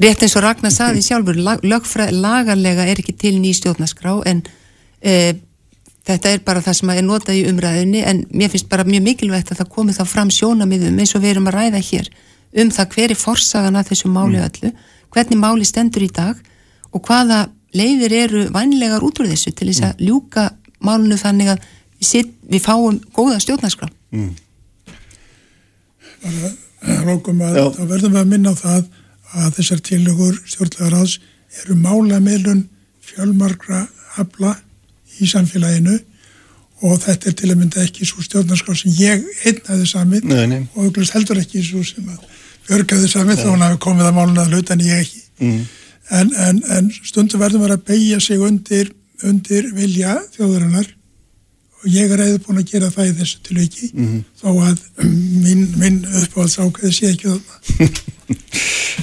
Rétt 0.00 0.22
eins 0.24 0.34
og 0.36 0.42
Ragnar 0.42 0.72
saði 0.72 1.02
sjálfur, 1.04 1.36
lag, 1.36 1.60
lagarlega 1.60 2.86
er 2.88 2.98
ekki 2.98 3.12
til 3.20 3.36
nýja 3.36 3.60
stjórnarskrá 3.60 4.14
en 4.26 4.42
e, 5.04 5.34
þetta 6.08 6.32
er 6.34 6.42
bara 6.44 6.62
það 6.64 6.78
sem 6.78 6.92
er 6.94 7.04
notað 7.04 7.38
í 7.38 7.44
umræðinni 7.50 8.02
en 8.08 8.22
mér 8.32 8.52
finnst 8.52 8.70
bara 8.70 8.86
mjög 8.88 9.04
mikilvægt 9.06 9.52
að 9.52 9.62
það 9.62 9.72
komi 9.74 9.96
þá 9.96 10.02
fram 10.08 10.32
sjónamiðum 10.34 11.00
eins 11.02 11.14
og 11.14 11.24
við 11.24 11.34
erum 11.34 11.50
að 11.50 11.58
ræða 11.58 11.82
hér 11.90 12.10
um 12.62 12.72
það 12.74 12.96
hver 12.96 13.14
er 13.14 13.20
forsagan 13.20 13.78
að 13.78 13.92
þessu 13.92 14.10
máli 14.10 14.40
mm. 14.40 14.46
öllu, 14.48 14.72
hvernig 15.14 15.40
máli 15.40 15.66
stendur 15.68 16.04
í 16.06 16.10
dag 16.14 16.38
og 16.90 17.04
hvaða 17.06 17.48
leiðir 17.76 18.14
eru 18.24 18.46
vanlegar 18.54 19.04
út 19.06 19.20
úr 19.22 19.30
þessu 19.30 19.52
til 19.54 19.70
þess 19.70 19.84
að 19.86 19.92
mm. 19.92 20.06
ljúka 20.08 20.46
málunu 20.82 21.18
þannig 21.20 21.52
að 21.54 21.62
við, 21.98 22.08
sit, 22.08 22.32
við 22.50 22.64
fáum 22.64 22.98
góða 23.14 23.38
stjórnarskrá 23.44 23.90
mm. 24.10 24.32
Að 26.20 27.76
þá 27.76 27.84
verðum 27.88 28.14
við 28.14 28.20
að 28.20 28.28
minna 28.28 28.52
á 28.52 28.56
það 28.56 28.90
að 29.40 29.54
þessar 29.60 29.82
tilugur 29.86 30.36
stjórnlegar 30.48 30.98
ás 31.00 31.16
eru 31.62 31.76
málameilun 31.78 32.64
fjölmarkra 33.04 33.84
afla 34.20 34.54
í 35.20 35.28
samfélaginu 35.30 35.98
og 36.86 37.00
þetta 37.02 37.28
er 37.28 37.36
til 37.36 37.50
að 37.50 37.58
mynda 37.60 37.84
ekki 37.84 38.08
svo 38.08 38.24
stjórnarskrá 38.24 38.74
sem 38.78 38.94
ég 38.96 39.24
einnaði 39.48 40.22
nei. 40.24 40.62
og 40.74 40.86
auðvitað 40.86 41.14
heldur 41.18 41.40
ekki 41.42 41.62
svo 41.64 41.82
sem 41.84 42.06
að 42.08 42.22
björgaði 42.70 43.10
samið 43.10 43.42
þá 43.42 43.50
hann 43.50 43.66
hafi 43.66 43.82
komið 43.86 44.08
að 44.08 44.16
máluna 44.16 44.46
að 44.46 44.54
lauta 44.56 44.76
en 44.76 44.86
ég 44.86 45.02
ekki 45.04 45.22
mm. 45.42 45.60
en, 46.20 46.32
en, 46.46 46.62
en 46.76 46.88
stundu 47.10 47.40
verðum 47.40 47.66
að 47.68 47.84
beigja 47.90 48.20
sig 48.22 48.40
undir, 48.46 48.92
undir 49.26 49.68
vilja 49.76 50.16
þjóðurinnar 50.36 50.88
og 51.80 51.88
ég 51.88 52.12
er 52.12 52.22
eða 52.26 52.40
búin 52.44 52.60
að 52.60 52.72
gera 52.74 52.92
það 52.92 53.10
í 53.10 53.16
þessu 53.20 53.42
tilviki 53.46 53.90
mm. 53.94 54.16
þó 54.42 54.48
að 54.68 54.82
minn, 55.04 55.66
minn 55.80 56.00
uppáhaldsákaði 56.22 56.96
sé 56.96 57.12
ekki 57.14 57.34
það 57.34 58.00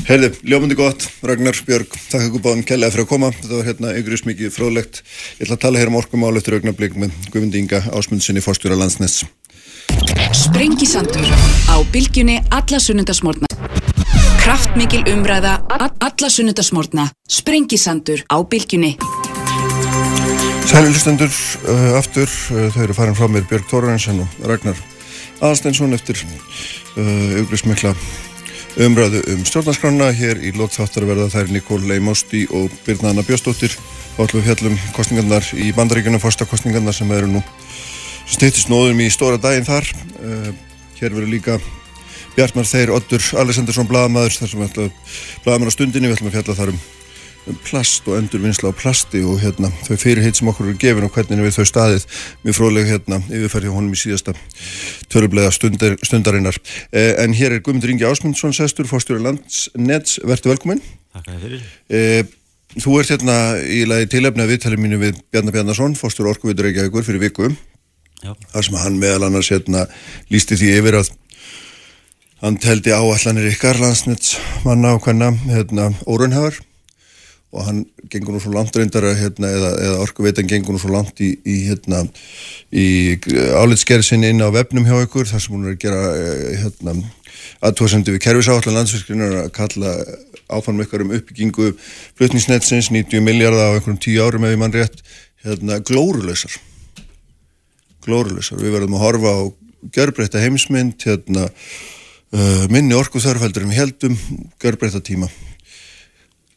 Herði, 0.07 0.29
ljómandi 0.47 0.75
gott, 0.77 1.03
Ragnar 1.25 1.57
Björg, 1.67 1.95
takk 2.11 2.27
ykkur 2.27 2.43
báðum 2.43 2.63
kella 2.67 2.89
fyrir 2.93 3.03
að 3.03 3.09
koma, 3.09 3.31
þetta 3.35 3.55
var 3.57 3.67
hérna 3.67 3.93
ykkurist 3.99 4.27
mikið 4.29 4.53
fróðlegt. 4.55 5.01
Ég 5.39 5.47
ætla 5.47 5.57
að 5.57 5.63
tala 5.65 5.81
hér 5.81 5.91
um 5.91 5.97
orkumál 5.99 6.31
eftir 6.39 6.55
augnablík 6.55 6.95
með 6.99 7.15
Guðmundi 7.33 7.63
Inga 7.63 7.81
Ásmundssoni, 7.91 8.43
fórstjóra 8.45 8.77
landsness. 8.79 9.25
Sprengisandur 10.31 11.27
á 11.67 11.75
bylgjunni 11.91 12.37
alla 12.51 12.79
sunnundasmórna. 12.79 13.47
Kraftmikil 14.41 15.03
umræða 15.11 15.59
alla 15.99 16.29
sunnundasmórna. 16.29 17.09
Sprengisandur 17.29 18.23
á 18.31 18.37
bylgjunni. 18.43 18.97
Sælilustendur 20.67 21.31
uh, 21.31 21.97
aftur, 21.99 22.27
uh, 22.27 22.69
þau 22.73 22.81
eru 22.83 22.95
farin 22.95 23.17
frá 23.17 23.27
mér 23.31 23.47
Björg 23.49 23.67
Tórarensen 23.71 24.23
og 24.23 24.47
Ragnar 24.47 24.79
Aðsteinsson 25.41 25.95
eftir 25.95 26.19
uh, 26.23 27.41
ykkurist 27.43 27.67
mikla 27.69 27.93
umræðu 28.77 29.23
um 29.33 29.45
stjórnarskrána 29.47 30.11
hér 30.13 30.41
í 30.43 30.51
lókþáttar 30.55 31.07
verða 31.09 31.31
þær 31.33 31.53
Nikól 31.55 31.81
Leimosti 31.87 32.45
og 32.53 32.73
Birna 32.85 33.15
Bjöstóttir 33.25 33.73
og 34.17 34.27
allu 34.27 34.43
fjallum 34.45 34.75
kostningarnar 34.95 35.47
í 35.57 35.71
bandaríkunum 35.77 36.21
fórstakostningarnar 36.21 36.95
sem 36.95 37.11
eru 37.15 37.31
nú 37.37 37.41
stýttist 38.27 38.71
nóðum 38.71 38.99
í 39.03 39.09
stóra 39.13 39.39
daginn 39.41 39.67
þar. 39.67 39.87
Uh, 40.19 40.51
hér 40.99 41.15
verður 41.15 41.31
líka 41.31 41.57
Bjartmar 42.37 42.67
Þeir 42.69 42.93
Oddur 42.93 43.23
Alessandarsson 43.41 43.89
Blagamæður 43.89 44.37
þar 44.41 44.51
sem 44.51 44.61
við 44.61 44.69
ætlum 44.69 45.01
Blagamæður 45.45 45.73
á 45.73 45.75
stundinni. 45.77 46.11
Við 46.11 46.17
ætlum 46.17 46.31
að 46.31 46.37
fjalla 46.37 46.57
þar 46.59 46.73
um 46.75 46.85
plast 47.63 48.07
og 48.11 48.17
endurvinnsla 48.17 48.71
á 48.71 48.75
plasti 48.75 49.21
og 49.23 49.39
hérna 49.39 49.69
þau 49.85 49.95
fyrirheit 49.99 50.35
sem 50.35 50.49
okkur 50.51 50.67
eru 50.67 50.79
gefin 50.81 51.05
og 51.07 51.13
hvernig 51.15 51.45
við 51.45 51.55
þau 51.55 51.67
staðið. 51.69 52.07
Mjög 52.43 52.57
fróðleg 52.57 52.89
hérna 52.91 53.21
yfirferði 53.23 53.71
honum 53.71 53.95
í 53.95 53.99
síðasta 54.01 54.33
törublega 55.11 55.53
stundar, 55.55 55.95
stundarinnar. 56.03 56.59
Eh, 56.91 57.13
en 57.23 57.35
hér 57.37 57.55
er 57.55 57.63
Guðmundur 57.63 57.93
Ingi 57.93 58.07
Ásmundsson 58.09 58.55
sestur, 58.55 58.89
fórstjóri 58.89 59.23
landsnets, 59.23 60.19
verður 60.27 60.57
velkominn. 60.57 60.83
Takk 61.15 61.31
að 61.31 61.47
fyrir 61.47 61.63
eh, 61.87 62.35
Þú 62.77 62.99
ert 62.99 63.09
hérna 63.13 63.37
í 63.63 63.85
lagi 63.87 64.09
tilefni 64.11 64.43
að 64.43 64.51
viðtalið 64.51 64.81
mínu 64.83 64.97
við 65.01 65.23
Bjarnar 65.31 65.55
Bjarnarsson, 65.55 65.95
fórstjóri 65.97 66.33
Orkuvitur 66.33 66.67
Reykjavíkur 66.67 67.07
fyrir 67.07 67.23
viku 67.23 67.47
þar 68.23 68.65
sem 68.65 68.77
hann 68.81 68.99
meðal 69.01 69.27
annars 69.27 69.51
hérna 69.53 69.85
lísti 70.33 70.57
því 70.57 70.71
yfir 70.79 70.99
að 71.01 71.11
hann 72.41 72.57
teldi 72.61 72.93
áallanir 72.93 73.51
ykkar 73.51 73.79
landsnets 73.81 74.37
manna 74.65 74.95
og 74.97 75.05
hvenna 75.05 75.31
hérna, 75.49 75.91
órunhafar 76.05 76.59
og 77.55 77.63
hann 77.63 77.83
gengur 78.11 78.35
nú 78.35 78.41
svo 78.43 78.51
langt 78.53 78.75
reyndar 78.75 79.07
hérna, 79.17 79.49
eða, 79.49 79.69
eða 79.81 80.01
orkuveitan 80.03 80.49
gengur 80.49 80.75
nú 80.75 80.81
svo 80.81 80.91
langt 80.93 81.21
í, 81.23 81.31
í, 81.47 81.55
hérna, 81.69 82.03
í 82.69 83.17
álitsgerðsinn 83.57 84.25
inn 84.27 84.43
á 84.43 84.51
vefnum 84.53 84.85
hjá 84.87 84.99
ykkur 85.05 85.29
þar 85.29 85.43
sem 85.43 85.55
hún 85.55 85.65
er 85.65 85.77
að 85.77 85.81
gera 85.85 86.01
eh, 86.19 86.63
hérna, 86.65 86.95
aðtóðsendu 87.65 88.13
við 88.13 88.23
kervisáallan 88.27 88.81
landsverkinu 88.81 89.29
að 89.45 89.51
kalla 89.55 89.95
áfann 90.51 90.77
með 90.77 90.87
ykkur 90.87 91.05
um 91.05 91.13
uppbyggingu 91.17 91.71
flutningsnetsins 92.19 92.91
90 92.93 93.23
miljardar 93.23 93.71
á 93.71 93.75
einhverjum 93.77 94.01
10 94.03 94.25
árum 94.27 94.47
ef 94.47 94.53
ég 94.53 94.61
mann 94.61 94.75
rétt 94.75 95.01
hérna, 95.47 95.79
glórulösar, 98.07 98.61
við 98.61 98.77
verðum 98.77 98.97
að 98.97 99.05
horfa 99.05 99.33
á 99.35 99.41
görbreytta 99.93 100.41
heimsmynd 100.41 101.03
hérna, 101.05 101.47
uh, 102.33 102.63
minni 102.73 102.95
orku 102.97 103.21
þörfældur 103.23 103.67
um 103.67 103.75
heldum, 103.75 104.17
görbreytta 104.63 105.03
tíma 105.03 105.29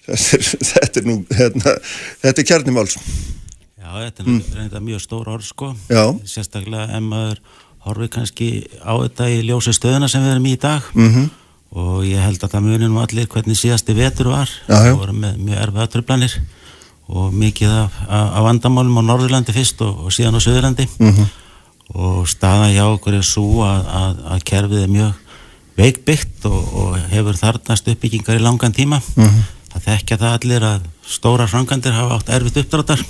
þetta 0.06 0.38
er, 0.38 0.46
þetta 0.72 1.02
er 1.02 1.08
nú 1.08 1.18
hérna, 1.28 1.74
þetta 2.22 2.42
er 2.42 2.48
kjarnimáls 2.52 2.98
Já, 3.80 3.90
þetta 4.06 4.22
er 4.22 4.30
mm. 4.30 4.86
mjög 4.86 5.02
stór 5.02 5.32
orð 5.32 5.48
sko 5.48 5.72
Já. 5.90 6.04
sérstaklega 6.28 6.86
ef 6.96 7.04
maður 7.04 7.42
horfið 7.86 8.12
kannski 8.16 8.48
á 8.84 8.92
þetta 8.92 9.28
í 9.32 9.42
ljósi 9.48 9.74
stöðuna 9.74 10.08
sem 10.10 10.24
við 10.24 10.34
erum 10.34 10.48
í 10.48 10.54
í 10.54 10.60
dag 10.60 10.88
mm 10.94 11.10
-hmm. 11.10 11.28
og 11.80 12.04
ég 12.06 12.20
held 12.20 12.44
að 12.44 12.54
það 12.54 12.86
nú 12.86 13.00
allir 13.00 13.26
hvernig 13.26 13.58
síðasti 13.58 13.96
vetur 13.96 14.32
var 14.34 14.50
það 14.68 14.96
voru 15.00 15.16
með 15.16 15.38
mjög 15.46 15.62
erfið 15.64 15.84
aðtröflanir 15.84 16.40
og 17.10 17.32
mikið 17.34 17.70
af, 17.74 17.94
af 18.08 18.42
vandamálum 18.46 19.00
á 19.00 19.02
Norðurlandi 19.02 19.54
fyrst 19.54 19.80
og, 19.82 20.06
og 20.06 20.14
síðan 20.14 20.38
á 20.38 20.40
Suðurlandi 20.40 20.86
mm 20.98 21.10
-hmm. 21.10 21.26
Og 21.94 22.28
staða 22.28 22.70
hjá 22.70 22.84
okkur 22.88 23.18
er 23.18 23.26
svo 23.26 23.64
að, 23.66 23.86
að, 24.00 24.20
að 24.34 24.44
kerfið 24.44 24.82
er 24.82 24.92
mjög 24.92 25.12
veikbyggt 25.80 26.44
og, 26.50 26.74
og 26.76 26.98
hefur 27.10 27.38
þarnast 27.38 27.88
uppbyggingar 27.88 28.38
í 28.38 28.44
langan 28.44 28.76
tíma. 28.76 29.00
-hmm 29.16 29.40
það 29.70 29.86
þekkja 29.86 30.18
það 30.18 30.36
allir 30.36 30.66
að 30.66 30.88
stóra 31.06 31.46
frangandir 31.50 31.94
hafa 31.94 32.18
átt 32.18 32.32
erfitt 32.34 32.58
uppdráttar 32.64 33.04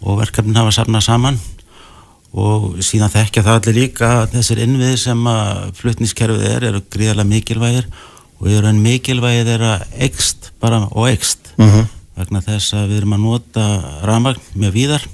og 0.00 0.20
verkefnin 0.20 0.58
hafa 0.58 0.74
safnað 0.74 1.06
saman. 1.06 1.38
Og 2.36 2.76
síðan 2.84 3.12
þekkja 3.12 3.44
það 3.46 3.58
allir 3.60 3.78
líka 3.78 4.08
að 4.20 4.36
þessir 4.36 4.62
innviðir 4.64 5.00
sem 5.00 5.28
að 5.30 5.60
flutniskerfið 5.78 6.46
er 6.50 6.66
eru 6.70 6.82
gríðarlega 6.92 7.30
mikilvægir 7.30 7.90
og 8.36 8.48
eru 8.52 8.68
en 8.68 8.82
mikilvægir 8.84 9.52
er 9.54 9.66
að 9.70 9.84
ekst 10.08 10.50
bara 10.60 10.82
og 10.90 11.08
ekst 11.08 11.52
uh 11.56 11.64
-huh. 11.64 11.86
vegna 12.16 12.42
þess 12.44 12.74
að 12.74 12.88
við 12.90 12.96
erum 12.96 13.16
að 13.16 13.24
nota 13.24 13.66
ramagn 14.02 14.42
með 14.54 14.72
víðar 14.72 15.06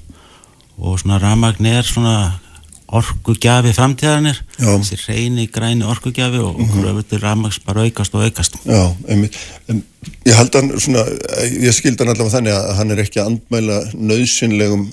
og 0.79 0.99
svona 0.99 1.19
ramagn 1.19 1.67
er 1.67 1.83
svona 1.83 2.41
orkugjafi 2.93 3.73
framtíðanir 3.77 4.41
þessi 4.59 4.99
reyni 5.07 5.47
græni 5.53 5.87
orkugjafi 5.89 6.43
og 6.43 6.61
okkur 6.65 6.91
öfur 6.93 7.23
ramags 7.23 7.61
bara 7.65 7.87
aukast 7.87 8.15
og 8.17 8.27
aukast. 8.27 8.59
Já, 8.67 8.83
einmitt, 9.09 9.39
en 9.73 9.81
ég 10.27 10.37
held 10.37 10.59
hann 10.59 10.75
svona, 10.77 11.07
ég 11.49 11.73
skildi 11.77 12.05
hann 12.05 12.13
allavega 12.13 12.37
þannig 12.37 12.59
að 12.59 12.75
hann 12.81 12.95
er 12.95 13.03
ekki 13.05 13.23
að 13.23 13.33
andmæla 13.33 13.81
nöðsynlegum 13.97 14.87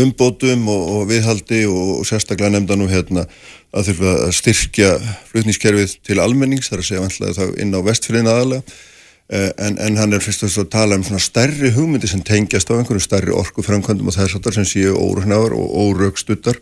umbótum 0.00 0.68
og, 0.70 0.84
og 0.94 1.08
viðhaldi 1.10 1.64
og, 1.66 1.96
og 1.98 2.06
sérstaklega 2.06 2.54
nefnda 2.54 2.78
nú 2.78 2.86
hérna 2.90 3.26
að 3.74 3.90
þurfa 3.90 4.14
að 4.26 4.36
styrkja 4.38 4.92
flutnískerfið 5.32 5.96
til 6.06 6.20
almennings, 6.22 6.70
þar 6.70 6.82
að 6.82 6.88
segja 6.88 7.02
vantlega 7.04 7.36
þá 7.38 7.60
inn 7.62 7.74
á 7.74 7.80
vestfyrin 7.86 8.30
aðalega. 8.30 8.78
Eh, 9.30 9.50
en, 9.62 9.76
en 9.78 9.98
hann 9.98 10.14
er 10.14 10.22
fyrst 10.22 10.42
og 10.42 10.50
fyrst 10.50 10.64
að 10.64 10.72
tala 10.72 10.98
um 10.98 11.04
svona 11.06 11.22
stærri 11.22 11.70
hugmyndi 11.74 12.08
sem 12.10 12.22
tengjast 12.26 12.70
á 12.70 12.74
einhverju 12.74 13.02
stærri 13.04 13.34
orkuframkvæmdum 13.38 14.10
og 14.10 14.16
þess 14.16 14.34
að 14.34 14.46
það 14.46 14.56
sem 14.58 14.66
séu 14.66 14.94
órugnáður 14.98 15.54
og 15.58 15.76
órugstuttar 15.84 16.58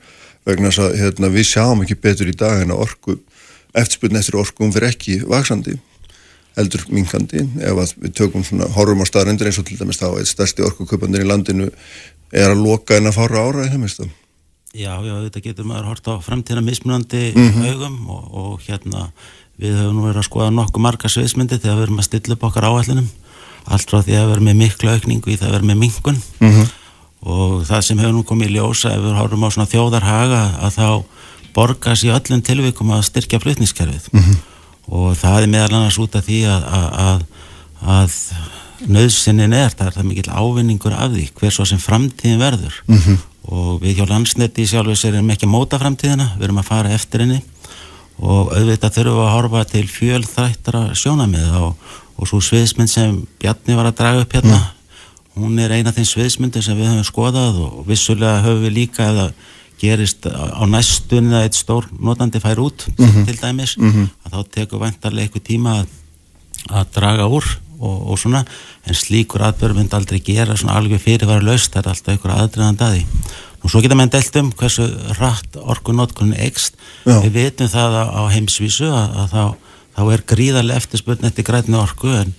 vegna 0.46 0.70
þess 0.70 0.84
að 0.84 0.96
hérna, 1.02 1.32
við 1.32 1.48
sjáum 1.50 1.82
ekki 1.84 1.98
betur 2.02 2.30
í 2.30 2.36
dag 2.36 2.62
en 2.62 2.74
að 2.74 2.84
orku, 2.86 3.18
eftirspunni 3.74 4.20
eftir 4.20 4.38
orkum 4.40 4.72
fyrir 4.74 4.92
ekki 4.92 5.20
vaksandi 5.28 5.78
eldur 6.58 6.84
minkandi 6.90 7.44
ef 7.62 7.78
að 7.78 7.92
við 8.02 8.14
tökum 8.18 8.44
svona 8.46 8.68
horfum 8.74 9.04
á 9.04 9.06
staðrendur 9.06 9.50
eins 9.50 9.60
og 9.60 9.66
til 9.68 9.78
dæmis 9.78 10.00
þá 10.00 10.08
eitt 10.18 10.30
stærsti 10.30 10.64
orkuköpandir 10.66 11.22
í 11.22 11.28
landinu 11.28 11.68
er 12.32 12.50
að 12.50 12.64
loka 12.64 12.98
en 12.98 13.10
að 13.10 13.20
fara 13.20 13.44
ára 13.44 13.68
í 13.68 13.74
þeimist 13.74 14.02
Já, 14.76 15.00
já, 15.00 15.14
þetta 15.24 15.40
getur 15.42 15.64
maður 15.64 15.86
hort 15.88 16.08
á 16.12 16.14
framtíðna 16.20 16.62
mismunandi 16.66 17.30
mm 17.32 17.46
-hmm. 17.52 17.68
augum 17.72 18.10
og, 18.12 18.24
og 18.40 18.66
hérna 18.66 19.08
við 19.56 19.78
höfum 19.78 19.96
nú 19.96 20.02
verið 20.04 20.20
að 20.20 20.28
skoða 20.28 20.50
nokkuð 20.54 20.84
marga 20.84 21.08
sviðsmyndi 21.08 21.58
þegar 21.58 21.78
við 21.78 21.86
erum 21.86 22.02
að 22.02 22.08
stilla 22.08 22.36
upp 22.36 22.44
okkar 22.44 22.68
áætlunum. 22.68 23.08
Allt 23.64 23.90
frá 23.90 24.02
því 24.04 24.18
að 24.18 24.28
vera 24.28 24.44
með 24.44 24.60
miklu 24.60 24.92
aukningu 24.92 25.32
í 25.32 25.38
það 25.40 25.48
að 25.48 25.54
vera 25.56 25.70
með 25.70 25.80
minkun 25.82 26.20
mm 26.20 26.52
-hmm 26.52 26.77
og 27.26 27.64
það 27.66 27.82
sem 27.84 27.98
hefur 27.98 28.14
nú 28.14 28.24
komið 28.26 28.52
í 28.52 28.58
ljósa 28.58 28.92
ef 28.94 29.02
við 29.02 29.16
horfum 29.18 29.46
á 29.46 29.48
svona 29.50 29.70
þjóðarhaga 29.72 30.42
að 30.62 30.76
þá 30.76 30.88
borgast 31.56 32.06
í 32.06 32.12
öllum 32.14 32.44
tilvikum 32.46 32.92
að 32.94 33.08
styrkja 33.08 33.40
flutniskerfið 33.42 34.06
mm 34.12 34.22
-hmm. 34.22 34.36
og 34.94 35.16
það 35.18 35.42
er 35.42 35.52
meðal 35.54 35.74
annars 35.74 35.98
út 35.98 36.14
af 36.14 36.24
því 36.28 36.40
að, 36.46 36.62
að, 37.08 37.24
að 37.82 38.14
nöðsynnin 38.86 39.52
er, 39.52 39.74
það 39.74 39.86
er 39.86 39.96
það 39.96 40.08
mikill 40.10 40.30
ávinningur 40.30 40.94
af 40.94 41.10
því 41.12 41.28
hver 41.34 41.52
svo 41.52 41.64
sem 41.66 41.82
framtíðin 41.82 42.38
verður 42.38 42.74
mm 42.86 42.98
-hmm. 42.98 43.18
og 43.50 43.82
við 43.82 43.98
hjá 43.98 44.06
landsneti 44.08 44.66
sjálfur 44.66 45.14
erum 45.14 45.30
ekki 45.30 45.46
að 45.46 45.54
móta 45.56 45.78
framtíðina, 45.78 46.32
við 46.38 46.44
erum 46.44 46.62
að 46.62 46.70
fara 46.70 46.94
eftir 46.94 47.20
henni 47.20 47.42
og 48.18 48.54
auðvitað 48.54 48.94
þurfum 48.94 49.26
að 49.26 49.34
horfa 49.34 49.64
til 49.64 49.86
fjölþrættara 49.88 50.94
sjónamið 50.94 51.54
og, 51.54 51.74
og 52.16 52.28
svo 52.28 52.40
sviðsmynd 52.40 52.90
sem 52.90 53.26
Bjarni 53.38 53.74
var 53.74 53.86
að 53.86 53.98
draga 53.98 54.20
upp 54.20 54.32
hérna 54.34 54.58
mm 54.58 54.77
hún 55.38 55.58
er 55.62 55.74
eina 55.76 55.92
af 55.92 55.98
þeim 55.98 56.08
sviðsmyndin 56.10 56.64
sem 56.64 56.78
við 56.78 56.90
höfum 56.90 57.06
skoðað 57.06 57.62
og 57.66 57.86
vissulega 57.88 58.42
höfum 58.44 58.66
við 58.66 58.76
líka 58.80 59.08
að 59.08 59.22
það 59.22 59.32
gerist 59.78 60.26
á 60.26 60.62
næstunni 60.66 61.36
að 61.38 61.46
eitt 61.46 61.58
stór 61.58 61.86
notandi 62.02 62.40
fær 62.42 62.58
út 62.58 62.86
mm 62.96 63.06
-hmm. 63.06 63.26
til 63.26 63.38
dæmis 63.40 63.76
mm 63.78 63.92
-hmm. 63.92 64.08
að 64.24 64.32
þá 64.32 64.50
tekur 64.50 64.78
vantarlega 64.78 65.24
eitthvað 65.24 65.48
tíma 65.48 65.70
að, 65.80 65.86
að 66.68 66.86
draga 66.94 67.26
úr 67.26 67.46
og, 67.78 68.10
og 68.10 68.18
svona 68.18 68.44
en 68.86 68.94
slíkur 68.94 69.42
aðbörð 69.42 69.76
myndi 69.76 69.96
aldrei 69.96 70.20
gera 70.20 70.56
svona 70.56 70.78
alveg 70.78 71.00
fyrirvara 71.00 71.44
laust, 71.44 71.72
það 71.72 71.82
er 71.82 71.88
alltaf 71.88 72.12
einhver 72.12 72.34
aðdreðan 72.34 72.76
daði 72.76 73.06
og 73.62 73.70
svo 73.70 73.82
geta 73.82 73.94
menn 73.98 74.12
delt 74.12 74.36
um 74.36 74.52
hversu 74.52 74.86
rætt 75.18 75.56
orkunótkunni 75.56 76.38
ekst 76.46 76.74
við 77.04 77.32
veitum 77.32 77.68
það 77.68 77.96
á 78.10 78.22
heimsvísu 78.30 78.90
að, 78.90 79.16
að 79.22 79.28
þá, 79.34 79.44
þá 79.96 80.02
er 80.12 80.22
gríðarlega 80.32 80.76
eftirspurn 80.82 81.24
eftir 81.24 81.44
grætni 81.44 81.78
orku 81.78 82.08
en 82.08 82.34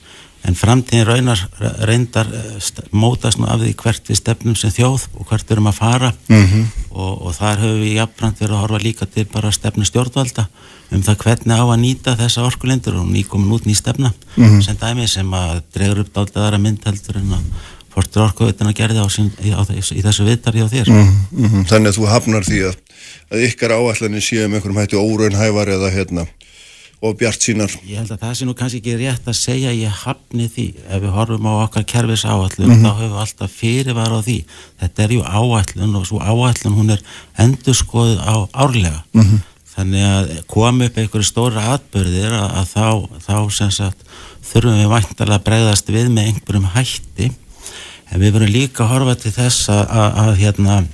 en 0.47 0.55
framtíðin 0.55 1.07
raunar 1.07 1.41
reyndar 1.83 2.27
eh, 2.31 2.67
mótast 2.95 3.39
nú 3.39 3.47
af 3.49 3.59
því 3.61 3.73
hvert 3.81 4.09
við 4.09 4.19
stefnum 4.21 4.55
sem 4.57 4.71
þjóð 4.71 5.07
og 5.19 5.27
hvert 5.27 5.47
við 5.47 5.57
erum 5.57 5.71
að 5.71 5.79
fara 5.79 6.11
mm 6.27 6.45
-hmm. 6.45 6.65
og, 6.89 7.25
og 7.27 7.35
þar 7.35 7.63
höfum 7.63 7.81
við 7.83 7.97
jafnbrand 7.99 8.39
verið 8.39 8.55
að 8.55 8.61
horfa 8.63 8.83
líka 8.83 9.05
til 9.05 9.25
bara 9.25 9.51
stefnu 9.51 9.85
stjórnvalda 9.85 10.47
um 10.91 11.03
það 11.03 11.17
hvernig 11.23 11.59
á 11.59 11.65
að 11.65 11.81
nýta 11.83 12.15
þessa 12.17 12.45
orkulindur 12.47 12.95
og 12.95 13.09
nýkomin 13.09 13.51
út 13.51 13.65
ný 13.65 13.75
stefna 13.75 14.13
mm 14.37 14.45
-hmm. 14.45 14.61
sem 14.61 14.77
dæmi 14.77 15.07
sem 15.07 15.33
að 15.33 15.61
dregur 15.73 15.99
upp 15.99 16.13
dáltaðara 16.13 16.57
myndheldur 16.57 17.17
en 17.17 17.33
að 17.33 17.43
fortur 17.89 18.23
orkuvitina 18.23 18.73
gerði 18.73 18.99
á, 19.01 19.07
sín, 19.09 19.31
í, 19.43 19.51
á 19.51 19.61
í 19.69 20.01
þessu 20.01 20.23
viðtari 20.23 20.63
á 20.63 20.67
þér 20.69 20.89
mm 20.89 21.07
-hmm. 21.31 21.65
Þannig 21.65 21.89
að 21.89 21.97
þú 21.97 22.05
hafnar 22.07 22.43
því 22.43 22.59
að, 22.69 22.75
að 23.31 23.43
ykkar 23.47 23.71
áallanir 23.71 24.21
séu 24.21 24.45
um 24.45 24.53
einhverjum 24.53 24.79
hætti 24.79 24.95
óraunhævar 24.95 25.67
eða 25.67 25.89
hérna 25.89 26.25
og 27.00 27.16
bjart 27.16 27.43
sínar. 27.43 27.72
Ég 27.88 28.02
held 28.02 28.12
að 28.12 28.24
það 28.26 28.34
sé 28.36 28.45
nú 28.47 28.54
kannski 28.60 28.80
ekki 28.82 28.95
rétt 29.00 29.28
að 29.32 29.38
segja 29.39 29.72
ég 29.72 30.00
hafni 30.02 30.50
því 30.52 30.66
ef 30.84 31.04
við 31.06 31.14
horfum 31.16 31.47
á 31.47 31.54
okkar 31.64 31.86
kerfis 31.88 32.26
áallun 32.28 32.68
mm 32.68 32.74
-hmm. 32.76 32.84
þá 32.84 32.91
höfum 33.00 33.14
við 33.14 33.22
alltaf 33.24 33.52
fyrirvar 33.52 34.12
á 34.12 34.20
því 34.20 34.38
þetta 34.82 35.04
er 35.04 35.12
ju 35.12 35.22
áallun 35.24 35.95
og 35.95 36.08
svo 36.08 36.20
áallun 36.20 36.76
hún 36.76 36.91
er 36.91 37.02
endur 37.38 37.76
skoðið 37.76 38.20
á 38.20 38.36
árlega 38.52 39.04
mm 39.14 39.24
-hmm. 39.24 39.39
þannig 39.76 40.04
að 40.04 40.43
koma 40.47 40.86
upp 40.86 40.97
einhverju 40.97 41.24
stóra 41.24 41.62
atbyrðir 41.74 42.34
að, 42.36 42.50
að 42.60 42.66
þá, 42.76 42.88
þá 43.28 43.52
sem 43.52 43.72
sagt 43.72 44.00
þurfum 44.43 44.80
við 44.80 44.91
væntalega 44.91 45.39
að 45.39 45.43
bregðast 45.47 45.88
við 45.89 46.08
með 46.10 46.26
einhverjum 46.28 46.72
hætti 46.76 47.32
en 48.12 48.20
við 48.20 48.34
verum 48.34 48.52
líka 48.52 48.84
að 48.84 48.89
horfa 48.89 49.16
til 49.16 49.32
þess 49.32 49.70
að, 49.70 49.86
að, 49.89 50.36
hérna 50.36 50.86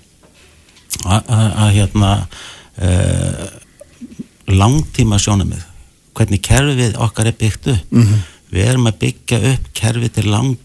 að 1.05 1.71
hérna 1.73 2.27
uh, 2.77 3.47
langtíma 4.47 5.17
sjónumið 5.19 5.63
hvernig 6.15 6.41
kerfið 6.45 6.97
okkar 7.01 7.29
er 7.29 7.37
byggt 7.39 7.67
upp 7.73 7.91
mm 7.91 8.01
-hmm. 8.01 8.23
við 8.51 8.69
erum 8.69 8.87
að 8.87 8.99
byggja 8.99 9.39
upp 9.53 9.69
kerfið 9.73 10.11
til 10.17 10.29
lang, 10.31 10.57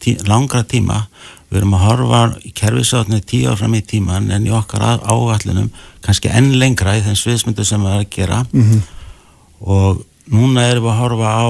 tí, 0.00 0.16
langra 0.28 0.62
tíma 0.62 1.06
við 1.50 1.58
erum 1.60 1.74
að 1.76 1.84
horfa 1.86 2.22
í 2.44 2.52
kerfisáttinu 2.56 3.20
tíu 3.20 3.50
áfram 3.52 3.74
í 3.74 3.82
tíman 3.84 4.30
en 4.30 4.46
í 4.46 4.50
okkar 4.50 4.82
áallunum 5.04 5.70
kannski 6.00 6.28
enn 6.28 6.58
lengra 6.58 6.96
í 6.96 7.02
þeim 7.04 7.16
sviðsmyndu 7.16 7.64
sem 7.64 7.80
við 7.80 7.92
erum 7.92 8.00
að 8.00 8.10
gera 8.10 8.46
mm 8.52 8.62
-hmm. 8.62 8.82
og 9.60 10.04
núna 10.26 10.68
erum 10.70 10.84
við 10.84 10.92
að 10.92 11.00
horfa 11.02 11.28
á 11.28 11.48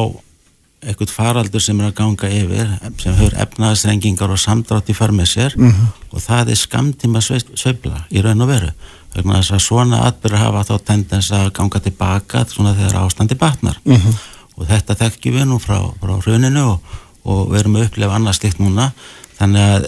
eitthvað 0.82 1.12
faraldur 1.14 1.62
sem 1.62 1.80
er 1.80 1.92
að 1.92 1.98
ganga 2.00 2.28
yfir 2.28 2.70
sem 2.98 3.14
höfur 3.14 3.36
efnaðsrengingar 3.44 4.32
og 4.34 4.40
samdrátt 4.42 4.90
í 4.90 4.96
förmið 4.98 5.28
sér 5.30 5.55
mm 5.57 5.70
-hmm. 5.70 5.86
og 6.11 6.22
það 6.22 6.50
er 6.50 6.59
skamtíma 6.59 7.20
sveifla 7.20 8.05
í 8.11 8.22
raun 8.22 8.42
og 8.42 8.48
veru 8.48 8.72
vegna 9.14 9.40
þess 9.40 9.56
að 9.56 9.64
svona 9.66 10.02
atbyrður 10.08 10.44
hafa 10.44 10.64
þá 10.68 10.74
tendens 10.90 11.30
að 11.32 11.50
ganga 11.58 11.80
tilbaka 11.80 12.44
svona 12.48 12.74
þegar 12.78 13.00
ástandi 13.02 13.38
batnar 13.38 13.80
mm 13.84 13.96
-hmm. 13.96 14.16
og 14.56 14.66
þetta 14.70 14.98
þekkjum 15.02 15.34
við 15.34 15.46
nú 15.50 15.58
frá, 15.58 15.78
frá 16.00 16.14
rauninu 16.26 16.64
og, 16.70 16.96
og 17.24 17.52
við 17.52 17.60
erum 17.60 17.76
að 17.76 17.86
upplefa 17.86 18.14
annars 18.14 18.40
slikt 18.40 18.58
núna 18.58 18.92
þannig 19.38 19.62
að 19.62 19.86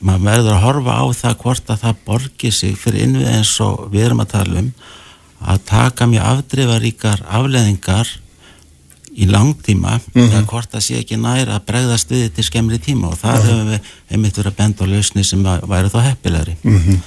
maður 0.00 0.24
verður 0.24 0.54
að 0.54 0.64
horfa 0.64 0.96
á 0.96 1.04
það 1.12 1.36
hvort 1.42 1.70
að 1.70 1.82
það 1.84 2.00
borgir 2.06 2.52
sig 2.52 2.76
fyrir 2.78 3.04
innvið 3.04 3.28
eins 3.34 3.60
og 3.60 3.86
við 3.92 4.06
erum 4.06 4.24
að 4.24 4.32
tala 4.32 4.58
um 4.62 4.72
að 5.40 5.62
taka 5.64 6.06
mjög 6.06 6.26
afdrifaríkar 6.32 7.22
afleðingar 7.28 8.08
í 9.20 9.26
langtíma 9.26 9.98
mm 9.98 10.02
-hmm. 10.14 10.32
eða 10.32 10.46
hvort 10.46 10.72
það 10.72 10.84
sé 10.86 10.98
ekki 11.00 11.16
næra 11.16 11.56
að 11.58 11.66
bregðast 11.66 12.10
við 12.10 12.34
til 12.34 12.44
skemmri 12.44 12.78
tíma 12.78 13.08
og 13.08 13.18
það 13.18 13.42
hefur 13.44 13.64
við 13.70 13.80
einmitt 14.10 14.36
verið 14.36 14.52
að 14.52 14.56
benda 14.56 14.84
á 14.84 14.90
lausni 14.92 15.24
sem 15.24 15.42
væri 15.42 15.88
þá 15.88 16.00
heppilegri 16.08 16.56
mm 16.62 16.78
-hmm. 16.78 16.98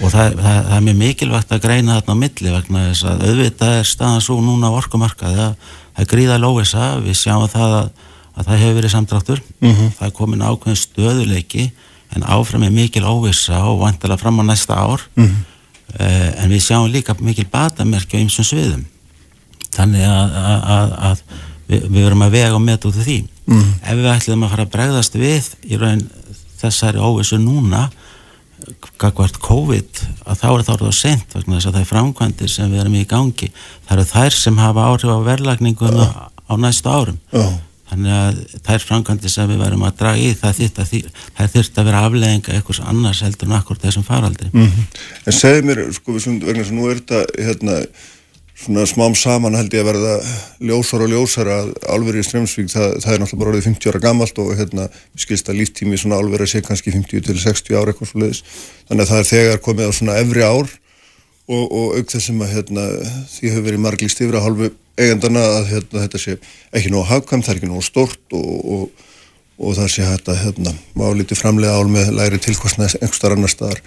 Og 0.00 0.12
það, 0.12 0.36
það, 0.40 0.58
það 0.68 0.76
er 0.76 0.86
mjög 0.86 0.98
mikilvægt 1.00 1.52
að 1.54 1.62
greina 1.64 1.98
þarna 1.98 2.16
á 2.16 2.22
milli 2.22 2.54
vegna 2.54 2.84
þess 2.88 3.06
að 3.10 3.24
auðvitað 3.28 3.76
er 3.78 3.90
staðan 3.90 4.24
svo 4.24 4.38
núna 4.44 4.70
á 4.72 4.78
orkumarkaði 4.78 5.42
að 5.44 5.68
það 5.98 6.10
gríða 6.14 6.40
lóisa, 6.40 6.88
við 7.04 7.18
sjáum 7.20 7.48
það 7.52 7.76
að, 7.80 7.90
að 8.34 8.50
það 8.50 8.62
hefur 8.64 8.78
verið 8.78 8.94
samtráttur 8.94 9.42
mm 9.60 9.70
-hmm. 9.70 9.92
það 9.98 10.08
er 10.08 10.16
komin 10.16 10.46
ákveðin 10.46 10.82
stöðuleiki 10.84 11.70
en 12.16 12.26
áfram 12.26 12.62
er 12.66 12.74
mikil 12.74 13.04
óvisa 13.06 13.62
og 13.68 13.80
vantilega 13.84 14.18
fram 14.18 14.40
á 14.42 14.44
næsta 14.44 14.74
ár. 14.74 15.04
Uh, 15.90 16.42
en 16.42 16.50
við 16.50 16.62
sjáum 16.62 16.90
líka 16.90 17.16
mikil 17.18 17.46
batamerki 17.50 18.18
á 18.18 18.22
ymsum 18.22 18.46
sviðum. 18.46 18.84
Þannig 19.74 20.04
að, 20.06 20.36
að, 20.70 20.92
að 21.08 21.22
við, 21.66 21.86
við 21.86 22.04
verum 22.04 22.22
að 22.26 22.34
vega 22.36 22.54
og 22.54 22.62
met 22.62 22.86
út 22.86 22.98
af 22.98 23.06
því. 23.06 23.18
Mm. 23.50 23.70
ef 23.82 23.96
við 23.98 24.10
ætlum 24.12 24.44
að 24.46 24.52
fara 24.52 24.64
að 24.66 24.74
bregðast 24.74 25.16
við 25.18 25.46
í 25.66 25.78
raun 25.80 26.04
þessari 26.60 27.00
óvissu 27.02 27.38
núna 27.42 27.88
kakvart 29.00 29.40
COVID 29.42 30.02
að 30.24 30.38
þá 30.42 30.46
er 30.50 30.62
það 30.66 30.74
orðið 30.74 30.92
á 30.92 31.00
sent 31.00 31.34
vegna 31.34 31.56
þess 31.56 31.70
að 31.70 31.74
það 31.76 31.80
er 31.80 31.90
framkvæmdir 31.90 32.52
sem 32.52 32.70
við 32.70 32.82
erum 32.84 32.98
í 32.98 33.06
gangi 33.08 33.48
það 33.88 33.96
eru 33.96 34.06
þær 34.10 34.36
sem 34.36 34.60
hafa 34.60 34.86
áhrif 34.90 35.10
á 35.10 35.18
verðlagninguna 35.30 36.06
uh. 36.06 36.22
á 36.50 36.54
næstu 36.60 36.92
árum 36.92 37.18
uh. 37.32 37.50
þannig 37.90 38.16
að 38.18 38.38
þær 38.68 38.86
framkvæmdir 38.90 39.34
sem 39.34 39.50
við 39.50 39.64
verum 39.64 39.84
að 39.88 39.98
draga 40.02 40.22
í 40.22 40.30
það 40.38 40.56
þýrt 40.60 40.80
að, 40.84 40.94
það 41.38 41.52
þýrt 41.56 41.82
að 41.82 41.90
vera 41.90 42.04
aflegginga 42.06 42.56
eitthvað 42.56 42.86
annars 42.92 43.24
heldur 43.26 43.50
en 43.50 43.58
akkur 43.58 43.82
þessum 43.82 44.06
faraldri 44.06 44.52
mm 44.52 44.66
-hmm. 44.66 45.02
En 45.26 45.38
segð 45.40 45.68
mér, 45.68 45.84
sko 45.92 46.16
við 46.16 46.24
svona 46.26 46.46
vegna 46.50 46.64
sem 46.64 46.76
nú 46.76 46.88
er 46.90 47.02
þetta 47.02 47.44
hérna 47.46 47.82
svona 48.60 48.84
smám 48.88 49.14
saman 49.16 49.56
held 49.56 49.72
ég 49.72 49.80
að 49.82 49.88
verða 49.88 50.16
ljósar 50.68 51.04
og 51.04 51.12
ljósar 51.12 51.48
að 51.48 51.70
álverið 51.88 52.26
Strömsvík 52.28 52.68
það, 52.68 52.98
það 53.00 53.14
er 53.14 53.22
náttúrulega 53.22 53.40
bara 53.40 53.52
orðið 53.54 53.68
50 53.70 53.90
ára 53.90 54.02
gammalt 54.04 54.40
og 54.42 54.50
hérna 54.58 54.88
skilst 55.16 55.48
að 55.48 55.60
líftími 55.62 56.00
svona 56.00 56.18
álverið 56.20 56.52
sé 56.52 56.62
kannski 56.66 56.92
50 56.92 57.24
til 57.28 57.38
60 57.40 57.78
ára 57.80 57.94
eitthvað 57.94 58.10
svo 58.12 58.20
leiðis 58.20 58.42
þannig 58.90 59.04
að 59.06 59.12
það 59.12 59.22
er 59.22 59.30
þegar 59.30 59.62
komið 59.64 59.88
á 59.88 59.92
svona 59.96 60.18
efri 60.20 60.44
ár 60.44 60.74
og, 61.50 61.64
og 61.64 61.96
auk 61.96 62.12
þessum 62.12 62.44
að 62.44 62.52
hérna 62.58 62.86
því 63.32 63.54
hefur 63.54 63.66
verið 63.70 63.84
marglíst 63.86 64.20
yfir 64.20 64.38
að 64.38 64.46
hálfu 64.46 64.70
eigandana 65.00 65.46
að 65.56 65.70
hérna 65.70 66.04
þetta 66.04 66.20
sé 66.20 66.36
ekki 66.76 66.92
nógu 66.92 67.08
hafkvæm, 67.08 67.46
það 67.46 67.54
er 67.54 67.62
ekki 67.62 67.70
nógu 67.70 67.86
stort 67.86 68.36
og, 68.36 68.52
og, 68.76 69.08
og 69.56 69.76
það 69.78 69.90
sé 69.94 70.04
hægt 70.04 70.28
að 70.28 70.44
hérna 70.44 70.76
má 70.98 71.06
lítið 71.16 71.40
framlega 71.40 71.80
ál 71.80 71.88
með 71.88 72.12
læri 72.18 72.42
tilkostna 72.44 72.90
einhverstar 72.92 73.38
annar 73.38 73.52
staðar 73.52 73.80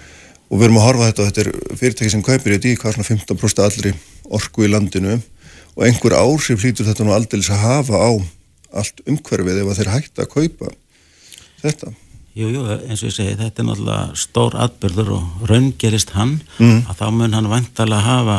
og 0.53 0.59
við 0.59 0.67
erum 0.67 0.77
að 0.77 0.85
horfa 0.85 1.09
þetta 1.09 1.23
og 1.23 1.29
þetta 1.29 1.43
er 1.43 1.77
fyrirtæki 1.79 2.13
sem 2.13 2.23
kaupir 2.25 2.53
þetta 2.53 2.69
í 2.69 2.77
hvað 2.77 2.93
svona 2.93 3.09
15% 3.09 3.63
allri 3.63 3.93
orku 4.37 4.67
í 4.67 4.69
landinu 4.69 5.15
og 5.73 5.85
einhver 5.87 6.13
ársif 6.19 6.61
hlýtur 6.61 6.85
þetta 6.85 7.07
nú 7.07 7.15
aldrei 7.15 7.41
að 7.41 7.63
hafa 7.63 7.97
á 7.97 8.11
allt 8.83 9.01
umhverfið 9.09 9.61
ef 9.63 9.79
þeir 9.79 9.91
hægt 9.93 10.21
að 10.21 10.29
kaupa 10.29 10.69
þetta. 11.63 11.93
Jú, 12.33 12.49
jú, 12.49 12.63
eins 12.65 13.01
og 13.01 13.09
ég 13.09 13.15
segi, 13.15 13.35
þetta 13.37 13.61
er 13.61 13.67
náttúrulega 13.67 14.17
stór 14.17 14.55
atbyrður 14.61 15.11
og 15.17 15.43
raungerist 15.49 16.13
hann 16.15 16.39
mm. 16.57 16.79
að 16.89 17.01
þá 17.01 17.05
mun 17.13 17.37
hann 17.37 17.49
vantalega 17.51 18.05
hafa 18.07 18.37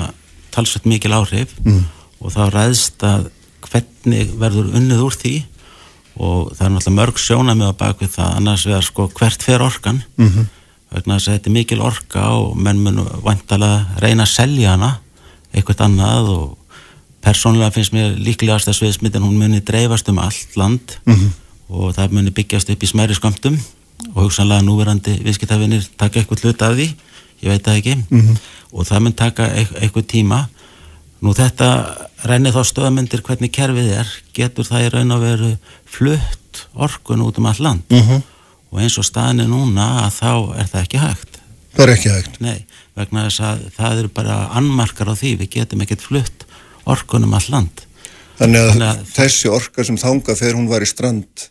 talsveit 0.54 0.88
mikil 0.90 1.14
áhrif 1.14 1.54
mm. 1.62 1.84
og 2.22 2.34
þá 2.34 2.42
ræðst 2.54 3.06
að 3.06 3.28
hvernig 3.68 4.34
verður 4.38 4.74
unnið 4.78 5.04
úr 5.06 5.18
því 5.18 5.36
og 6.14 6.50
það 6.54 6.66
er 6.66 6.74
náttúrulega 6.74 6.98
mörg 6.98 7.22
sjónamið 7.22 7.70
á 7.74 7.80
bakvið 7.82 8.12
það 8.16 8.36
annars 8.40 8.66
vegar 8.68 8.86
sko 8.86 9.08
hvert 9.14 9.46
fer 9.46 9.62
orkan 9.62 10.02
mm 10.14 10.28
-hmm. 10.28 10.50
Vegna 10.94 11.18
þess 11.18 11.28
að 11.28 11.38
þetta 11.38 11.50
er 11.50 11.56
mikil 11.58 11.80
orka 11.84 12.26
og 12.38 12.56
menn 12.56 12.82
mun 12.84 13.00
vantalega 13.24 14.00
reyna 14.02 14.26
að 14.26 14.34
selja 14.34 14.74
hana 14.74 14.90
eitthvað 15.54 15.86
annað 15.88 16.30
og 16.34 16.80
persónulega 17.24 17.74
finnst 17.74 17.94
mér 17.94 18.18
líklegast 18.20 18.68
að 18.68 18.78
sviðsmyndin 18.80 19.24
hún 19.24 19.38
muni 19.40 19.62
dreifast 19.64 20.08
um 20.12 20.20
allt 20.22 20.56
land 20.60 20.98
mm 21.04 21.14
-hmm. 21.14 21.30
og 21.68 21.94
það 21.96 22.12
muni 22.12 22.30
byggjast 22.30 22.70
upp 22.70 22.82
í 22.82 22.90
smæri 22.90 23.14
skamtum 23.14 23.58
og 24.14 24.24
hugsanlega 24.24 24.62
núverandi 24.62 25.18
viðskiptafinir 25.24 25.86
taka 25.96 26.20
eitthvað 26.20 26.42
hlut 26.42 26.62
af 26.62 26.74
því 26.76 26.88
ég 27.42 27.48
veit 27.48 27.64
það 27.64 27.76
ekki 27.76 27.94
mm 27.94 28.20
-hmm. 28.20 28.36
og 28.72 28.86
það 28.86 29.00
mun 29.00 29.12
taka 29.12 29.48
eitthvað 29.54 30.06
tíma 30.06 30.48
nú 31.20 31.32
þetta 31.34 31.68
reynir 32.24 32.52
þá 32.52 32.62
stöðmyndir 32.64 33.22
hvernig 33.22 33.52
kerfið 33.52 33.90
er 34.00 34.08
getur 34.36 34.64
það 34.64 34.84
í 34.84 34.92
raun 34.92 35.12
að 35.12 35.20
veru 35.20 35.56
flutt 35.84 36.66
orkun 36.74 37.24
út 37.24 37.38
um 37.38 37.46
all 37.46 37.60
land 37.60 37.82
mm 37.90 38.00
-hmm. 38.00 38.22
Og 38.74 38.82
eins 38.82 38.98
og 38.98 39.06
staðinu 39.06 39.46
núna 39.46 39.86
að 40.04 40.16
þá 40.18 40.32
er 40.58 40.72
það 40.72 40.82
ekki 40.82 41.04
hægt. 41.04 41.38
Það 41.74 41.84
er 41.84 41.94
ekki 41.94 42.10
hægt. 42.10 42.40
Nei 42.42 42.58
vegna 42.98 43.26
þess 43.26 43.42
að 43.42 43.64
það 43.74 44.02
eru 44.02 44.12
bara 44.14 44.36
annmarkar 44.58 45.10
á 45.10 45.14
því, 45.18 45.34
við 45.42 45.50
getum 45.58 45.82
ekkert 45.84 46.04
flutt 46.04 46.46
orkunum 46.90 47.34
all 47.34 47.46
land. 47.50 47.84
Þannig 48.38 48.60
að, 48.60 48.70
Þannig 48.74 48.88
að 48.90 49.02
þessi 49.14 49.50
orka 49.54 49.86
sem 49.86 49.98
þánga 49.98 50.38
þegar 50.38 50.58
hún 50.58 50.70
var 50.70 50.84
í 50.84 50.90
strand. 50.90 51.46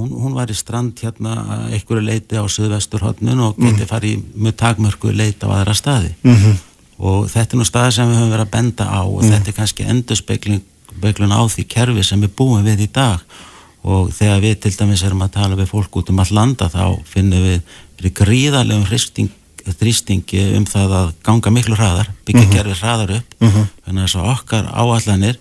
Hún, 0.00 0.14
hún 0.16 0.36
var 0.36 0.52
í 0.52 0.56
strand 0.56 1.00
hérna 1.04 1.34
einhverju 1.68 2.04
leiti 2.04 2.40
á 2.40 2.44
Suðvesturhóttnun 2.48 3.42
og 3.44 3.58
geti 3.60 3.84
mm. 3.84 3.90
farið 3.90 4.24
með 4.32 4.56
takmörku 4.62 5.12
leiti 5.12 5.44
á 5.44 5.52
aðra 5.52 5.76
staði. 5.76 6.14
Mm 6.24 6.36
-hmm. 6.36 6.58
og 6.98 7.28
þetta 7.32 7.56
er 7.56 7.60
nú 7.60 7.68
staði 7.68 7.92
sem 7.96 8.08
við 8.08 8.20
höfum 8.20 8.32
verið 8.32 8.46
að 8.46 8.54
benda 8.56 8.88
á 8.88 9.00
og 9.04 9.22
mm. 9.22 9.30
þetta 9.30 9.48
er 9.48 9.58
kannski 9.60 9.88
endurspeglun 9.92 11.36
á 11.36 11.42
því 11.48 11.66
kerfi 11.68 12.04
sem 12.04 12.20
við 12.20 12.34
búum 12.36 12.64
við 12.64 12.84
í 12.88 12.90
dag. 12.92 13.20
og 13.20 13.49
þegar 13.82 14.40
við 14.44 14.56
til 14.60 14.72
dæmis 14.76 15.02
erum 15.06 15.22
að 15.24 15.36
tala 15.38 15.56
við 15.56 15.70
fólk 15.72 16.00
út 16.00 16.10
um 16.12 16.18
all 16.20 16.32
landa 16.36 16.68
þá 16.68 17.00
finnum 17.08 17.44
við 17.46 18.12
gríðarlegum 18.16 18.88
hristing 18.88 19.30
þrýstingi 19.60 20.42
um 20.56 20.66
það 20.68 20.94
að 20.96 21.08
ganga 21.24 21.52
miklu 21.52 21.76
hraðar, 21.76 22.10
byggja 22.24 22.40
mm 22.40 22.50
-hmm. 22.50 22.56
gerfi 22.56 22.80
hraðar 22.80 23.10
upp 23.18 23.34
mm 23.40 23.48
-hmm. 23.48 23.66
þannig 23.84 24.04
að 24.04 24.16
að 24.20 24.30
okkar 24.34 24.64
áallanir 24.72 25.38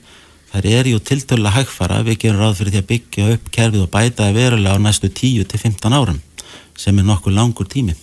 þær 0.51 0.65
er 0.65 0.87
ju 0.87 0.99
tiltölu 0.99 1.47
að 1.47 1.55
hægfara 1.57 2.03
við 2.03 2.17
gerum 2.17 2.41
ráð 2.41 2.57
fyrir 2.57 2.71
því 2.71 2.77
að 2.77 2.91
byggja 2.91 3.31
upp 3.33 3.51
kerfið 3.51 3.81
og 3.81 3.89
bæta 3.89 4.31
verulega 4.33 4.75
á 4.75 4.77
næstu 4.79 5.07
10-15 5.09 5.93
árum 5.93 6.21
sem 6.77 6.99
er 6.99 7.05
nokkuð 7.05 7.33
langur 7.33 7.67
tími 7.67 7.95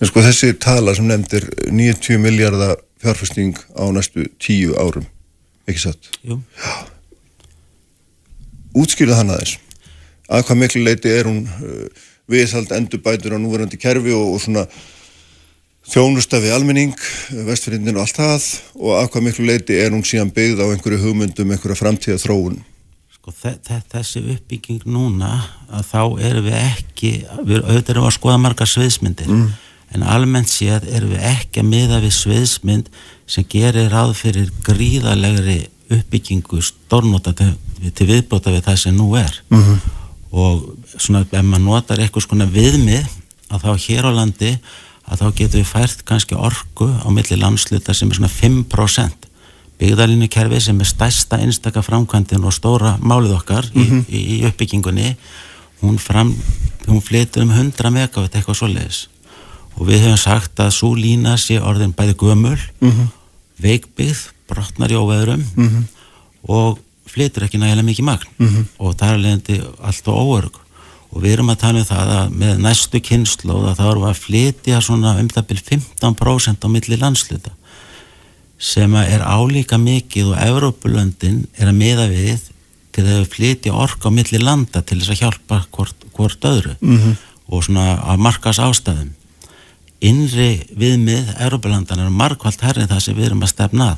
En 0.00 0.06
sko 0.06 0.20
þessi 0.22 0.52
tala 0.58 0.94
sem 0.94 1.06
nefndir 1.06 1.48
90 1.70 2.18
miljardar 2.18 2.76
fjárfæsting 3.02 3.58
á 3.74 3.84
næstu 3.90 4.26
10 4.38 4.74
árum 4.78 5.06
ekki 5.66 5.80
satt? 5.80 6.18
Jú 6.22 6.42
Útskýrða 8.78 9.18
hann 9.20 9.34
aðeins 9.34 9.56
að 10.28 10.44
hvað 10.44 10.60
miklu 10.62 10.84
leiti 10.84 11.10
er 11.12 11.28
hún 11.28 11.42
uh, 11.48 12.06
viðhald 12.28 12.72
endurbætur 12.76 13.36
á 13.36 13.38
núverandi 13.40 13.80
kerfi 13.80 14.12
og, 14.12 14.34
og 14.36 14.42
svona 14.44 14.66
þjónusta 15.88 16.40
við 16.42 16.52
almenning, 16.52 16.96
vestfyrindin 17.46 17.96
og 17.96 18.04
allt 18.04 18.18
það 18.18 18.48
og 18.76 18.90
af 18.98 19.12
hvað 19.12 19.24
miklu 19.24 19.46
leiti 19.48 19.78
er 19.80 19.94
hún 19.94 20.04
síðan 20.04 20.32
byggð 20.36 20.60
á 20.60 20.66
einhverju 20.68 20.98
hugmyndum, 21.06 21.54
einhverju 21.54 21.78
framtíða 21.78 22.20
þróun? 22.20 22.58
Sko 23.14 23.32
þessi 23.32 24.22
uppbygging 24.34 24.84
núna 24.88 25.32
að 25.72 25.88
þá 25.88 26.02
erum 26.28 26.50
við 26.50 26.58
ekki, 26.60 27.14
við 27.40 27.64
auðvitað 27.64 27.94
erum 27.94 28.10
að 28.10 28.14
skoða 28.18 28.42
margar 28.44 28.68
sviðsmyndir 28.68 29.32
mm. 29.32 29.48
en 29.96 30.06
almennt 30.16 30.52
séð 30.52 30.90
erum 30.92 31.16
við 31.16 31.24
ekki 31.32 31.64
að 31.64 31.70
miða 31.72 32.02
við 32.04 32.14
sviðsmynd 32.18 32.92
sem 33.28 33.48
gerir 33.48 33.88
ráð 33.92 34.14
fyrir 34.20 34.52
gríðalegri 34.68 35.62
uppbyggingu 35.90 36.60
stórnóta 36.62 37.32
til, 37.32 37.54
til 37.94 38.06
viðbóta 38.06 38.52
við 38.52 38.66
það 38.66 38.76
sem 38.76 38.96
nú 38.96 39.14
er 39.16 39.42
mm 39.48 39.62
-hmm. 39.62 39.78
og 40.30 40.76
svona 40.98 41.20
ef 41.20 41.44
maður 41.44 41.64
notar 41.64 41.98
eitthvað 41.98 42.26
svona 42.26 42.46
viðmið 42.46 43.06
að 43.50 43.62
þá 43.64 43.70
hér 43.86 44.04
á 44.04 44.12
landi 44.12 44.58
að 45.08 45.18
þá 45.20 45.34
getum 45.34 45.60
við 45.60 45.72
fært 45.72 46.04
kannski 46.04 46.34
orgu 46.34 46.88
á 47.04 47.08
milli 47.10 47.36
landsluta 47.36 47.94
sem 47.94 48.10
er 48.10 48.16
svona 48.16 48.28
5% 48.28 49.28
byggðalínu 49.78 50.28
kerfi 50.28 50.60
sem 50.60 50.80
er 50.80 50.86
stærsta 50.86 51.38
einstakka 51.38 51.82
framkvæmdinn 51.82 52.44
og 52.44 52.52
stóra 52.52 52.96
málið 53.00 53.36
okkar 53.36 53.70
mm 53.74 53.84
-hmm. 53.84 54.04
í, 54.08 54.18
í 54.38 54.46
uppbyggingunni 54.46 55.16
hún, 55.82 55.98
fram, 55.98 56.34
hún 56.86 57.02
flytur 57.02 57.42
um 57.42 57.50
100 57.50 57.90
megawatt 57.90 58.34
eitthvað 58.34 58.58
svoleiðis 58.58 59.06
og 59.78 59.86
við 59.86 60.02
hefum 60.02 60.18
sagt 60.18 60.58
að 60.62 60.74
svo 60.74 60.94
lína 60.98 61.36
sé 61.38 61.60
orðin 61.62 61.94
bæði 61.94 62.16
gömul 62.18 62.58
mm 62.80 62.90
-hmm. 62.90 63.06
veikbyggð, 63.62 64.20
brotnar 64.48 64.92
í 64.92 64.98
óveðurum 64.98 65.44
mm 65.44 65.68
-hmm. 65.68 65.84
og 66.48 66.78
flytur 67.08 67.46
ekki 67.46 67.60
nægilega 67.60 67.88
mikið 67.88 68.04
magn 68.04 68.32
mhm. 68.36 68.64
og 68.78 68.96
það 68.96 69.12
er 69.12 69.22
leðandi 69.24 69.60
allt 69.80 70.08
og 70.08 70.18
óörg 70.24 70.58
og 71.08 71.22
við 71.22 71.32
erum 71.32 71.52
að 71.52 71.60
tala 71.62 71.80
um 71.80 71.88
það 71.88 72.10
að 72.16 72.34
með 72.42 72.58
næstu 72.64 73.00
kynnslóð 73.00 73.70
að 73.70 73.78
þá 73.78 73.84
erum 73.90 74.02
við 74.04 74.10
að 74.10 74.24
flytja 74.24 74.80
svona 74.84 75.14
um 75.20 75.28
það 75.32 75.48
byrj 75.48 75.62
15% 75.70 76.64
á 76.64 76.68
milli 76.68 77.00
landsluta 77.00 77.54
sem 78.58 78.94
er 78.94 79.22
álíka 79.22 79.78
mikið 79.78 80.32
og 80.32 80.40
Evrópulöndin 80.42 81.46
er 81.56 81.70
að 81.70 81.78
miða 81.78 82.08
við 82.10 82.50
til 82.92 83.06
að 83.06 83.28
flytja 83.30 83.72
orka 83.72 84.10
á 84.10 84.12
milli 84.12 84.40
landa 84.42 84.82
til 84.82 84.98
þess 84.98 85.14
að 85.14 85.22
hjálpa 85.22 85.62
hvort, 85.70 86.08
hvort 86.12 86.44
öðru 86.44 86.74
mm 86.80 86.98
-hmm. 86.98 87.14
og 87.46 87.64
svona 87.64 88.02
að 88.02 88.18
markas 88.18 88.58
ástæðum 88.58 89.14
innri 90.00 90.62
viðmið 90.78 91.32
Európa-landan 91.42 92.02
er 92.04 92.10
markvælt 92.14 92.62
herrið 92.62 92.90
það 92.92 93.00
sem 93.02 93.16
við 93.16 93.30
erum 93.30 93.42
að 93.42 93.52
stefna 93.54 93.88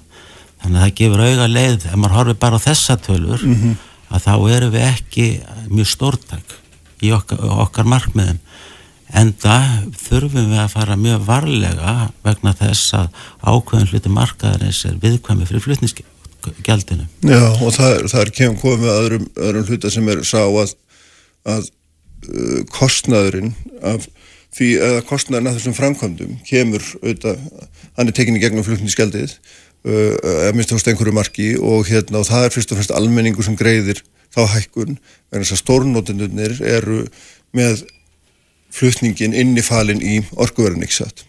þannig 0.63 0.77
að 0.77 0.85
það 0.85 0.97
gefur 1.01 1.25
auga 1.27 1.47
leið 1.51 1.87
ef 1.87 1.97
maður 1.97 2.17
horfið 2.19 2.41
bara 2.45 2.61
á 2.61 2.67
þessa 2.67 2.97
tölur 3.01 3.45
mm 3.45 3.55
-hmm. 3.55 3.77
að 4.11 4.27
þá 4.27 4.35
erum 4.57 4.75
við 4.75 4.87
ekki 4.89 5.27
mjög 5.69 5.89
stórtak 5.89 6.57
í 7.01 7.13
okkar, 7.17 7.45
okkar 7.65 7.89
markmiðum 7.89 8.41
en 9.17 9.33
það 9.43 9.67
þurfum 9.99 10.53
við 10.53 10.63
að 10.63 10.73
fara 10.75 10.97
mjög 11.01 11.27
varlega 11.27 11.95
vegna 12.27 12.55
þess 12.59 12.95
að 12.95 13.09
ákveðin 13.43 13.91
hluti 13.91 14.13
markaðarins 14.15 14.85
er 14.87 15.01
viðkvæmi 15.03 15.49
fyrir 15.49 15.65
flutningsgjaldinu 15.67 17.09
Já 17.27 17.43
og 17.49 17.75
það, 17.75 18.07
það 18.13 18.23
er 18.23 18.33
kemur 18.39 18.63
komið 18.63 18.95
öðrum, 18.95 19.27
öðrum 19.37 19.67
hluta 19.67 19.91
sem 19.91 20.13
er 20.13 20.23
sá 20.29 20.43
að, 20.45 20.77
að 21.49 21.71
uh, 22.31 22.61
kostnaðurinn 22.71 23.55
af 23.83 24.07
því 24.55 24.71
að 24.83 24.97
kostnæðin 25.07 25.51
að 25.51 25.59
þessum 25.59 25.77
framkvæmdum 25.79 26.39
kemur 26.47 26.87
auðvitað, 27.01 27.43
hann 27.99 28.11
er 28.11 28.17
tekinni 28.17 28.43
gegnum 28.43 28.67
flutningsgjaldið 28.67 29.37
að 29.85 30.57
mista 30.59 30.77
hos 30.77 30.85
einhverju 30.85 31.15
marki 31.17 31.55
og 31.57 31.89
hérna 31.89 32.21
og 32.21 32.29
það 32.29 32.47
er 32.47 32.53
fyrst 32.55 32.73
og 32.73 32.81
fremst 32.81 32.93
almenningu 32.93 33.43
sem 33.43 33.57
greiðir 33.57 34.03
þá 34.35 34.45
hækkun, 34.55 34.99
vegna 35.31 35.47
þess 35.47 35.57
að 35.57 35.63
stórnótendunir 35.65 36.61
eru 36.63 37.01
með 37.57 37.87
flutningin 38.71 39.35
innifalin 39.35 40.03
í 40.03 40.21
orkuverðin 40.39 40.87
ekki 40.87 41.01
satt. 41.01 41.25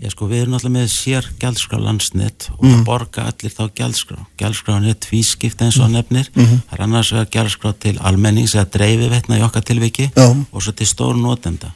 Já 0.00 0.08
sko 0.14 0.30
við 0.30 0.44
erum 0.44 0.54
alltaf 0.56 0.72
með 0.72 0.86
sér 0.94 1.26
gældskrá 1.42 1.76
landsnett 1.82 2.46
og 2.54 2.62
mm. 2.62 2.70
það 2.72 2.84
borga 2.86 3.24
allir 3.28 3.52
þá 3.52 3.64
gældskrá. 3.76 4.20
Gældskrán 4.40 4.86
er 4.88 4.96
tvískipt 4.96 5.60
eins 5.60 5.76
og 5.82 5.90
nefnir, 5.92 6.30
mm 6.32 6.44
-hmm. 6.44 6.62
það 6.70 6.78
er 6.78 6.84
annars 6.86 7.12
vegar 7.12 7.28
gældskrá 7.36 7.72
til 7.78 7.98
almennings 8.00 8.54
eða 8.54 8.70
dreifi 8.70 9.10
veitna 9.10 9.38
í 9.38 9.44
okkar 9.44 9.62
tilviki 9.62 10.10
Já. 10.16 10.46
og 10.52 10.62
svo 10.62 10.72
til 10.72 10.86
stórn 10.86 11.22
notenda 11.22 11.74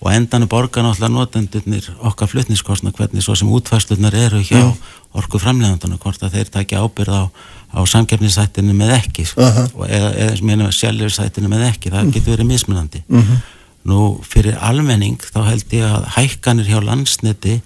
og 0.00 0.12
endan 0.14 0.46
er 0.46 0.48
borgan 0.48 0.88
alltaf 0.88 1.12
notendurnir 1.12 1.86
okkar 2.08 2.30
fluttniskostna 2.32 2.92
hvernig 2.96 3.24
svo 3.24 3.34
sem 3.36 3.48
útfæslunar 3.52 4.16
eru 4.16 4.40
hjá 4.40 4.62
mm. 4.62 4.76
orku 5.20 5.40
framlegandana 5.42 5.98
hvort 6.00 6.22
að 6.24 6.38
þeir 6.38 6.52
takja 6.54 6.84
ábyrð 6.84 7.16
á, 7.20 7.22
á 7.76 7.80
samkeppnisættinu 7.84 8.76
með 8.76 8.94
ekki 8.96 9.26
uh 9.36 9.44
-huh. 9.44 9.88
eða, 9.88 10.12
eða 10.14 10.36
sem 10.36 10.46
nefnir 10.46 10.76
sjálfsættinu 10.78 11.48
með 11.52 11.66
ekki 11.68 11.92
það 11.92 12.04
mm. 12.04 12.12
getur 12.16 12.36
verið 12.36 12.50
mismunandi 12.52 13.02
mm 13.08 13.20
-hmm. 13.20 13.42
nú 13.92 14.20
fyrir 14.24 14.56
almenning 14.60 15.20
þá 15.20 15.40
held 15.50 15.72
ég 15.72 15.84
að 15.84 16.08
hækkanir 16.16 16.66
hjá 16.66 16.80
landsneti 16.84 17.60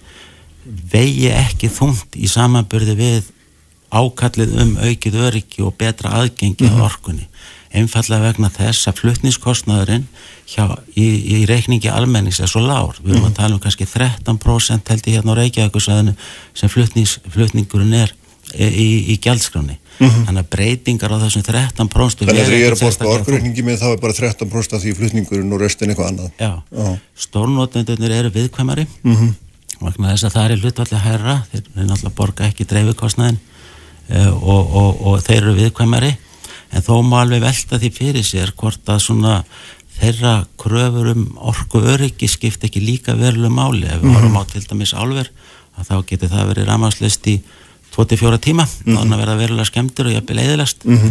vegi 0.91 1.29
ekki 1.31 1.69
þungt 1.69 2.15
í 2.15 2.27
samanbyrði 2.27 2.95
við 2.95 3.23
ákallið 3.91 4.55
um 4.61 4.77
aukið 4.77 5.15
öryggi 5.15 5.63
og 5.63 5.75
betra 5.77 6.09
aðgengi 6.19 6.67
á 6.67 6.83
orkunni 6.83 7.27
einfallega 7.79 8.29
vegna 8.29 8.49
þess 8.53 8.89
að 8.89 8.99
fluttniskostnaðurinn 9.01 10.05
hjá, 10.49 10.65
í, 10.95 11.05
í 11.05 11.45
reikningi 11.49 11.89
almennings 11.91 12.41
er 12.43 12.51
svo 12.51 12.63
lár. 12.63 12.99
Við 13.01 13.15
erum 13.15 13.29
að 13.29 13.39
tala 13.39 13.57
um 13.57 13.63
kannski 13.63 13.87
13% 13.89 14.91
held 14.93 15.09
ég 15.09 15.17
hérna 15.17 15.35
á 15.35 15.39
Reykjavíkusæðinu 15.41 16.15
sem 16.57 16.71
fluttningurinn 16.71 17.97
er 18.01 18.13
í, 18.53 18.67
í, 18.67 18.87
í 19.13 19.17
gjaldskráni. 19.21 19.79
Mm 19.95 20.09
-hmm. 20.09 20.25
Þannig 20.27 20.43
að 20.43 20.49
breytingar 20.51 21.15
á 21.15 21.17
þessum 21.23 21.45
13% 21.47 22.25
Þannig 22.25 22.41
að 22.41 22.49
þegar 22.49 22.59
ég 22.59 22.67
er 22.67 22.75
að 22.75 22.83
borta 22.83 23.07
orkurreikningi 23.07 23.63
með 23.63 23.79
þá 23.79 23.87
er 23.91 24.01
bara 24.03 24.17
13% 24.19 24.75
af 24.75 24.83
því 24.83 24.93
fluttningurinn 24.99 25.55
og 25.55 25.61
restin 25.61 25.89
eitthvað 25.89 26.11
annað. 26.11 26.31
Já, 26.39 26.51
stórnótendunir 27.15 28.11
eru 28.11 28.31
viðkvæmari 28.35 28.87
mm 29.03 29.15
-hmm. 29.15 29.33
vegna 29.79 30.11
þess 30.11 30.27
að 30.27 30.35
það 30.35 30.51
er 30.51 30.63
hlutvallega 30.63 31.03
herra, 31.05 31.35
þeir 31.51 31.63
náttúrulega 31.75 32.15
borga 32.15 32.47
ekki 32.49 32.67
dreifikostnaðin 32.67 33.39
uh, 34.09 34.33
og, 34.35 34.75
og, 34.75 35.01
og 35.07 35.23
þeir 35.23 35.41
eru 35.41 35.55
viðkvæmari 35.61 36.11
en 36.71 36.85
þó 36.85 36.93
má 37.05 37.21
alveg 37.21 37.43
velta 37.43 37.79
því 37.81 37.91
fyrir 37.95 38.25
sér 38.25 38.53
hvort 38.57 38.89
að 38.89 39.03
svona 39.05 39.35
þeirra 39.95 40.35
kröfur 40.59 41.11
um 41.13 41.27
orku 41.51 41.81
öryggi 41.93 42.27
skipt 42.31 42.65
ekki 42.67 42.83
líka 42.83 43.15
veruleg 43.17 43.53
máli 43.53 43.85
ef 43.87 44.01
við 44.01 44.09
mm. 44.09 44.15
vorum 44.17 44.39
á 44.39 44.43
til 44.49 44.63
dæmis 44.65 44.95
álver 44.95 45.29
að 45.75 45.91
þá 45.91 45.95
getur 46.09 46.33
það 46.33 46.49
verið 46.51 46.67
ramhanslist 46.69 47.29
í 47.31 47.35
24 47.95 48.41
tíma, 48.43 48.65
mm. 48.65 48.97
þannig 48.97 49.15
að 49.15 49.21
verða 49.21 49.37
verulega 49.39 49.69
skemmtur 49.69 50.09
og 50.09 50.17
jafnvel 50.17 50.41
eðilast 50.43 50.83
mm. 50.83 51.05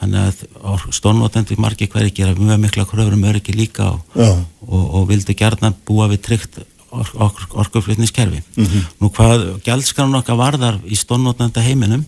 þannig 0.00 0.24
að, 0.24 0.42
að 0.72 0.88
stónvotendi 0.96 1.58
margi 1.60 1.86
hverju 1.90 2.14
gera 2.16 2.34
mjög 2.38 2.64
mikla 2.64 2.86
kröfur 2.90 3.14
um 3.14 3.28
öryggi 3.30 3.54
líka 3.54 3.92
og, 3.92 4.18
og, 4.66 4.82
og 4.82 5.08
vildi 5.12 5.36
gerna 5.38 5.72
búa 5.86 6.10
við 6.10 6.24
tryggt 6.26 6.62
or, 6.90 7.06
or, 7.14 7.46
orkuflutniskerfi 7.62 8.42
-hmm. 8.56 8.82
nú 8.98 9.10
hvað 9.14 9.62
gældskanun 9.64 10.18
okkar 10.18 10.36
varðar 10.36 10.80
í 10.86 10.96
stónvotenda 10.98 11.62
heiminum 11.62 12.04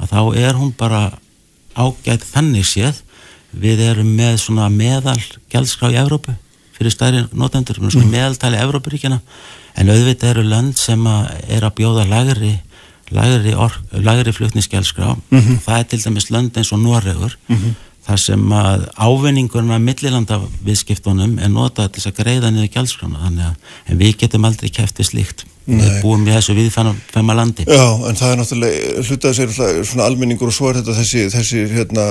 að 0.00 0.08
þá 0.08 0.36
er 0.36 0.54
hún 0.56 0.72
bara 0.78 1.12
ágætt 1.74 2.24
þannig 2.24 2.66
séð 2.66 3.02
við 3.52 3.82
erum 3.90 4.14
með 4.16 4.38
svona 4.46 4.68
meðal 4.72 5.20
gældskrá 5.52 5.92
í 5.92 6.00
Evrópu 6.00 6.34
fyrir 6.72 6.94
stærri 6.94 7.24
notendur, 7.36 7.78
mm. 7.78 8.10
meðaltali 8.10 8.60
Evrópuríkjana 8.60 9.20
en 9.76 9.92
auðvitað 9.92 10.34
eru 10.34 10.44
land 10.48 10.78
sem 10.80 11.06
að 11.06 11.30
er 11.48 11.66
að 11.66 11.76
bjóða 11.80 12.06
lagri 12.08 12.52
lagri, 13.12 13.54
lagri 13.92 14.32
flutnisgældskrá 14.32 15.14
mm 15.14 15.40
-hmm. 15.40 15.58
það 15.64 15.78
er 15.78 15.84
til 15.84 16.02
dæmis 16.04 16.30
land 16.30 16.56
eins 16.56 16.72
og 16.72 16.78
Noregur 16.78 17.36
mm 17.48 17.56
-hmm. 17.56 17.74
Þar 18.06 18.18
sem 18.18 18.52
að 18.58 18.88
ávinningurna 18.98 19.78
millilanda 19.82 20.40
viðskiptunum 20.66 21.38
er 21.38 21.52
notað 21.52 21.94
til 21.96 22.08
að 22.10 22.18
greiða 22.18 22.50
niður 22.50 22.74
gældskrána 22.76 23.24
þannig 23.28 23.48
að 23.48 24.04
við 24.04 24.20
getum 24.24 24.46
aldrei 24.48 24.70
kæftið 24.74 25.10
slíkt. 25.12 25.44
Við 25.62 26.00
búum 26.02 26.24
í 26.26 26.32
þessu 26.34 26.56
viðfæma 26.56 27.34
landi. 27.38 27.62
Já, 27.70 27.84
en 28.08 28.16
það 28.18 28.32
er 28.32 28.38
náttúrulega 28.40 29.02
hlutað 29.06 29.36
sér 29.36 29.52
svona 29.54 30.06
almenningur 30.08 30.50
og 30.50 30.56
svo 30.56 30.72
er 30.72 30.80
þetta 30.80 30.96
þessi, 30.96 31.22
þessi 31.30 31.60
hérna, 31.70 32.06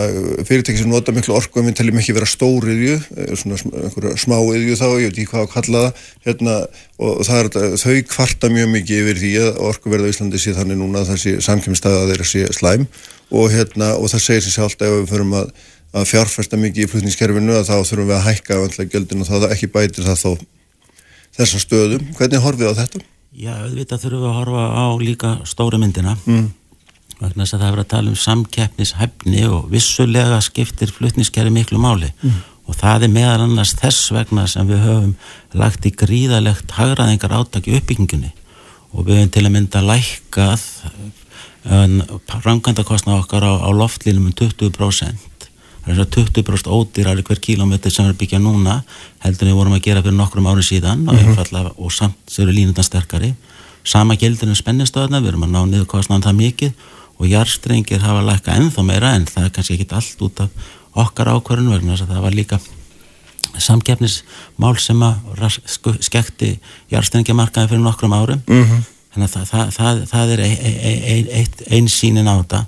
fyrirtæki 0.48 0.80
sem 0.80 0.92
nota 0.92 1.12
miklu 1.12 1.36
orku 1.36 1.60
en 1.60 1.68
við 1.68 1.76
teljum 1.82 2.00
ekki 2.00 2.16
vera 2.16 2.30
stóriðju 2.32 2.96
eh, 2.96 3.34
svona 3.42 4.14
smáiðju 4.24 4.78
þá, 4.80 4.86
ég 5.04 5.12
veit 5.12 5.20
ekki 5.20 5.28
hvað 5.34 5.44
að 5.44 5.52
kalla 5.58 5.84
það 5.84 6.06
hérna, 6.30 6.56
og 7.04 7.20
það 7.28 7.42
er 7.42 7.78
þau 7.84 7.98
kvarta 8.14 8.54
mjög 8.56 8.72
mikið 8.78 9.04
yfir 9.04 9.22
því 9.26 9.34
að 9.44 9.62
orkuverða 9.68 10.08
í 10.08 10.16
Íslandi 10.16 10.40
sé 10.40 10.56
þannig 10.56 10.80
núna 10.80 11.04
þessi 11.12 11.36
samkjömmstæða 11.44 12.08
þeirra 12.08 12.32
sé 12.32 12.48
slæm 12.56 12.88
og, 12.88 13.52
hérna, 13.52 13.94
og 14.00 14.08
það 14.14 14.26
segir 14.30 14.48
sér 14.48 14.58
sjálft 14.62 14.88
ef 14.88 14.96
við 14.96 15.12
förum 15.12 15.36
að, 15.42 15.52
að 15.92 16.08
fjárfesta 16.08 16.60
mikið 16.60 16.86
í 16.86 16.90
flutningskerfinu 16.92 17.56
að 17.58 17.68
þá 17.68 17.76
þurfum 17.84 18.10
við 18.10 18.18
að 18.18 18.28
hækka 18.30 18.86
gjöldin 18.94 19.24
og 19.24 19.28
það 19.28 19.48
ekki 19.52 19.72
bætir 19.72 20.08
það 20.08 20.22
þó 20.22 20.32
þessa 21.36 21.64
stöðum. 21.64 22.06
Hvernig 22.18 22.44
horfið 22.44 22.72
á 22.72 22.80
þetta? 22.80 23.02
Já, 23.32 23.54
auðvitað 23.64 24.02
þurfum 24.06 24.24
við 24.24 24.30
að 24.30 24.38
horfa 24.40 24.64
á 24.76 24.86
líka 25.00 25.30
stóra 25.48 25.78
myndina 25.80 26.18
mm. 26.26 26.48
vegna 27.22 27.46
þess 27.46 27.56
að 27.56 27.62
það 27.62 27.70
er 27.70 27.82
að 27.84 27.92
tala 27.94 28.12
um 28.12 28.18
samkeppnishæfni 28.20 29.44
og 29.48 29.70
vissulega 29.72 30.40
skiptir 30.44 30.92
flutniskerri 30.92 31.54
miklu 31.56 31.80
máli 31.80 32.10
mm. 32.12 32.42
og 32.68 32.76
það 32.80 33.08
er 33.08 33.14
meðal 33.16 33.46
annars 33.46 33.72
þess 33.80 34.12
vegna 34.12 34.44
sem 34.52 34.68
við 34.68 34.84
höfum 34.84 35.16
lagt 35.64 35.88
í 35.88 35.94
gríðalegt 35.96 36.76
hagraðingar 36.76 37.38
átaki 37.40 37.78
uppbyggingunni 37.80 38.34
og 38.92 39.08
við 39.08 39.22
höfum 39.22 39.34
til 39.38 39.46
að 39.48 39.56
mynda 39.56 39.84
lækkað 39.88 40.68
rangandakostna 42.44 43.20
okkar 43.22 43.48
á, 43.48 43.54
á 43.64 43.70
loftlínum 43.72 44.28
um 44.28 44.36
20% 44.36 45.41
það 45.86 45.94
er 45.94 46.02
að 46.04 46.12
20% 46.16 46.72
ódýrar 46.72 47.22
hver 47.26 47.40
kílómetri 47.42 47.92
sem 47.92 48.06
við 48.06 48.20
byggja 48.22 48.40
núna 48.40 48.82
heldur 49.24 49.50
við 49.50 49.58
vorum 49.58 49.78
að 49.78 49.86
gera 49.88 50.04
fyrir 50.06 50.18
nokkrum 50.18 50.50
árið 50.52 50.68
síðan 50.70 51.06
mm 51.06 51.10
-hmm. 51.10 51.56
og, 51.66 51.72
og 51.78 51.92
samt 51.92 52.38
eru 52.40 52.52
línundan 52.52 52.86
sterkari 52.86 53.34
sama 53.84 54.16
gildir 54.16 54.50
um 54.50 54.56
spennistöðuna 54.56 55.22
við 55.22 55.34
erum 55.34 55.44
að 55.44 55.54
ná 55.56 55.62
niður 55.66 55.86
kostnaðan 55.86 56.28
það 56.28 56.42
mikið 56.42 56.72
og 57.18 57.28
jarstrengir 57.28 58.02
hafa 58.02 58.22
lækka 58.22 58.54
ennþá 58.58 58.84
meira 58.84 59.16
en 59.16 59.26
það 59.26 59.44
er 59.46 59.50
kannski 59.56 59.74
ekki 59.74 59.96
allt 59.96 60.22
út 60.22 60.40
af 60.40 60.50
okkar 60.94 61.28
ákvarðun 61.28 61.74
vegna 61.74 61.96
þess 61.96 62.06
að 62.06 62.14
það 62.14 62.22
var 62.26 62.38
líka 62.38 62.60
samkeppnismál 63.58 64.78
sem 64.80 65.02
að 65.02 65.60
skekti 66.00 66.60
jarstrengjamarkaði 66.92 67.72
fyrir 67.72 67.84
nokkrum 67.84 68.14
árum 68.14 68.42
mm 68.48 68.64
-hmm. 68.64 68.86
þannig 69.14 69.28
að 69.28 69.34
það, 69.34 69.46
það, 69.52 69.74
það, 69.78 70.06
það 70.14 70.32
er 70.32 70.40
ein, 70.46 70.58
ein, 70.62 71.28
ein, 71.40 71.48
einn 71.70 71.90
sínin 71.90 72.32
á 72.32 72.36
þetta 72.42 72.66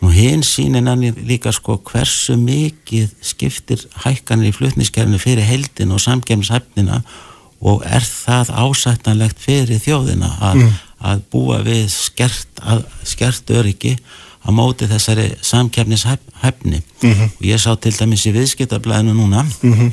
Nú 0.00 0.10
hinn 0.12 0.42
sínir 0.44 0.84
hann 0.84 1.04
líka 1.24 1.52
sko 1.52 1.78
hversu 1.88 2.36
mikið 2.36 3.14
skiptir 3.24 3.86
hækkanir 4.04 4.50
í 4.50 4.56
flutniskerfinu 4.56 5.18
fyrir 5.18 5.46
heldin 5.48 5.94
og 5.96 6.02
samgefnishæfnina 6.04 7.00
og 7.64 7.82
er 7.88 8.04
það 8.04 8.52
ásættanlegt 8.52 9.40
fyrir 9.40 9.80
þjóðina 9.80 10.28
að, 10.44 10.60
mm. 10.60 10.72
að 11.00 11.22
búa 11.32 11.62
við 11.64 11.86
skert, 11.94 12.60
að, 12.60 12.84
skert 13.08 13.50
öryggi 13.56 13.96
á 14.46 14.48
móti 14.54 14.88
þessari 14.90 15.30
samgefnishæfni 15.42 16.82
mm 16.82 17.12
-hmm. 17.12 17.30
og 17.38 17.46
ég 17.46 17.58
sá 17.58 17.72
til 17.80 17.96
dæmis 17.96 18.26
í 18.26 18.34
viðskiptablaðinu 18.36 19.14
núna 19.14 19.42
mm 19.42 19.72
-hmm. 19.74 19.92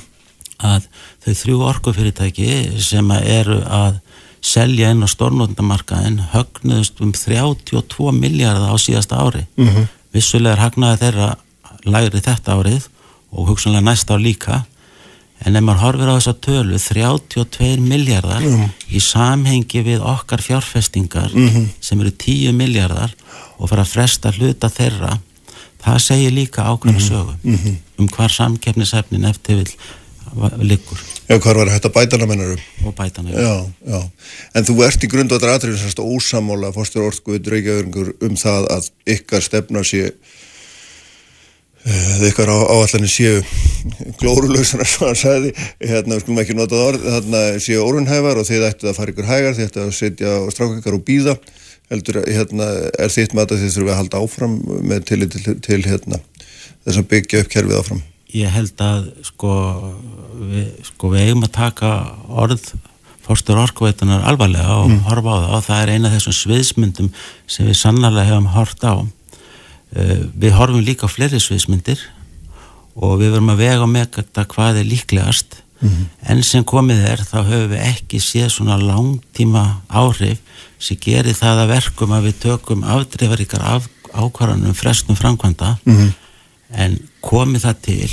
að 0.60 0.82
þau 1.26 1.34
þrjú 1.34 1.62
orkufyrirtæki 1.72 2.50
sem 2.80 3.12
eru 3.12 3.64
að 3.64 4.00
selja 4.44 4.92
inn 4.92 5.06
á 5.06 5.08
stórnóttandamarkaðin 5.08 6.20
högnuðust 6.34 7.00
um 7.04 7.14
32 7.16 8.12
miljardar 8.18 8.76
á 8.76 8.78
síðasta 8.78 9.22
ári 9.24 9.46
mm 9.56 9.68
-hmm. 9.68 9.88
vissulega 10.14 10.58
er 10.58 10.64
hagnaði 10.66 11.02
þeirra 11.06 11.30
læri 11.86 12.20
þetta 12.20 12.60
árið 12.60 12.88
og 13.32 13.48
hugsanlega 13.50 13.88
næsta 13.88 14.14
ár 14.14 14.24
líka 14.24 14.64
en 15.46 15.56
ef 15.56 15.64
maður 15.64 15.84
horfir 15.84 16.12
á 16.12 16.16
þessa 16.18 16.34
tölu 16.48 16.80
32 16.80 17.80
miljardar 17.80 18.42
mm 18.42 18.56
-hmm. 18.56 18.70
í 18.92 19.00
samhengi 19.00 19.84
við 19.84 20.00
okkar 20.02 20.42
fjárfestingar 20.42 21.32
mm 21.34 21.50
-hmm. 21.50 21.68
sem 21.80 22.02
eru 22.02 22.12
10 22.12 22.52
miljardar 22.52 23.16
og 23.58 23.70
fara 23.70 23.82
að 23.82 23.94
fresta 23.96 24.32
hluta 24.32 24.70
þeirra 24.70 25.20
það 25.84 26.00
segir 26.00 26.32
líka 26.32 26.64
ákveðna 26.64 27.00
mhm. 27.00 27.08
sögu 27.08 27.34
mm 27.44 27.56
-hmm. 27.56 27.76
um 27.98 28.08
hvar 28.08 28.32
samkeppnisefnin 28.32 29.26
eftir 29.26 29.56
vil 29.56 29.72
liggur 30.60 31.00
Já, 31.24 31.38
hvar 31.40 31.56
var 31.56 31.72
þetta 31.72 31.92
bætana 31.96 32.28
mennarum? 32.28 32.64
Og 32.84 32.96
bætana, 32.98 33.32
já. 33.32 33.40
já, 33.40 33.92
já. 33.94 34.00
En 34.60 34.66
þú 34.68 34.78
ert 34.84 35.06
í 35.06 35.10
grundvættar 35.12 35.54
aðrið 35.54 35.80
sérst 35.80 36.02
ósamála 36.04 36.74
fórstur 36.76 37.08
orðskuvið 37.08 37.52
Reykjavíkur 37.54 38.10
um 38.28 38.36
það 38.40 38.68
að 38.76 38.90
ykkar 39.16 39.46
stefna 39.46 39.86
sé 39.88 40.10
eða 41.84 42.30
ykkar 42.30 42.52
á, 42.52 42.58
áallanir 42.76 43.12
séu 43.12 43.42
glórulösar 44.20 44.86
sem 44.88 45.06
hann 45.08 45.20
sagði 45.20 45.52
hérna, 45.80 46.16
við 46.16 46.24
skulum 46.24 46.44
ekki 46.44 46.60
nota 46.60 46.80
það 46.80 46.88
orð 46.92 47.10
hérna, 47.16 47.44
séu 47.64 47.82
orðunhæfar 47.84 48.40
og 48.40 48.48
þið 48.48 48.70
ættu 48.70 48.92
að 48.92 49.00
fara 49.00 49.16
ykkur 49.16 49.30
hægar 49.32 49.58
þið 49.58 49.68
ættu 49.68 49.84
að 49.84 49.92
setja 50.00 50.38
og 50.40 50.54
stráka 50.56 50.80
ykkar 50.80 51.00
og 51.00 51.06
býða 51.08 51.36
heldur, 51.92 52.24
hérna, 52.28 52.72
er 53.00 53.12
þitt 53.16 53.36
með 53.36 53.56
að 53.58 53.64
þið 53.64 53.76
þurfum 53.76 53.92
að 53.92 54.02
halda 54.02 54.24
áfram 54.24 54.58
með 54.92 55.06
til, 55.12 55.22
til, 55.36 55.60
til 55.68 55.84
hérna, 55.88 56.20
þess 56.86 57.00
að 57.00 57.14
byggja 57.16 57.44
upp 57.44 57.56
kerfið 57.56 57.80
áfram 57.82 58.04
Ég 58.34 58.50
held 58.50 58.82
að 58.82 59.12
sko 59.28 59.52
við, 60.40 60.72
sko, 60.90 61.14
við 61.14 61.28
eigum 61.28 61.46
að 61.46 61.54
taka 61.60 61.92
orð 62.28 62.72
fórstur 63.24 63.60
orkuveitunar 63.62 64.26
alvarlega 64.28 64.80
og 64.82 64.90
mm. 64.90 65.04
horfa 65.08 65.36
á 65.36 65.38
það. 65.38 65.52
Og 65.56 65.66
það 65.68 65.84
er 65.84 65.92
eina 65.94 66.10
af 66.10 66.16
þessum 66.18 66.38
sviðsmyndum 66.40 67.12
sem 67.48 67.70
við 67.70 67.78
sannarlega 67.80 68.34
hefum 68.34 68.50
hort 68.56 68.84
á. 68.84 68.94
Eh, 69.94 70.26
við 70.34 70.58
horfum 70.58 70.84
líka 70.84 71.08
á 71.08 71.14
fleiri 71.14 71.40
sviðsmyndir 71.40 72.02
og 72.94 73.20
við 73.22 73.36
verum 73.36 73.54
að 73.54 73.64
vega 73.64 73.88
með 73.90 74.10
þetta 74.18 74.48
hvað 74.54 74.82
er 74.82 74.90
líklegast. 74.90 75.62
Mm 75.84 76.10
en 76.32 76.40
sem 76.48 76.64
komið 76.64 77.02
er 77.04 77.20
þá 77.28 77.40
höfum 77.44 77.72
við 77.74 77.82
ekki 77.84 78.20
séð 78.24 78.46
svona 78.54 78.78
langtíma 78.80 79.64
áhrif 79.92 80.40
sem 80.80 80.96
gerir 80.96 81.36
það 81.36 81.66
að 81.66 81.74
verkum 81.74 82.14
að 82.16 82.30
við 82.30 82.38
tökum 82.46 82.86
afdreifaríkar 82.88 83.66
af, 83.68 83.90
ákvarðanum 84.16 84.78
frestum 84.78 85.20
framkvæmda. 85.20 85.76
Mm 85.84 86.14
en 86.74 86.96
komið 87.24 87.66
það 87.68 87.82
til 87.88 88.12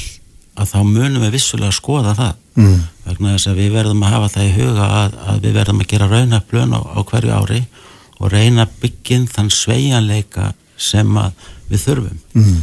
að 0.60 0.72
þá 0.72 0.78
munum 0.84 1.24
við 1.24 1.34
vissulega 1.36 1.70
að 1.70 1.78
skoða 1.78 2.14
það. 2.18 2.32
Mm. 2.60 2.80
Vegna 3.06 3.34
þess 3.34 3.50
að 3.50 3.60
við 3.60 3.70
verðum 3.76 4.02
að 4.04 4.14
hafa 4.14 4.32
það 4.34 4.48
í 4.48 4.52
huga 4.58 4.88
að, 4.98 5.16
að 5.32 5.40
við 5.44 5.56
verðum 5.56 5.80
að 5.82 5.90
gera 5.92 6.10
raunaflun 6.10 6.74
á, 6.76 6.80
á 6.80 7.00
hverju 7.10 7.36
ári 7.36 7.60
og 8.20 8.32
reyna 8.34 8.66
bygginn 8.82 9.26
þann 9.30 9.50
sveianleika 9.54 10.50
sem 10.80 11.16
við 11.70 11.84
þurfum. 11.86 12.20
Mm. 12.36 12.60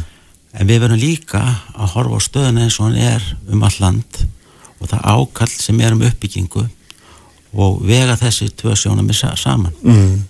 en 0.58 0.66
við 0.68 0.80
verðum 0.82 1.00
líka 1.02 1.42
að 1.74 1.92
horfa 1.94 2.18
á 2.18 2.26
stöðun 2.26 2.60
eins 2.62 2.78
og 2.80 2.88
hann 2.88 3.00
er 3.02 3.24
um 3.52 3.62
all 3.66 3.76
land 3.82 4.22
og 4.78 4.90
það 4.90 5.06
ákall 5.12 5.50
sem 5.52 5.80
er 5.82 5.94
um 5.94 6.04
uppbyggingu 6.06 6.64
og 7.58 7.82
vega 7.86 8.16
þessi 8.20 8.50
tvö 8.56 8.74
sjónum 8.76 9.12
saman. 9.12 9.72
Mm, 9.82 10.24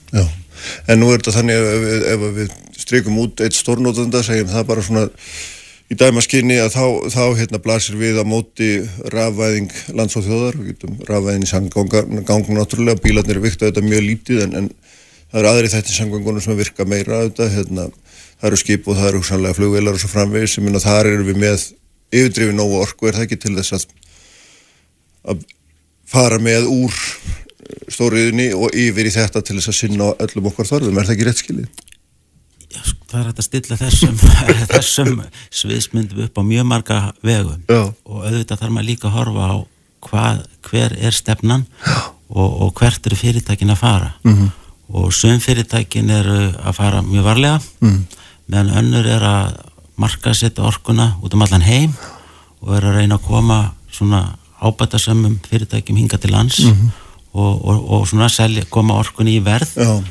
En 0.87 0.99
nú 0.99 1.12
er 1.12 1.21
þetta 1.21 1.37
þannig 1.39 1.55
ef, 1.55 1.85
ef, 1.87 2.23
ef 2.29 2.35
við 2.35 2.53
strykum 2.79 3.19
út 3.23 3.41
eitt 3.45 3.55
stórnótanda 3.55 4.23
segjum 4.27 4.51
það 4.51 4.66
bara 4.66 4.83
svona 4.83 5.05
í 5.89 5.97
dæmaskinni 5.97 6.59
að 6.61 6.74
þá, 6.74 6.84
þá 7.14 7.22
hérna 7.39 7.61
blasir 7.64 7.97
við 7.97 8.20
að 8.20 8.28
móti 8.28 8.68
rafvæðing 9.14 9.72
lands 9.97 10.18
og 10.20 10.26
þjóðar, 10.26 10.59
við 10.61 10.74
getum 10.74 10.99
rafvæðin 11.09 11.47
í 11.47 11.51
sanggangun 11.51 12.59
náttúrulega, 12.59 13.01
bílarnir 13.05 13.39
er 13.39 13.45
vikt 13.45 13.62
að 13.62 13.70
þetta 13.70 13.86
mjög 13.86 14.05
lítið 14.05 14.43
en, 14.45 14.57
en 14.61 14.68
það 15.32 15.41
eru 15.41 15.51
aðri 15.53 15.72
þetta 15.72 15.97
sanggangunum 15.97 16.45
sem 16.45 16.59
virka 16.59 16.89
meira 16.89 17.22
að 17.22 17.30
þetta, 17.30 17.49
hérna. 17.57 17.89
Það 18.39 18.51
eru 18.51 18.61
skip 18.61 18.86
og 18.86 18.99
það 18.99 19.11
eru 19.11 19.24
sannlega 19.26 19.59
flugvelar 19.59 19.97
og 19.97 20.03
svo 20.03 20.12
framvegis. 20.12 20.53
Sem 20.55 20.62
minna 20.62 20.78
þar 20.82 21.09
eru 21.11 21.24
við 21.26 21.41
með 21.43 21.64
yfirdrifi 22.14 22.55
nógu 22.55 22.78
orku 22.78 23.09
er 23.09 23.16
það 23.16 23.24
ekki 23.26 23.41
til 23.43 23.57
þess 23.57 23.74
að, 23.74 23.89
að 25.32 25.43
fara 26.09 26.39
með 26.41 26.68
úr 26.70 27.03
stóriðinni 27.93 28.53
og 28.57 28.72
yfir 28.76 29.09
í 29.09 29.12
þetta 29.12 29.43
til 29.45 29.59
þess 29.59 29.72
að 29.72 29.78
sinna 29.80 30.12
öllum 30.24 30.49
okkar 30.53 30.68
þorðum, 30.70 31.01
er 31.01 31.09
það 31.09 31.16
ekki 31.16 31.28
rétt 31.28 31.43
skilið? 31.43 31.88
Það 33.09 33.21
er 33.21 33.27
hægt 33.31 33.41
að 33.41 33.47
stilla 33.49 33.77
þessum, 33.81 34.19
þessum 34.75 35.13
sviðsmyndum 35.61 36.27
upp 36.27 36.39
á 36.39 36.43
mjög 36.45 36.69
marga 36.69 37.01
vegum 37.25 37.63
Já. 37.65 37.83
og 38.05 38.23
auðvitað 38.27 38.61
þarf 38.61 38.75
maður 38.75 38.89
líka 38.91 39.09
að 39.09 39.17
horfa 39.17 39.49
á 39.49 39.57
hvað, 40.09 40.43
hver 40.69 40.97
er 41.01 41.17
stefnan 41.17 41.67
og, 42.29 42.49
og 42.67 42.73
hvert 42.77 43.07
eru 43.09 43.17
fyrirtækin 43.17 43.73
að 43.73 43.81
fara. 43.81 44.13
Mm 44.25 44.37
-hmm. 44.37 44.51
og 44.89 45.13
sögum 45.13 45.41
fyrirtækin 45.41 46.11
eru 46.11 46.53
að 46.65 46.73
fara 46.73 47.03
mjög 47.03 47.25
varlega 47.25 47.61
mm 47.81 48.07
meðan 48.49 48.77
önnur 48.81 49.09
er 49.09 49.25
að 49.25 49.57
marka 50.01 50.33
setja 50.37 50.67
orkuna 50.69 51.13
út 51.25 51.35
um 51.37 51.45
allan 51.45 51.67
heim 51.67 51.95
og 52.63 52.77
er 52.77 52.87
að 52.89 53.01
reyna 53.01 53.19
að 53.19 53.27
koma 53.27 53.59
svona 53.93 54.23
ábætasömmum 54.59 55.39
fyrirtækjum 55.49 55.99
hinga 56.01 56.19
til 56.19 56.33
lands 56.33 56.59
mm 56.65 56.73
-hmm. 56.73 56.89
og, 57.33 57.65
og, 57.65 57.91
og 57.91 58.09
svona 58.09 58.29
selja, 58.29 58.65
koma 58.71 58.95
orkunni 58.95 59.37
í 59.39 59.45
verð. 59.45 59.77
Já, 59.77 60.03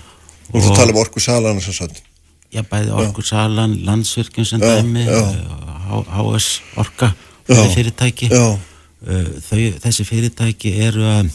og 0.53 0.61
þú 0.61 0.75
tala 0.75 0.91
um 0.91 1.01
orkusalan 1.01 1.59
þess 1.59 1.81
að 1.81 2.01
Já, 2.53 2.63
bæði 2.63 2.93
orkusalan, 2.95 3.73
landsvirkjum 3.83 4.45
sem 4.47 4.61
já, 4.63 4.77
dæmi 4.77 5.03
HS 5.87 6.61
Orka 6.79 7.11
fyrirtæki. 7.47 8.29
Já. 8.31 8.57
Þau, 9.47 9.59
þessi 9.83 10.05
fyrirtæki 10.07 10.71
eru 10.83 11.03
að 11.07 11.31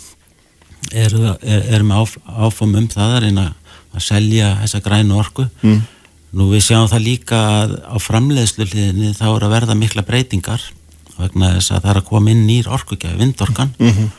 eru, 0.91 1.25
er, 1.41 1.67
er 1.73 1.85
með 1.87 2.03
áf, 2.03 2.15
áfum 2.49 2.77
um 2.79 2.89
það 2.91 3.17
að 3.17 3.25
reyna 3.27 3.45
að 3.93 4.07
selja 4.07 4.55
þessa 4.63 4.81
grænu 4.85 5.19
orku. 5.21 5.47
Mm. 5.63 5.83
Nú 6.33 6.49
við 6.53 6.65
sjáum 6.67 6.89
það 6.89 7.07
líka 7.07 7.41
að 7.61 7.77
á 7.85 7.97
framleiðslu 8.01 8.67
hliðinni 8.71 9.13
þá 9.17 9.27
er 9.35 9.47
að 9.47 9.55
verða 9.55 9.77
mikla 9.79 10.05
breytingar 10.09 10.65
vegna 11.19 11.53
þess 11.59 11.75
að 11.75 11.85
það 11.85 11.91
er 11.93 12.01
að 12.01 12.09
koma 12.09 12.33
inn 12.33 12.45
nýr 12.49 12.71
orkugjafi, 12.73 13.19
vindorkan. 13.21 13.75
Mm 13.79 13.93
-hmm. 13.93 14.11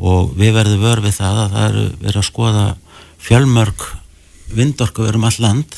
og 0.00 0.32
við 0.40 0.54
verðum 0.56 0.84
vörfið 0.84 1.16
það 1.20 1.40
að 1.44 1.50
það 1.54 1.68
eru 1.68 1.86
verið 2.00 2.20
að 2.20 2.30
skoða 2.30 2.66
fjölmörg 3.20 3.88
vindorku 4.56 5.04
verum 5.04 5.24
all 5.28 5.38
land 5.38 5.76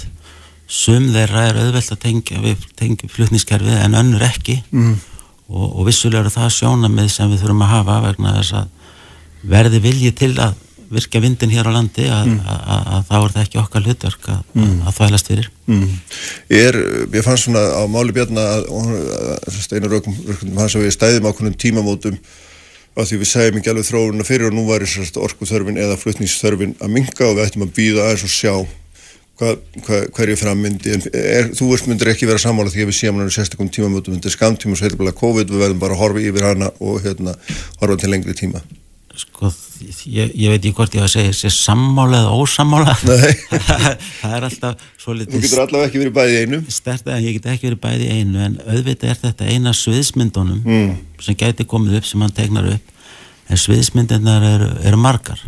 sum 0.66 1.08
þeirra 1.12 1.46
er 1.50 1.60
auðvelt 1.62 1.94
að 1.94 2.02
tengja 2.06 2.42
við 2.42 2.66
tengjum 2.78 3.12
flutniskerfið 3.12 3.80
en 3.84 3.96
önnur 3.98 4.24
ekki 4.26 4.58
mm. 4.70 4.92
og, 5.52 5.66
og 5.68 5.88
vissulega 5.88 6.24
eru 6.24 6.34
það 6.34 6.52
sjónamið 6.58 7.10
sem 7.12 7.32
við 7.32 7.42
þurfum 7.44 7.64
að 7.66 7.74
hafa 7.76 8.02
vegna 8.06 8.36
þess 8.38 8.58
að 8.60 8.92
verði 9.52 9.82
vilji 9.82 10.12
til 10.16 10.34
að 10.40 10.60
virka 10.92 11.20
vindin 11.24 11.52
hér 11.52 11.68
á 11.68 11.72
landi 11.72 12.04
að, 12.12 12.26
mm. 12.28 12.38
að, 12.44 12.62
að, 12.74 12.88
að 12.92 13.04
þá 13.08 13.14
er 13.16 13.34
það 13.34 13.42
ekki 13.42 13.60
okkar 13.62 13.86
hlutverk 13.86 14.28
að 14.28 14.40
mm. 14.58 14.72
þvælast 14.98 15.30
fyrir 15.30 15.50
mm. 15.66 15.84
er, 16.52 16.78
Ég 17.16 17.26
fannst 17.26 17.48
svona 17.48 17.62
á 17.72 17.82
máli 17.88 18.14
björna 18.16 18.44
að 18.60 19.56
steinar 19.56 19.92
rökum 19.92 20.16
hans 20.58 20.76
að 20.76 20.86
við 20.86 20.96
stæðum 20.98 21.30
ákveðnum 21.30 21.56
tímamótum 21.64 22.18
að 22.92 23.08
því 23.08 23.20
við 23.22 23.30
segjum 23.30 23.58
ekki 23.58 23.72
alveg 23.72 23.88
þróununa 23.88 24.28
fyrir 24.28 24.50
og 24.50 24.56
nú 24.56 24.66
var 24.68 24.84
orkuþörfin 24.84 25.80
eða 25.80 25.96
flutningsþörfin 26.00 26.76
að 26.76 26.92
minga 26.92 27.28
og 27.30 27.38
við 27.38 27.46
ættum 27.46 27.64
að 27.64 27.74
býða 27.78 28.08
aðeins 28.08 28.26
og 28.28 28.34
sjá 28.34 28.54
hva, 29.42 29.54
hva, 29.86 30.02
hverju 30.16 30.36
frammyndi 30.38 30.94
en 30.94 31.08
er, 31.10 31.50
þú 31.56 31.72
veist 31.72 31.88
myndir 31.90 32.12
ekki 32.12 32.28
vera 32.30 32.42
samála 32.42 32.70
því 32.72 32.84
að 32.84 32.92
við 32.92 32.98
séum 33.00 33.18
hann 33.20 33.32
sérstakum 33.34 33.70
tímamótum, 33.72 34.14
þetta 34.18 34.30
er 34.30 34.36
skamtíma 34.36 34.78
og 34.78 35.00
bara 35.00 35.16
COVID, 35.18 35.50
við 35.50 35.64
verðum 35.66 35.82
bara 35.82 35.96
að 35.96 36.04
horfa 36.04 36.22
yfir 36.22 36.46
hana 36.50 36.70
og 36.78 37.02
hérna 37.04 37.34
horfa 37.80 37.98
til 38.02 38.12
lengri 38.12 38.36
tíma. 38.38 38.62
Sko, 39.12 39.50
ég, 40.08 40.30
ég 40.32 40.48
veit 40.48 40.62
ekki 40.62 40.72
hvort 40.78 40.94
ég 40.96 41.02
var 41.02 41.10
að 41.10 41.16
segja 41.18 41.32
þessi 41.34 41.50
sammála 41.52 42.22
eða 42.22 42.36
ósammála. 42.40 42.94
Það 44.22 44.36
er 44.38 44.46
alltaf 44.46 44.86
svo 44.96 45.16
litið 45.18 45.36
Þú 45.36 45.42
getur 45.44 45.62
allavega 45.66 45.90
ekki 45.90 46.00
verið 46.00 46.14
bæði 46.16 46.38
í 46.38 46.46
einu. 46.46 46.60
Sterta, 46.72 47.18
Ég 47.20 47.36
get 47.36 47.50
ekki 47.52 47.68
verið 47.68 47.82
bæði 47.82 48.06
í 48.06 48.22
einu 48.22 48.40
en 48.46 48.56
auðvitað 48.64 49.12
er 49.12 49.20
þetta 49.26 49.50
eina 49.52 49.74
sviðsmyndunum 49.76 50.64
mm. 50.64 50.96
sem 51.26 51.36
gæti 51.44 51.68
komið 51.68 52.00
upp 52.00 52.08
sem 52.08 52.24
hann 52.24 52.32
tegnar 52.38 52.70
upp 52.72 52.92
en 53.52 53.60
sviðsmyndunar 53.60 54.48
eru, 54.48 54.70
eru 54.88 55.00
margar 55.00 55.44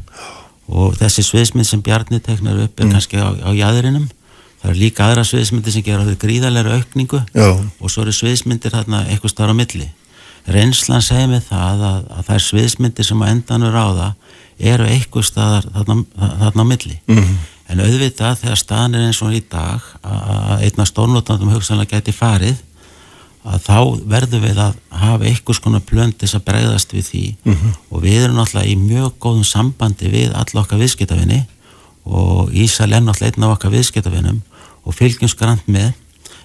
og 0.68 0.94
þessi 0.98 1.24
sviðsmynd 1.26 1.68
sem 1.68 1.82
Bjarni 1.84 2.20
tegnar 2.24 2.62
upp 2.64 2.80
er 2.80 2.86
mm. 2.86 2.94
kannski 2.94 3.20
á, 3.20 3.28
á 3.30 3.50
jæðurinnum 3.52 4.08
það 4.64 4.70
eru 4.70 4.80
líka 4.80 5.04
aðra 5.04 5.24
sviðsmyndir 5.28 5.74
sem 5.74 5.84
gera 5.84 6.16
gríðarlega 6.20 6.78
aukningu. 6.78 7.20
Já. 7.36 7.48
og 7.80 7.92
svo 7.92 8.04
eru 8.04 8.14
sviðsmyndir 8.16 8.72
hérna 8.72 9.04
eitthvað 9.12 9.34
starf 9.34 9.52
á 9.52 9.60
milli. 9.60 9.88
Reynslan 10.48 11.04
segir 11.04 11.28
mig 11.28 11.44
það 11.44 11.84
að, 11.88 11.98
að 12.08 12.22
það 12.28 12.36
er 12.36 12.44
sviðsmyndir 12.46 13.08
sem 13.08 13.24
að 13.24 13.32
endanur 13.34 13.76
á 13.76 13.86
það 13.98 14.70
eru 14.72 14.86
eitthvað 14.88 15.26
staðar 15.28 15.68
þarna, 15.74 15.96
þarna 16.44 16.64
á 16.64 16.70
milli. 16.72 16.96
Mm. 17.12 17.34
En 17.72 17.80
auðvitað 17.84 18.40
þegar 18.42 18.60
staðan 18.60 18.96
er 18.96 19.06
eins 19.08 19.20
og 19.24 19.36
í 19.36 19.42
dag 19.52 19.84
að 20.04 20.64
einna 20.66 20.88
stórnótandum 20.88 21.52
hugsanlega 21.52 21.98
geti 21.98 22.16
farið 22.16 22.60
að 23.44 23.64
þá 23.66 23.78
verður 24.08 24.40
við 24.40 24.60
að 24.62 24.76
hafa 24.88 25.26
einhvers 25.28 25.60
konar 25.60 25.82
plöndis 25.84 26.34
að 26.36 26.46
bregðast 26.48 26.94
við 26.94 27.08
því 27.10 27.24
mm 27.44 27.54
-hmm. 27.54 27.74
og 27.90 28.02
við 28.02 28.22
erum 28.22 28.38
náttúrulega 28.38 28.70
í 28.70 28.76
mjög 28.80 29.10
góðum 29.20 29.44
sambandi 29.44 30.08
við 30.08 30.32
alla 30.32 30.62
okkar 30.62 30.80
viðskiptafinni 30.80 31.44
og 32.04 32.52
Ísal 32.52 32.92
er 32.92 33.04
náttúrulega 33.04 33.34
einn 33.36 33.44
af 33.44 33.56
okkar 33.58 33.74
viðskiptafinnum 33.76 34.40
og 34.84 34.94
fylgjumsgrant 34.94 35.68
með 35.68 35.92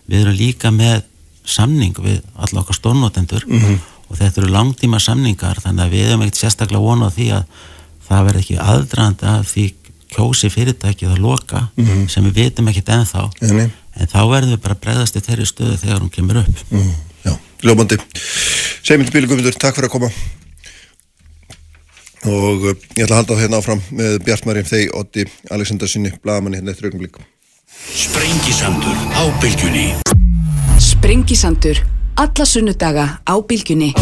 við 0.08 0.22
erum 0.22 0.36
líka 0.36 0.72
með 0.72 1.02
samning 1.46 1.96
við 1.98 2.22
alla 2.36 2.62
okkar 2.62 2.76
stórnótendur 2.76 3.46
mm 3.48 3.60
-hmm. 3.60 3.78
og 4.10 4.18
þetta 4.18 4.42
eru 4.42 4.52
langtíma 4.52 5.00
samningar 5.00 5.60
þannig 5.64 5.86
að 5.86 5.92
við 5.92 6.08
hefum 6.08 6.22
ekkert 6.22 6.42
sérstaklega 6.42 6.84
vonað 6.84 7.16
því 7.16 7.28
að 7.38 7.44
það 8.10 8.26
verði 8.26 8.40
ekki 8.40 8.58
aðdraðandi 8.58 9.26
að 9.26 9.44
því 9.54 9.66
kjósi 10.10 10.50
fyrirtækið 10.50 11.12
að 11.14 11.22
loka 11.24 11.68
mm 11.76 11.86
-hmm. 11.86 12.08
sem 12.10 12.24
við 12.26 12.34
vitum 12.34 12.68
ekkert 12.68 12.90
ennþá 12.90 13.30
Enni. 13.42 13.70
En 14.00 14.12
þá 14.12 14.20
verðum 14.32 14.56
við 14.56 14.66
bara 14.66 14.80
bregðast 14.84 15.20
í 15.20 15.24
þeirri 15.26 15.48
stöðu 15.50 15.78
þegar 15.84 16.04
hún 16.04 16.14
kemur 16.16 16.42
upp 16.44 16.66
mm. 16.74 16.92
Já, 17.28 17.34
ljómandi 17.68 18.00
Seymund 18.82 19.14
Bílugumundur, 19.14 19.58
takk 19.60 19.78
fyrir 19.78 19.90
að 19.92 19.96
koma 19.98 20.12
og 22.30 22.68
uh, 22.68 22.76
ég 22.98 23.06
ætla 23.06 23.14
að 23.14 23.20
halda 23.22 23.34
það 23.34 23.44
hérna 23.46 23.64
áfram 23.64 23.84
með 23.96 24.20
Bjartmarinn 24.28 24.68
þegar 24.68 24.96
Otti 25.00 25.28
Aleksandarsinni, 25.52 26.16
blagamanni 26.24 26.60
hérna 26.60 26.76
eftir 26.76 26.90
augnumlík 26.90 27.22
Sprengisandur 27.90 29.04
á 29.16 29.24
bylgjunni 29.40 29.90
Sprengisandur. 30.80 31.78
Alla 32.16 32.46
sunnudaga 32.46 33.20
á 33.24 33.36
bylgjunni. 33.48 33.94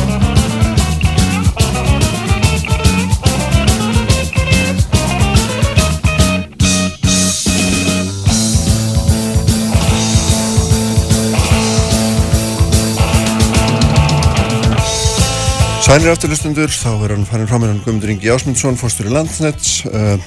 Sænir 15.88 16.12
afturlustundur, 16.12 16.68
þá 16.68 16.90
er 17.06 17.12
hann 17.14 17.22
farin 17.24 17.48
fram 17.48 17.62
með 17.64 17.70
hann 17.72 17.78
Guðmundur 17.86 18.10
Ingi 18.12 18.28
Ásmundsson, 18.34 18.76
fórstur 18.76 19.08
í 19.08 19.12
Landnets. 19.16 19.86
Uh, 19.88 20.20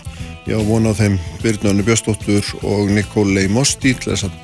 ég 0.48 0.56
á 0.56 0.64
vona 0.64 0.88
á 0.88 0.96
þeim 0.96 1.18
Byrnöðinu 1.42 1.84
Björnstóttur 1.84 2.46
og 2.64 2.88
Nikólei 2.88 3.44
Mosti 3.52 3.92
til 3.92 4.14
þess 4.14 4.24
að 4.30 4.38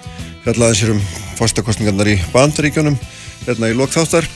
fjallaði 0.44 0.76
sér 0.76 0.92
um 0.92 1.00
fórstakostningarnar 1.38 2.10
í 2.12 2.18
bandaríkjónum 2.34 2.98
hérna 3.46 3.72
í 3.72 3.78
lokþáttar. 3.78 4.28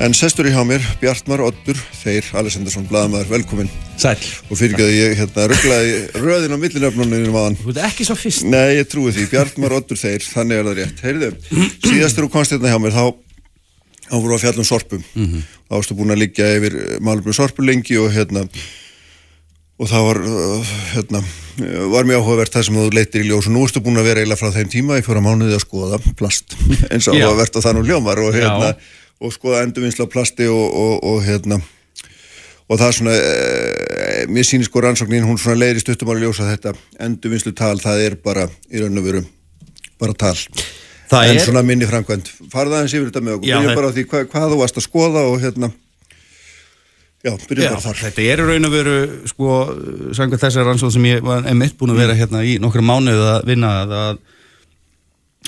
En 0.00 0.16
sestur 0.16 0.48
í 0.48 0.54
hjá 0.56 0.64
mér, 0.64 0.80
Bjartmar 1.02 1.44
Ottur, 1.44 1.76
þeir 2.00 2.32
Alessandarsson, 2.40 2.88
bladamæður, 2.88 3.28
velkomin. 3.36 3.68
Sæl. 4.00 4.16
Og 4.48 4.56
fyrirgeði 4.56 4.96
ég 4.96 5.20
hérna 5.20 5.46
rugglaði 5.52 5.92
röðin 6.16 6.56
á 6.56 6.58
millinöfnunum 6.64 7.36
aðan. 7.36 7.60
Þú 7.60 7.76
ert 7.76 7.84
ekki 7.92 8.08
svo 8.08 8.16
fyrst. 8.16 8.48
Nei, 8.48 8.80
ég 8.80 8.88
trúi 8.88 9.12
því. 9.12 9.28
Bjartmar 9.36 9.76
Ottur 9.82 10.00
þeir, 10.00 10.24
þá 14.06 14.16
voru 14.16 14.34
að 14.36 14.42
fjallum 14.44 14.68
sorpum 14.68 15.02
mm 15.02 15.26
-hmm. 15.26 15.46
þá 15.68 15.72
varstu 15.76 15.94
búin 15.98 16.14
að 16.14 16.22
liggja 16.24 16.50
yfir 16.56 16.76
málum 17.00 17.32
sorpu 17.32 17.62
lengi 17.62 17.98
og 17.98 18.12
hérna 18.14 18.46
og 19.76 19.90
það 19.90 20.06
var 20.06 20.20
hérna, 20.94 21.20
var 21.92 22.06
mjög 22.08 22.22
áhugavert 22.22 22.54
það 22.54 22.62
sem 22.64 22.76
þú 22.80 22.86
leytir 22.96 23.24
í 23.24 23.28
ljós. 23.28 23.48
Og 23.48 23.52
nú 23.52 23.64
erstu 23.66 23.82
búin 23.84 24.00
að 24.00 24.08
vera 24.08 24.22
eiginlega 24.22 24.40
frá 24.40 24.54
þeim 24.54 24.70
tíma 24.72 24.96
í 24.96 25.04
fjóra 25.04 25.20
mánuði 25.20 25.52
að 25.52 25.64
skoða 25.66 25.98
plast. 26.16 26.56
Eins 26.92 27.08
og 27.12 27.16
að 27.20 27.60
það 27.60 27.74
nú 27.76 27.82
ljómar 27.84 28.22
og, 28.24 28.32
hérna, 28.32 28.72
og 29.20 29.34
skoða 29.34 29.64
endurvinnsla 29.66 30.08
plasti 30.08 30.48
og, 30.48 30.64
og, 30.72 31.04
og 31.04 31.24
hérna 31.26 31.60
og 32.66 32.80
það 32.80 32.88
er 32.88 32.96
svona 32.96 33.12
e, 33.14 34.24
mér 34.32 34.46
sýnir 34.46 34.66
sko 34.66 34.82
rannsóknin, 34.82 35.26
hún 35.26 35.38
svona 35.38 35.60
leiðir 35.60 35.78
í 35.78 35.84
stuttum 35.84 36.10
að 36.10 36.24
ljósa 36.24 36.48
þetta 36.48 36.72
endurvinnslu 37.06 37.52
tal, 37.54 37.76
það 37.78 38.02
er 38.08 38.16
bara 38.22 38.48
í 38.72 38.82
raun 38.82 38.98
og 38.98 39.06
veru 39.06 39.22
bara 40.00 40.16
tal 40.18 40.34
Það 41.10 41.30
en 41.30 41.38
er... 41.38 41.42
svona 41.44 41.64
minni 41.66 41.88
framkvæmt 41.88 42.30
farða 42.52 42.80
aðeins 42.80 42.94
yfir 42.96 43.10
þetta 43.10 43.24
með 43.24 43.34
okkur. 43.38 43.50
Byrja 43.50 43.74
bara 43.78 43.90
á 43.90 43.94
því 43.96 44.06
hvað, 44.10 44.30
hvað 44.32 44.46
þú 44.52 44.60
varst 44.62 44.80
að 44.80 44.86
skoða 44.86 45.24
og 45.30 45.36
hérna 45.42 45.72
já, 47.22 47.32
byrja 47.48 47.72
bara 47.74 47.82
þar. 47.84 48.00
Þetta 48.04 48.30
er 48.32 48.44
raun 48.50 48.68
og 48.68 48.72
veru 48.74 48.96
sko, 49.32 49.58
sanga 50.18 50.40
þessar 50.42 50.66
rannsóð 50.70 50.96
sem 50.96 51.10
ég 51.10 51.26
var 51.26 51.46
emitt 51.50 51.76
búin 51.78 51.94
að 51.94 52.02
vera 52.04 52.16
hérna 52.18 52.46
í 52.46 52.56
nokkru 52.62 52.82
mánuð 52.86 53.22
að 53.34 53.50
vinna 53.50 53.74
að, 53.82 53.94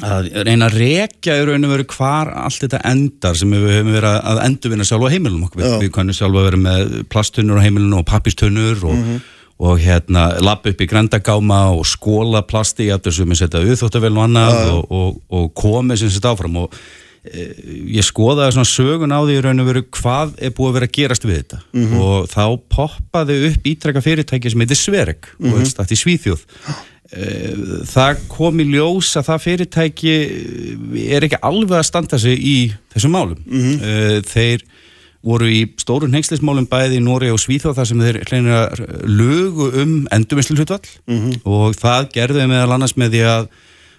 að 0.09 0.30
reyna 0.46 0.68
að 0.68 0.78
rekja 0.84 1.40
í 1.40 1.48
raun 1.48 1.66
og 1.66 1.74
veru 1.74 1.88
hvar 1.96 2.30
allt 2.44 2.62
þetta 2.66 2.84
endar 2.92 3.40
sem 3.40 3.56
við 3.56 3.66
höfum 3.78 3.96
verið 3.96 4.20
að 4.32 4.44
endurvinna 4.44 4.86
sjálf 4.86 5.11
á 5.11 5.12
heimilum 5.14 5.48
okkur, 5.48 5.64
við, 5.64 5.74
við 5.86 5.92
kannum 5.98 6.18
sjálf 6.20 6.38
að 6.38 6.48
vera 6.50 6.62
með 6.68 6.94
plasttunnur 7.11 7.59
á 7.59 7.64
heimilinu 7.66 7.98
og 7.98 8.09
pappistunnur 8.11 8.86
og 8.86 8.94
mm 8.94 9.11
-hmm 9.11 9.26
og 9.59 9.80
hérna 9.82 10.30
lapp 10.44 10.66
upp 10.70 10.80
í 10.82 10.86
grandagáma 10.88 11.64
og 11.74 11.84
skóla 11.88 12.44
plasti 12.46 12.86
í 12.86 12.94
aftur 12.94 13.14
sem 13.14 13.34
er 13.34 13.40
setjað 13.40 13.66
auðvóttavel 13.72 14.14
og 14.14 14.24
annað 14.28 14.54
ja. 14.54 14.66
og, 14.74 14.84
og, 14.94 15.20
og 15.34 15.48
komið 15.59 16.02
sem 16.02 16.12
setjað 16.14 16.36
áfram 16.36 16.61
og 16.62 16.76
e, 17.26 17.46
ég 17.98 18.06
skoðaði 18.06 18.54
svona 18.54 18.70
sögun 18.70 19.14
á 19.14 19.18
því 19.18 19.38
í 19.38 19.42
raun 19.42 19.64
og 19.64 19.70
veru 19.72 19.82
hvað 19.98 20.36
er 20.38 20.54
búið 20.54 20.70
að 20.70 20.78
vera 20.78 20.90
að 20.90 20.94
gerast 21.00 21.26
við 21.26 21.40
þetta 21.40 21.61
mm 21.64 21.88
-hmm. 21.88 22.04
og 22.04 22.30
þá 22.30 22.44
poppaði 22.76 23.40
upp 23.48 23.66
ítrekka 23.72 24.04
fyrirtæki 24.04 24.54
sem 24.54 24.62
heitir 24.62 24.78
Sverek 24.78 25.26
mm 25.26 25.50
-hmm. 25.50 25.52
og 25.52 25.66
þetta 25.66 25.82
mhm. 25.82 25.92
í 25.92 26.02
Svíþjóð 26.04 26.40
e, 27.11 27.26
það 27.96 28.26
kom 28.30 28.61
í 28.62 28.70
ljós 28.76 29.11
að 29.18 29.28
það 29.32 29.44
fyrirtæki 29.48 30.14
er 31.11 31.26
ekki 31.26 31.42
alveg 31.42 31.78
að 31.80 31.88
standa 31.90 32.18
sig 32.18 32.38
í 32.38 32.59
þessum 32.94 33.11
málum 33.11 33.42
mm 33.42 33.59
-hmm. 33.59 34.22
þeir 34.22 34.62
voru 35.26 35.48
í 35.50 35.62
stórun 35.80 36.14
hengslismálum 36.14 36.68
bæði 36.70 37.00
í 37.00 37.04
Nóri 37.04 37.30
og 37.34 37.40
Svíþjóð 37.42 37.78
þar 37.78 37.88
sem 37.90 38.02
þeir 38.04 38.18
hleinir 38.28 38.54
að 38.54 38.82
lögu 39.04 39.70
um 39.82 39.94
endurvinnslu 40.14 40.56
hlutvall 40.56 40.84
mm 41.08 41.16
-hmm. 41.16 41.40
og 41.44 41.74
það 41.78 42.12
gerði 42.14 42.46
meðal 42.46 42.76
annars 42.76 42.94
með 42.96 43.16
því 43.16 43.24
að 43.32 43.48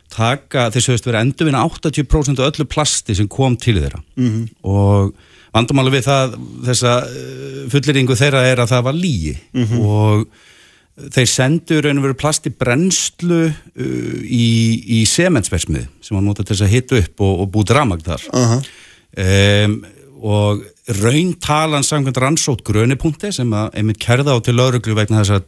taka, 0.09 0.67
að 0.67 0.77
það 0.77 1.05
verið 1.05 1.21
endurvinna 1.21 1.65
80% 1.67 2.39
af 2.39 2.53
öllu 2.53 2.65
plasti 2.65 3.15
sem 3.15 3.27
kom 3.27 3.57
til 3.57 3.77
þeirra 3.81 3.99
mm 4.15 4.29
-hmm. 4.29 4.47
og 4.63 5.13
vandamáli 5.53 5.91
við 5.91 6.07
það, 6.07 6.37
þessa 6.65 6.93
eh, 7.03 7.69
fulliringu 7.69 8.15
þeirra 8.15 8.45
er 8.47 8.63
að 8.63 8.71
það 8.73 8.85
var 8.87 8.95
líi 8.95 9.37
mm 9.53 9.65
-hmm. 9.65 9.79
og 9.85 10.27
þeir 11.13 11.29
sendur 11.31 11.87
og 11.87 12.01
veru 12.03 12.15
plasti 12.19 12.49
brennslu 12.49 13.45
uh, 13.47 14.19
í, 14.23 14.47
í 14.99 15.05
sementsversmið 15.07 15.87
sem 16.01 16.17
var 16.17 16.25
notað 16.25 16.49
til 16.49 16.55
þess 16.55 16.65
að 16.67 16.73
hitta 16.73 16.99
upp 16.99 17.23
og, 17.23 17.39
og 17.39 17.51
búið 17.53 17.73
ramag 17.77 18.03
þar 18.03 18.25
-huh. 18.33 18.65
um, 19.65 19.85
og 20.19 20.65
rauntalan 20.89 21.85
samkvæmt 21.85 22.17
rannsótt 22.21 22.63
grönipunkti 22.65 23.31
sem 23.35 23.51
að 23.53 23.75
einmitt 23.77 23.99
kerða 24.01 24.33
á 24.33 24.37
til 24.41 24.55
lauruglu 24.57 24.95
vegna 24.97 25.21
þessa, 25.21 25.41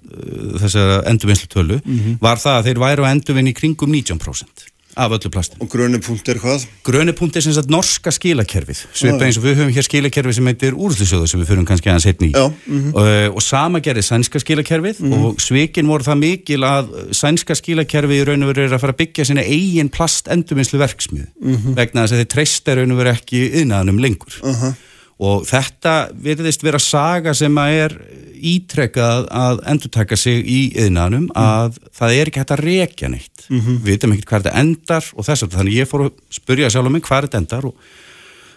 þessa 0.61 0.83
endurvinnslu 1.09 1.49
tölu 1.49 1.79
mm 1.79 1.97
-hmm. 1.97 2.19
var 2.21 2.37
það 2.37 2.59
að 2.59 2.67
þeir 2.69 2.83
væru 2.85 3.07
að 3.07 3.15
endurvinni 3.15 3.55
í 3.55 3.57
kringum 3.57 3.89
19% 3.93 4.69
af 4.95 5.11
öllu 5.15 5.29
plastin. 5.31 5.61
Og 5.61 5.69
grönipunkt 5.71 6.27
er 6.29 6.37
hvað? 6.37 6.65
Grönipunkt 6.83 7.35
er 7.35 7.41
sem 7.41 7.53
sagt 7.53 7.69
norska 7.71 8.11
skilakerfið 8.11 8.81
svipað 8.91 9.23
eins 9.23 9.37
og 9.39 9.45
við 9.45 9.55
höfum 9.55 9.71
hér 9.71 9.87
skilakerfið 9.87 10.35
sem 10.35 10.49
heitir 10.51 10.75
úrlýsjóðu 10.75 11.29
sem 11.31 11.39
við 11.39 11.47
fyrir 11.47 11.65
kannski 11.69 11.89
aðeins 11.89 12.07
heitni 12.09 12.27
í 12.27 12.35
mm 12.35 12.51
-hmm. 12.67 12.93
og, 12.93 13.35
og 13.35 13.41
sama 13.41 13.79
gerir 13.79 14.03
sænska 14.03 14.39
skilakerfið 14.39 14.99
mm 14.99 15.13
-hmm. 15.13 15.25
og 15.25 15.41
svikin 15.41 15.87
voru 15.87 16.03
það 16.03 16.17
mikil 16.17 16.63
að 16.63 16.85
sænska 17.11 17.55
skilakerfið 17.55 18.21
í 18.21 18.25
raun 18.27 18.43
og 18.43 18.47
veru 18.51 18.67
er 18.67 18.73
að 18.73 18.79
fara 18.79 18.91
að 18.91 18.97
byggja 18.97 19.25
sína 19.25 19.47
eigin 19.47 19.89
plast 19.89 20.27
endurvinnslu 20.27 20.79
verksmið 20.79 21.27
mhm. 21.41 21.73
vegna 21.75 22.03
þess 22.03 22.11
að 22.11 22.17
þeir 22.17 22.33
treysta 22.35 22.75
raun 22.75 22.91
og 22.91 22.97
veru 22.97 23.09
ekki 23.09 23.51
yðnaðanum 23.61 23.99
lengur. 23.99 24.33
-huh 24.43 24.73
og 25.21 25.45
þetta 25.45 25.95
verðist 26.17 26.63
vera 26.65 26.81
saga 26.81 27.33
sem 27.37 27.57
að 27.61 27.77
er 27.85 27.97
ítrekkað 28.41 29.27
að 29.37 29.59
endur 29.69 29.91
taka 29.93 30.17
sig 30.17 30.41
í 30.49 30.61
yðnanum 30.73 31.27
mm. 31.27 31.33
að 31.37 31.75
mm. 31.75 31.91
það 31.97 32.15
er 32.15 32.31
ekki 32.31 32.41
hægt 32.41 32.53
að 32.55 32.63
rekja 32.65 33.09
neitt 33.13 33.43
mm 33.47 33.59
-hmm. 33.59 33.81
við 33.83 33.91
veitum 33.93 34.15
ekkert 34.15 34.31
hvað 34.31 34.45
þetta 34.45 34.63
endar 34.63 35.11
og 35.13 35.27
þess 35.27 35.45
að 35.45 35.57
þannig 35.59 35.77
ég 35.77 35.91
fór 35.91 36.07
að 36.07 36.15
spurja 36.33 36.71
sjálf 36.73 36.89
um 36.89 36.97
mig 36.97 37.05
hvað 37.05 37.27
þetta 37.27 37.41
endar 37.43 37.69
og, 37.69 37.75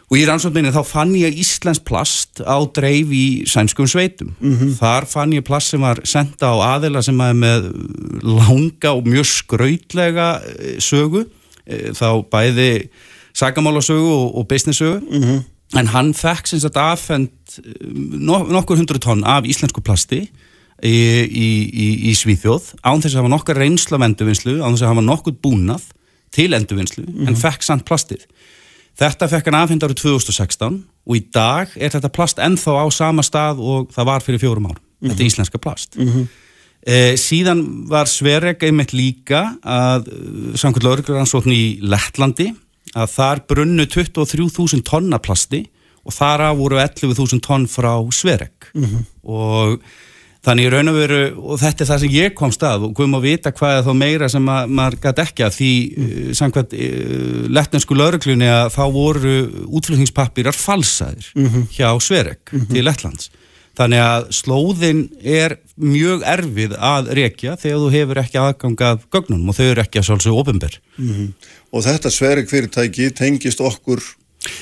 og 0.08 0.16
í 0.16 0.24
rannsókninni 0.24 0.72
þá 0.72 0.82
fann 0.88 1.14
ég 1.20 1.40
Íslands 1.44 1.84
plast 1.84 2.40
á 2.40 2.56
dreif 2.64 3.12
í 3.12 3.26
sænskum 3.44 3.88
sveitum 3.90 4.32
mm 4.40 4.56
-hmm. 4.56 4.74
þar 4.80 5.06
fann 5.06 5.36
ég 5.36 5.44
plast 5.44 5.74
sem 5.74 5.80
var 5.80 6.00
senda 6.04 6.48
á 6.48 6.56
aðila 6.76 7.02
sem 7.02 7.20
er 7.20 7.34
með 7.34 7.72
langa 8.22 8.96
og 8.96 9.04
mjög 9.04 9.26
skrautlega 9.26 10.40
eh, 10.58 10.80
sögu 10.80 11.26
eh, 11.66 11.92
þá 11.92 12.24
bæði 12.24 12.88
sagamálasögu 13.34 14.08
og, 14.08 14.36
og 14.38 14.48
business 14.48 14.80
sögu 14.80 15.00
-hmm 15.04 15.53
en 15.78 15.90
hann 15.92 16.12
fekk 16.14 16.48
sem 16.50 16.60
sagt 16.62 16.78
aðfend 16.80 17.58
eh, 17.62 17.86
nokkur 18.24 18.78
hundru 18.78 19.00
tonn 19.02 19.24
af 19.26 19.46
íslensku 19.48 19.82
plasti 19.84 20.24
í, 20.82 20.94
í, 20.94 21.48
í, 21.70 21.88
í 22.10 22.14
Svíþjóð 22.18 22.74
án 22.82 23.02
þess 23.02 23.14
að 23.14 23.22
hafa 23.22 23.32
nokkur 23.34 23.60
reynsla 23.60 23.98
af 23.98 24.06
endurvinnslu, 24.08 24.58
án 24.60 24.74
þess 24.74 24.86
að 24.86 24.92
hafa 24.94 25.06
nokkur 25.06 25.36
búnað 25.44 25.86
til 26.34 26.50
endurvinnslu, 26.56 27.04
mm 27.06 27.14
-hmm. 27.14 27.28
en 27.28 27.38
fekk 27.38 27.62
samt 27.62 27.86
plastið. 27.88 28.26
Þetta 28.98 29.28
fekk 29.30 29.50
hann 29.50 29.58
aðfend 29.58 29.84
árið 29.86 30.00
2016 30.02 30.80
og 31.06 31.16
í 31.16 31.22
dag 31.34 31.70
er 31.74 31.90
þetta 31.90 32.10
plast 32.14 32.38
ennþá 32.38 32.74
á 32.78 32.86
sama 32.94 33.22
stað 33.26 33.58
og 33.58 33.90
það 33.94 34.10
var 34.10 34.22
fyrir 34.22 34.42
fjórum 34.42 34.66
árum. 34.70 34.78
Mm 34.78 34.82
-hmm. 34.82 35.10
Þetta 35.10 35.22
er 35.22 35.26
íslenska 35.26 35.58
plast. 35.58 35.96
Mm 35.96 36.08
-hmm. 36.08 36.26
eh, 36.86 37.14
síðan 37.16 37.88
var 37.88 38.06
Sverek 38.06 38.62
einmitt 38.62 38.92
líka 38.92 39.56
að 39.62 40.08
eh, 40.08 40.56
samkvæmt 40.58 40.84
lauruglansókn 40.84 41.50
í 41.50 41.78
Lettlandi 41.82 42.54
að 42.94 43.12
þar 43.16 43.44
brunnu 43.50 43.86
23.000 43.90 44.84
tonna 44.86 45.18
plasti 45.18 45.64
og 46.04 46.12
þar 46.12 46.48
af 46.50 46.58
voru 46.58 46.80
11.000 46.82 47.44
tonn 47.44 47.68
frá 47.70 47.92
Sverek 48.12 48.70
mm 48.74 48.84
-hmm. 48.84 49.04
og 49.22 49.78
þannig 50.44 50.72
raun 50.72 50.92
og 50.92 50.96
veru 50.98 51.20
og 51.40 51.60
þetta 51.60 51.84
er 51.84 51.88
það 51.88 52.00
sem 52.02 52.14
ég 52.14 52.34
kom 52.36 52.52
stað 52.52 52.88
og 52.88 52.96
komum 52.96 53.18
að 53.18 53.26
vita 53.30 53.52
hvað 53.52 53.78
er 53.78 53.86
þá 53.86 53.92
meira 53.96 54.28
sem 54.28 54.48
að, 54.48 54.66
maður 54.68 54.98
gæti 55.06 55.24
ekki 55.24 55.46
að 55.46 55.54
því 55.58 55.72
mm. 55.96 56.34
samkvæmt 56.40 56.74
uh, 56.74 57.46
lettnensku 57.48 57.96
lauruglunni 57.96 58.50
að 58.52 58.68
þá 58.76 58.84
voru 58.92 59.34
útflutningspappirar 59.78 60.52
falsaðir 60.52 61.30
mm 61.34 61.48
-hmm. 61.48 61.64
hjá 61.72 61.88
Sverek 62.00 62.52
-hmm. 62.52 62.68
til 62.72 62.84
Lettlands 62.84 63.30
Þannig 63.74 64.02
að 64.04 64.26
slóðin 64.30 65.04
er 65.18 65.56
mjög 65.74 66.22
erfið 66.30 66.74
að 66.78 67.08
rekja 67.18 67.56
þegar 67.58 67.80
þú 67.82 67.88
hefur 67.94 68.20
ekki 68.22 68.40
aðgangað 68.40 69.06
gögnunum 69.10 69.50
og 69.50 69.56
þau 69.58 69.64
eru 69.66 69.82
ekki 69.82 70.00
að 70.00 70.08
svolítið 70.08 70.38
ofinber. 70.42 70.76
Mm 70.96 71.08
-hmm. 71.14 71.32
Og 71.74 71.84
þetta 71.84 72.10
sverik 72.10 72.50
fyrirtæki 72.50 73.10
tengist 73.10 73.60
okkur? 73.60 74.02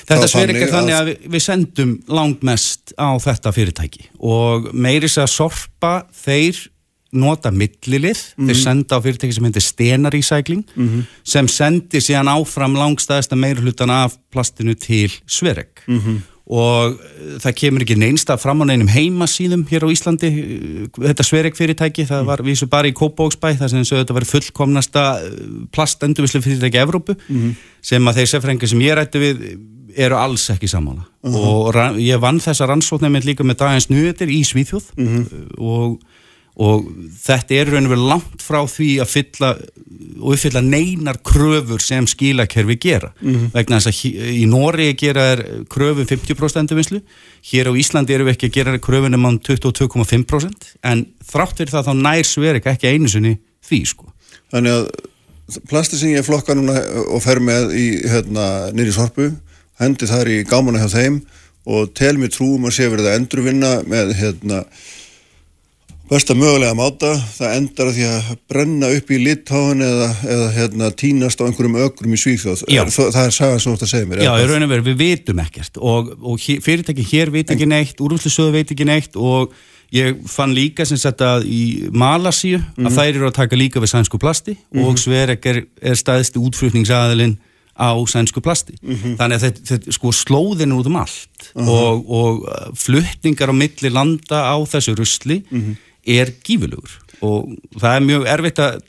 Þetta 0.08 0.28
sverik 0.28 0.56
er 0.62 0.70
þannig 0.70 0.94
að, 0.94 1.08
við 1.26 1.42
sendum 1.42 1.96
langt 2.08 2.42
mest 2.42 2.94
á 2.96 3.18
þetta 3.18 3.52
fyrirtæki 3.52 4.08
og 4.18 4.70
meiris 4.72 5.18
að 5.18 5.26
sorpa 5.26 6.06
þeir 6.14 6.68
nota 7.12 7.50
millilið, 7.50 8.16
mm 8.16 8.44
-hmm. 8.44 8.46
þeir 8.46 8.56
mhm. 8.56 8.62
senda 8.62 8.96
á 8.96 9.04
fyrirtæki 9.04 9.32
sem 9.32 9.44
heitir 9.44 9.62
stenarísækling 9.62 10.64
mm 10.74 10.88
-hmm. 10.88 11.02
sem 11.24 11.48
sendir 11.48 12.00
síðan 12.00 12.30
áfram 12.30 12.72
langstæðista 12.72 13.36
meirhlutan 13.36 13.90
af 13.90 14.16
plastinu 14.30 14.74
til 14.74 15.12
sverik. 15.26 15.84
-hmm 15.86 16.31
og 16.46 16.96
það 17.42 17.54
kemur 17.60 17.84
ekki 17.84 17.96
neinsta 18.00 18.36
fram 18.40 18.64
á 18.66 18.70
neinum 18.70 18.90
heimasíðum 18.90 19.62
hér 19.70 19.86
á 19.86 19.94
Íslandi 19.94 20.30
þetta 20.96 21.26
Sverek 21.26 21.58
fyrirtæki, 21.58 22.06
það 22.08 22.24
var 22.26 22.42
vísu 22.42 22.66
bara 22.70 22.90
í 22.90 22.96
Kópavóksbæ, 22.98 23.52
það 23.60 23.74
sem 23.76 23.84
þetta 23.86 24.16
var 24.16 24.26
fullkomnasta 24.26 25.04
plastendurvislu 25.74 26.42
fyrirtæki 26.42 26.82
Evrópu, 26.82 27.14
mm 27.14 27.36
-hmm. 27.36 27.54
sem 27.80 28.08
að 28.08 28.18
þeir 28.18 28.32
sefrengi 28.34 28.66
sem 28.66 28.80
ég 28.80 28.98
rætti 28.98 29.22
við 29.22 29.46
eru 29.96 30.16
alls 30.16 30.50
ekki 30.50 30.68
samála 30.68 31.04
uh 31.22 31.32
-huh. 31.32 31.68
og 31.68 31.98
ég 32.00 32.20
vann 32.20 32.40
þessa 32.40 32.66
rannsóknum 32.66 33.20
líka 33.24 33.44
með 33.44 33.58
dagins 33.62 33.90
nýðir 33.90 34.28
í 34.28 34.42
Svíþjóð 34.44 34.84
uh 34.96 35.04
mhm. 35.04 35.22
-huh. 35.22 35.58
og 35.58 36.00
og 36.60 36.88
þetta 37.24 37.56
er 37.56 37.70
raun 37.72 37.86
og 37.86 37.92
verið 37.94 38.08
langt 38.10 38.42
frá 38.44 38.58
því 38.68 38.88
að 39.00 39.08
fylla 39.08 39.52
og 40.22 40.34
uppfylla 40.34 40.60
neinar 40.64 41.18
kröfur 41.24 41.80
sem 41.80 42.06
skilakerfi 42.06 42.76
gera. 42.80 43.12
Mm 43.20 43.34
-hmm. 43.34 43.52
vegna 43.54 43.80
þess 43.80 43.88
að 43.88 44.32
í 44.36 44.44
Nóri 44.46 44.92
gera 44.94 45.24
er 45.32 45.42
kröfum 45.68 46.06
50% 46.06 46.60
endurvinnslu. 46.60 47.00
Hér 47.42 47.70
á 47.70 47.72
Íslandi 47.72 48.14
eru 48.14 48.24
við 48.24 48.36
ekki 48.36 48.50
að 48.50 48.56
gera 48.58 48.78
kröfunum 48.78 49.26
á 49.26 49.30
22,5% 49.40 50.76
en 50.82 51.06
þrátt 51.24 51.56
fyrir 51.56 51.72
það 51.72 51.88
þá 51.88 51.94
nær 51.94 52.24
Sverik 52.24 52.66
ekki 52.66 52.88
einu 52.88 53.08
sinni 53.08 53.38
því 53.64 53.86
sko. 53.86 54.12
Þannig 54.52 54.72
að 54.72 54.90
plasti 55.68 55.96
sem 55.96 56.12
ég 56.14 56.24
flokka 56.24 56.54
núna 56.54 56.76
og 57.08 57.22
fer 57.22 57.40
með 57.40 57.72
í 57.74 57.86
hérna, 58.08 58.72
nýri 58.72 58.92
sorpu 58.92 59.32
hendi 59.80 60.06
þar 60.06 60.28
í 60.28 60.42
gámanu 60.44 60.78
hjá 60.78 60.88
þeim 60.88 61.22
og 61.72 61.92
tel 61.94 62.16
mér 62.18 62.32
trúum 62.34 62.66
að 62.66 62.76
sé 62.76 62.88
verið 62.90 63.08
að 63.10 63.18
endurvinna 63.20 63.72
með 63.88 64.14
hérna 64.18 64.64
besta 66.10 66.34
mögulega 66.36 66.74
máta, 66.76 67.12
það 67.36 67.56
endar 67.56 67.90
að 67.90 67.96
því 67.96 68.06
að 68.08 68.30
brenna 68.50 68.88
upp 68.96 69.10
í 69.12 69.18
litáin 69.22 69.84
eða, 69.86 70.08
eða 70.34 70.48
hérna, 70.56 70.88
tínast 70.98 71.40
á 71.40 71.46
einhverjum 71.46 71.78
ökrum 71.86 72.16
í 72.16 72.20
Svíþjóð, 72.20 72.64
það, 72.66 73.18
er 73.22 73.34
sagan 73.36 73.62
sem 73.62 73.70
þú 73.70 73.76
ætti 73.76 73.86
að 73.86 73.92
segja 73.92 74.08
mér 74.10 74.24
Já, 74.26 74.32
í 74.34 74.48
raun 74.50 74.66
og 74.66 74.72
veru, 74.72 74.86
við 74.90 74.98
vitum 75.02 75.42
ekkert 75.42 75.78
og, 75.78 76.10
og 76.18 76.48
fyrirtæki 76.64 77.06
hér 77.12 77.32
veit 77.34 77.52
ekki 77.54 77.68
neitt 77.70 78.02
úrvöldsöðu 78.02 78.56
veit 78.56 78.74
ekki 78.74 78.88
neitt 78.88 79.16
og 79.16 79.54
ég 79.92 80.18
fann 80.32 80.56
líka 80.56 80.86
sem 80.88 81.00
sagt 81.00 81.22
að 81.24 81.46
í 81.46 81.62
Malasíu 81.92 82.58
mm 82.58 82.64
-hmm. 82.64 82.86
að 82.86 82.90
mhm. 82.90 82.98
þær 82.98 83.14
eru 83.14 83.30
að 83.30 83.38
taka 83.38 83.56
líka 83.56 83.80
við 83.80 83.92
sænsku 83.94 84.18
plasti 84.18 84.56
mm 84.56 84.80
-hmm. 84.80 84.88
og 84.88 84.98
Sverek 84.98 85.46
er, 85.46 85.64
er 85.82 85.94
staðist 85.94 86.36
útflutningsaðilinn 86.36 87.38
á 87.72 87.92
sænsku 88.04 88.40
plasti 88.40 88.74
mm 88.82 88.96
-hmm. 88.96 89.16
þannig 89.16 89.36
að 89.36 89.44
þetta, 89.46 89.60
þetta 89.64 89.92
sko 89.92 90.12
slóðin 90.12 90.72
út 90.76 90.86
um 90.86 90.96
allt 90.96 91.52
og, 91.54 92.10
og 92.10 92.48
flutningar 92.76 93.48
á 93.48 93.54
milli 93.56 93.88
landa 93.88 94.38
á 94.44 94.56
þessu 94.64 94.94
rusli 94.96 95.42
mhm 95.50 95.76
er 96.06 96.32
gífurlegur. 96.44 96.98
Og 97.22 97.52
það 97.78 97.96
er 97.96 98.06
mjög 98.06 98.28
erfitt 98.32 98.60
að 98.62 98.80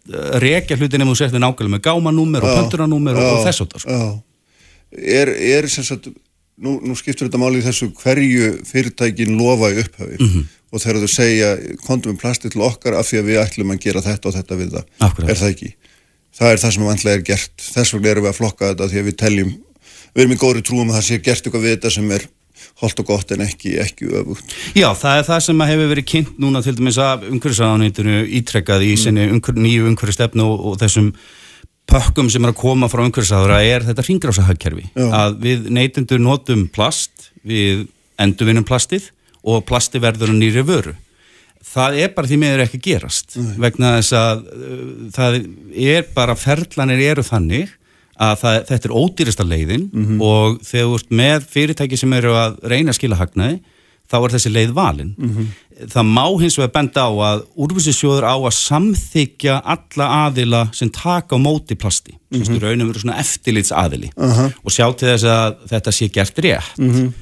rekja 0.41 0.78
hlutin 0.80 1.05
ef 1.05 1.11
þú 1.11 1.18
settir 1.20 1.43
nákvæmlega 1.43 1.76
með 1.76 1.84
gámanúmer 1.86 2.45
og 2.45 2.55
pönturanúmer 2.57 3.20
og, 3.20 3.32
og 3.36 3.47
þess 3.47 3.61
og 3.61 3.74
það 3.74 3.84
sko. 3.84 3.99
Er, 4.93 5.30
er 5.30 5.68
sem 5.70 5.86
sagt 5.86 6.09
nú, 6.09 6.80
nú 6.82 6.97
skiptur 6.97 7.30
þetta 7.30 7.41
máli 7.41 7.61
í 7.61 7.66
þessu 7.66 7.91
hverju 7.99 8.49
fyrirtækin 8.70 9.38
lofa 9.38 9.70
í 9.74 9.80
upphafi. 9.84 10.18
Mm 10.18 10.30
-hmm. 10.30 10.45
og 10.74 10.82
þegar 10.82 11.01
þú 11.03 11.09
segja 11.14 11.49
kondum 11.86 12.14
við 12.14 12.22
plasti 12.22 12.49
til 12.49 12.61
okkar 12.66 12.97
af 12.97 13.09
því 13.09 13.20
að 13.20 13.28
við 13.30 13.41
ætlum 13.45 13.74
að 13.74 13.84
gera 13.86 14.01
þetta 14.01 14.30
og 14.30 14.36
þetta 14.36 14.55
við 14.55 14.70
það, 14.74 14.86
Akkurat. 14.99 15.30
er 15.30 15.38
það 15.38 15.53
ekki? 15.53 15.74
Það 16.34 16.51
er 16.51 16.57
það 16.57 16.74
sem 16.74 16.84
vantilega 16.84 17.18
er 17.18 17.28
gert. 17.30 17.57
Þess 17.61 17.93
vegna 17.93 18.09
erum 18.09 18.24
við 18.24 18.30
að 18.30 18.39
flokka 18.41 18.70
þetta 18.72 18.89
því 18.89 18.99
að 18.99 19.05
við 19.05 19.18
teljum 19.22 19.51
við 20.14 20.24
erum 20.24 20.34
í 20.34 20.41
góðri 20.41 20.61
trúum 20.66 20.89
að 20.89 20.97
það 20.97 21.05
sé 21.07 21.20
gert 21.22 21.45
eitthvað 21.45 21.66
við 21.66 21.76
þetta 21.76 21.91
sem 21.93 22.11
er 22.11 22.26
holdt 22.84 23.00
og 23.04 23.08
gott 23.08 23.32
en 23.34 23.46
ekki, 23.46 23.78
ekki 23.82 24.10
öfugt. 24.12 24.56
Já, 24.78 24.90
það 25.00 25.22
er 25.22 25.30
það 25.30 25.46
sem 25.48 25.64
hefur 25.70 25.94
verið 25.94 26.10
kynnt 26.12 26.42
núna 26.44 26.64
til 26.66 26.76
dæmis 26.78 27.00
af 27.02 27.24
umhverfisáðanýttinu 27.30 28.20
ítrekkað 28.42 28.86
í 28.86 28.92
mm. 28.94 29.02
sinni 29.06 29.30
umhver, 29.32 29.58
nýju 29.64 29.88
umhverfistefnu 29.92 30.46
og, 30.46 30.68
og 30.72 30.78
þessum 30.84 31.14
pökkum 31.90 32.30
sem 32.32 32.44
er 32.44 32.54
að 32.54 32.60
koma 32.62 32.90
frá 32.92 33.04
umhverfisáðara 33.06 33.62
er 33.68 33.88
þetta 33.88 34.08
ringráðsahagkerfi. 34.08 34.90
Að 35.10 35.40
við 35.44 35.70
neytundur 35.74 36.22
notum 36.24 36.68
plast, 36.74 37.32
við 37.48 37.88
endurvinnum 38.22 38.68
plastið 38.68 39.10
og 39.44 39.66
plasti 39.68 40.02
verður 40.04 40.34
nýri 40.36 40.64
vöru. 40.66 40.96
Það 41.74 42.00
er 42.04 42.12
bara 42.14 42.30
því 42.30 42.38
meður 42.42 42.66
ekki 42.66 42.80
gerast 42.84 43.38
Nei. 43.40 43.54
vegna 43.64 43.96
þess 43.98 44.16
að 44.20 44.42
uh, 44.52 44.82
það 45.16 45.38
er 45.74 46.10
bara 46.16 46.36
ferlanir 46.38 47.02
eru 47.08 47.24
þannig 47.26 47.72
að 48.22 48.39
það, 48.43 48.57
þetta 48.70 48.89
er 48.89 48.95
ódýrista 48.95 49.45
leiðin 49.47 49.86
mm 49.89 50.05
-hmm. 50.05 50.22
og 50.22 50.59
þegar 50.61 50.88
þú 50.88 50.97
ert 50.99 51.14
með 51.22 51.45
fyrirtæki 51.49 51.97
sem 51.97 52.14
eru 52.14 52.34
að 52.38 52.57
reyna 52.61 52.93
að 52.93 52.99
skila 52.99 53.18
hagnaði 53.18 53.59
þá 54.09 54.18
er 54.20 54.34
þessi 54.36 54.51
leið 54.53 54.74
valin 54.78 55.16
mm 55.18 55.30
-hmm. 55.30 55.47
það 55.95 56.05
má 56.11 56.26
hins 56.41 56.57
vegar 56.59 56.74
benda 56.76 57.07
á 57.09 57.11
að 57.30 57.43
úrvísisjóður 57.55 58.28
á 58.30 58.36
að 58.38 58.53
samþykja 58.59 59.55
alla 59.64 60.07
aðila 60.28 60.61
sem 60.74 60.89
taka 60.89 61.36
á 61.36 61.39
móti 61.41 61.76
plasti, 61.76 62.14
mm 62.14 62.18
-hmm. 62.20 62.45
sem 62.45 62.55
stu 62.55 62.66
raunum 62.66 62.88
verið 62.91 63.01
svona 63.01 63.20
eftirlits 63.20 63.72
aðili 63.72 64.09
-huh. 64.16 64.53
og 64.64 64.72
sjá 64.72 64.86
til 64.93 65.07
þess 65.07 65.24
að 65.24 65.55
þetta 65.72 65.91
sé 65.91 66.07
gert 66.09 66.38
rétt 66.39 66.78
mhm. 66.78 67.14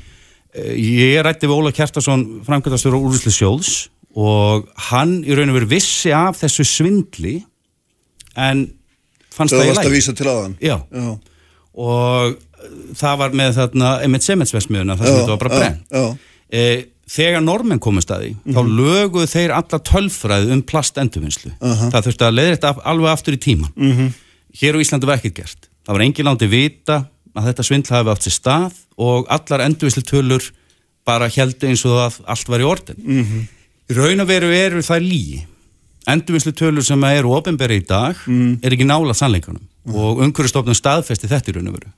eh, 0.54 0.76
ég 0.76 1.24
rætti 1.24 1.48
við 1.48 1.56
Óla 1.56 1.72
Kjartason 1.72 2.42
framkvæmtastur 2.44 2.96
á 2.96 3.00
úrvísisjóðs 3.00 3.88
og 4.16 4.68
hann 4.76 5.24
í 5.24 5.32
raunum 5.32 5.56
verið 5.56 5.70
vissi 5.80 6.12
af 6.12 6.36
þessu 6.42 6.64
svindli 6.68 7.46
en 8.36 8.68
fannst 9.36 9.56
það, 9.56 9.60
það 9.60 9.66
í 9.66 9.68
læg. 9.68 9.76
Það 9.76 9.76
varst 9.76 9.90
að 9.90 9.96
vísa 9.98 10.16
til 10.18 10.30
aðan. 10.32 10.56
Já. 10.62 10.78
já, 10.92 11.12
og 11.82 12.40
það 13.00 13.20
var 13.22 13.38
með 13.42 13.54
þarna, 13.60 13.92
einmitt 14.06 14.28
sementsvesmiðuna, 14.28 14.98
það 15.00 15.08
sem 15.08 15.20
þetta 15.20 15.36
var 15.36 15.44
bara 15.44 15.60
brent. 15.60 16.26
E, 16.52 16.66
þegar 17.12 17.44
normen 17.46 17.80
komist 17.84 18.12
að 18.12 18.26
því, 18.26 18.32
mm 18.34 18.42
-hmm. 18.44 18.56
þá 18.56 18.62
mhm. 18.62 18.74
löguðu 18.80 19.32
þeir 19.32 19.56
alla 19.56 19.80
tölfræði 19.92 20.56
um 20.56 20.62
plastendurvinnslu. 20.62 21.52
Uh 21.60 21.72
-huh. 21.72 21.92
Það 21.92 22.08
þurfti 22.08 22.28
að 22.28 22.38
leiða 22.38 22.56
þetta 22.56 22.74
alveg 22.94 23.12
aftur 23.12 23.38
í 23.38 23.42
tíman. 23.48 23.74
Mm 23.76 23.92
-hmm. 23.98 24.14
Hér 24.62 24.76
á 24.76 24.82
Íslandi 24.84 25.08
var 25.08 25.18
ekkert 25.18 25.36
gert. 25.36 25.70
Það 25.86 25.94
var 25.96 26.02
engin 26.02 26.28
láti 26.28 26.48
vita 26.48 27.06
að 27.36 27.46
þetta 27.48 27.64
svindla 27.64 27.98
hafi 27.98 28.10
átt 28.12 28.26
sér 28.28 28.36
stað 28.36 28.74
og 28.98 29.26
allar 29.30 29.62
endurvinnslu 29.66 30.52
bara 31.06 31.28
heldu 31.28 31.68
eins 31.68 31.86
og 31.86 31.98
að 31.98 32.20
allt 32.30 32.50
var 32.50 32.62
í 32.62 32.68
orðin. 32.68 33.00
Mm 33.02 33.24
-hmm. 33.26 33.48
Raun 33.96 34.20
og 34.20 34.28
veru 34.28 34.52
eru 34.54 34.82
það 34.82 35.00
líi 35.02 35.46
endurvinnslu 36.10 36.54
tölur 36.58 36.86
sem 36.86 37.04
eru 37.12 37.34
ofinberi 37.38 37.82
í 37.82 37.86
dag 37.88 38.18
mm. 38.26 38.62
er 38.64 38.76
ekki 38.76 38.88
nála 38.88 39.16
sannleikunum 39.18 39.62
mm. 39.62 39.98
og 39.98 40.24
umhverjastofnum 40.26 40.78
staðfesti 40.78 41.30
þetta 41.32 41.52
í 41.52 41.58
raun 41.58 41.72
og 41.72 41.78
veru. 41.78 41.92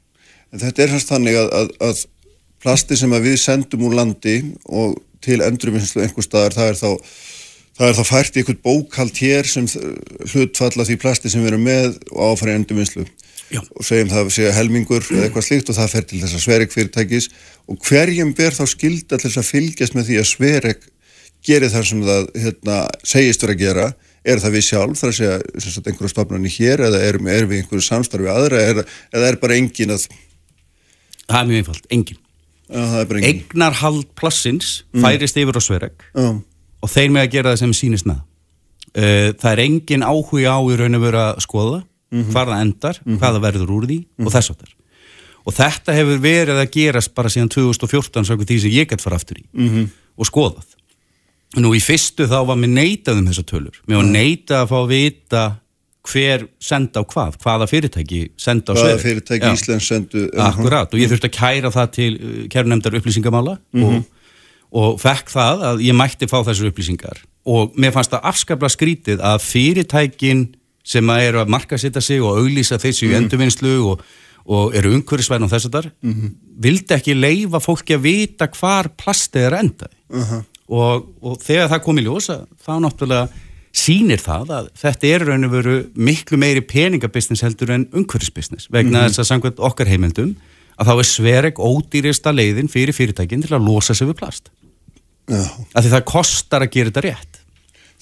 En 0.54 0.62
þetta 0.62 0.84
er 0.84 0.94
hans 0.94 1.08
þannig 1.10 1.40
að, 1.40 1.54
að, 1.60 1.72
að 1.88 2.04
plasti 2.64 2.98
sem 3.00 3.14
að 3.16 3.30
við 3.30 3.40
sendum 3.42 3.88
úr 3.88 3.98
landi 3.98 4.38
og 4.70 5.00
til 5.24 5.40
endurvinnslu 5.44 6.04
einhver 6.04 6.26
staðar 6.26 6.56
það 6.58 6.72
er 6.72 6.80
þá, 6.80 6.90
það 7.80 7.90
er 7.90 7.98
þá 7.98 8.04
fært 8.10 8.36
í 8.38 8.44
einhvern 8.44 8.64
bókald 8.68 9.20
hér 9.24 9.50
sem 9.50 9.68
hlutfalla 10.34 10.88
því 10.88 11.00
plasti 11.02 11.32
sem 11.32 11.44
við 11.44 11.54
erum 11.54 11.68
með 11.68 12.00
og 12.12 12.34
áfæri 12.34 12.58
endurvinnslu 12.60 13.06
og 13.62 13.86
segjum 13.86 14.10
það 14.10 14.32
sé 14.34 14.50
helmingur 14.56 15.04
eða 15.14 15.28
eitthvað 15.28 15.46
slíkt 15.48 15.70
og 15.70 15.78
það 15.78 15.92
fer 15.94 16.06
til 16.10 16.22
þess 16.24 16.38
að 16.38 16.44
Sverek 16.46 16.74
fyrirtækis 16.74 17.30
og 17.70 17.80
hverjum 17.86 18.34
ber 18.38 18.56
þá 18.56 18.64
skilda 18.72 19.20
til 19.20 19.30
þess 19.30 19.42
að 19.42 19.50
fylgjast 19.52 19.98
með 19.98 20.10
því 20.10 20.20
að 20.22 20.30
Sverek 20.32 20.88
gerir 21.46 21.72
það 21.72 21.88
sem 21.90 22.04
það 22.08 22.28
hérna, 22.46 22.80
segist 23.04 23.46
verið 23.46 23.56
að 23.56 23.64
gera 23.64 23.88
er 24.24 24.40
það 24.40 24.56
við 24.56 24.66
sjálf, 24.70 25.00
þar 25.00 25.12
að 25.12 25.18
segja 25.18 25.38
einhverju 25.84 26.12
stofnarni 26.12 26.52
hér 26.54 26.84
eða 26.88 27.00
er, 27.04 27.18
er 27.36 27.48
við 27.50 27.64
einhverju 27.64 27.86
samstarfi 27.86 28.30
aðra 28.32 28.62
er, 28.64 28.84
eða 29.12 29.32
er 29.32 29.40
bara 29.42 29.58
engin 29.60 29.96
að 29.96 30.08
Það 31.24 31.40
er 31.40 31.48
mjög 31.50 31.60
einfalt, 31.62 31.86
engin, 31.96 32.20
engin. 32.68 33.28
Egnarhald 33.30 34.10
plassins 34.20 34.84
mm. 34.92 35.06
færist 35.06 35.40
yfir 35.40 35.60
á 35.60 35.62
Sverek 35.64 36.06
mm. 36.16 36.38
og 36.84 36.92
þeir 36.92 37.16
með 37.16 37.26
að 37.26 37.34
gera 37.36 37.54
það 37.54 37.62
sem 37.64 37.76
sínist 37.80 38.08
með 38.10 38.20
uh, 38.20 39.30
það 39.40 39.50
er 39.54 39.64
engin 39.66 40.06
áhuga 40.08 40.56
á 40.56 40.60
í 40.64 40.80
raun 40.80 41.00
og 41.00 41.04
veru 41.04 41.22
að 41.24 41.44
skoða 41.44 41.80
mm 41.80 42.22
-hmm. 42.22 42.32
hvað 42.32 42.54
það 42.54 42.64
endar, 42.68 43.02
-hmm. 43.02 43.20
hvað 43.20 43.36
það 43.36 43.46
verður 43.48 43.76
úr 43.78 43.88
því 43.90 44.00
-hmm. 44.00 44.24
og 44.24 44.30
mhm. 44.30 44.36
þess 44.38 44.54
að 44.54 44.64
það 44.64 44.80
og 45.44 45.54
þetta 45.58 45.94
hefur 45.98 46.20
verið 46.24 46.60
að 46.62 46.72
gerast 46.72 47.14
bara 47.16 47.30
síðan 47.30 47.52
2014 47.52 48.26
svo 48.26 48.36
ekki 48.36 48.48
því 48.48 48.60
sem 48.64 48.72
ég 48.72 48.88
gett 48.88 49.04
fara 49.04 49.20
aftur 49.20 49.40
í 49.40 49.46
mhm. 49.52 49.90
og 50.16 50.28
skoðað 50.28 50.68
Nú 51.62 51.74
í 51.78 51.82
fyrstu 51.84 52.26
þá 52.30 52.40
var 52.50 52.58
mér 52.58 52.72
neitað 52.74 53.20
um 53.22 53.28
þessa 53.30 53.44
tölur. 53.46 53.76
Mér 53.86 54.00
var 54.02 54.10
neitað 54.10 54.64
að 54.64 54.72
fá 54.72 54.78
að 54.80 54.94
vita 54.94 55.44
hver 56.04 56.48
senda 56.60 57.00
á 57.00 57.04
hvað, 57.08 57.38
hvaða 57.44 57.68
fyrirtæki 57.72 58.24
senda 58.40 58.74
á 58.74 58.76
sveið. 58.76 58.90
Hvaða 58.90 59.04
fyrirtæki 59.04 59.46
Já. 59.46 59.54
Íslands 59.56 59.88
sendu. 59.88 60.24
Akkurat 60.44 60.92
og 60.92 61.00
ég 61.00 61.12
þurfti 61.12 61.30
að 61.30 61.38
kæra 61.38 61.72
það 61.74 61.94
til 61.96 62.10
uh, 62.18 62.34
kærnemdar 62.52 62.98
upplýsingamála 63.00 63.56
mm 63.56 63.84
-hmm. 63.84 64.02
og, 64.02 64.90
og 64.90 65.00
fekk 65.00 65.32
það 65.32 65.64
að 65.70 65.86
ég 65.88 65.96
mætti 65.96 66.28
fá 66.28 66.42
þessar 66.44 66.72
upplýsingar. 66.72 67.24
Og 67.46 67.78
mér 67.78 67.94
fannst 67.96 68.12
það 68.12 68.28
afskapla 68.32 68.70
skrítið 68.70 69.24
að 69.24 69.40
fyrirtækin 69.48 70.44
sem 70.84 71.10
að 71.10 71.24
eru 71.30 71.40
að 71.40 71.54
marka 71.56 71.78
sitta 71.78 72.02
sig 72.02 72.22
og 72.22 72.38
auglýsa 72.40 72.80
þessu 72.80 73.06
mm 73.06 73.12
-hmm. 73.12 73.18
endurvinnslu 73.18 73.76
og, 73.88 74.02
og 74.46 74.76
eru 74.76 74.92
umhverfisvæðin 74.92 75.48
á 75.48 75.54
þess 75.54 75.66
að 75.66 75.72
þar, 75.72 75.92
mm 76.02 76.14
-hmm. 76.14 76.32
vildi 76.60 76.94
ekki 76.94 77.14
leifa 77.14 77.60
fólki 77.60 77.96
að 77.96 78.02
vita 78.02 78.48
hvar 78.48 78.90
plastið 78.98 79.42
er 79.48 79.54
endaði. 79.54 79.96
Uh 80.10 80.44
og, 80.70 81.10
og 81.22 81.42
þegar 81.44 81.72
það 81.74 81.84
kom 81.86 82.00
í 82.00 82.06
ljósa 82.06 82.38
þá 82.64 82.74
náttúrulega 82.84 83.28
sínir 83.74 84.22
það 84.22 84.52
að 84.54 84.72
þetta 84.78 85.10
er 85.10 85.26
raun 85.28 85.48
og 85.48 85.54
veru 85.56 85.78
miklu 85.98 86.38
meiri 86.40 86.62
peningabusiness 86.70 87.44
heldur 87.46 87.74
en 87.74 87.88
umhverfisbusiness 87.92 88.70
vegna 88.70 88.90
mm 88.90 89.00
-hmm. 89.02 89.10
þess 89.10 89.24
að 89.24 89.30
samkvæmt 89.32 89.64
okkar 89.70 89.90
heimildum 89.90 90.36
að 90.78 90.88
þá 90.88 90.94
er 91.00 91.10
svereg 91.10 91.62
ódýrista 91.62 92.34
leiðin 92.34 92.70
fyrir 92.70 92.94
fyrirtækinn 92.94 93.42
til 93.42 93.56
að 93.56 93.66
losa 93.66 93.94
sig 93.94 94.08
við 94.08 94.20
plast 94.22 94.52
Já. 95.28 95.44
að 95.74 95.84
því 95.84 95.90
það 95.90 96.06
kostar 96.06 96.62
að 96.62 96.74
gera 96.74 96.92
þetta 96.92 97.08
rétt 97.08 97.40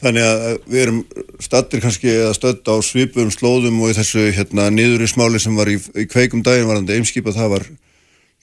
Þannig 0.01 0.23
að 0.25 0.55
við 0.65 0.81
erum 0.81 1.01
stattir 1.39 1.81
kannski 1.83 2.09
að 2.09 2.33
stötta 2.33 2.73
á 2.73 2.77
svipum 2.81 3.29
slóðum 3.29 3.83
og 3.85 3.91
í 3.91 3.97
þessu 3.99 4.31
hérna 4.33 4.71
niður 4.73 5.05
í 5.05 5.09
smáli 5.11 5.39
sem 5.39 5.53
var 5.55 5.69
í, 5.69 5.77
í 5.77 6.07
kveikum 6.09 6.41
daginn 6.41 6.65
varandi 6.65 6.97
eimskipa 6.97 7.33
það 7.35 7.51
var, 7.53 7.67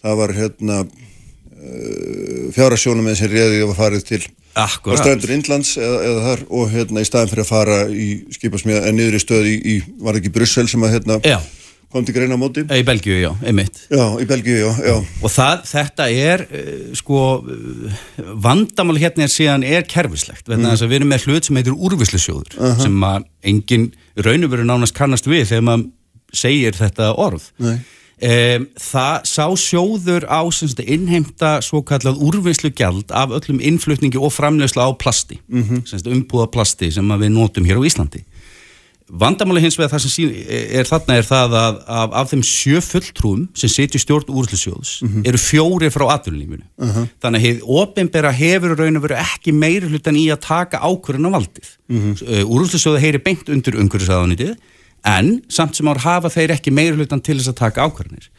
það 0.05 0.21
var 0.21 0.35
hérna 0.37 0.77
fjárasjónum 2.55 3.07
með 3.09 3.19
sem 3.21 3.31
reyðið 3.33 3.67
var 3.73 3.79
farið 3.79 4.05
til 4.09 4.21
Akkurat. 4.59 4.99
á 4.99 5.03
strendur 5.03 5.33
Indlands 5.35 5.77
eða, 5.79 5.99
eða 6.09 6.25
þar 6.29 6.43
og 6.59 6.73
hérna 6.73 7.03
í 7.05 7.09
staðin 7.09 7.31
fyrir 7.33 7.45
að 7.45 7.53
fara 7.53 7.79
í 7.93 8.09
skipasmíða 8.35 8.83
en 8.89 8.99
niður 8.99 9.19
í 9.19 9.23
stöð 9.23 9.47
í, 9.51 9.55
í 9.59 9.77
var 10.03 10.19
ekki 10.19 10.33
Brussel 10.35 10.67
sem 10.71 10.83
að 10.87 10.95
hérna 10.97 11.19
Já. 11.27 11.37
kom 11.93 12.07
til 12.09 12.15
greina 12.17 12.39
móti 12.41 12.65
Í 12.65 12.85
Belgíu, 12.87 13.19
já, 13.21 13.31
einmitt 13.47 13.79
Já, 13.91 14.05
í 14.23 14.27
Belgíu, 14.31 14.57
já, 14.65 14.73
já. 14.89 14.97
Og 15.23 15.35
það, 15.35 15.63
þetta 15.71 16.09
er 16.15 16.47
uh, 16.49 16.73
sko 16.99 17.21
uh, 17.43 18.01
vandamáli 18.49 19.05
hérna 19.05 19.29
er 19.29 19.35
síðan 19.35 19.67
er 19.69 19.87
kerfislegt, 19.89 20.47
vegna 20.51 20.73
þess 20.75 20.87
að 20.89 20.95
við 20.95 21.01
erum 21.03 21.15
með 21.15 21.29
hlut 21.29 21.51
sem 21.51 21.61
heitir 21.61 21.79
úrvislusjóður, 21.79 22.59
sem 22.83 23.07
að 23.13 23.29
engin 23.53 23.87
raunumveru 24.19 24.67
nánast 24.67 24.97
kannast 24.99 25.29
við 25.31 25.47
þegar 25.53 25.69
maður 25.71 25.87
segir 26.35 26.75
þetta 26.77 27.13
orð 27.17 27.47
Nei. 27.63 27.79
Um, 28.19 28.65
það 28.75 29.27
sá 29.31 29.45
sjóður 29.55 30.25
á 30.27 30.43
semst, 30.51 30.81
innheimta 30.83 31.61
svo 31.63 31.85
kallað 31.87 32.19
úrvinnslugjald 32.19 33.13
af 33.15 33.31
öllum 33.37 33.61
innflutningi 33.63 34.19
og 34.19 34.33
framlegslu 34.35 34.83
á 34.83 34.91
plasti 34.99 35.39
mm 35.47 35.63
-hmm. 35.63 36.09
umbúða 36.11 36.51
plasti 36.51 36.91
sem 36.91 37.07
við 37.07 37.31
notum 37.31 37.65
hér 37.65 37.79
á 37.79 37.87
Íslandi 37.87 38.25
vandamáli 39.09 39.63
hins 39.63 39.79
vegar 39.79 39.93
það 39.93 40.03
sem 40.05 40.13
sín, 40.13 40.33
er 40.51 40.85
þarna 40.89 41.17
er 41.17 41.23
það 41.23 41.55
að 41.57 41.77
af, 41.87 42.11
af 42.13 42.31
þeim 42.33 42.43
sjö 42.43 42.81
fulltrúum 42.85 43.45
sem 43.55 43.71
setjur 43.71 44.03
stjórn 44.03 44.33
úrvinnslusjóðs 44.35 45.03
mm 45.03 45.09
-hmm. 45.09 45.29
eru 45.29 45.39
fjóri 45.39 45.89
frá 45.89 46.05
atvinnulífinu 46.13 46.65
uh 46.77 46.97
-huh. 46.97 47.07
þannig 47.23 47.47
að 47.47 47.63
ofinbera 47.63 48.33
hefur 48.33 48.77
raun 48.77 48.97
og 48.97 49.03
veru 49.03 49.15
ekki 49.15 49.53
meiri 49.53 49.87
hlutan 49.89 50.17
í 50.17 50.27
að 50.29 50.43
taka 50.43 50.83
ákvörðun 50.83 51.31
á 51.31 51.37
valdið 51.39 51.69
mm 51.89 52.15
-hmm. 52.15 52.45
úrvinnslusjóðu 52.45 52.99
heyri 52.99 53.19
beint 53.19 53.49
undir 53.49 53.79
umhverfisaðanitið 53.79 54.57
en 55.07 55.43
samt 55.49 55.79
sem 55.79 55.89
ár 55.89 56.03
hafa 56.03 56.31
þeir 56.33 56.57
ekki 56.57 56.75
meira 56.75 56.97
hlutan 56.97 57.23
til 57.23 57.39
þess 57.39 57.53
að 57.53 57.61
taka 57.63 57.87
ákvarðanir 57.87 58.31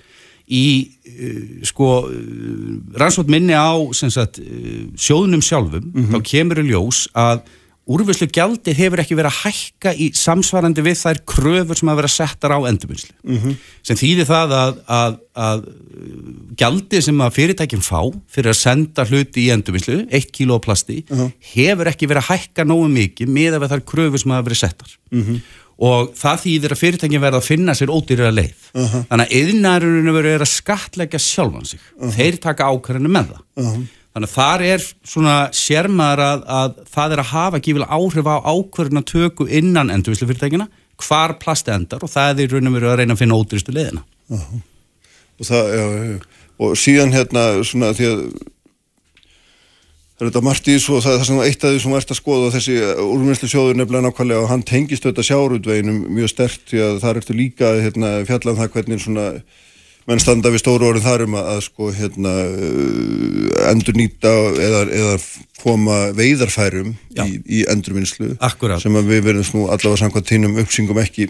í 0.49 0.66
uh, 1.05 1.62
sko 1.70 1.91
uh, 2.10 2.76
rannsótt 2.99 3.30
minni 3.30 3.53
á 3.53 3.78
sagt, 3.93 4.41
uh, 4.41 4.84
sjóðunum 4.97 5.45
sjálfum 5.45 5.86
mm 5.86 6.03
-hmm. 6.03 6.14
þá 6.16 6.30
kemur 6.34 6.64
í 6.64 6.70
ljós 6.72 7.07
að 7.14 7.45
úrvislu 7.89 8.28
gjaldi 8.30 8.74
hefur 8.78 9.01
ekki 9.01 9.16
verið 9.18 9.32
að 9.32 9.39
hækka 9.43 9.93
í 9.97 10.12
samsvarandi 10.14 10.84
við 10.86 10.97
þær 10.99 11.20
kröfur 11.26 11.80
sem 11.80 11.89
að 11.89 11.99
vera 12.01 12.12
settar 12.14 12.53
á 12.53 12.60
endurvinnslu 12.70 13.16
mm 13.24 13.38
-hmm. 13.38 13.55
sem 13.82 13.97
þýðir 13.97 14.28
það 14.30 14.53
að, 14.57 14.76
að, 14.86 15.16
að 15.34 15.64
gjaldi 16.57 17.01
sem 17.01 17.22
að 17.22 17.34
fyrirtækjum 17.38 17.82
fá 17.82 18.01
fyrir 18.30 18.53
að 18.53 18.62
senda 18.62 19.05
hluti 19.10 19.47
í 19.47 19.49
endurvinnslu, 19.53 20.05
1 20.05 20.30
kg 20.30 20.60
plasti 20.62 21.03
uh 21.10 21.18
-huh. 21.18 21.32
hefur 21.53 21.89
ekki 21.89 22.10
verið 22.10 22.24
að 22.24 22.30
hækka 22.30 22.66
nógu 22.66 22.89
mikið 22.93 23.28
með 23.28 23.57
að 23.57 23.72
þær 23.74 23.86
kröfur 23.86 24.22
sem 24.22 24.32
að 24.32 24.45
vera 24.45 24.62
settar 24.66 24.91
mm 25.10 25.24
-hmm 25.24 25.41
og 25.80 26.10
það 26.20 26.42
þýðir 26.44 26.74
að 26.76 26.82
fyrirtækjum 26.82 27.24
verða 27.24 27.40
að 27.40 27.48
finna 27.48 27.76
sér 27.78 27.92
ódýrira 27.94 28.34
leið. 28.34 28.66
Uh 28.74 28.82
-huh. 28.84 29.06
Þannig 29.10 29.30
að 29.30 29.36
yðnarurinn 29.40 30.14
verður 30.18 30.44
að 30.44 30.52
skatleggja 30.52 31.20
sjálfan 31.24 31.66
sig. 31.66 31.80
Uh 31.80 32.08
-huh. 32.08 32.16
Þeir 32.18 32.38
taka 32.44 32.68
ákvarðinu 32.68 33.10
með 33.10 33.32
það. 33.32 33.42
Uh 33.56 33.70
-huh. 33.70 33.86
Þannig 34.10 34.30
að 34.30 34.36
þar 34.36 34.62
er 34.66 34.82
svona 35.06 35.36
sérmaður 35.54 36.22
að, 36.26 36.44
að 36.48 36.78
það 36.90 37.12
er 37.12 37.20
að 37.20 37.32
hafa 37.32 37.60
gífilega 37.60 37.94
áhrif 37.94 38.26
á 38.28 38.36
ákvarðinu 38.42 39.04
tökku 39.06 39.48
innan 39.48 39.90
endurvíslu 39.90 40.28
fyrirtækina, 40.28 40.68
hvar 41.00 41.38
plasti 41.40 41.72
endar 41.72 42.04
og 42.04 42.10
það 42.10 42.40
er 42.40 42.44
í 42.44 42.52
raun 42.52 42.68
og 42.68 42.74
veru 42.74 42.90
að 42.90 42.98
reyna 43.00 43.14
að 43.14 43.22
finna 43.22 43.38
ódýristu 43.40 43.72
leiðina. 43.72 44.04
Og, 45.40 45.46
það, 45.46 45.66
já, 45.78 45.86
já. 46.10 46.20
og 46.60 46.76
síðan 46.76 47.14
hérna 47.14 47.64
svona 47.64 47.94
því 47.94 48.10
að 48.10 48.24
Það 50.20 50.26
er 50.26 50.32
þetta 50.34 50.43
Martís 50.43 50.86
og 50.91 50.99
það 50.99 51.13
er 51.13 51.22
það 51.22 51.28
sem 51.30 51.38
eitt 51.45 51.61
af 51.63 51.72
því 51.72 51.80
sem 51.80 51.93
verðt 51.95 52.09
að 52.11 52.17
skoða 52.20 52.47
þessi 52.51 52.74
úrvinnslu 53.05 53.47
sjóður 53.47 53.78
nefnilega 53.80 54.03
nákvæmlega 54.03 54.43
og 54.43 54.49
hann 54.51 54.65
tengist 54.67 55.05
auðvitað 55.05 55.28
sjárútveginum 55.30 56.01
mjög 56.11 56.32
stert 56.34 56.65
því 56.67 56.82
að 56.84 56.97
það 57.05 57.20
ertu 57.22 57.36
líka 57.38 57.70
hérna, 57.80 58.09
fjallað 58.28 58.51
um 58.51 58.59
það 58.59 58.74
hvernig 58.74 59.03
svona 59.05 59.28
menn 60.09 60.20
standa 60.20 60.51
við 60.51 60.63
stóru 60.65 60.89
orðin 60.89 61.05
þarum 61.05 61.38
að, 61.39 61.47
að 61.53 61.61
sko 61.70 61.91
hérna 61.95 62.34
endur 63.70 63.95
nýta 63.95 64.34
eða, 64.59 64.82
eða 64.99 65.15
koma 65.61 65.99
veiðarfærum 66.17 66.91
í, 67.15 67.30
í 67.39 67.63
endurvinnslu 67.72 68.34
Akkurát. 68.43 68.84
sem 68.84 68.99
við 68.99 69.24
verðum 69.24 69.47
nú 69.55 69.70
allavega 69.70 70.01
samkvæmt 70.03 70.32
tínum 70.34 70.59
uppsingum 70.59 70.99
ekki 70.99 71.30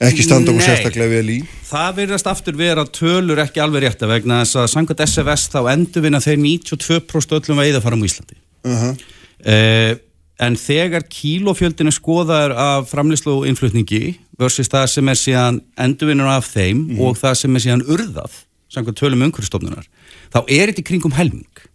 ekki 0.00 0.24
standa 0.24 0.52
okkur 0.52 0.64
sérstaklega 0.64 1.12
vel 1.12 1.32
í 1.34 1.38
það 1.68 1.96
verðast 1.98 2.28
aftur 2.30 2.56
vera 2.56 2.84
tölur 2.88 3.40
ekki 3.42 3.60
alveg 3.60 3.84
rétt 3.84 4.04
að 4.04 4.14
vegna 4.14 4.42
þess 4.42 4.60
að 4.62 4.68
sangat 4.72 5.02
SFS 5.04 5.50
þá 5.52 5.58
endurvinna 5.74 6.20
þeir 6.24 6.38
92% 6.40 7.34
öllum 7.36 7.60
veiðafarum 7.60 8.04
í 8.04 8.08
Íslandi 8.08 8.38
uh 8.64 8.84
-huh. 8.84 9.02
uh, 9.44 9.92
en 10.40 10.56
þegar 10.56 11.04
kílofjöldinu 11.04 11.92
skoðar 11.92 12.54
af 12.56 12.88
framlýslu 12.94 13.34
og 13.42 13.48
innflutningi 13.50 14.16
versus 14.40 14.72
það 14.72 14.86
sem 14.94 15.08
er 15.12 15.18
síðan 15.20 15.60
endurvinnur 15.76 16.30
af 16.32 16.48
þeim. 16.48 16.86
-huh. 16.88 17.00
og 17.04 17.18
það 17.20 17.34
sem 17.34 17.56
er 17.56 17.64
síðan 17.66 17.84
urðað 17.84 18.38
sangat 18.70 18.96
tölum 18.96 19.26
umhverfstofnunar 19.28 19.84
þá 20.32 20.40
er 20.48 20.72
þetta 20.72 20.86
kringum 20.86 21.12
helming 21.12 21.66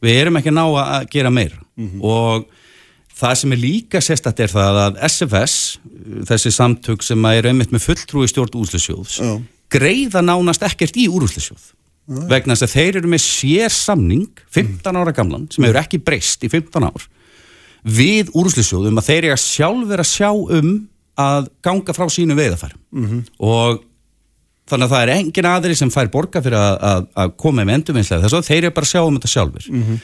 við 0.00 0.16
erum 0.16 0.36
ekki 0.36 0.48
að 0.48 0.56
ná 0.56 0.64
að 0.80 1.10
gera 1.12 1.30
meira 1.30 1.60
-huh. 1.76 2.00
og 2.00 2.48
Það 3.20 3.36
sem 3.36 3.52
er 3.52 3.60
líka 3.60 4.00
sérstætt 4.00 4.40
er 4.40 4.52
það 4.52 4.78
að 4.80 4.98
SFS, 5.10 5.56
þessi 6.28 6.52
samtök 6.56 7.04
sem 7.04 7.26
er 7.28 7.50
einmitt 7.50 7.72
með 7.74 7.84
fulltrúi 7.90 8.28
stjórn 8.30 8.56
úrslusjóðs, 8.62 9.18
greiða 9.72 10.22
nánast 10.24 10.64
ekkert 10.64 10.96
í 10.96 11.04
úrslusjóð. 11.12 11.66
Vegna 12.30 12.56
þess 12.56 12.66
að 12.66 12.76
þeir 12.78 13.00
eru 13.00 13.10
með 13.12 13.22
sér 13.22 13.74
samning, 13.74 14.40
15 14.50 14.98
ára 14.98 15.12
gamlan, 15.14 15.44
sem 15.52 15.66
hefur 15.66 15.78
ekki 15.82 16.00
breyst 16.02 16.46
í 16.46 16.50
15 16.50 16.88
ár, 16.88 17.04
við 17.84 18.32
úrslusjóðum 18.36 18.98
að 18.98 19.10
þeir 19.10 19.20
eru 19.20 19.36
að 19.36 19.44
sjálf 19.44 19.84
vera 19.92 20.06
að 20.06 20.10
sjá 20.10 20.30
um 20.32 20.72
að 21.20 21.52
ganga 21.64 21.94
frá 21.96 22.08
sínu 22.10 22.36
veiðafærum. 22.38 22.80
Mm 22.96 23.06
-hmm. 23.06 23.22
Og 23.44 23.84
þannig 24.70 24.86
að 24.86 24.94
það 24.94 25.02
er 25.04 25.14
engin 25.18 25.50
aðri 25.50 25.76
sem 25.76 25.92
fær 25.92 26.10
borga 26.10 26.42
fyrir 26.42 26.56
að, 26.56 26.76
að, 26.90 27.06
að 27.14 27.36
koma 27.36 27.64
með 27.64 27.74
endurvinnslega 27.74 28.24
þess 28.24 28.38
að 28.38 28.48
þeir 28.48 28.64
eru 28.64 28.74
bara 28.74 28.88
að 28.88 28.92
sjá 28.94 29.02
um 29.04 29.16
þetta 29.18 29.32
sjálfur. 29.34 29.68
Mm 29.68 29.84
-hmm 29.84 30.00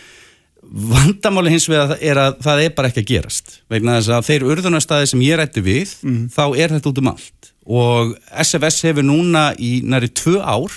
vandamáli 0.70 1.52
hins 1.54 1.68
vegar 1.70 1.98
er 2.00 2.18
að 2.20 2.40
það 2.44 2.62
er 2.64 2.72
bara 2.76 2.90
ekki 2.90 3.04
að 3.04 3.10
gerast 3.10 3.52
vegna 3.72 3.98
þess 3.98 4.14
að 4.16 4.26
þeir 4.30 4.46
urðunarstaði 4.52 5.10
sem 5.12 5.22
ég 5.26 5.38
rætti 5.40 5.62
við 5.64 5.92
mm. 6.02 6.24
þá 6.34 6.44
er 6.56 6.74
þetta 6.74 6.90
út 6.90 7.00
um 7.02 7.12
allt 7.12 7.52
og 7.66 8.16
SFS 8.44 8.82
hefur 8.86 9.06
núna 9.06 9.48
í 9.58 9.80
næri 9.86 10.10
tvö 10.14 10.40
ár 10.42 10.74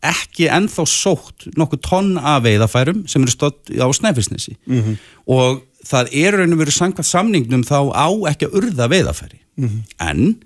ekki 0.00 0.48
enþá 0.48 0.86
sótt 0.88 1.48
nokkuð 1.60 1.82
tonn 1.84 2.14
af 2.16 2.44
veiðafærum 2.46 3.04
sem 3.10 3.24
eru 3.24 3.34
stótt 3.34 3.72
á 3.76 3.88
snæfisnesi 3.92 4.56
mm 4.64 4.80
-hmm. 4.80 4.96
og 5.26 5.62
það 5.84 6.12
er 6.12 6.38
raun 6.38 6.52
og 6.52 6.60
veru 6.62 6.72
sangvað 6.72 7.08
samningnum 7.08 7.64
þá 7.64 7.92
á 7.92 8.08
ekki 8.30 8.48
að 8.48 8.56
urða 8.60 8.88
veiðafæri 8.88 9.40
mm 9.56 9.68
-hmm. 9.68 9.82
en 10.08 10.36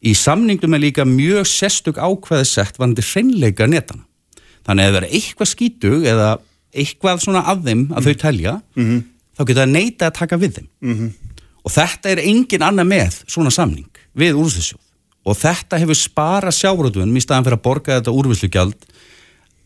í 0.00 0.14
samningnum 0.14 0.74
er 0.74 0.80
líka 0.80 1.04
mjög 1.04 1.46
sestug 1.46 1.98
ákveðisett 1.98 2.78
vandi 2.78 3.02
hreinleika 3.02 3.66
netana 3.66 4.04
þannig 4.66 4.84
að 4.84 4.88
ef 4.88 4.94
það 4.94 5.02
er 5.02 5.14
eitthvað 5.16 5.48
skítug 5.48 6.04
eða 6.04 6.38
eitthvað 6.72 7.22
svona 7.24 7.44
af 7.48 7.62
þeim 7.64 7.86
að 7.92 8.08
þau 8.08 8.14
telja 8.24 8.52
mm 8.74 8.84
-hmm. 8.84 9.00
þá 9.38 9.42
getur 9.44 9.62
það 9.62 9.72
neita 9.72 10.06
að 10.06 10.18
taka 10.18 10.36
við 10.36 10.52
þeim. 10.58 10.68
Mm 10.80 10.94
-hmm. 10.98 11.10
og 11.64 11.72
þetta 11.72 12.10
er 12.10 12.18
engin 12.18 12.62
annað 12.62 12.86
með 12.86 13.22
svona 13.26 13.50
samning 13.50 13.90
við 14.14 14.34
úrvislusjóð 14.34 14.84
og 15.28 15.36
þetta 15.36 15.78
hefur 15.78 15.98
spara 15.98 16.50
sjárótunum 16.54 17.16
í 17.16 17.20
staðan 17.20 17.44
fyrir 17.44 17.58
að 17.58 17.66
borga 17.66 17.98
þetta 17.98 18.14
úrvislugjald 18.14 18.88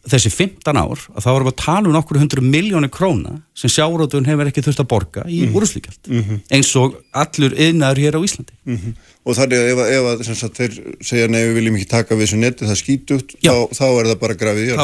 þessi 0.03 0.33
15 0.35 0.79
ár 0.79 0.99
að 1.15 1.23
þá 1.23 1.29
erum 1.31 1.47
við 1.47 1.53
að 1.53 1.61
tala 1.63 1.91
um 1.91 1.99
okkur 2.01 2.19
hundru 2.19 2.43
miljónir 2.43 2.91
króna 2.91 3.37
sem 3.55 3.71
sjárótun 3.71 4.27
hefur 4.27 4.49
ekki 4.51 4.65
þurft 4.67 4.83
að 4.83 4.89
borga 4.91 5.23
í 5.29 5.43
mm 5.43 5.45
-hmm. 5.45 5.57
úrvislugjald 5.57 6.11
eins 6.51 6.73
og 6.77 6.97
allur 7.13 7.55
yðnaður 7.55 8.03
hér 8.03 8.19
á 8.19 8.21
Íslandi. 8.27 8.55
Mhm. 8.65 8.97
og 9.23 9.37
þannig 9.37 9.59
að 9.59 9.67
ef, 9.71 9.79
ef, 9.79 10.29
ef 10.29 10.57
þeir 10.59 10.73
segja 11.01 11.29
nefnir 11.29 11.49
við 11.49 11.55
viljum 11.55 11.77
ekki 11.77 11.89
taka 11.89 12.15
við 12.15 12.27
þessu 12.27 12.41
neti 12.43 12.67
það 12.67 12.83
skýtugt 12.83 13.37
þá, 13.39 13.55
þá 13.71 13.87
er 13.87 14.07
það 14.11 14.19
bara 14.19 14.35
grafið 14.35 14.75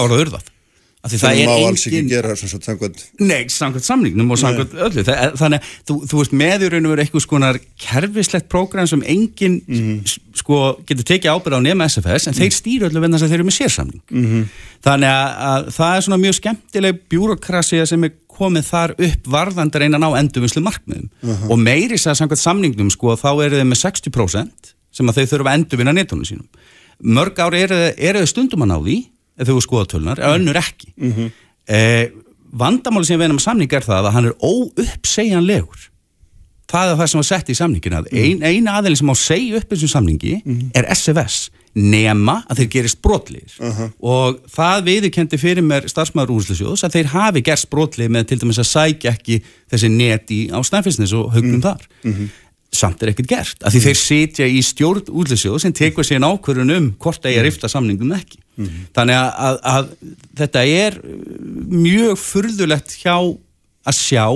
það 1.07 1.41
má 1.47 1.53
alls 1.55 1.85
ekki 1.87 2.01
gera 2.11 2.35
samkvæmt 2.35 3.03
Nei, 3.23 3.47
samkvæmt 3.53 3.87
samningnum 3.87 4.33
og 4.35 4.41
samkvæmt 4.41 4.75
öllu 4.89 5.05
þannig 5.07 5.61
að 5.61 5.69
þú, 5.87 5.97
þú 6.11 6.20
veist 6.20 6.33
meður 6.35 6.75
eitthvað 6.79 7.23
skonar 7.23 7.59
kerfislegt 7.79 8.49
prógram 8.51 8.89
sem 8.91 9.03
enginn 9.07 9.61
mm 9.62 9.77
-hmm. 9.79 10.16
sko 10.35 10.79
getur 10.87 11.07
tekið 11.07 11.31
ábyrð 11.31 11.59
á 11.59 11.61
nefn 11.62 11.87
SFS 11.87 12.27
en 12.27 12.33
mm 12.33 12.35
-hmm. 12.35 12.41
þeir 12.41 12.53
stýru 12.53 12.89
öllu 12.89 13.01
venðast 13.01 13.25
að 13.25 13.29
þeir 13.29 13.39
eru 13.39 13.45
með 13.45 13.59
sérsamning 13.61 14.03
mm 14.11 14.25
-hmm. 14.27 14.45
þannig 14.83 15.09
að, 15.09 15.29
að 15.51 15.70
það 15.77 15.97
er 15.97 16.03
svona 16.03 16.23
mjög 16.23 16.35
skemmtileg 16.35 16.95
bjúrokrasija 17.09 17.87
sem 17.87 18.05
er 18.05 18.12
komið 18.27 18.65
þar 18.65 18.91
upp 18.99 19.23
varðandar 19.27 19.83
einan 19.83 20.03
á 20.03 20.11
endurvinnslu 20.19 20.62
markmiðum 20.62 21.11
-huh. 21.23 21.51
og 21.51 21.59
meiri 21.59 21.95
þess 21.95 22.07
að 22.07 22.15
samkvæmt 22.15 22.43
samningnum 22.43 22.91
sko 22.91 23.15
þá 23.15 23.45
eru 23.45 23.57
þeir 23.57 23.70
með 23.70 23.83
60% 23.87 24.75
sem 24.91 25.09
að 25.09 25.15
þau 25.15 25.27
þurfa 25.27 25.49
að 25.51 25.55
endurvinna 25.59 25.93
netónu 25.93 26.25
sínum 26.25 26.49
mörg 26.99 27.39
ári 27.39 27.62
eru, 27.62 27.95
eru 27.97 28.27
stundum 28.27 28.62
að 28.62 28.70
ná 28.73 28.79
því 28.83 28.99
þegar 29.39 29.55
þú 29.55 29.66
skoða 29.66 29.90
tölunar, 29.93 30.23
mm. 30.23 30.35
önnur 30.35 30.56
ekki 30.56 30.93
mm 30.97 31.12
-hmm. 31.12 31.31
eh, 31.66 32.10
vandamáli 32.52 33.06
sem 33.06 33.20
við 33.20 33.28
erum 33.28 33.40
að 33.40 33.48
samninga 33.48 33.77
er 33.77 33.86
það 33.86 34.09
að 34.09 34.12
hann 34.12 34.27
er 34.27 34.36
óuppsegjanlegur 34.40 35.90
það 36.69 36.90
er 36.90 36.98
það 36.98 37.06
sem 37.10 37.19
var 37.19 37.28
sett 37.28 37.48
í 37.48 37.55
samningin 37.56 37.97
að 37.98 38.10
mm. 38.10 38.19
ein, 38.24 38.43
eina 38.43 38.78
aðeins 38.78 38.98
sem 38.98 39.12
á 39.12 39.16
segja 39.16 39.56
upp 39.56 39.70
þessum 39.73 39.89
samningi 39.89 40.35
-hmm. 40.44 40.70
er 40.74 40.89
SFS 40.94 41.51
nema 41.78 42.43
að 42.48 42.62
þeir 42.62 42.70
gerist 42.73 43.01
brotlir 43.05 43.55
uh 43.60 43.78
-huh. 43.78 43.90
og 44.01 44.40
það 44.51 44.85
viðkendi 44.89 45.39
fyrir 45.39 45.65
mér 45.65 45.89
starfsmæður 45.89 46.35
úrslusjóðs 46.36 46.85
að 46.85 46.97
þeir 46.97 47.09
hafi 47.12 47.43
gerst 47.43 47.70
brotlir 47.70 48.10
með 48.10 48.28
til 48.28 48.40
dæmis 48.40 48.59
að 48.59 48.70
sækja 48.73 49.12
ekki 49.12 49.43
þessi 49.70 49.89
neti 49.89 50.40
á 50.51 50.59
snæfisnis 50.65 51.12
og 51.12 51.32
högnum 51.35 51.60
-hmm. 51.60 51.62
þar 51.62 51.89
-hmm. 52.05 52.28
Samt 52.74 53.03
er 53.03 53.12
ekkert 53.12 53.31
gert, 53.31 53.62
af 53.65 53.73
því 53.73 53.81
mm. 53.81 53.86
þeir 53.86 53.99
sitja 53.99 54.47
í 54.47 54.61
stjórn 54.65 55.09
útlýsjóð 55.09 55.62
sem 55.62 55.74
tekur 55.77 56.07
sér 56.07 56.20
nákvörðun 56.20 56.74
um 56.74 56.89
hvort 57.01 57.23
það 57.23 57.32
er 57.32 57.40
mm. 57.40 57.47
rifta 57.49 57.70
samningum 57.73 58.12
ekki 58.16 58.40
mm. 58.61 58.85
þannig 58.97 59.19
að, 59.19 59.31
að, 59.49 59.59
að 59.73 59.89
þetta 60.43 60.65
er 60.74 60.99
mjög 61.73 62.20
furðulegt 62.20 62.99
hjá 63.01 63.16
að 63.16 63.97
sjá 63.97 64.27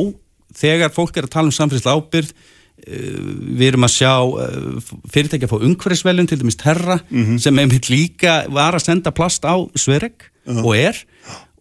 þegar 0.57 0.95
fólk 0.95 1.17
er 1.17 1.29
að 1.29 1.35
tala 1.35 1.51
um 1.51 1.57
samfélagslega 1.57 2.01
ábyrð 2.01 2.33
eh, 2.33 3.21
við 3.61 3.67
erum 3.69 3.87
að 3.89 3.95
sjá 3.99 4.15
eh, 4.47 4.95
fyrirtækja 5.13 5.49
að 5.49 5.53
fá 5.53 5.67
umhverfisveljum 5.69 6.31
til 6.31 6.41
dæmis 6.41 6.61
Terra 6.61 6.99
mm 7.03 7.25
-hmm. 7.25 7.43
sem 7.45 7.59
einmitt 7.59 7.91
líka 7.93 8.43
var 8.49 8.79
að 8.79 8.87
senda 8.87 9.13
plast 9.13 9.45
á 9.45 9.55
Svereg 9.77 10.17
uh 10.47 10.57
-huh. 10.57 10.65
og 10.65 10.77
er 10.77 11.05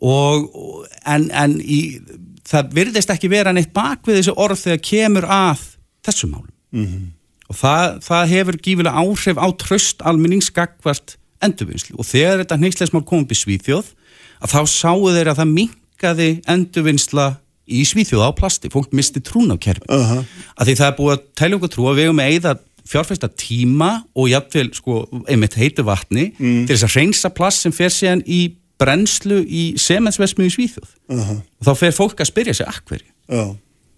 og, 0.02 0.88
en, 1.06 1.30
en 1.31 1.60
í, 1.61 1.99
það 2.48 2.73
virðist 2.73 3.11
ekki 3.14 3.30
vera 3.30 3.53
neitt 3.53 3.73
bak 3.73 4.07
við 4.07 4.22
þessu 4.22 4.34
orð 4.35 4.64
þegar 4.64 4.81
kemur 4.81 5.27
að 5.30 5.60
þessum 6.06 6.31
málum 6.31 6.51
mm 6.72 6.85
-hmm. 6.85 7.07
og 7.49 7.56
það, 7.56 7.99
það 8.07 8.31
hefur 8.35 8.57
gífilega 8.57 8.95
áhrif 9.03 9.38
á 9.38 9.48
tröst 9.64 10.02
alminningsgagvart 10.02 11.18
endurvinnslu 11.41 11.98
og 11.99 12.06
þegar 12.06 12.43
þetta 12.43 12.60
neyksleismál 12.61 13.06
kom 13.06 13.26
upp 13.26 13.31
í 13.31 13.39
Svíþjóð 13.39 13.93
að 14.41 14.53
þá 14.53 14.61
sáu 14.69 15.10
þeir 15.10 15.31
að 15.31 15.39
það 15.41 15.53
minkaði 15.57 16.30
endurvinnsla 16.49 17.27
í 17.72 17.84
Svíþjóð 17.88 18.26
á 18.26 18.31
plasti, 18.35 18.72
fólk 18.73 18.91
misti 18.95 19.22
trún 19.23 19.53
á 19.53 19.57
kerfi 19.57 19.85
uh 19.89 20.11
-huh. 20.11 20.26
að 20.57 20.68
því 20.68 20.76
það 20.80 20.89
er 20.89 20.98
búið 20.99 21.14
að 21.15 21.23
tæla 21.35 21.56
okkur 21.56 21.73
trú 21.73 21.88
að 21.89 21.98
við 21.98 22.06
hefum 22.10 22.26
eigða 22.26 22.53
fjárfæsta 22.91 23.30
tíma 23.38 23.91
og 24.15 24.30
jafnvel 24.30 24.72
sko, 24.73 25.06
einmitt 25.30 25.56
heitu 25.56 25.84
vatni 25.85 26.34
mm. 26.38 26.65
til 26.65 26.76
þess 26.76 26.88
að 26.89 26.95
reynsa 26.98 27.30
plast 27.30 27.61
sem 27.61 27.72
fer 27.72 27.93
síðan 27.93 28.23
í 28.26 28.56
brennslu 28.81 29.43
í 29.45 29.77
semensvesmu 29.77 30.48
í 30.48 30.53
Svíþjóð 30.53 30.89
uh 31.14 31.30
-huh. 31.30 31.41
og 31.60 31.68
þá 31.68 31.73
fer 31.77 31.91
fólk 31.91 32.19
að 32.19 32.31
spyrja 32.31 32.53
sig 32.53 32.68
akkverju 32.68 33.10
Já, 33.31 33.56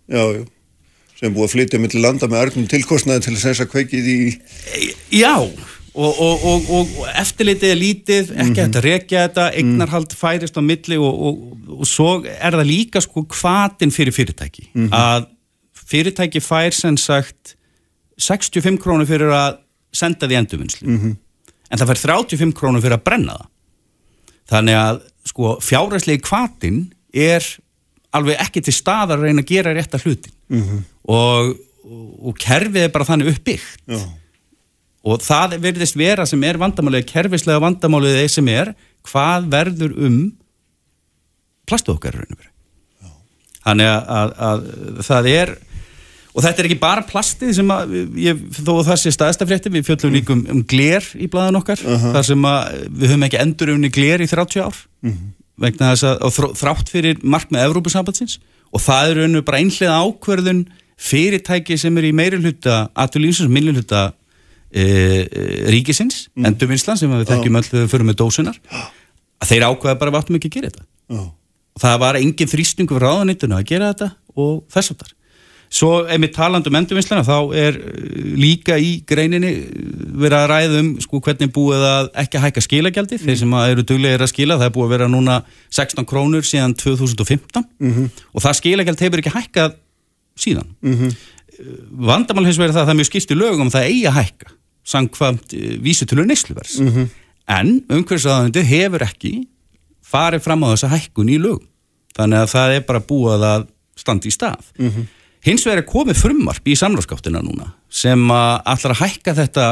já, 0.09 0.23
já 0.37 0.43
sem 1.19 1.33
búið 1.33 1.45
að 1.47 1.53
flytja 1.55 1.79
til 1.93 2.01
landa 2.03 2.27
með 2.27 2.47
örnum 2.47 2.67
tilkostnaði 2.71 3.27
til 3.27 3.37
þess 3.37 3.63
að 3.63 3.71
kveikið 3.73 4.09
í 4.13 4.17
Já, 5.13 5.35
og, 5.93 6.19
og, 6.19 6.45
og, 6.49 6.69
og 6.73 7.09
eftirlitið 7.21 7.69
er 7.69 7.79
lítið, 7.79 8.31
ekki 8.31 8.49
mm 8.49 8.55
-hmm. 8.55 8.77
að 8.77 8.85
rekja 8.87 9.27
þetta 9.27 9.49
eignarhald 9.53 10.11
mm. 10.11 10.19
færist 10.19 10.57
á 10.57 10.61
milli 10.61 10.97
og 10.97 11.85
svo 11.87 12.23
er 12.25 12.57
það 12.57 12.69
líka 12.69 13.01
sko 13.01 13.25
hvatin 13.29 13.91
fyrir 13.91 14.13
fyrirtæki 14.13 14.69
mm 14.73 14.87
-hmm. 14.87 14.93
að 14.93 15.27
fyrirtæki 15.73 16.39
fær 16.39 16.73
sem 16.73 16.97
sagt 16.97 17.55
65 18.17 18.79
krónur 18.79 19.05
fyrir 19.05 19.29
að 19.29 19.57
senda 19.93 20.27
því 20.27 20.37
endurvinnslu 20.37 20.87
-hmm. 20.87 21.15
en 21.69 21.79
það 21.79 21.87
fær 21.87 22.01
35 22.07 22.53
krónur 22.53 22.81
fyrir 22.81 22.97
að 22.97 23.03
brenna 23.03 23.33
það 23.33 23.47
þannig 24.49 24.75
að 24.75 25.01
sko 25.25 25.59
fjárhæslegi 25.61 26.21
hvatin 26.27 26.93
er 27.13 27.43
alveg 28.13 28.37
ekki 28.39 28.61
til 28.61 28.73
staðar 28.73 29.17
að 29.17 29.23
reyna 29.27 29.41
að 29.41 29.51
gera 29.51 29.73
rétt 29.73 29.93
að 29.93 30.05
hlutin 30.05 30.33
mm 30.53 30.61
-hmm. 30.61 30.83
og, 31.09 31.55
og 32.29 32.37
kerfið 32.39 32.85
er 32.85 32.93
bara 32.93 33.07
þannig 33.07 33.33
uppbyggt 33.33 33.81
Já. 33.87 33.99
og 35.03 35.25
það 35.25 35.57
verðist 35.65 35.99
vera 35.99 36.25
sem 36.29 36.43
er 36.43 36.61
vandamálið, 36.61 37.05
kerfislega 37.09 37.59
vandamálið 37.63 38.21
þeir 38.21 38.33
sem 38.37 38.47
er, 38.47 38.73
hvað 39.03 39.51
verður 39.51 39.97
um 39.97 40.17
plastu 41.67 41.93
okkar 41.95 42.25
þannig 43.63 43.87
að, 43.87 44.01
að, 44.07 44.33
að 44.37 45.05
það 45.07 45.29
er 45.33 45.55
og 46.33 46.41
þetta 46.41 46.59
er 46.59 46.67
ekki 46.67 46.81
bara 46.81 47.05
plastið 47.05 47.53
sem 47.55 47.69
að 47.71 47.93
ég, 48.17 48.39
þó 48.65 48.83
það 48.83 48.97
sé 48.99 49.11
staðstafrétti 49.13 49.69
við 49.69 49.85
fjöldum 49.85 50.15
líka 50.15 50.33
um, 50.33 50.47
um 50.49 50.63
gler 50.65 51.05
í 51.15 51.29
bladan 51.29 51.61
okkar 51.61 51.79
uh 51.85 51.93
-huh. 51.93 52.13
þar 52.15 52.25
sem 52.25 52.45
að 52.45 52.89
við 52.89 53.07
höfum 53.11 53.23
ekki 53.27 53.41
endur 53.43 53.73
unni 53.75 53.89
gler 53.89 54.21
í 54.21 54.27
30 54.27 54.61
ár 54.65 54.75
mhm. 55.01 55.13
-huh 55.13 55.43
vegna 55.59 55.93
þess 55.93 56.07
að 56.09 56.39
þrátt 56.57 56.91
fyrir 56.91 57.21
mark 57.21 57.51
með 57.53 57.67
Evrópusambatsins 57.67 58.39
og 58.73 58.81
það 58.81 59.11
eru 59.13 59.27
einu 59.27 59.43
bara 59.45 59.61
einhlega 59.61 59.99
ákverðun 60.01 60.65
fyrirtæki 61.03 61.77
sem 61.79 61.97
er 61.99 62.09
í 62.09 62.13
meiri 62.15 62.39
hluta 62.41 62.87
aðtulísins, 62.97 63.51
minni 63.51 63.73
hluta 63.75 64.07
e, 64.71 64.83
e, 64.83 65.45
ríkisins, 65.73 66.27
mm. 66.33 66.47
endurvinnslan 66.49 66.99
sem 66.99 67.11
við 67.13 67.29
þekkjum 67.31 67.59
öll 67.59 67.67
þegar 67.67 67.85
við 67.85 67.93
förum 67.93 68.11
með 68.11 68.19
dósunar. 68.23 68.59
Að 69.43 69.51
þeir 69.51 69.67
ákveða 69.69 69.99
bara 69.99 70.15
vatnum 70.15 70.39
ekki 70.39 70.51
að 70.51 70.57
gera 70.57 70.71
þetta. 70.71 70.87
Oh. 71.13 71.27
og 71.75 71.81
það 71.83 71.97
var 71.99 72.17
engin 72.17 72.49
þrýstingu 72.49 72.95
frá 72.95 73.09
ráðanýttinu 73.09 73.57
að 73.57 73.65
gera 73.67 73.89
þetta 73.91 74.07
og 74.39 74.61
þess 74.71 74.93
að 74.93 75.01
þar 75.01 75.11
Svo 75.73 76.03
ef 76.05 76.21
við 76.21 76.33
talandum 76.35 76.75
um 76.75 76.77
endurvinnslana 76.77 77.25
þá 77.25 77.37
er 77.57 77.77
eh, 77.79 78.25
líka 78.37 78.75
í 78.77 78.91
greininni 79.09 79.49
eh, 79.49 79.61
verið 80.21 80.35
að 80.37 80.49
ræða 80.51 80.81
um 80.83 80.89
sko, 81.01 81.21
hvernig 81.25 81.53
búið 81.55 81.85
að 81.87 82.09
ekki 82.23 82.37
að 82.37 82.43
hækka 82.45 82.63
skilagjaldið, 82.67 83.21
mm. 83.23 83.29
þeir 83.29 83.39
sem 83.39 83.55
eru 83.57 83.85
duglegir 83.89 84.23
að 84.23 84.29
skila, 84.29 84.57
það 84.61 84.69
er 84.69 84.75
búið 84.75 84.85
að 84.85 84.93
vera 84.93 85.07
núna 85.09 85.37
16 85.73 86.09
krónur 86.09 86.45
síðan 86.45 86.75
2015 86.77 87.65
mm 87.65 87.93
-hmm. 87.95 88.11
og 88.33 88.45
það 88.45 88.59
skilagjald 88.59 89.01
hefur 89.05 89.23
ekki 89.23 89.33
hækkað 89.33 89.79
síðan. 90.43 90.69
Mm 90.81 90.99
-hmm. 90.99 91.15
Vandamál 92.11 92.45
hins 92.45 92.61
vegar 92.61 92.75
það 92.75 92.81
að 92.83 92.85
það 92.85 92.93
er 92.93 92.99
mjög 93.01 93.09
skipt 93.09 93.33
í 93.33 93.39
lögum 93.39 93.73
það 93.73 93.89
eigi 93.89 94.05
að 94.05 94.17
hækka, 94.19 94.53
sangkvæmt 94.83 95.57
vísutölu 95.81 96.27
neysluvers, 96.27 96.77
-hmm. 96.79 97.09
en 97.47 97.81
umhverfisaðandi 97.89 98.61
hefur 98.61 99.01
ekki 99.01 99.47
farið 100.01 100.45
fram 100.45 100.63
á 100.63 100.77
þessa 100.77 100.93
hækkun 100.93 101.33
í 101.33 101.41
lögum, 101.41 101.65
þannig 102.13 102.37
að 102.45 102.53
það 102.53 102.77
er 102.77 102.81
bara 102.85 102.99
búið 102.99 103.49
að 103.49 103.67
standa 103.97 104.27
í 104.27 104.33
stað. 104.33 104.61
Hins 105.43 105.65
vegar 105.67 105.81
er 105.81 105.87
komið 105.87 106.19
frumvarp 106.21 106.69
í 106.71 106.75
samráðskáttina 106.79 107.41
núna 107.43 107.73
sem 107.91 108.21
allar 108.31 108.93
að 108.93 109.01
hækka 109.01 109.35
þetta 109.41 109.65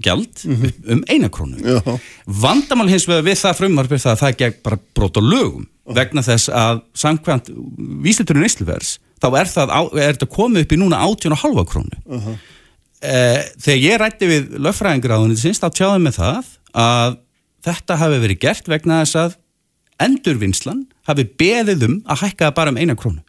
gjald 0.00 0.44
mm 0.44 0.56
-hmm. 0.56 0.92
um 0.92 1.02
einakrónu. 1.08 1.98
Vandamál 2.24 2.88
hins 2.88 3.06
vegar 3.08 3.26
við 3.26 3.40
það 3.42 3.58
frumvarp 3.58 3.92
er 3.92 3.98
það 3.98 4.12
að 4.12 4.22
það 4.22 4.36
gegn 4.38 4.62
bara 4.62 4.78
brot 4.94 5.18
á 5.18 5.22
lögum 5.22 5.66
oh. 5.84 5.94
vegna 5.94 6.22
þess 6.22 6.48
að 6.48 6.80
samkvæmt 6.94 7.50
vísliturinn 8.02 8.46
Ísluvers 8.46 8.98
þá 9.20 9.28
er 9.40 9.50
það 9.52 9.74
er 10.00 10.14
þetta 10.16 10.30
komið 10.32 10.64
upp 10.64 10.72
í 10.72 10.80
núna 10.80 11.02
18,5 11.04 11.66
krónu. 11.68 11.98
Uh 12.06 12.26
-huh. 12.26 12.38
eh, 13.02 13.42
þegar 13.58 13.84
ég 13.84 14.00
rætti 14.00 14.26
við 14.26 14.56
löffræðingráðunni 14.58 15.36
sinns 15.36 15.60
þá 15.60 15.68
tjáðum 15.70 16.08
við 16.08 16.16
það 16.16 16.44
að 16.72 17.18
þetta 17.62 17.96
hafi 17.96 18.18
verið 18.18 18.38
gert 18.38 18.68
vegna 18.68 19.02
þess 19.04 19.16
að 19.16 19.36
endurvinnslan 20.00 20.86
hafi 21.06 21.28
beðið 21.38 21.84
um 21.84 22.00
að 22.06 22.24
hækka 22.24 22.48
það 22.48 22.54
bara 22.54 22.70
um 22.70 22.80
einakrónu 22.80 23.22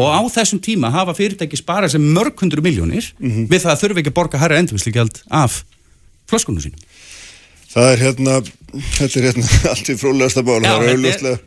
og 0.00 0.08
á 0.16 0.20
þessum 0.36 0.62
tíma 0.64 0.92
hafa 0.94 1.16
fyrirtæki 1.18 1.60
sparað 1.60 1.94
sem 1.96 2.08
mörg 2.16 2.40
hundru 2.40 2.64
miljónir 2.64 3.12
mm 3.18 3.30
-hmm. 3.30 3.50
við 3.52 3.66
það 3.66 3.74
að 3.74 3.80
þurfi 3.84 4.02
ekki 4.02 4.12
að 4.12 4.18
borga 4.20 4.42
hæra 4.42 4.58
endurvisligjald 4.62 5.22
af 5.28 5.62
flöskunum 6.30 6.64
sínum 6.64 6.88
Það 7.70 7.92
er 7.92 8.02
hérna 8.02 8.42
þetta 8.98 9.14
er 9.20 9.24
hérna 9.30 9.46
allt 9.72 9.88
í 9.92 9.96
frólægasta 10.00 10.42
mál 10.42 10.60
Já, 10.64 10.74
það 10.74 10.82
er 10.82 10.92
auðvitað 10.96 11.38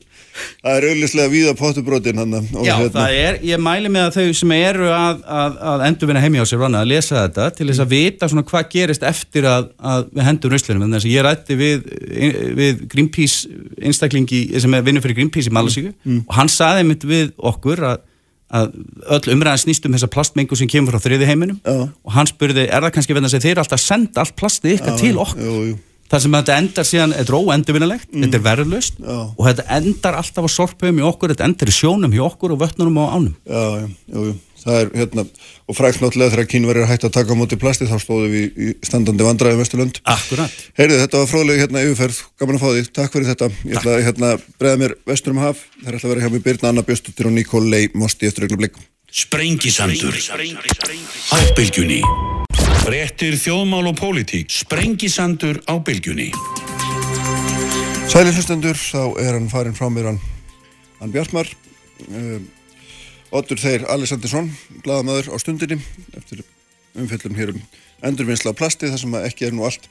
Það 0.64 0.78
er 0.78 0.86
auðvitað 0.88 1.28
víða 1.30 1.52
pottubrótin 1.58 2.22
hann 2.22 2.32
Já, 2.66 2.72
hérna. 2.80 2.94
það 2.96 3.18
er, 3.20 3.36
ég 3.46 3.60
mæli 3.62 3.92
með 3.94 4.08
að 4.08 4.16
þau 4.16 4.38
sem 4.40 4.54
eru 4.56 4.88
að, 4.90 5.20
að, 5.40 5.60
að 5.72 5.84
endurvinna 5.88 6.24
heimi 6.24 6.42
á 6.42 6.46
sér 6.50 6.62
vana 6.64 6.82
að 6.82 6.90
lesa 6.90 7.20
þetta 7.20 7.50
til 7.58 7.68
þess 7.70 7.84
að 7.84 7.92
vita 7.94 8.30
svona 8.32 8.46
hvað 8.50 8.72
gerist 8.74 9.06
eftir 9.06 9.48
að, 9.50 9.68
að 9.78 10.08
við 10.10 10.28
hendur 10.30 10.56
rauðslunum, 10.56 10.88
en 10.88 10.98
þess 10.98 11.06
að 11.10 11.14
ég 11.14 11.28
rætti 11.28 11.60
við, 11.60 11.92
við 12.58 12.82
Greenpeace 12.96 13.62
einstaklingi 13.84 14.42
sem 14.64 14.74
er 14.74 14.88
vinnur 14.88 15.06
fyrir 15.06 15.20
Greenpeace 15.22 15.54
í 15.54 15.54
Malasíku 15.54 15.94
mm. 15.94 16.26
og 16.26 16.36
hann 16.40 16.50
saði 16.50 16.88
mitt 16.90 17.06
við 17.06 17.30
okkur 17.38 17.86
að 17.92 18.02
að 18.54 18.76
öll 19.16 19.34
umræðan 19.34 19.64
snýst 19.64 19.88
um 19.88 19.96
þessa 19.96 20.12
plastmengu 20.14 20.58
sem 20.60 20.70
kemur 20.70 20.94
frá 20.94 21.08
þriði 21.08 21.30
heiminum 21.30 21.58
já. 21.64 21.88
og 21.90 22.14
hann 22.14 22.30
spurði, 22.30 22.68
er 22.68 22.86
það 22.86 22.94
kannski 22.98 23.16
verðan 23.16 23.30
að 23.32 23.36
segja 23.36 23.50
þeir 23.50 23.64
alltaf 23.64 23.82
senda 23.82 24.24
allt 24.24 24.38
plastið 24.40 24.78
ykkar 24.78 25.00
til 25.02 25.14
okkur 25.24 25.48
jú, 25.48 25.58
jú. 25.72 25.76
þar 26.14 26.24
sem 26.26 26.38
þetta 26.38 26.58
endar 26.62 26.90
síðan, 26.90 27.16
þetta 27.18 27.34
er 27.34 27.40
óendurvinnilegt 27.40 28.10
mm. 28.12 28.26
þetta 28.26 28.40
er 28.40 28.46
verðlust 28.48 29.02
og 29.04 29.44
þetta 29.48 29.68
endar 29.80 30.20
alltaf 30.22 30.46
á 30.46 30.50
sorpum 30.54 31.02
í 31.02 31.06
okkur, 31.10 31.34
þetta 31.34 31.48
endar 31.50 31.74
í 31.74 31.78
sjónum 31.80 32.14
í 32.14 32.22
okkur 32.30 32.54
og 32.54 32.62
vötnunum 32.62 33.02
og 33.02 33.16
ánum 33.18 33.34
Já, 33.42 33.64
já, 33.82 33.88
jú, 34.14 34.36
það 34.64 34.80
er 34.80 34.92
hérna 35.02 35.26
og 35.70 35.78
frækt 35.78 36.02
náttúrulega 36.04 36.34
þegar 36.34 36.50
kínverðir 36.54 36.90
hætti 36.90 37.08
að 37.10 37.16
taka 37.18 37.36
á 37.36 37.40
móti 37.40 37.60
plasti 37.60 37.88
þá 37.90 37.96
stóðu 38.02 38.30
við 38.32 38.58
í 38.58 38.70
standandi 38.88 39.28
vandræði 39.28 39.60
Vesturlund. 39.60 40.00
Akkurat. 40.10 40.56
Heyrðu, 40.80 41.00
þetta 41.04 41.22
var 41.22 41.30
fróðlega 41.32 41.66
hérna 41.66 41.84
yfirferð, 41.84 42.24
gaman 42.42 42.60
að 42.60 42.64
fá 42.64 42.70
því, 42.72 42.84
takk 43.00 43.18
fyrir 43.18 43.30
þetta. 43.32 43.52
Ég 43.68 43.78
ætla 43.80 43.96
að 43.98 44.06
hérna 44.08 44.32
bregða 44.62 44.82
mér 44.84 44.96
Vesturum 45.10 45.44
haf, 45.44 45.64
það 45.82 45.92
er 45.92 46.00
alltaf 46.00 46.10
að 46.10 46.16
vera 46.16 46.26
hjá 46.26 46.34
mig 46.34 46.46
Birna 46.48 46.74
Anna 46.74 46.86
Bjöstutir 46.88 47.30
og 47.30 47.36
Nikolai 47.38 47.84
Mosti 47.94 48.30
eftir 48.30 48.48
auðvitað 48.48 48.64
blikk. 48.64 48.82
Sprengisandur 49.14 50.18
á 51.30 51.38
bylgjunni. 51.54 52.02
Brettir 52.84 53.38
þjóðmál 53.38 53.86
og 53.92 54.00
pólitík. 54.00 54.50
Sprengisandur 54.52 55.62
á 55.70 55.78
bylgjunni. 55.78 56.32
Sælir 58.10 58.34
hlustendur, 58.36 58.78
þá 58.78 59.16
er 59.22 59.38
hann 59.38 59.48
farin 59.50 59.78
frá 59.78 59.88
mér 59.90 60.12
hann, 60.12 60.20
hann 61.00 61.14
Bjartmar. 61.14 61.48
Um, 62.10 62.44
Otur 63.34 63.58
Þeir 63.58 63.88
Alessandinsson, 63.90 64.52
bladamöður 64.86 65.32
á 65.34 65.36
stundinni 65.42 65.80
eftir 66.14 66.44
umfjöldum 66.94 67.34
hér 67.34 67.52
um 67.56 67.62
endurvinnsla 68.06 68.52
á 68.54 68.60
plasti 68.60 68.92
þar 68.92 69.02
sem 69.02 69.16
ekki 69.24 69.48
er 69.48 69.56
nú 69.58 69.66
allt 69.66 69.88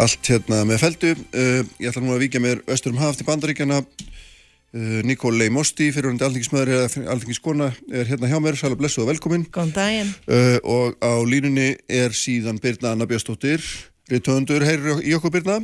allt 0.00 0.28
hérna 0.28 0.58
með 0.68 0.82
feldu 0.82 1.12
uh, 1.16 1.62
ég 1.80 1.88
ætla 1.88 2.02
nú 2.04 2.12
að 2.12 2.26
vikja 2.26 2.42
mér 2.44 2.60
östur 2.68 2.92
um 2.92 3.00
haf 3.00 3.16
til 3.16 3.24
bandaríkjana 3.28 3.78
uh, 3.80 4.98
Nikólei 5.08 5.48
Mosti 5.54 5.88
fyrirhundi 5.94 6.26
alþingismöður 6.26 6.74
eða 6.76 7.06
alþingiskona 7.14 7.70
er 7.88 8.12
hérna 8.12 8.28
hjá 8.28 8.36
mér, 8.44 8.60
sæla 8.60 8.76
blessu 8.76 9.00
og 9.06 9.08
velkomin. 9.08 9.46
Góðan 9.48 9.72
daginn. 9.78 10.12
Uh, 10.28 10.58
og 10.60 11.00
á 11.00 11.16
línunni 11.24 11.70
er 11.88 12.16
síðan 12.16 12.60
Birna 12.60 12.92
Anna 12.92 13.08
Björnstóttir 13.08 13.64
Ritöndur, 14.12 14.66
heyrir 14.66 15.00
í 15.00 15.16
okkur 15.16 15.32
Birna? 15.38 15.60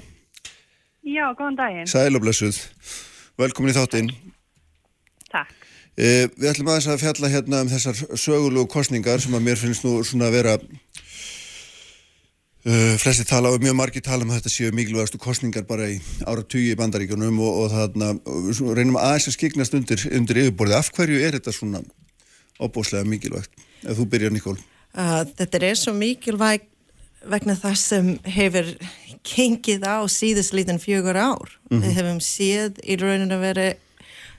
Já, 1.04 1.28
góðan 1.36 1.60
daginn. 1.60 1.92
Sæla 1.92 2.24
blessuð, 2.24 2.64
velkomin 3.36 3.74
í 3.74 3.78
þáttinn. 3.78 4.12
Takk 5.28 5.65
Eh, 5.96 6.26
við 6.36 6.50
ætlum 6.50 6.68
aðeins 6.68 6.90
að 6.92 7.00
fjalla 7.00 7.32
hérna 7.32 7.62
um 7.64 7.70
þessar 7.72 7.96
sögulegu 8.20 8.68
kostningar 8.68 9.22
sem 9.22 9.32
að 9.32 9.46
mér 9.46 9.60
finnst 9.60 9.84
nú 9.86 10.02
svona 10.04 10.28
að 10.28 10.36
vera 10.40 10.58
Uh, 12.66 12.96
flesti 12.98 13.22
tala 13.22 13.52
og 13.54 13.62
mjög 13.62 13.76
margi 13.78 14.00
tala 14.02 14.24
um 14.24 14.30
að 14.32 14.40
þetta 14.40 14.50
séu 14.50 14.72
mikilvægastu 14.74 15.20
kostningar 15.22 15.62
bara 15.68 15.84
í 15.86 16.00
ára 16.26 16.42
tugi 16.42 16.72
í 16.72 16.78
bandaríkunum 16.78 17.36
og, 17.38 17.58
og 17.60 17.68
þarna 17.70 18.08
og 18.26 18.72
reynum 18.74 18.96
aðeins 18.98 19.28
að 19.30 19.36
skiknast 19.36 19.76
undir, 19.78 20.02
undir 20.10 20.40
yfirborði. 20.40 20.74
Af 20.74 20.88
hverju 20.96 21.20
er 21.22 21.36
þetta 21.36 21.54
svona 21.54 21.84
óbúslega 22.58 23.06
mikilvægt? 23.06 23.54
Ef 23.86 24.00
þú 24.00 24.08
byrjar 24.10 24.34
Nikól. 24.34 24.56
Uh, 24.98 25.22
þetta 25.38 25.62
er 25.62 25.78
svo 25.78 25.94
mikilvægt 25.94 26.66
vegna 27.30 27.54
það 27.60 27.78
sem 27.84 28.10
hefur 28.34 28.74
kengið 29.30 29.86
á 29.86 30.02
síðuslítinn 30.10 30.82
fjögur 30.82 31.14
ár. 31.14 31.54
Mm 31.70 31.78
-hmm. 31.78 31.86
Við 31.86 31.96
hefum 32.00 32.18
séð 32.18 32.82
í 32.82 32.98
rauninu 32.98 33.38
verið 33.46 33.78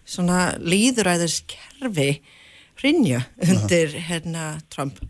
svona 0.07 0.55
líðræðiskerfi 0.63 2.09
rinja 2.84 3.25
undir 3.43 3.93
hérna 4.07 4.55
Trump 4.73 5.01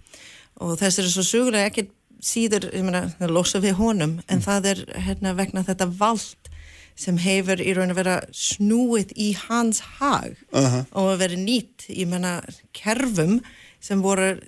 og 0.57 0.77
þess 0.79 1.01
er 1.01 1.09
svo 1.11 1.25
sugulega 1.25 1.69
ekkert 1.69 1.93
síður, 2.23 2.71
ég 2.73 2.85
meina, 2.85 3.05
það 3.19 3.33
losa 3.35 3.61
við 3.61 3.77
honum 3.77 4.17
en 4.25 4.39
mm. 4.39 4.45
það 4.47 4.69
er 4.71 4.83
hérna 5.05 5.35
vegna 5.37 5.63
þetta 5.67 5.89
vald 5.99 6.51
sem 6.97 7.19
hefur 7.21 7.61
í 7.61 7.75
raun 7.77 7.93
að 7.93 7.99
vera 7.99 8.15
snúið 8.33 9.13
í 9.21 9.29
hans 9.37 9.83
hag 9.99 10.33
uh 10.49 10.65
-huh. 10.65 10.85
og 10.97 11.11
að 11.13 11.19
vera 11.21 11.37
nýtt, 11.37 11.85
ég 11.93 12.09
meina 12.09 12.41
kerfum 12.73 13.37
sem 13.79 14.01
voru 14.01 14.39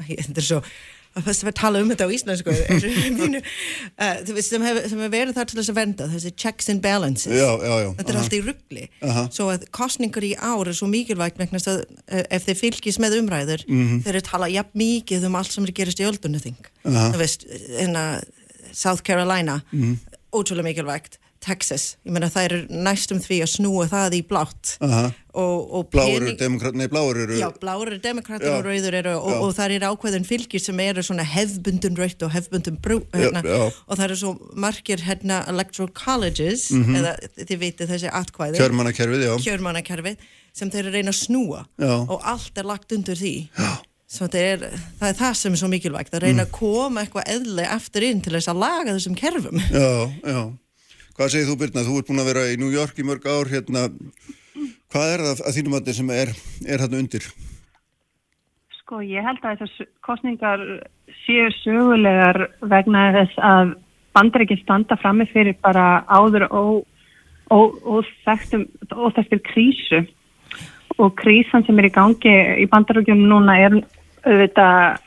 þetta 0.00 0.40
er 0.40 0.46
svo 0.46 0.62
fyrst 1.24 1.44
að 1.44 1.50
að 1.50 1.58
tala 1.60 1.80
um 1.82 1.90
þetta 1.92 2.06
á 2.06 2.10
íslensku 2.16 2.52
uh, 2.52 2.56
sem 4.50 4.66
hefur 4.66 5.12
verið 5.12 5.34
þar 5.38 5.48
til 5.50 5.58
þess 5.58 5.72
að 5.72 5.78
venda 5.80 6.08
þessi 6.12 6.32
checks 6.36 6.70
and 6.72 6.82
balances 6.84 7.32
já, 7.32 7.50
já, 7.56 7.74
já. 7.82 7.90
þetta 7.98 8.12
er 8.12 8.16
uh 8.16 8.16
-huh. 8.16 8.22
alltaf 8.22 8.38
í 8.38 8.44
ruggli 8.44 8.84
uh 8.86 9.16
-huh. 9.16 9.30
svo 9.32 9.50
að 9.54 9.66
kostningar 9.70 10.24
í 10.24 10.32
ár 10.36 10.68
er 10.68 10.76
svo 10.76 10.88
mikilvægt 10.92 11.40
að, 11.40 11.84
uh, 12.12 12.24
ef 12.30 12.46
þeir 12.46 12.58
fylgis 12.62 12.98
með 12.98 13.20
umræður 13.20 13.64
-huh. 13.66 14.02
þeir 14.04 14.14
eru 14.14 14.20
tala 14.20 14.48
jafn 14.48 14.74
mikið 14.74 15.26
um 15.26 15.36
allt 15.36 15.52
sem 15.52 15.64
er 15.64 15.72
gerist 15.72 16.00
í 16.00 16.08
öldunni 16.08 16.40
þú 16.84 17.18
veist, 17.18 17.46
hérna 17.78 18.22
South 18.72 19.02
Carolina 19.02 19.62
mhm. 19.72 19.96
ótrúlega 20.32 20.68
mikilvægt 20.68 21.18
Texas, 21.46 21.94
ég 22.02 22.14
menna 22.14 22.28
það 22.32 22.46
eru 22.48 22.58
næstum 22.86 23.20
því 23.22 23.38
að 23.44 23.50
snúa 23.52 23.86
það 23.90 24.16
í 24.18 24.20
blátt. 24.26 24.72
Og, 25.36 25.56
og 25.76 25.88
Bláur 25.92 26.24
eru 26.24 26.32
demokrater, 26.40 26.78
nei 26.80 26.88
bláur 26.88 27.18
eru 27.20 27.36
Já, 27.36 27.50
bláur 27.60 27.90
eru 27.90 27.98
demokrater 28.00 28.54
og 28.54 28.64
rauður 28.64 28.96
eru 29.02 29.12
og, 29.18 29.34
og 29.44 29.50
það 29.58 29.74
eru 29.76 29.90
ákveðin 29.92 30.24
fylgir 30.24 30.62
sem 30.64 30.80
eru 30.80 31.04
svona 31.04 31.26
hefbundun 31.28 31.98
rauðt 32.00 32.24
og 32.24 32.32
hefbundun 32.32 32.78
brú 32.82 33.02
hérna, 33.12 33.42
já, 33.44 33.52
já. 33.52 33.66
og 33.84 33.92
það 33.92 34.04
eru 34.06 34.18
svo 34.22 34.32
margir 34.64 35.04
hérna 35.04 35.42
electoral 35.52 35.92
colleges 35.92 36.70
mm 36.72 36.84
-hmm. 36.84 36.96
eða 37.02 37.12
þið 37.36 37.58
veitir 37.66 37.92
þessi 37.92 38.12
atkvæði. 38.22 38.62
Kjörmannakerfið, 38.62 39.26
já. 39.28 39.34
Kjörmannakerfið 39.44 40.16
sem 40.56 40.70
þeir 40.70 40.86
eru 40.86 40.96
reyna 40.96 41.12
að 41.12 41.20
snúa. 41.20 41.66
Já. 41.76 41.94
og 42.08 42.20
allt 42.24 42.58
er 42.58 42.64
lagt 42.64 42.92
undir 42.92 43.16
því. 43.16 43.36
Það 44.06 44.34
er, 44.34 44.60
það 45.00 45.08
er 45.08 45.16
það 45.18 45.34
sem 45.34 45.52
er 45.52 45.58
svo 45.58 45.68
mikilvægt 45.68 46.14
að 46.14 46.22
reyna 46.22 46.42
mm. 46.42 46.46
að 46.46 46.52
koma 46.54 47.02
eitthvað 47.02 47.26
eðli 47.26 47.64
eftir 47.66 48.02
inn 48.06 48.20
til 48.22 48.32
þess 48.32 48.48
að 48.48 48.62
laga 48.62 48.94
þessum 48.94 49.16
kerfum. 49.18 49.60
Já, 49.70 50.12
já 50.22 50.56
Hvað 51.16 51.30
segir 51.32 51.46
þú 51.48 51.54
Byrna? 51.62 51.82
Þú 51.86 51.94
ert 51.96 52.08
búin 52.10 52.20
að 52.20 52.26
vera 52.28 52.40
í 52.52 52.56
New 52.60 52.68
York 52.68 52.98
í 53.00 53.04
mörg 53.08 53.24
ár 53.24 53.48
hérna. 53.48 53.86
Hvað 54.92 55.12
er 55.14 55.22
það 55.24 55.38
að 55.48 55.54
þínum 55.56 55.76
að 55.76 55.78
þetta 55.78 55.94
sem 55.96 56.10
er, 56.12 56.32
er 56.66 56.82
hérna 56.82 56.98
undir? 57.00 57.28
Sko 58.82 59.00
ég 59.00 59.24
held 59.24 59.40
að 59.40 59.62
þessar 59.62 59.88
kostningar 60.04 60.64
séu 61.22 61.46
sögulegar 61.62 62.38
vegna 62.68 63.06
þess 63.14 63.40
að 63.48 63.72
bandaríkinn 64.16 64.60
standa 64.60 64.98
frammi 65.00 65.24
fyrir 65.30 65.56
bara 65.64 66.04
áður 66.04 66.44
og, 66.50 66.84
og, 67.48 68.12
þekktir 69.16 69.42
krísu 69.48 70.02
og 71.00 71.16
krísan 71.16 71.64
sem 71.64 71.80
er 71.80 71.88
í 71.88 71.94
gangi 71.96 72.36
í 72.60 72.68
bandaríkjum 72.72 73.24
núna 73.24 73.56
er 73.64 73.80
auðvitað 74.26 75.00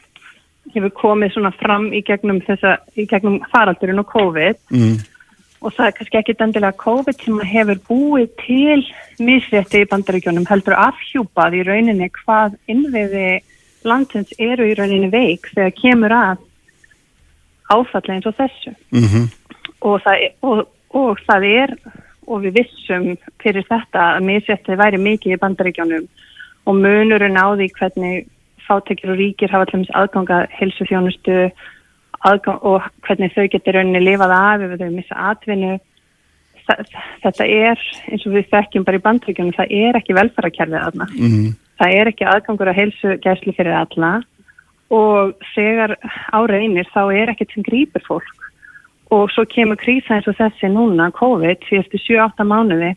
hefur 0.73 0.95
komið 0.97 1.37
svona 1.37 1.53
fram 1.61 1.87
í 1.93 2.01
gegnum 2.05 2.41
þessa, 2.49 2.79
í 2.97 3.05
gegnum 3.09 3.39
faraldurinn 3.53 4.01
og 4.01 4.09
COVID 4.17 4.61
mm 4.73 4.99
og 5.59 5.73
það 5.75 5.85
er 5.85 5.95
kannski 5.97 6.19
ekki 6.19 6.35
endilega 6.39 6.79
COVID 6.79 7.23
sem 7.23 7.39
hefur 7.51 7.79
búið 7.89 8.29
til 8.43 8.79
misrétti 9.19 9.83
í 9.83 9.89
bandaríkjónum 9.91 10.47
heldur 10.47 10.77
afhjúpað 10.79 11.57
í 11.59 11.63
rauninni 11.67 12.09
hvað 12.21 12.55
innviði 12.71 13.41
landsins 13.87 14.31
eru 14.39 14.67
í 14.69 14.75
rauninni 14.77 15.11
veik 15.11 15.49
þegar 15.53 15.75
kemur 15.75 16.15
að 16.15 16.45
áfallega 17.69 18.15
eins 18.15 18.29
og 18.29 18.37
þessu 18.39 18.73
mm 18.95 19.07
-hmm. 19.07 19.25
og, 19.81 20.01
það 20.03 20.17
og, 20.41 20.63
og 20.95 21.19
það 21.27 21.49
er 21.49 21.75
og 22.29 22.43
við 22.45 22.59
vissum 22.61 23.17
fyrir 23.43 23.65
þetta 23.67 24.15
að 24.15 24.25
misrétti 24.29 24.77
væri 24.77 24.97
mikið 25.01 25.35
í 25.35 25.41
bandaríkjónum 25.43 26.07
og 26.65 26.75
munurinn 26.75 27.39
á 27.39 27.47
því 27.57 27.67
hvernig 27.79 28.27
fátekir 28.67 29.11
og 29.11 29.17
ríkir 29.17 29.51
hafa 29.51 29.65
allir 29.65 29.95
aðganga 29.97 30.45
helsu 30.53 30.85
þjónustu 30.85 31.49
aðgang 32.27 32.63
og 32.67 32.87
hvernig 33.07 33.31
þau 33.35 33.45
getur 33.51 33.77
rauninni 33.77 34.01
lifað 34.03 34.33
af 34.35 34.65
ef 34.65 34.75
þau 34.79 34.89
missa 34.95 35.21
atvinnu. 35.31 35.77
Þetta 37.23 37.45
er 37.45 37.79
eins 38.11 38.25
og 38.27 38.35
við 38.35 38.49
þekkjum 38.51 38.85
bara 38.85 38.99
í 38.99 39.05
bandtökjunum, 39.05 39.55
það 39.57 39.71
er 39.73 39.97
ekki 39.97 40.17
velfærakerfið 40.17 40.83
aðna, 40.83 41.07
mm 41.09 41.29
-hmm. 41.31 41.55
það 41.81 41.95
er 41.99 42.11
ekki 42.11 42.27
aðgangur 42.29 42.69
að 42.69 42.79
heilsu 42.79 43.15
gæsli 43.23 43.55
fyrir 43.57 43.73
alla. 43.73 44.19
Og 44.89 45.33
þegar 45.55 45.95
áreinir 46.33 46.87
þá 46.93 47.13
er 47.13 47.29
ekkert 47.29 47.53
sem 47.53 47.63
grýpur 47.63 48.05
fólk. 48.07 48.37
Og 49.09 49.29
svo 49.33 49.45
kemur 49.45 49.77
krísa 49.77 50.15
eins 50.15 50.27
og 50.27 50.37
þessi 50.37 50.69
núna, 50.69 51.11
COVID, 51.11 51.65
því 51.65 51.79
eftir 51.79 51.99
7-8 52.05 52.45
mánuði 52.45 52.95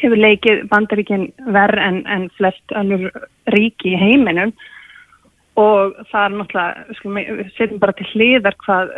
hefur 0.00 0.18
leikið 0.18 0.68
bandaríkinn 0.70 1.32
verð 1.54 1.78
en, 1.82 2.02
en 2.06 2.28
flest 2.38 2.74
annur 2.78 3.10
ríki 3.52 3.92
í 3.92 3.98
heiminum 4.00 4.54
og 5.60 5.96
það 6.10 6.24
er 6.24 6.36
náttúrulega, 6.38 6.84
skulum, 6.98 7.18
við 7.40 7.50
setjum 7.56 7.82
bara 7.82 7.96
til 7.98 8.06
hliðar 8.12 8.56
hvað, 8.64 8.94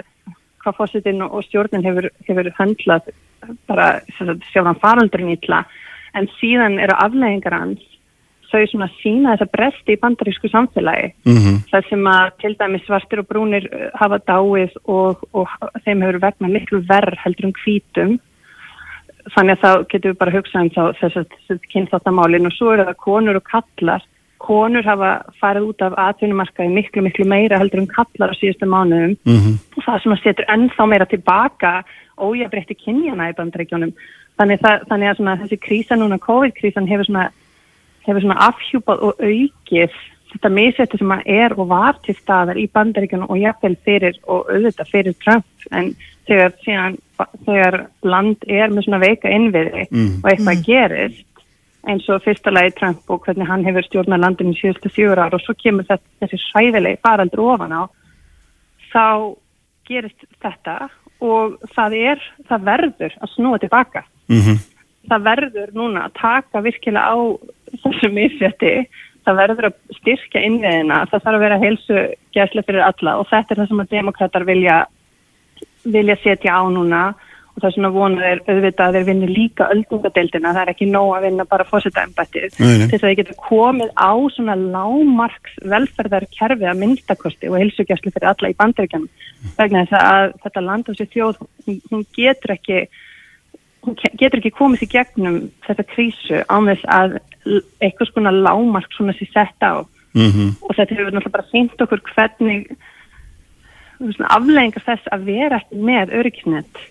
hvað 0.62 0.76
fórsetin 0.78 1.24
og 1.26 1.40
stjórnin 1.46 1.86
hefur, 1.86 2.10
hefur 2.28 2.52
höndlað 2.58 3.10
bara 3.68 3.88
sjálfan 4.52 4.80
faraldurinn 4.80 5.34
ítla 5.34 5.64
en 6.14 6.28
síðan 6.38 6.78
eru 6.80 6.94
afleggingar 6.96 7.58
hans 7.58 7.82
þau 8.54 8.68
svona 8.70 8.88
sína 9.00 9.34
þess 9.34 9.46
að 9.46 9.52
bresti 9.56 9.94
í 9.94 10.00
bandarísku 10.00 10.50
samfélagi. 10.50 11.08
Mm 11.26 11.38
-hmm. 11.38 11.56
það 11.72 11.88
sem 11.88 12.06
að 12.06 12.30
til 12.42 12.54
dæmis 12.60 12.86
svartir 12.86 13.22
og 13.22 13.28
brúnir 13.28 13.66
uh, 13.66 13.90
hafa 13.94 14.18
dáið 14.30 14.72
og, 14.84 15.24
og 15.32 15.48
þeim 15.84 16.02
hefur 16.06 16.20
vegna 16.26 16.48
miklu 16.48 16.82
verð 16.88 17.18
heldur 17.24 17.50
um 17.50 17.56
hvítum. 17.64 18.18
Þannig 19.34 19.56
að 19.56 19.62
þá 19.64 19.70
getur 19.90 20.10
við 20.12 20.18
bara 20.18 20.34
hugsað 20.36 20.62
um 20.62 20.94
þess 21.00 21.16
að 21.16 21.60
kynþáttamálin. 21.72 22.46
Og 22.46 22.52
svo 22.52 22.72
eru 22.72 22.84
það 22.84 23.04
konur 23.06 23.40
og 23.40 23.44
kallar 23.48 24.02
konur 24.44 24.86
hafa 24.86 25.10
farið 25.40 25.68
út 25.70 25.84
af 25.86 25.96
atvinnumarkaði 26.08 26.72
miklu, 26.74 27.04
miklu 27.06 27.26
meira 27.28 27.58
heldur 27.60 27.82
um 27.82 27.90
kallar 27.90 28.32
á 28.32 28.38
síðustu 28.38 28.68
mánuðum 28.68 29.16
mm 29.24 29.38
-hmm. 29.38 29.54
og 29.76 29.84
það 29.86 30.02
sem 30.02 30.12
að 30.16 30.22
setur 30.22 30.50
ennþá 30.54 30.86
meira 30.88 31.06
tilbaka 31.06 31.72
ójabrætti 32.18 32.74
kynjana 32.78 33.30
í 33.30 33.36
bandregjónum. 33.38 33.92
Þannig, 34.38 34.60
þannig 34.88 35.08
að 35.08 35.16
svona, 35.16 35.36
þessi 35.42 35.58
krísa 35.66 35.94
núna, 35.96 36.18
COVID-krísan, 36.18 36.88
hefur 36.90 37.06
svona, 37.06 37.28
hefur 38.06 38.20
svona 38.20 38.42
afhjúpað 38.50 38.98
og 39.06 39.12
aukið 39.22 39.92
þetta 40.34 40.50
misetti 40.50 40.98
sem 40.98 41.12
að 41.14 41.28
er 41.30 41.54
og 41.58 41.68
var 41.70 41.98
til 42.02 42.16
staðar 42.18 42.58
í 42.58 42.66
bandregjónum 42.74 43.30
og 43.30 43.38
jafnvel 43.38 43.76
fyrir 43.86 44.18
og 44.26 44.50
auðvitað 44.50 44.90
fyrir 44.90 45.14
Trump 45.22 45.46
en 45.70 45.92
þegar, 46.26 46.56
síðan, 46.64 46.98
þegar 47.46 47.78
land 48.02 48.48
er 48.48 48.72
með 48.72 48.88
svona 48.88 49.02
veika 49.04 49.30
innviði 49.30 49.86
mm 49.90 50.10
og 50.24 50.30
eitthvað 50.30 50.54
mm 50.54 50.60
-hmm. 50.60 51.22
Eins 51.90 52.08
og 52.12 52.22
fyrsta 52.24 52.52
lagi 52.52 52.74
Trump 52.78 53.10
og 53.12 53.24
hvernig 53.26 53.48
hann 53.48 53.64
hefur 53.66 53.86
stjórnað 53.86 54.22
landinu 54.24 54.54
í 54.54 54.58
síðustu 54.58 54.92
fjögur 54.92 55.22
ár 55.22 55.36
og 55.36 55.42
svo 55.44 55.54
kemur 55.58 55.86
þetta, 55.88 56.06
þessi 56.22 56.40
svæðilegi 56.48 57.00
faraldur 57.04 57.44
ofan 57.54 57.74
á 57.76 57.82
þá 58.92 59.06
gerist 59.88 60.28
þetta 60.42 60.76
og 61.24 61.58
það 61.74 61.96
er, 62.00 62.22
það 62.48 62.68
verður 62.68 63.16
að 63.20 63.32
snúa 63.34 63.58
tilbaka. 63.62 64.04
Mm 64.28 64.40
-hmm. 64.40 64.60
það 65.08 65.26
verður 65.30 65.74
núna 65.76 66.06
að 66.06 66.16
taka 66.20 66.64
virkilega 66.64 67.12
á 67.12 67.16
þessu 67.82 68.08
misfjötti 68.12 68.74
það 69.24 69.40
verður 69.40 69.68
að 69.68 69.76
styrkja 69.98 70.42
innveðina 70.46 71.04
það 71.10 71.22
þarf 71.24 71.36
að 71.36 71.44
vera 71.44 71.62
heilsu 71.62 72.00
gæslega 72.36 72.66
fyrir 72.66 72.84
alla 72.84 73.16
og 73.20 73.28
þetta 73.30 73.54
er 73.54 73.60
það 73.60 73.68
sem 73.68 73.82
að 73.84 73.94
demokrater 73.96 74.44
vilja 74.44 74.76
vilja 75.84 76.16
setja 76.22 76.56
á 76.56 76.62
núna 76.72 77.02
og 77.54 77.62
það 77.62 77.68
er 77.68 77.74
svona 77.76 77.90
vonað 77.94 78.24
er 78.28 78.40
auðvitað 78.50 78.84
að 78.84 78.96
þeir 78.96 79.06
vinni 79.08 79.28
líka 79.30 79.68
öldungadeildina, 79.70 80.52
það 80.56 80.62
er 80.64 80.72
ekki 80.72 80.88
nóg 80.90 81.10
að 81.14 81.26
vinna 81.28 81.46
bara 81.46 81.66
fósitaembættið, 81.68 82.46
til 82.58 82.88
þess 82.90 82.98
að 82.98 83.06
þeir 83.06 83.18
geta 83.20 83.36
komið 83.44 83.92
á 83.94 84.12
svona 84.34 84.56
lámarks 84.58 85.58
velferðarkerfi 85.62 86.68
að 86.70 86.80
minnstakosti 86.82 87.50
og 87.50 87.60
hilsugjastli 87.62 88.12
fyrir 88.14 88.30
alla 88.32 88.50
í 88.50 88.58
bandaríkjanum 88.58 89.10
vegna 89.58 89.84
þess 89.86 90.00
að 90.00 90.34
þetta 90.46 90.64
land 90.66 90.90
á 90.90 90.92
sér 90.98 91.10
þjóð 91.14 91.42
hún 91.92 92.06
getur 92.18 92.54
ekki 92.56 92.80
hún 93.84 93.98
getur 94.18 94.40
ekki 94.40 94.54
komið 94.56 94.82
sér 94.82 94.92
gegnum 94.96 95.38
þetta 95.66 95.86
krísu 95.92 96.40
án 96.48 96.70
þess 96.72 96.88
að 96.90 97.18
eitthvað 97.84 98.10
svona 98.10 98.32
lámark 98.34 98.90
svona 98.96 99.14
sér 99.18 99.30
sett 99.30 99.62
á. 99.62 99.84
Mm 100.14 100.30
-hmm. 100.30 100.50
og 100.62 100.74
þetta 100.76 100.94
hefur 100.94 101.10
náttúrulega 101.10 101.36
bara 101.36 101.50
fint 101.50 101.80
okkur 101.82 102.00
hvernig 102.14 102.68
afleggingar 104.30 104.84
þess 104.86 105.08
að 105.10 105.24
vera 105.26 105.58
ekki 105.58 105.76
með 105.76 106.12
öryggisnett 106.18 106.82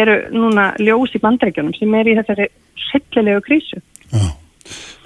eru 0.00 0.18
núna 0.34 0.72
ljós 0.80 1.14
í 1.16 1.22
bandrækjunum 1.22 1.74
sem 1.76 1.98
er 1.98 2.10
í 2.10 2.16
þessari 2.20 2.48
sillilegu 2.88 3.44
krísu. 3.46 3.82
Já. 4.12 4.24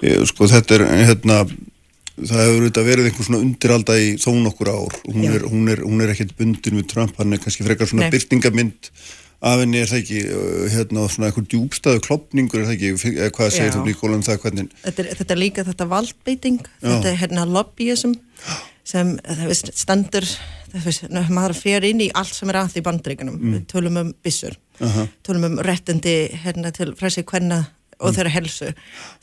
Ég, 0.05 0.21
sko 0.29 0.47
þetta 0.49 0.77
er 0.77 0.85
hérna 1.09 1.41
það 2.17 2.41
hefur 2.41 2.57
auðvitað 2.57 2.89
verið 2.89 3.07
einhvern 3.09 3.27
svona 3.27 3.43
undiralda 3.43 3.95
í 4.01 4.09
þón 4.21 4.49
okkur 4.51 4.73
ár. 4.73 4.97
Hún 5.05 5.29
er, 5.29 5.45
hún, 5.45 5.69
er, 5.73 5.83
hún 5.85 6.03
er 6.03 6.13
ekkert 6.13 6.35
bundin 6.39 6.79
við 6.81 6.89
Trump 6.93 7.17
hann 7.21 7.35
er 7.35 7.41
kannski 7.43 7.65
frekar 7.65 7.89
svona 7.89 8.09
byrtingamind 8.13 8.91
af 9.45 9.59
henni 9.61 9.83
er 9.83 9.89
það 9.89 9.99
ekki 10.01 10.21
hérna 10.73 11.03
svona 11.13 11.27
einhver 11.29 11.45
djúbstæðu 11.45 12.01
klopningur 12.07 12.63
er 12.63 12.71
það 12.71 12.77
ekki? 12.77 13.11
Eða 13.11 13.33
hvað 13.35 13.51
segir 13.53 13.75
þú 13.75 13.83
Nikóla 13.85 14.17
um 14.17 14.23
það 14.25 14.39
hvernig 14.45 14.71
þetta 14.81 15.03
er, 15.03 15.11
þetta 15.19 15.35
er 15.35 15.41
líka 15.43 15.65
þetta 15.67 15.87
valdbeiting. 15.91 16.63
Þetta 16.81 17.11
er 17.11 17.19
hérna 17.21 17.45
lobbyism 17.51 18.15
sem 18.87 19.13
veist, 19.45 19.69
standur 19.77 20.25
veist, 20.73 21.07
maður 21.29 21.55
fer 21.55 21.85
inn 21.87 22.01
í 22.01 22.11
allt 22.13 22.35
sem 22.35 22.49
er 22.49 22.61
að 22.61 22.75
því 22.75 22.83
bandreikunum 22.87 23.39
mm. 23.39 23.65
tölum 23.71 23.97
um 24.01 24.13
bissur 24.23 24.57
uh 24.79 24.87
-huh. 24.87 25.07
tölum 25.23 25.45
um 25.45 25.59
rettendi 25.59 26.29
hérna 26.43 26.71
til 26.71 26.95
fræsið 26.95 27.25
hvenna 27.25 27.65
og 27.99 28.15
þeirra 28.15 28.33
helsu 28.33 28.73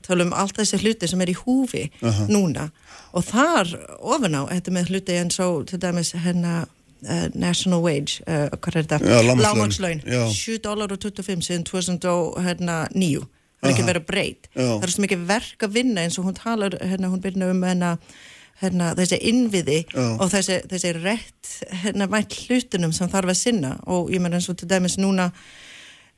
tala 0.02 0.26
um 0.26 0.32
allt 0.36 0.58
þessi 0.58 0.80
hluti 0.82 1.08
sem 1.10 1.20
er 1.20 1.30
í 1.30 1.36
húfi 1.38 1.90
uh 2.02 2.08
-huh. 2.08 2.28
núna. 2.28 2.70
Og 3.12 3.24
þar 3.24 3.70
ofan 4.00 4.34
á, 4.34 4.42
þetta 4.50 4.70
með 4.70 4.88
hluti 4.90 5.18
eins 5.18 5.38
og 5.40 5.66
til 5.66 5.78
dæmis 5.78 6.12
hérna 6.12 6.66
uh, 7.08 7.28
national 7.34 7.80
wage, 7.80 8.22
uh, 8.26 8.50
hvað 8.58 8.76
er 8.76 8.82
þetta? 8.82 8.98
Lágmannslaun, 9.38 10.02
7 10.32 10.58
dólar 10.58 10.92
og 10.92 10.98
25 10.98 11.42
síðan 11.42 11.64
2009 11.64 12.42
hérna, 12.42 12.88
það 13.64 13.70
er 13.70 13.70
ekki 13.70 13.86
verið 13.86 14.06
breyt 14.06 14.48
það 14.54 14.82
er 14.82 14.90
svo 14.90 15.02
mikið 15.02 15.26
verk 15.26 15.62
að 15.62 15.72
vinna 15.72 16.04
eins 16.04 16.18
og 16.18 16.24
hún 16.24 16.36
talar 16.36 16.76
hérna, 16.80 17.08
hún 17.08 17.20
byrna 17.20 17.50
um 17.50 17.62
hérna, 17.62 17.98
hérna 18.62 18.93
þessi 18.98 19.18
innviði 19.31 19.81
Já. 19.89 20.05
og 20.18 20.28
þessi, 20.32 20.60
þessi 20.70 20.93
rétt 21.01 21.55
hérna 21.82 22.09
vænt 22.10 22.36
hlutunum 22.44 22.94
sem 22.94 23.10
þarf 23.10 23.32
að 23.32 23.40
sinna 23.40 23.74
og 23.90 24.12
ég 24.14 24.22
menn 24.22 24.36
eins 24.36 24.51
og 24.51 24.59
til 24.60 24.70
dæmis 24.70 24.98
núna 25.01 25.31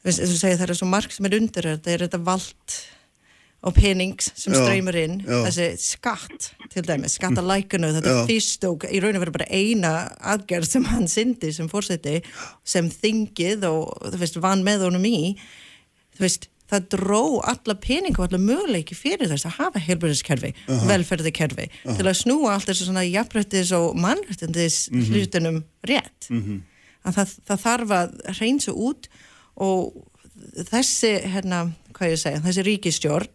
segir 0.06 0.58
það 0.58 0.68
er 0.68 0.78
svo 0.78 0.90
marg 0.90 1.14
sem 1.14 1.26
er 1.26 1.38
undir 1.40 1.70
þetta 1.72 1.94
er 1.94 2.06
þetta 2.06 2.22
vald 2.26 2.76
og 3.66 3.74
penings 3.74 4.28
sem 4.38 4.54
ströymur 4.54 4.96
inn 5.00 5.16
já. 5.24 5.38
þessi 5.48 5.68
skatt 5.80 6.50
til 6.70 6.84
dæmis 6.86 7.16
skattalækunu, 7.18 7.90
þetta 7.96 8.12
já. 8.12 8.24
fyrst 8.28 8.66
og 8.68 8.84
í 8.86 9.00
raun 9.02 9.16
og 9.18 9.24
veru 9.24 9.34
bara 9.38 9.48
eina 9.50 9.94
aðgerð 10.34 10.68
sem 10.70 10.86
hann 10.90 11.08
syndi 11.10 11.50
sem 11.56 11.70
fórseti 11.70 12.20
sem 12.68 12.90
þingið 12.92 13.66
og 13.70 14.12
þú 14.12 14.20
veist 14.22 14.38
vann 14.44 14.62
með 14.66 14.86
honum 14.86 15.08
í 15.08 15.16
þú 16.16 16.26
veist 16.26 16.50
það 16.70 16.88
dró 16.96 17.22
alla 17.46 17.76
pening 17.78 18.18
og 18.18 18.26
alla 18.26 18.40
möguleiki 18.42 18.96
fyrir 18.98 19.30
þess 19.30 19.46
að 19.46 19.58
hafa 19.60 19.82
heilbjörðiskerfi 19.86 20.52
uh 20.54 20.74
-huh. 20.74 20.88
velferðikerfi 20.90 21.68
uh 21.68 21.76
-huh. 21.84 21.96
til 21.96 22.06
að 22.06 22.20
snúa 22.22 22.54
allt 22.54 22.68
þessu 22.68 22.88
svona 22.88 23.04
jafnrættis 23.04 23.72
og 23.72 23.96
mannrættindis 23.96 24.88
uh 24.88 24.96
mhm. 24.96 25.02
-huh. 25.02 25.12
hlutunum 25.12 25.64
rétt 25.86 26.30
mhm. 26.30 26.60
að 27.04 27.14
það, 27.14 27.38
það 27.46 27.58
þarf 27.66 27.90
að 27.90 28.08
reynsa 28.40 28.72
út 28.72 29.08
og 29.56 29.92
þessi, 30.70 31.12
hérna, 31.24 31.72
hvað 31.92 32.10
ég 32.10 32.20
segja, 32.20 32.44
þessi 32.44 32.62
ríkistjórn 32.62 33.28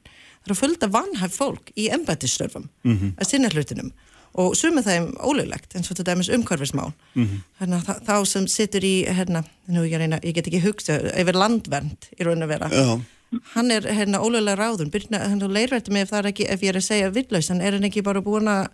er 0.46 0.54
að 0.54 0.62
fölta 0.62 0.90
vanhæf 0.92 1.36
fólk 1.38 1.72
í 1.78 1.90
embættistörfum 1.90 2.70
mm 2.84 2.98
-hmm. 2.98 3.12
að 3.18 3.30
sinna 3.30 3.50
hlutinum 3.50 3.92
og 4.40 4.56
sumið 4.56 4.88
það 4.88 4.98
er 4.98 5.08
ólulegt 5.28 5.76
eins 5.76 5.92
og 5.92 5.98
þetta 6.00 6.16
með 6.16 6.34
umhverfismál 6.38 6.92
mm 7.14 7.26
-hmm. 7.26 7.42
hérna, 7.60 7.82
þá 8.08 8.26
sem 8.26 8.48
situr 8.48 8.84
í 8.84 9.06
hérna, 9.08 9.44
nú 9.68 9.84
ég, 9.84 9.98
reyna, 9.98 10.20
ég 10.24 10.34
get 10.34 10.48
ekki 10.48 10.64
hugsa 10.64 11.00
yfir 11.20 11.36
landvernd 11.36 12.10
í 12.20 12.24
raun 12.24 12.44
og 12.44 12.50
vera 12.50 12.70
Já. 12.70 13.02
Hann 13.54 13.72
er 13.72 13.86
hérna 13.88 14.20
ólulega 14.24 14.60
ráðun 14.60 14.92
byrna, 14.92 15.22
hann 15.32 15.40
leirverði 15.40 15.94
mig 15.94 16.06
ef 16.06 16.12
það 16.12 16.24
er 16.24 16.32
ekki 16.32 16.50
ef 16.52 16.66
ég 16.66 16.74
er 16.74 16.80
að 16.82 16.88
segja 16.88 17.14
villausan, 17.16 17.62
er 17.62 17.78
hann 17.78 17.88
ekki 17.88 18.04
bara 18.04 18.24
búin 18.26 18.50
að 18.52 18.68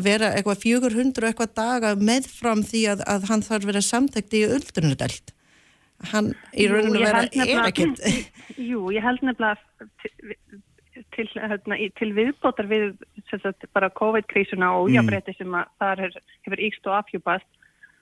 vera 0.00 0.30
eitthvað 0.36 0.62
400 0.62 1.28
eitthvað 1.28 1.54
daga 1.58 1.92
meðfram 1.98 2.62
því 2.64 2.86
að, 2.94 3.04
að 3.10 3.28
hann 3.30 3.44
þarf 3.44 3.68
verið 3.68 3.86
samtækt 3.88 4.36
í 4.38 4.42
öldrunudelt 4.46 5.34
hann 6.12 6.32
í 6.56 6.66
rauninu 6.70 7.02
vera 7.02 7.24
er 7.28 7.64
ekkert 7.66 8.00
Jú, 8.56 8.88
ég 8.94 9.04
held 9.04 9.24
nefnilega 9.26 9.58
til, 11.16 11.26
hérna, 11.34 11.78
til 11.98 12.10
viðbótar 12.16 12.68
við 12.70 12.92
sagt, 13.30 13.66
bara 13.74 13.90
COVID-krísuna 13.98 14.72
og 14.78 14.92
jábreytti 14.94 15.34
mm. 15.34 15.40
sem 15.40 15.58
að 15.58 15.74
það 15.82 16.04
er, 16.06 16.20
hefur 16.46 16.64
ykst 16.68 16.88
og 16.88 16.96
afhjúpast 17.00 17.48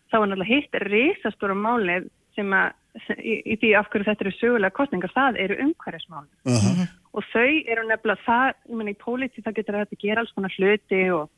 þá 0.08 0.20
er 0.20 0.28
náttúrulega 0.28 0.52
heitt 0.52 0.78
risastóra 0.86 1.56
málið 1.58 2.08
sem 2.36 2.52
að 2.54 2.76
í, 3.18 3.34
í 3.52 3.54
því 3.60 3.72
af 3.78 3.88
hverju 3.90 4.08
þetta 4.08 4.24
eru 4.24 4.34
sögulega 4.36 4.76
kostningar, 4.76 5.12
það 5.14 5.40
eru 5.44 5.58
umhverjasmálið 5.64 6.52
uh 6.52 6.66
-huh. 6.66 6.86
og 7.12 7.24
þau 7.32 7.50
eru 7.72 7.86
nefnilega 7.88 8.24
það, 8.26 8.54
ég 8.68 8.76
menn 8.76 8.92
í 8.92 9.02
póliti 9.04 9.44
það 9.44 9.56
getur 9.58 9.78
þetta 9.78 9.96
að 9.96 10.04
gera 10.04 10.20
alls 10.20 10.34
konar 10.36 10.56
hluti 10.58 11.02
og 11.10 11.28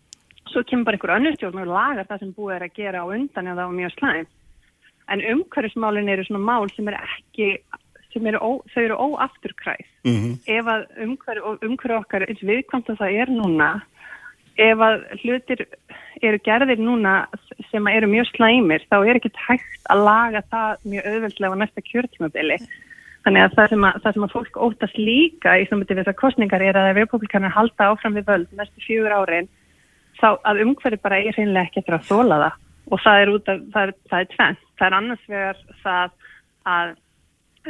svo 0.51 0.65
kemur 0.65 0.85
bara 0.85 0.97
einhver 0.97 1.17
önnur 1.17 1.37
stjórn 1.37 1.63
og 1.63 1.73
lagar 1.75 2.07
það 2.09 2.21
sem 2.21 2.35
búið 2.37 2.57
er 2.57 2.65
að 2.67 2.77
gera 2.81 3.03
á 3.03 3.07
undan 3.07 3.51
eða 3.53 3.67
á 3.67 3.71
mjög 3.71 3.93
slæm 3.99 4.27
en 5.11 5.21
umhverfismálin 5.33 6.09
eru 6.09 6.25
svona 6.25 6.45
mál 6.45 6.71
sem 6.75 6.89
er 6.89 6.99
ekki 7.01 7.59
sem 8.13 8.27
eru, 8.27 8.39
ó, 8.43 8.51
þau 8.73 8.83
eru 8.83 8.97
óafturkræð 8.97 9.87
mm 10.05 10.17
-hmm. 10.17 10.35
ef 10.47 10.65
að 10.67 10.83
umhverf 11.05 11.43
og 11.45 11.65
umhverf 11.67 12.01
okkar 12.01 12.27
eins 12.27 12.43
viðkvæmt 12.43 12.91
að 12.91 13.01
það 13.03 13.17
er 13.23 13.29
núna 13.31 13.71
ef 14.59 14.85
að 14.85 15.03
hlutir 15.23 15.65
eru 16.21 16.41
gerðir 16.45 16.81
núna 16.83 17.15
sem 17.71 17.87
eru 17.89 18.09
mjög 18.11 18.31
slæmir 18.35 18.85
þá 18.91 18.97
er 19.01 19.19
ekki 19.19 19.33
hægt 19.47 19.91
að 19.93 20.05
laga 20.09 20.43
það 20.53 20.87
mjög 20.93 21.11
auðveldlega 21.11 21.57
á 21.57 21.61
næsta 21.63 21.85
kjörtímabili. 21.87 22.59
Þannig 23.25 23.45
að 23.45 23.57
það 23.57 23.71
sem 23.73 23.85
að, 23.85 24.01
það 24.03 24.17
sem 24.17 24.25
að 24.25 24.35
fólk 24.35 24.59
óttast 24.67 24.99
líka 25.01 25.57
í 25.61 25.67
samviti 25.69 25.95
við 25.95 26.03
þessar 26.03 26.21
kostningar 26.21 26.65
er 26.65 26.79
að 26.81 26.91
ef 26.93 27.01
republikanar 27.03 27.53
halda 27.53 27.91
áfram 27.93 28.17
við 28.17 28.31
völd 28.31 28.55
næstu 28.57 28.85
fjögur 28.85 29.17
árin 29.17 29.51
þá 30.21 30.31
að 30.49 30.65
umhverfi 30.65 31.01
bara 31.05 31.21
er 31.21 31.37
reynilega 31.37 31.69
ekki 31.69 31.83
eftir 31.83 31.99
að 31.99 32.09
þóla 32.09 32.41
það. 32.45 32.59
Og 32.91 33.03
það 33.05 33.21
er 33.21 33.31
af, 33.31 33.61
það 33.75 33.83
er, 33.83 33.95
það 34.11 34.21
er 34.21 34.31
tvenn 34.35 34.61
það 34.81 34.89
er 34.89 34.97
annars 34.97 35.29
vegar 35.29 35.63
það 35.85 36.17
að 36.71 36.97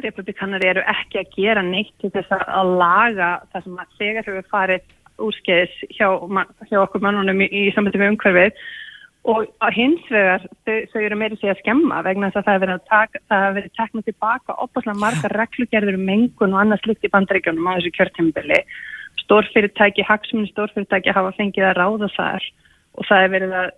republikanar 0.05 0.65
eru 0.65 0.83
ekki 0.93 1.19
að 1.19 1.35
gera 1.35 1.63
neitt 1.67 1.93
til 1.99 2.13
þess 2.15 2.31
að 2.39 2.73
laga 2.79 3.31
það 3.51 3.65
sem 3.67 3.81
að 3.83 3.97
þegar 3.99 4.29
hefur 4.29 4.51
farið 4.53 4.93
úrskeiðis 5.27 5.75
hjá, 5.97 6.09
hjá 6.71 6.79
okkur 6.85 7.03
mannunum 7.05 7.43
í, 7.45 7.49
í 7.51 7.65
við 7.75 8.07
umhverfið. 8.11 8.63
Og 9.29 9.45
hins 9.77 10.07
vegar 10.09 10.47
þau, 10.65 10.77
þau 10.93 11.01
eru 11.05 11.17
meiri 11.21 11.37
sig 11.37 11.51
að 11.53 11.59
skemma 11.61 11.99
vegna 12.07 12.31
þess 12.31 12.41
að 12.41 12.47
það 12.47 12.55
hefur 12.55 12.67
verið, 12.67 12.87
taka, 12.89 13.41
verið 13.57 13.75
teknað 13.77 14.07
tilbaka 14.09 14.57
opaslega 14.65 15.03
marga 15.03 15.31
reglugerður 15.35 15.99
um 15.99 16.07
mengun 16.09 16.57
og 16.57 16.63
annars 16.63 16.87
likt 16.89 17.05
í 17.05 17.13
bandaríkjónum 17.13 17.69
á 17.69 17.77
þessu 17.77 17.93
kjörtjumabili 17.99 18.63
stórfyrirtæki, 19.21 20.07
hagsmunni 20.09 20.49
stórfyrirtæki 20.51 21.13
hafa 21.15 21.35
fengið 21.37 21.69
að 21.69 21.77
ráða 21.79 22.09
þar 22.17 22.47
og 22.97 23.07
það 23.07 23.23
hefur 23.23 23.35
verið 23.37 23.55
að 23.61 23.71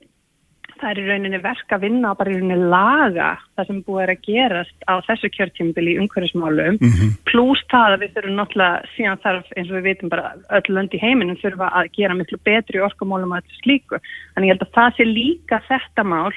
það 0.82 0.90
er 0.90 1.00
í 1.00 1.06
rauninni 1.06 1.40
verk 1.42 1.74
að 1.74 1.84
vinna 1.86 2.12
og 2.12 2.18
bara 2.20 2.32
í 2.32 2.36
rauninni 2.36 2.70
laga 2.72 3.30
það 3.56 3.68
sem 3.68 3.80
búið 3.86 4.02
er 4.04 4.12
að 4.12 4.22
gerast 4.26 4.86
á 4.90 4.94
þessu 5.09 5.30
kjörtímbili 5.36 5.94
í 5.94 5.98
umhverfismálum 6.02 6.78
mm 6.78 6.92
-hmm. 6.92 7.12
pluss 7.30 7.64
það 7.72 7.96
að 7.96 8.00
við 8.02 8.14
þurfum 8.16 8.38
náttúrulega 8.40 8.92
síðan 8.96 9.22
þarf 9.24 9.52
eins 9.56 9.70
og 9.70 9.76
við 9.76 9.88
veitum 9.88 10.12
bara 10.12 10.32
öll 10.59 10.68
lönd 10.76 10.94
í 10.94 11.02
heiminum 11.02 11.42
þurfa 11.42 11.68
að 11.80 11.92
gera 11.98 12.18
miklu 12.18 12.38
betri 12.44 12.82
orkumálum 12.82 13.36
að 13.36 13.44
þessu 13.46 13.62
slíku. 13.62 14.00
Þannig 14.34 14.48
ég 14.48 14.52
held 14.54 14.66
að 14.66 14.74
það 14.78 14.96
sé 14.96 15.04
líka 15.09 15.62
þetta 15.68 16.04
mál 16.04 16.32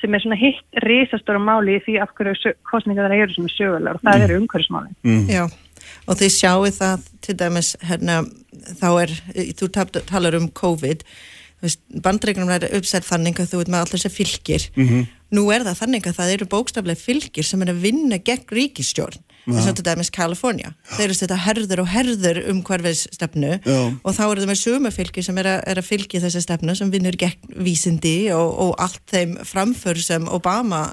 sem 0.00 0.14
er 0.14 0.22
svona 0.22 0.38
hitt 0.40 0.78
reysastóra 0.86 1.38
máli 1.38 1.76
í 1.76 1.82
því 1.84 1.98
af 2.00 2.14
hverju 2.16 2.54
kostninga 2.70 3.04
það 3.04 3.18
eru 3.20 3.34
svona 3.34 3.56
sögulegar 3.56 3.98
og 3.98 4.06
það 4.06 4.16
mm. 4.16 4.24
eru 4.24 4.38
umhverfismálin. 4.40 4.96
Mm. 5.04 5.26
Já 5.28 5.44
og 6.08 6.18
þið 6.18 6.32
sjáu 6.34 6.70
það 6.74 7.04
til 7.24 7.36
dæmis 7.40 7.74
hérna 7.86 8.22
þá 8.80 8.88
er, 9.02 9.12
þú 9.58 9.68
talar 10.08 10.36
um 10.38 10.48
COVID 10.56 11.04
bandreikunum 12.04 12.52
er 12.54 12.68
uppsett 12.76 13.04
þannig 13.04 13.40
að 13.40 13.50
þú 13.52 13.62
veit 13.62 13.72
með 13.72 13.82
allir 13.84 14.00
þessi 14.00 14.14
fylgir 14.14 14.68
mm 14.74 14.86
-hmm. 14.88 15.08
nú 15.36 15.42
er 15.52 15.64
það 15.66 15.80
þannig 15.82 16.06
að 16.06 16.18
það 16.18 16.32
eru 16.34 16.46
bókstaflega 16.54 17.04
fylgir 17.06 17.44
sem 17.44 17.62
er 17.62 17.72
að 17.72 17.82
vinna 17.84 18.18
gegn 18.18 18.46
ríkistjórn 18.48 19.20
eins 19.48 19.68
og 19.68 19.86
er 19.86 19.98
með 19.98 20.10
Kalifornia 20.14 20.72
þeir 20.96 21.04
eru 21.06 21.16
þetta 21.18 21.38
herður 21.44 21.82
og 21.82 21.88
herður 21.90 22.40
um 22.50 22.62
hverfið 22.66 23.04
stefnu 23.16 23.52
Já. 23.64 23.78
og 24.02 24.16
þá 24.16 24.22
eru 24.26 24.42
það 24.42 24.50
með 24.50 24.60
sömu 24.60 24.92
fylgir 24.94 25.26
sem 25.26 25.38
er 25.38 25.48
að, 25.54 25.60
er 25.66 25.80
að 25.80 25.88
fylgja 25.88 26.22
þessi 26.24 26.42
stefnu 26.44 26.76
sem 26.76 26.92
vinnur 26.92 27.16
gegn 27.20 27.54
vísindi 27.64 28.16
og, 28.36 28.50
og 28.64 28.74
allt 28.78 29.02
þeim 29.10 29.38
framför 29.48 30.00
sem 30.02 30.28
Obama 30.28 30.90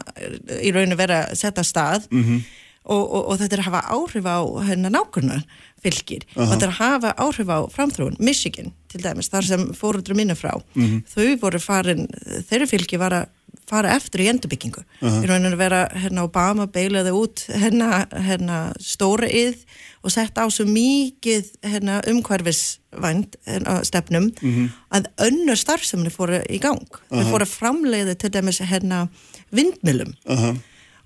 í 0.61 0.71
rauninu 0.71 0.99
verið 0.99 1.23
að 1.23 1.35
setja 1.41 1.63
stað 1.67 2.07
mm 2.11 2.23
-hmm. 2.23 2.43
og, 2.85 3.03
og, 3.03 3.23
og 3.27 3.39
þetta 3.41 3.55
er 3.55 3.63
að 3.65 3.69
hafa 3.71 3.87
áhrif 3.97 4.25
á 4.25 4.37
hennar 4.69 4.95
nákvæmna 4.95 5.41
fylgir 5.87 6.27
uh 6.27 6.35
-huh. 6.35 6.43
og 6.43 6.53
þetta 6.53 6.67
er 6.67 6.73
að 6.73 6.81
hafa 6.81 7.15
áhrif 7.17 7.49
á 7.49 7.59
framþróun 7.75 8.19
Michigan 8.19 8.71
til 8.87 9.03
dæmis, 9.03 9.29
þar 9.29 9.43
sem 9.43 9.73
fóruldur 9.73 10.15
minna 10.15 10.35
frá 10.35 10.53
uh 10.55 10.61
mhm. 10.75 10.85
-huh. 10.85 11.01
þau 11.15 11.39
voru 11.41 11.59
farin, 11.59 12.07
þeirri 12.49 12.67
fylgi 12.67 12.97
var 12.99 13.13
að 13.13 13.25
fara 13.67 13.95
eftir 13.95 14.23
í 14.23 14.29
endurbyggingu 14.31 14.81
uh 14.83 15.09
-huh. 15.09 15.23
í 15.23 15.27
rauninu 15.27 15.55
að 15.55 15.63
vera 15.63 15.81
hérna 15.93 16.23
Obama 16.23 16.67
beilaði 16.67 17.11
út 17.11 17.43
hérna, 17.47 18.07
hérna 18.11 18.73
stóra 18.79 19.27
yð 19.27 19.57
og 20.03 20.11
sett 20.11 20.37
á 20.37 20.47
svo 20.49 20.65
mikið 20.65 21.51
hérna 21.63 22.01
umhverfisvænt 22.07 23.35
hérna, 23.45 23.83
stefnum 23.83 24.31
mhm. 24.41 24.69
að 24.91 25.09
önnur 25.17 25.55
starfsemni 25.59 26.09
fóru 26.09 26.41
í 26.49 26.59
gang 26.59 26.87
þau 27.09 27.25
fóru 27.31 27.43
að 27.43 27.57
framleiða 27.59 28.15
til 28.15 28.31
dæmis 28.31 28.61
hérna 28.61 29.07
vindmilum 29.51 30.13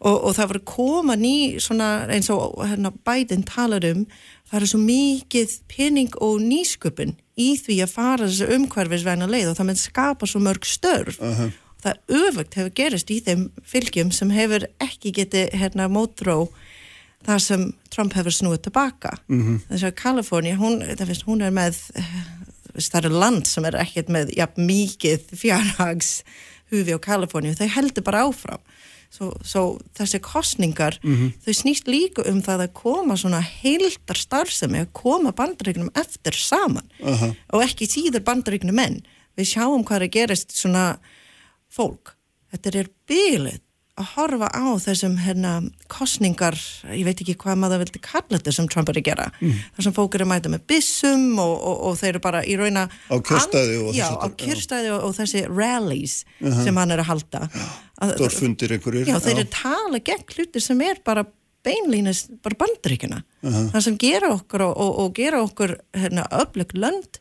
og, 0.01 0.23
og 0.25 0.35
það 0.35 0.51
voru 0.51 0.63
koma 0.65 1.15
ný 1.15 1.59
svona 1.61 2.07
eins 2.09 2.29
og 2.33 2.61
hérna 2.65 2.91
Biden 3.05 3.43
talar 3.43 3.85
um 3.91 4.05
það 4.52 4.61
er 4.61 4.68
svo 4.72 4.80
mikið 4.84 5.57
pening 5.72 6.15
og 6.19 6.41
nýsköpun 6.44 7.15
í 7.40 7.53
því 7.60 7.78
að 7.86 7.94
fara 7.95 8.28
þessu 8.28 8.49
umhverfisvæna 8.57 9.30
leið 9.32 9.52
og 9.52 9.60
það 9.60 9.69
með 9.69 9.84
skapa 9.86 10.28
svo 10.28 10.41
mörg 10.44 10.68
störf 10.68 11.22
uh 11.22 11.40
-huh. 11.40 11.53
það 11.84 12.18
öfugt 12.22 12.57
hefur 12.60 12.76
gerist 12.76 13.11
í 13.11 13.22
þeim 13.23 13.49
fylgjum 13.64 14.11
sem 14.11 14.30
hefur 14.30 14.68
ekki 14.80 15.11
getið 15.11 15.56
hérna 15.56 15.88
mótró 15.88 16.49
það 17.26 17.40
sem 17.40 17.73
Trump 17.90 18.14
hefur 18.14 18.32
snúið 18.32 18.61
tilbaka 18.68 19.18
mm 19.28 19.41
-hmm. 19.41 19.60
þess 19.69 19.84
að 19.84 19.95
Kaliforni, 19.95 20.53
hún, 20.56 20.84
hún 21.26 21.41
er 21.41 21.52
með 21.52 21.78
það 22.76 23.06
er 23.06 23.10
land 23.10 23.48
sem 23.48 23.65
er 23.65 23.76
ekkert 23.76 24.10
með 24.10 24.34
ja, 24.38 24.48
mikið 24.56 25.19
fjárhags 25.36 26.23
hufi 26.72 26.94
á 26.95 26.99
Kaliforni, 26.99 27.56
þau 27.56 27.68
heldur 27.68 28.03
bara 28.03 28.23
áfram 28.28 28.60
svo, 29.11 29.31
svo 29.43 29.63
þessi 29.97 30.19
kostningar 30.23 30.99
mm 31.03 31.15
-hmm. 31.15 31.31
þau 31.45 31.53
snýst 31.53 31.88
líka 31.88 32.23
um 32.29 32.41
það 32.41 32.67
að 32.67 32.73
koma 32.73 33.17
svona 33.17 33.41
heildar 33.41 34.17
starfsemi 34.17 34.79
að 34.79 34.93
koma 34.93 35.31
bandaríknum 35.31 35.91
eftir 35.95 36.33
saman 36.33 36.88
uh 36.99 37.21
-huh. 37.21 37.35
og 37.53 37.63
ekki 37.63 37.88
síður 37.88 38.23
bandaríknum 38.23 38.75
menn 38.75 39.01
við 39.38 39.45
sjáum 39.53 39.83
hvað 39.83 39.95
er 39.95 40.07
að 40.07 40.15
gerast 40.15 40.51
svona 40.51 40.99
fólk, 41.69 42.15
þetta 42.51 42.79
er 42.79 42.89
bylið 43.07 43.59
að 43.99 44.07
horfa 44.15 44.47
á 44.55 44.63
þessum 44.80 45.18
hérna, 45.19 45.51
kostningar, 45.91 46.55
ég 46.95 47.03
veit 47.05 47.19
ekki 47.23 47.35
hvað 47.39 47.59
maður 47.59 47.81
vildi 47.84 48.01
kalla 48.03 48.38
þetta 48.38 48.53
sem 48.55 48.69
Trump 48.72 48.91
er 48.91 49.01
að 49.01 49.07
gera. 49.09 49.27
Mm. 49.41 49.59
þar 49.76 49.88
sem 49.88 49.95
fólk 49.97 50.15
er 50.15 50.23
að 50.26 50.31
mæta 50.31 50.53
með 50.53 50.63
bissum 50.72 51.26
og, 51.43 51.51
og, 51.57 51.76
og 51.89 51.99
þeir 51.99 52.13
eru 52.13 52.23
bara 52.23 52.43
í 52.47 52.55
rauna 52.59 52.85
á 52.88 53.15
kjörstæði 53.19 53.81
og, 53.84 54.38
kjörstæði 54.39 54.95
og 54.95 55.13
þessi 55.19 55.43
rallies 55.49 56.15
uh 56.39 56.47
-huh. 56.47 56.63
sem 56.63 56.81
hann 56.81 56.95
er 56.95 57.03
að 57.03 57.11
halda. 57.11 57.43
Stórfundir 58.15 58.73
einhverjir. 58.77 59.11
Já, 59.11 59.19
þeir 59.19 59.35
eru 59.35 59.45
að 59.45 59.53
tala 59.59 59.99
gegn 59.99 60.35
hlutir 60.38 60.61
sem 60.63 60.81
er 60.81 61.03
bara 61.05 61.26
beinlínist 61.61 62.31
bara 62.41 62.57
bandaríkina 62.57 63.22
uh 63.22 63.51
-huh. 63.51 63.72
það 63.76 63.81
sem 63.81 63.97
gera 63.97 64.34
okkur 64.34 64.61
og 64.65 65.13
gera 65.13 65.43
okkur 65.43 65.77
hérna, 65.93 66.26
öflug 66.31 66.73
lönd 66.73 67.19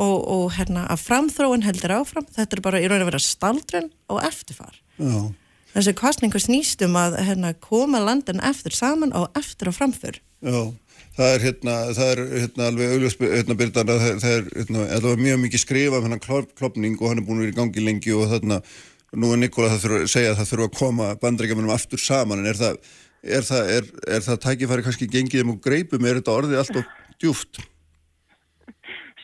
og 0.00 0.52
hérna 0.54 0.86
að 0.86 1.00
framþróun 1.00 1.64
heldur 1.64 1.90
áfram. 1.90 2.26
Þetta 2.28 2.56
er 2.56 2.60
bara 2.60 2.80
í 2.80 2.88
raun 2.88 3.02
að 3.02 3.10
vera 3.10 3.18
staldrun 3.18 3.90
og 4.08 4.22
eftirfar. 4.22 4.76
Já 5.00 5.32
þessi 5.74 5.94
kostningu 5.98 6.40
snýstum 6.42 6.96
að 6.98 7.18
hérna, 7.26 7.52
koma 7.62 8.00
landin 8.02 8.42
eftir 8.44 8.74
saman 8.74 9.14
og 9.16 9.30
eftir 9.38 9.70
og 9.70 9.76
framför 9.76 10.20
Já, 10.40 10.72
það 11.18 11.34
er 11.34 11.44
hérna, 11.44 11.74
það 11.96 12.12
er 12.12 12.22
hérna 12.36 12.68
alveg 12.70 12.94
auðvitað 12.94 13.34
hérna 13.36 13.58
það 13.90 14.30
er 14.30 14.48
hérna, 14.56 14.86
alveg 14.96 15.24
mjög 15.26 15.42
mikið 15.44 15.64
skrifa 15.64 16.00
um 16.00 16.16
klopning 16.58 16.96
og 17.00 17.10
hann 17.10 17.22
er 17.22 17.26
búin 17.26 17.42
að 17.42 17.46
vera 17.46 17.54
í 17.54 17.58
gangi 17.60 17.84
lengi 17.84 18.16
og 18.16 18.30
þarna, 18.32 18.60
nú 19.12 19.34
er 19.34 19.42
Nikola 19.42 19.74
það 19.74 19.84
fyrir 19.84 20.06
að 20.06 20.14
segja 20.14 20.32
að 20.32 20.40
það 20.40 20.50
fyrir 20.52 20.66
að 20.66 20.78
koma 20.78 21.10
bandrækjamanum 21.20 21.74
aftur 21.74 22.02
saman 22.02 22.42
en 22.42 22.50
er 22.50 22.60
það, 22.60 22.80
er 23.22 23.46
það, 23.46 23.74
er, 23.76 23.90
er 24.16 24.26
það 24.26 24.40
tækifæri 24.46 24.86
kannski 24.86 25.10
gengið 25.10 25.44
um 25.44 25.54
og 25.54 25.60
greipum, 25.64 26.06
er 26.06 26.20
þetta 26.20 26.38
orðið 26.38 26.64
alltaf 26.64 26.96
djúft? 27.20 27.62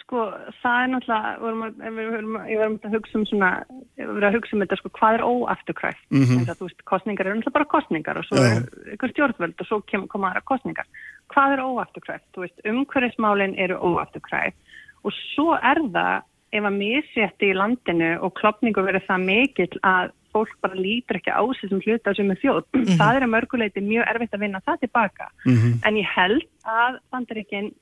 Sko 0.07 0.23
það 0.63 0.77
er 0.83 0.91
náttúrulega, 0.93 2.43
ég 2.47 2.61
var 2.61 2.75
að 2.87 2.95
hugsa 2.95 3.19
um 3.19 3.25
svona, 3.27 3.51
ég 3.99 4.11
var 4.15 4.27
að 4.29 4.37
hugsa 4.39 4.55
um 4.55 4.63
þetta 4.63 4.79
sko, 4.79 4.91
hvað 4.99 5.17
er 5.17 5.25
óafturkræft, 5.27 6.05
mm 6.15 6.23
-hmm. 6.23 6.45
þú 6.59 6.69
veist, 6.69 6.85
kostningar 6.87 7.27
eru 7.27 7.39
náttúrulega 7.39 7.59
bara 7.59 7.73
kostningar 7.75 8.19
og 8.19 8.25
svo 8.29 8.37
er 8.39 8.63
ykkur 8.95 9.11
stjórnvöld 9.11 9.61
og 9.61 9.67
svo 9.67 10.07
koma 10.07 10.31
aðra 10.31 10.43
kostningar. 10.47 10.87
Hvað 11.35 11.53
er 11.53 11.65
óafturkræft? 11.67 12.27
Þú 12.35 12.41
veist, 12.45 12.59
umhverfismálinn 12.65 13.59
eru 13.59 13.77
óafturkræft 13.83 14.57
og 15.03 15.13
svo 15.35 15.55
er 15.59 15.83
það 15.91 16.23
ef 16.53 16.65
að 16.65 16.79
misétti 16.79 17.51
í 17.51 17.57
landinu 17.57 18.13
og 18.23 18.35
klopningur 18.39 18.87
verður 18.87 19.07
það 19.09 19.27
mikill 19.27 19.79
að 19.83 20.13
fólk 20.33 20.55
bara 20.63 20.77
lítur 20.77 21.19
ekki 21.19 21.33
á 21.33 21.43
sem 21.59 21.81
hluta 21.81 22.15
sem 22.15 22.31
er 22.31 22.39
þjóð. 22.43 22.63
Mm 22.73 22.83
-hmm. 22.85 22.99
Það 23.01 23.17
er 23.17 23.23
að 23.25 23.35
mörguleiti 23.35 23.81
mjög 23.81 24.05
erfitt 24.13 24.35
að 24.35 24.45
vinna 24.45 24.61
það 24.67 24.81
tilbaka. 24.81 25.27
Mm 25.47 25.57
-hmm. 25.57 25.73
En 25.87 25.95
ég 25.97 26.09
held 26.17 26.47
að 26.65 26.99
bandaríkinn 27.11 27.73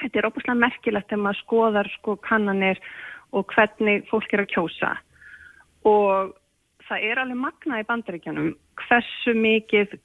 þetta 0.00 0.18
er 0.18 0.28
óbúslega 0.28 0.58
merkilegt 0.60 1.08
þegar 1.10 1.24
maður 1.24 1.42
skoðar 1.42 1.92
sko 1.98 2.16
kannanir 2.16 2.80
og 3.36 3.46
hvernig 3.52 4.06
fólk 4.10 4.32
er 4.32 4.44
að 4.44 4.52
kjósa 4.54 4.92
og 5.86 6.34
það 6.86 7.08
er 7.10 7.20
alveg 7.22 7.40
magna 7.42 7.80
í 7.82 7.88
bandaríkjanum 7.88 8.54
hversu 8.86 9.34
mikið 9.36 9.96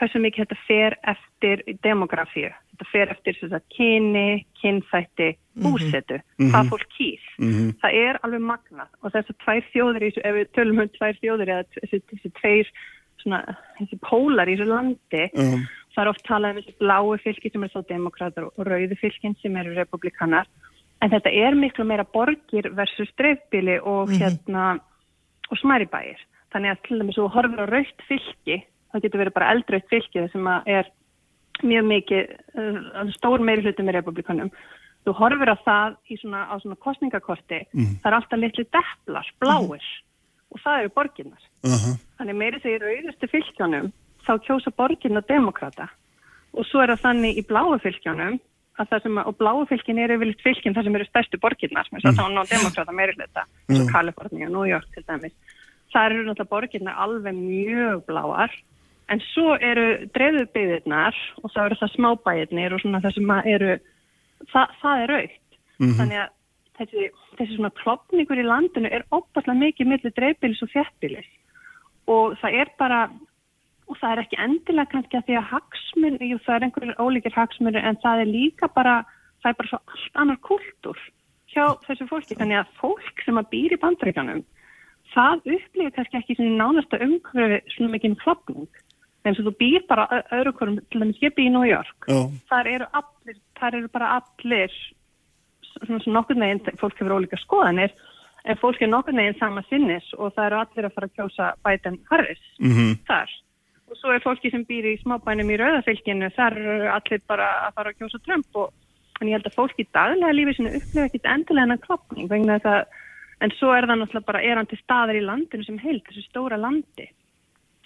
hversu 0.00 0.20
mikið 0.22 0.46
þetta 0.46 0.58
fer 0.64 0.96
eftir 1.12 1.62
demografíu, 1.84 2.48
þetta 2.72 2.86
fer 2.88 3.10
eftir 3.12 3.36
sagt, 3.40 3.66
kyni, 3.74 4.44
kynþætti 4.60 5.34
mhm. 5.34 5.64
búsetu, 5.66 6.20
mm 6.20 6.22
-hmm. 6.46 6.52
hvað 6.54 6.70
fólk 6.72 6.86
kýr 6.96 7.26
mm 7.38 7.50
-hmm. 7.50 7.74
það 7.82 7.98
er 8.06 8.20
alveg 8.22 8.40
magna 8.52 8.86
og 9.02 9.12
þess 9.12 9.30
að 9.30 9.42
tvær 9.44 9.62
þjóður, 9.72 10.08
ef 10.24 10.34
við 10.38 10.48
tölum 10.56 10.80
um 10.80 10.88
tvær 10.96 11.20
þjóður 11.20 11.52
eða 11.52 11.64
þessi, 11.74 12.02
þessi 12.10 12.32
tveir 12.40 12.72
svona, 13.20 13.40
þessi 13.78 13.96
pólar 14.08 14.48
í 14.48 14.56
þessu 14.56 14.68
landi 14.72 15.24
mm 15.34 15.44
-hmm 15.44 15.79
það 15.94 16.02
er 16.02 16.10
oft 16.12 16.24
talað 16.26 16.50
um 16.50 16.60
þessi 16.60 16.76
bláu 16.78 17.16
fylki 17.24 17.50
sem 17.50 17.64
er 17.64 17.72
svo 17.72 17.82
demokrater 17.88 18.46
og 18.48 18.66
rauðu 18.66 18.98
fylkin 19.00 19.36
sem 19.42 19.56
eru 19.56 19.74
republikanar 19.74 20.46
en 21.00 21.12
þetta 21.12 21.32
er 21.32 21.56
miklu 21.58 21.86
meira 21.88 22.04
borgir 22.04 22.70
versus 22.76 23.10
dreifbili 23.18 23.78
og 23.80 24.08
mm 24.08 24.14
-hmm. 24.14 24.20
hérna 24.20 24.80
og 25.50 25.58
smæri 25.58 25.86
bæir 25.86 26.18
þannig 26.52 26.70
að 26.70 26.82
til 26.86 26.98
dæmis 26.98 27.18
þú 27.18 27.28
horfur 27.34 27.62
á 27.64 27.66
rauðt 27.70 28.00
fylki 28.08 28.56
það 28.92 29.02
getur 29.02 29.20
verið 29.22 29.36
bara 29.38 29.50
eldrauðt 29.54 29.88
fylki 29.90 30.28
sem 30.32 30.46
er 30.66 30.90
mjög 31.62 31.84
mikið 31.84 32.22
uh, 32.58 33.10
stór 33.16 33.40
meiri 33.40 33.62
hluti 33.62 33.82
með 33.82 33.98
republikanum 33.98 34.50
þú 35.06 35.14
horfur 35.16 35.52
á 35.54 35.56
það 35.64 35.96
svona, 36.20 36.44
á 36.52 36.54
svona 36.60 36.76
kostningakorti 36.76 37.60
mm. 37.72 37.98
það 38.02 38.10
er 38.10 38.16
alltaf 38.18 38.38
litli 38.38 38.64
depplar, 38.64 39.26
bláir 39.40 39.84
mm. 39.86 40.06
og 40.50 40.62
það 40.64 40.80
eru 40.80 40.92
borginnar 40.94 41.42
uh 41.64 41.70
-huh. 41.70 41.94
þannig 42.18 42.36
meiri 42.36 42.60
þegar 42.60 42.86
rauðustu 42.86 43.26
fylkjónum 43.34 43.92
þá 44.26 44.32
kjósa 44.46 44.72
borgin 44.76 45.20
og 45.20 45.26
demokrata 45.28 45.88
og 46.52 46.66
svo 46.66 46.82
er 46.82 46.94
það 46.94 47.04
þannig 47.06 47.38
í 47.38 47.46
bláu 47.46 47.78
fylgjónum 47.82 48.40
og 48.80 49.36
bláu 49.36 49.66
fylgin 49.68 50.00
er 50.00 50.14
yfirleitt 50.14 50.42
fylgin 50.42 50.74
þar 50.74 50.86
sem 50.86 50.96
eru 50.96 51.06
stærstu 51.08 51.38
borginnar 51.42 51.86
sem 51.86 51.98
er 51.98 52.06
mm. 52.06 52.16
þá 52.16 52.54
demokrata 52.54 52.94
meiri 52.96 53.16
hluta 53.18 53.44
eins 53.68 53.78
og 53.78 53.86
mm. 53.86 53.92
Kaliforni 53.92 54.46
og 54.46 54.52
New 54.54 54.66
York 54.68 54.88
til 54.94 55.04
dæmis 55.04 55.36
það 55.92 56.06
eru 56.06 56.24
náttúrulega 56.24 56.50
borginnar 56.54 57.00
alveg 57.04 57.36
mjög 57.36 58.04
bláar 58.08 58.56
en 59.10 59.22
svo 59.32 59.56
eru 59.58 59.86
dreifðubiðirnar 60.14 61.16
og 61.42 61.52
þá 61.52 61.60
eru 61.66 61.80
það 61.80 61.94
smábæirnir 61.96 62.74
og 62.74 62.82
svona 62.82 63.02
það 63.04 63.16
sem 63.16 63.32
eru 63.54 63.72
það, 64.52 64.76
það 64.82 65.02
er 65.04 65.14
aukt 65.18 65.58
mm 65.78 65.86
-hmm. 65.86 65.96
þannig 65.98 66.20
að 66.22 66.30
þessi, 66.78 67.10
þessi 67.38 67.56
svona 67.56 67.72
klopningur 67.82 68.40
í 68.40 68.46
landinu 68.46 68.88
er 68.88 69.04
óbærslega 69.10 69.58
mikið 69.58 69.92
millir 69.92 70.16
dreifbilis 70.16 70.62
og 70.62 70.72
fjættbilis 70.72 71.30
og 72.06 72.38
það 72.40 72.60
er 72.62 72.72
bara 72.78 73.10
og 73.90 73.98
það 73.98 74.12
er 74.12 74.22
ekki 74.22 74.38
endilega 74.44 74.92
kannski 74.92 75.18
að 75.18 75.24
því 75.26 75.38
að 75.40 75.48
hagsmun, 75.50 76.18
jú 76.22 76.36
það 76.44 76.56
er 76.56 76.66
einhverjum 76.66 77.00
ólíkir 77.02 77.34
hagsmunir 77.34 77.88
en 77.88 77.98
það 78.04 78.22
er 78.22 78.30
líka 78.30 78.68
bara, 78.74 79.00
það 79.42 79.50
er 79.50 79.56
bara 79.58 79.70
svo 79.70 79.80
allt 79.80 80.20
annar 80.22 80.38
kultur 80.46 81.00
hjá 81.50 81.64
þessu 81.88 82.06
fólki. 82.10 82.36
Þannig 82.38 82.60
að 82.60 82.76
fólk 82.78 83.24
sem 83.24 83.40
að 83.40 83.50
býr 83.54 83.74
í 83.74 83.80
bandreikanum, 83.82 84.44
það 85.14 85.50
upplifir 85.56 85.96
kannski 85.96 86.20
ekki 86.20 86.38
svona 86.38 86.60
nánasta 86.60 87.02
umhverfi 87.02 87.74
svona 87.74 87.96
mikinn 87.96 88.16
klopning. 88.22 88.70
En 89.26 89.36
svo 89.36 89.50
þú 89.50 89.56
býr 89.58 89.82
bara 89.90 90.06
öðru 90.32 90.54
hverjum, 90.56 90.78
til 90.88 91.02
dæmis 91.02 91.18
ég 91.20 91.34
býr 91.36 91.50
í 91.50 91.52
New 91.52 91.66
York, 91.68 92.06
oh. 92.08 92.30
þar 92.48 92.70
eru 92.70 92.86
allir, 92.96 93.36
þar 93.58 93.76
eru 93.76 93.90
bara 93.92 94.14
allir, 94.20 94.78
svona, 95.74 95.98
svona 95.98 96.14
nokkur 96.14 96.38
neginn, 96.40 96.78
fólk 96.80 96.96
hefur 96.96 97.18
ólíka 97.18 97.36
skoðanir, 97.42 97.92
en 98.48 98.56
fólk 98.62 98.80
er 98.80 98.88
nokkur 98.88 99.12
neginn 99.18 99.36
sama 99.36 99.60
sinnis 99.68 100.06
og 100.16 100.32
það 100.32 100.46
eru 100.46 100.60
allir 100.62 100.88
að 100.88 100.96
fara 100.96 101.10
að 101.10 101.18
kjósa 101.18 101.50
Biden 101.66 101.98
Harris 102.08 102.44
mm 102.62 102.72
-hmm. 102.72 102.94
þar 103.10 103.34
og 103.90 103.98
svo 103.98 104.12
er 104.14 104.22
fólki 104.22 104.50
sem 104.52 104.62
býr 104.68 104.86
í 104.92 104.98
smábænum 105.02 105.50
í 105.50 105.58
rauðafylginu, 105.58 106.30
þar 106.36 106.56
eru 106.58 106.90
allir 106.94 107.22
bara 107.28 107.48
að 107.66 107.76
fara 107.78 107.92
að 107.92 107.98
kjósa 107.98 108.20
Trump 108.24 108.60
og 108.62 108.72
en 109.20 109.28
ég 109.28 109.36
held 109.36 109.48
að 109.50 109.56
fólki 109.58 109.84
í 109.84 109.90
daglega 109.92 110.36
lífi 110.36 110.56
sinni 110.56 110.74
upplifa 110.78 111.06
ekkit 111.08 111.28
endilega 111.28 111.66
hennar 111.66 112.68
að, 112.70 112.84
en 113.40 113.54
svo 113.56 113.72
er 113.74 113.88
það 113.88 114.00
náttúrulega 114.00 114.28
bara 114.28 114.44
erandi 114.44 114.78
staðar 114.80 115.18
í 115.18 115.24
landinu 115.24 115.66
sem 115.66 115.80
heilt, 115.80 116.04
þessu 116.08 116.24
stóra 116.28 116.58
landi. 116.60 117.06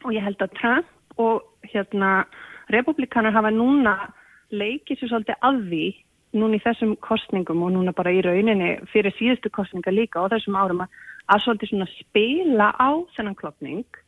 Og 0.04 0.14
ég 0.14 0.24
held 0.24 0.42
að 0.42 0.54
Trump 0.58 1.20
og 1.22 1.44
hérna 1.70 2.24
republikanar 2.74 3.34
hafa 3.34 3.52
núna 3.54 3.94
leikið 4.54 5.00
svo 5.00 5.10
svolítið 5.10 5.46
að 5.46 5.60
því 5.70 5.84
núna 6.34 6.58
í 6.58 6.64
þessum 6.64 6.94
kostningum 7.02 7.62
og 7.62 7.74
núna 7.74 7.94
bara 7.94 8.12
í 8.14 8.22
rauninni 8.24 8.76
fyrir 8.90 9.14
síðustu 9.18 9.50
kostninga 9.54 9.94
líka 9.94 10.22
og 10.22 10.32
þessum 10.34 10.58
árum 10.58 10.82
að, 10.84 10.96
svolítið 11.44 11.70
svona 11.70 11.90
spila 11.94 12.70
á 12.74 12.90
þennan 13.16 13.38
kloppning 13.38 14.02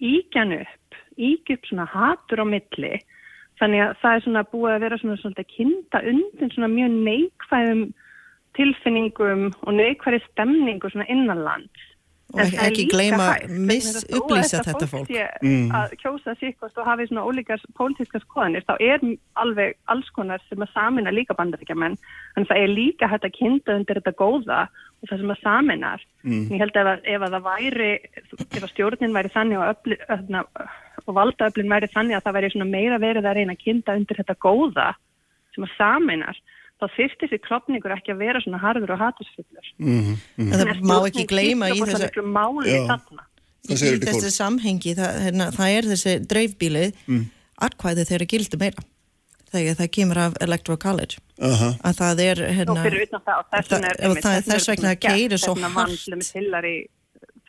íkjan 0.00 0.52
upp, 0.60 0.89
upp 1.18 1.66
svona 1.68 1.86
hatur 1.90 2.42
á 2.42 2.46
milli. 2.46 2.92
Þannig 3.60 3.84
að 3.84 3.96
það 4.00 4.14
er 4.14 4.24
svona 4.24 4.44
búið 4.52 4.74
að 4.74 4.84
vera 4.86 4.98
svona 5.00 5.20
svona 5.20 5.46
kynnta 5.56 6.02
undir 6.12 6.54
svona 6.54 6.70
mjög 6.72 6.96
neikvæðum 7.08 7.82
tilfinningum 8.58 9.46
og 9.66 9.72
neikvæði 9.76 10.22
stemningu 10.30 10.90
svona 10.90 11.08
innanlands 11.12 11.89
og 12.30 12.40
ekki, 12.44 12.58
ekki 12.66 12.84
gleyma 12.90 13.28
misupplýsa 13.50 14.62
þetta 14.66 14.88
fólk 14.90 15.10
mm. 15.42 15.70
að 15.74 15.94
kjósa 16.02 16.34
síkvast 16.38 16.78
og 16.78 16.86
hafi 16.86 17.08
svona 17.08 17.24
ólíkar 17.26 17.62
pólitíska 17.78 18.20
skoðanir 18.22 18.66
þá 18.68 18.74
er 18.78 19.04
alveg 19.42 19.74
alls 19.92 20.10
konar 20.16 20.42
sem 20.48 20.62
að 20.62 20.72
samina 20.74 21.14
líka 21.14 21.36
bandaríkjaman 21.38 21.96
en 22.36 22.46
það 22.46 22.62
er 22.62 22.72
líka 22.74 23.10
hægt 23.10 23.26
að 23.26 23.36
kynnta 23.38 23.76
undir 23.78 24.00
þetta 24.00 24.14
góða 24.18 24.60
og 25.00 25.08
það 25.08 25.22
sem 25.22 25.34
að 25.34 25.42
saminar 25.42 26.06
mm. 26.22 26.46
ég 26.52 26.62
held 26.62 26.80
að 26.82 26.92
ef 27.02 27.26
að 27.26 27.36
það 27.36 27.48
væri 27.48 27.90
ef 28.46 28.62
að 28.62 28.70
stjórnin 28.74 29.16
væri 29.16 29.34
þannig 29.34 29.60
og, 29.60 29.74
öfli, 29.74 30.00
öfna, 30.16 30.44
og 31.06 31.12
valdaöflin 31.18 31.74
væri 31.74 31.90
þannig 31.94 32.18
að 32.18 32.26
það 32.28 32.38
væri 32.38 32.70
meira 32.70 33.02
verið 33.02 33.26
að 33.26 33.38
reyna 33.40 33.56
að 33.56 33.64
kynnta 33.64 33.98
undir 33.98 34.22
þetta 34.22 34.38
góða 34.38 34.88
sem 35.54 35.66
að 35.66 35.76
saminar 35.78 36.42
þá 36.80 36.86
þyrst 36.96 37.24
þessi 37.24 37.38
klopningur 37.44 37.94
ekki 37.96 38.14
að 38.14 38.22
vera 38.24 38.40
svona 38.44 38.60
harður 38.62 38.94
og 38.94 39.02
hatusfullur. 39.04 39.72
Mm 39.78 39.88
-hmm. 39.88 40.16
mm 40.36 40.46
-hmm. 40.46 40.52
Það 40.56 40.84
má 40.90 40.96
ekki 41.08 41.26
gleyma 41.26 41.70
í 41.70 41.80
þessu 41.80 42.24
máli 42.24 42.78
þarna. 42.88 43.26
Í 43.70 43.76
þessu 43.76 44.30
samhengi, 44.32 44.94
það, 44.96 45.18
hérna, 45.26 45.50
það 45.52 45.74
er 45.76 45.90
þessi 45.92 46.14
dreifbílið 46.26 46.94
mm. 47.06 47.26
atkvæði 47.66 48.06
þeirra 48.08 48.30
gildi 48.32 48.56
meira 48.60 48.86
þegar 49.50 49.76
það 49.80 49.90
kemur 49.96 50.20
af 50.22 50.38
Electoral 50.40 50.78
College 50.78 51.20
uh 51.42 51.50
-huh. 51.60 51.74
að 51.82 51.94
það 52.00 52.22
er 52.26 52.42
hérna, 52.56 52.74
það 54.22 54.36
er 54.36 54.46
þess 54.46 54.68
vegna 54.70 54.94
að 54.94 55.00
keiri 55.06 55.38
svo 55.38 55.54
hart 55.54 55.90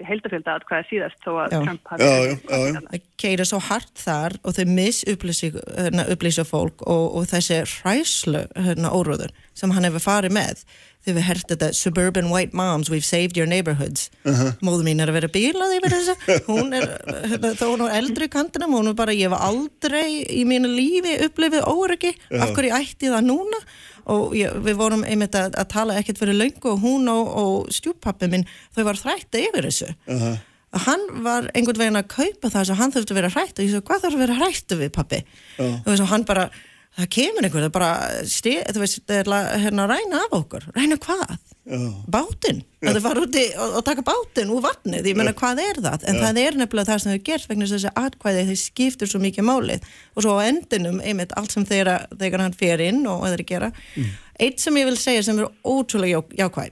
hvað 0.06 0.78
er 0.78 0.88
síðast 0.90 1.24
þó 1.26 1.32
að 1.44 1.56
já. 1.56 1.60
Trump 1.66 1.92
hafi 1.92 3.02
keira 3.22 3.46
svo 3.48 3.60
hart 3.62 3.92
þar 4.02 4.38
og 4.42 4.56
þau 4.58 4.64
misupplýsa 4.70 5.52
hérna, 5.78 6.06
fólk 6.48 6.86
og, 6.88 7.04
og 7.18 7.28
þessi 7.30 7.62
hræslu 7.78 8.46
hérna, 8.56 8.94
óröður 8.94 9.34
sem 9.58 9.74
hann 9.76 9.86
hefur 9.88 10.04
farið 10.04 10.34
með. 10.38 10.64
Þegar 11.02 11.16
við 11.18 11.26
hertum 11.26 11.50
þetta 11.56 11.68
Suburban 11.74 12.28
White 12.30 12.58
Moms, 12.58 12.90
We've 12.94 13.06
Saved 13.06 13.38
Your 13.38 13.50
Neighborhoods. 13.50 14.12
Uh 14.22 14.38
-huh. 14.38 14.52
móðu 14.62 14.86
mín 14.86 15.02
er 15.02 15.10
að 15.10 15.18
vera 15.18 15.30
bílað 15.34 15.76
yfir 15.78 15.96
þess 15.96 16.10
að 16.14 16.50
hún 16.50 16.74
er, 16.78 16.86
hérna, 17.26 17.54
þó 17.58 17.66
hún 17.74 17.86
er 17.88 17.96
eldri 17.98 18.28
kantinum, 18.30 18.76
hún 18.78 18.90
er 18.92 18.94
bara, 18.94 19.14
ég 19.14 19.30
hef 19.30 19.38
aldrei 19.42 20.22
í 20.30 20.46
mínu 20.46 20.70
lífi 20.70 21.18
upplifið 21.26 21.66
óryggi 21.66 22.14
uh. 22.14 22.44
af 22.44 22.54
hverju 22.54 22.78
ætti 22.78 23.10
það 23.10 23.26
núna 23.26 23.62
og 24.06 24.36
ég, 24.38 24.54
við 24.66 24.80
vorum 24.80 25.04
einmitt 25.04 25.36
að, 25.38 25.58
að 25.60 25.68
tala 25.74 25.98
ekkert 26.00 26.22
fyrir 26.22 26.38
laungu 26.38 26.72
og 26.74 26.80
hún 26.82 27.12
og, 27.12 27.34
og 27.42 27.74
stjúppappi 27.74 28.32
minn, 28.32 28.48
þau 28.76 28.84
var 28.88 29.02
þrætti 29.02 29.46
yfir 29.50 29.68
þessu. 29.70 29.92
Uh 30.08 30.24
-huh. 30.24 30.40
hann 30.88 31.02
var 31.24 31.50
einhvern 31.54 31.78
veginn 31.78 32.00
að 32.00 32.08
kaupa 32.08 32.50
það 32.50 32.66
svo 32.66 32.76
hann 32.80 32.92
þurfti 32.92 33.12
að 33.12 33.20
vera 33.20 33.34
hrætt 33.36 33.60
og 33.60 33.66
ég 33.66 33.72
svo, 33.72 33.82
hvað 33.82 34.02
þarf 34.02 34.16
að 34.16 34.24
vera 34.24 34.38
hrættu 34.40 34.76
við 34.80 34.92
pappi 34.96 35.24
og 35.60 36.08
hann 36.08 36.24
bara 36.24 36.50
það 36.98 37.08
kemur 37.16 37.46
einhver, 37.48 37.64
það 37.64 37.70
er 37.70 37.74
bara 37.76 37.92
stið, 38.28 38.60
þú 38.76 38.82
veist, 38.84 39.00
það 39.08 39.22
er 39.22 39.58
hérna 39.64 39.86
að 39.86 39.94
ræna 39.94 40.22
af 40.26 40.36
okkur. 40.42 40.68
Ræna 40.76 40.98
hvað? 41.02 41.38
Já. 41.72 41.78
Bátinn. 42.12 42.64
Að 42.82 42.96
það 42.98 43.04
fara 43.06 43.22
úti 43.22 43.44
og, 43.54 43.76
og 43.78 43.86
taka 43.86 44.04
bátinn 44.06 44.52
úr 44.52 44.64
vatnið, 44.66 45.08
ég 45.12 45.18
menna 45.20 45.34
hvað 45.38 45.62
er 45.62 45.80
það? 45.86 46.06
En 46.10 46.18
Já. 46.18 46.24
það 46.26 46.40
er 46.42 46.58
nefnilega 46.58 46.90
það 46.90 47.02
sem 47.04 47.14
þau 47.14 47.24
gerst 47.30 47.52
vegna 47.52 47.70
þessi 47.70 47.94
atkvæði 48.02 48.46
þeir 48.50 48.60
skiptur 48.64 49.12
svo 49.12 49.22
mikið 49.22 49.48
málið. 49.48 49.88
Og 50.16 50.26
svo 50.26 50.36
á 50.36 50.48
endinum, 50.48 51.00
einmitt, 51.06 51.36
allt 51.38 51.54
sem 51.54 51.68
þeirra 51.70 51.98
þegar 52.12 52.46
hann 52.48 52.58
fer 52.58 52.84
inn 52.88 53.04
og 53.10 53.28
þeir 53.30 53.46
gera. 53.54 53.72
Mm. 53.96 54.12
eitt 54.42 54.64
sem 54.64 54.78
ég 54.82 54.88
vil 54.90 54.98
segja 54.98 55.24
sem 55.28 55.40
er 55.40 55.52
ótrúlega 55.62 56.24
jákvæð, 56.40 56.72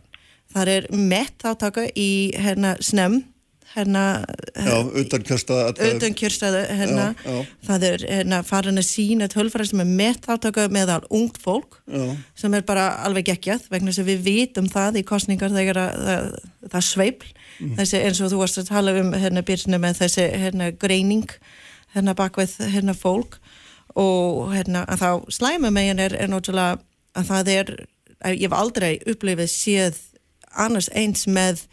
það 0.56 0.72
er 0.74 0.88
mett 0.98 1.46
átaka 1.46 1.86
í 1.94 2.10
hérna 2.34 2.74
snem 2.82 3.22
hérna 3.76 4.04
utan 5.86 6.16
kjörstaðu 6.18 6.62
hérna, 6.80 7.08
það 7.68 7.86
er 7.90 8.06
hérna 8.08 8.42
farin 8.48 8.82
að 8.82 8.88
sína 8.88 9.30
tölfræð 9.32 9.72
sem 9.72 9.84
er 9.84 9.92
meðtáttaka 10.02 10.68
meðal 10.74 11.02
ungt 11.14 11.38
fólk 11.44 11.80
já. 11.86 12.16
sem 12.40 12.58
er 12.58 12.66
bara 12.66 12.90
alveg 13.06 13.30
geggjað 13.30 13.70
vegna 13.70 13.94
sem 13.94 14.08
við 14.08 14.26
vitum 14.26 14.70
það 14.72 15.02
í 15.04 15.06
kostningar 15.08 15.54
þegar 15.54 15.82
það, 15.86 16.30
það 16.74 16.88
sveipl 16.90 17.32
mm. 17.60 17.74
þessi 17.78 18.04
eins 18.04 18.22
og 18.24 18.34
þú 18.34 18.44
varst 18.44 18.62
að 18.64 18.72
tala 18.74 18.96
um 19.00 19.14
hérna 19.14 19.46
byrjina 19.46 19.82
með 19.82 20.04
þessi 20.04 20.30
hérna 20.42 20.72
greining 20.74 21.30
hérna 21.96 22.16
bakveð 22.18 22.58
hérna 22.74 22.96
fólk. 22.98 23.40
Og 23.98 24.52
hérna 24.54 24.86
að 24.88 25.02
þá 25.02 25.34
slæma 25.34 25.72
megin 25.74 26.00
er, 26.02 26.14
er 26.14 26.30
náttúrulega 26.30 26.78
að 27.18 27.32
það 27.32 27.52
er, 27.56 27.72
ég 28.36 28.46
hef 28.46 28.56
aldrei 28.56 28.92
upplifið 29.10 29.50
séð 29.52 29.98
annars 30.54 30.90
eins 30.98 31.26
með 31.28 31.66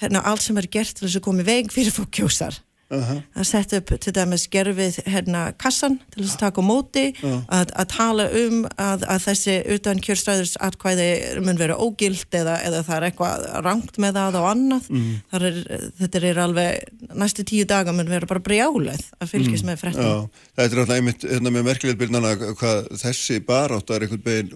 hérna, 0.00 0.24
allt 0.24 0.42
sem 0.42 0.56
er 0.56 0.68
gert 0.70 0.94
til 0.96 1.06
þess 1.06 1.20
að 1.20 1.26
komi 1.28 1.46
veg 1.46 1.72
fyrir 1.72 1.94
fólk 1.94 2.12
kjósar 2.20 2.60
uh 2.90 3.10
-huh. 3.10 3.22
að 3.34 3.44
setja 3.44 3.78
upp 3.78 3.92
til 4.00 4.12
dæmis 4.14 4.46
gerfið 4.50 4.98
hérna 5.06 5.52
kassan 5.58 5.98
til 6.10 6.24
þess 6.24 6.34
að 6.34 6.38
taka 6.38 6.60
móti 6.60 7.04
uh 7.22 7.30
-huh. 7.30 7.42
að, 7.48 7.66
að 7.74 7.86
tala 7.86 8.24
um 8.44 8.66
að, 8.76 9.04
að 9.06 9.20
þessi 9.26 9.54
utan 9.74 10.00
kjörstræðurs 10.00 10.56
atkvæði 10.60 11.40
mun 11.44 11.58
vera 11.58 11.78
ógild 11.78 12.26
eða, 12.30 12.56
eða 12.66 12.82
það 12.82 12.96
er 12.96 13.06
eitthvað 13.08 13.62
rangt 13.64 13.98
með 13.98 14.12
það 14.14 14.34
og 14.40 14.50
annað 14.50 14.90
uh 14.90 14.96
mhm. 14.96 15.14
-huh. 15.32 15.44
er, 15.44 15.92
þetta 15.98 16.18
er 16.18 16.38
alveg 16.38 16.78
næstu 17.14 17.44
tíu 17.44 17.64
daga 17.64 17.92
mun 17.92 18.10
vera 18.10 18.26
bara 18.26 18.40
brjáleð 18.40 19.04
að 19.20 19.28
fylgjast 19.28 19.64
mhm. 19.64 19.70
með 19.70 19.76
frettum 19.76 20.28
Þetta 20.56 20.74
er 20.74 20.80
alltaf 20.80 20.96
einmitt 20.96 21.22
hérna, 21.22 21.50
með 21.50 21.64
merkilegbilnana 21.64 22.34
hvað 22.36 22.88
þessi 22.98 23.40
barátt 23.40 23.90
er 23.90 24.02
einhvern 24.02 24.24
veginn 24.24 24.54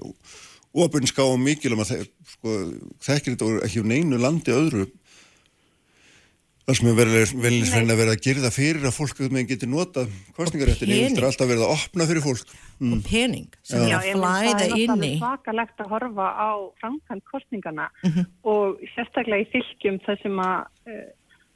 ofinská 0.74 1.23
og 1.23 1.39
mikil 1.39 1.73
um 1.73 1.81
að 1.81 2.09
sko, 2.27 2.51
þekkir 3.02 3.36
þetta 3.36 3.65
ekki 3.66 3.81
um 3.81 3.89
neinu 3.89 4.19
landi 4.19 4.51
öðru 4.51 4.89
Það 6.65 6.77
sem 6.78 6.86
er 6.89 6.97
velins 7.45 7.73
að 7.77 7.99
vera 7.99 8.12
að 8.15 8.23
gerða 8.24 8.51
fyrir 8.55 8.86
að 8.89 8.95
fólk 8.97 9.19
getur 9.51 9.69
nota 9.69 10.07
kostningaréttin 10.36 10.89
það 10.89 11.19
er 11.20 11.27
alltaf 11.28 11.51
verið 11.51 11.65
að 11.66 11.74
opna 11.74 12.07
fyrir 12.09 12.24
fólk 12.24 12.55
mm. 12.81 12.95
og 12.95 13.03
pening 13.05 13.59
sem 13.61 13.85
er 13.85 13.99
að 13.99 14.07
flæða 14.15 14.69
inn 14.70 14.78
í 14.81 14.86
Það 14.89 15.05
er 15.09 15.19
svakalegt 15.19 15.85
að 15.85 15.93
horfa 15.93 16.28
á 16.32 16.51
framkvæmt 16.81 17.27
kostningana 17.28 17.91
mm 18.01 18.11
-hmm. 18.11 18.31
og 18.49 18.81
sérstaklega 18.95 19.45
í 19.45 19.51
fylgjum 19.53 20.01
það 20.07 20.23
sem 20.23 20.41
að 20.41 20.57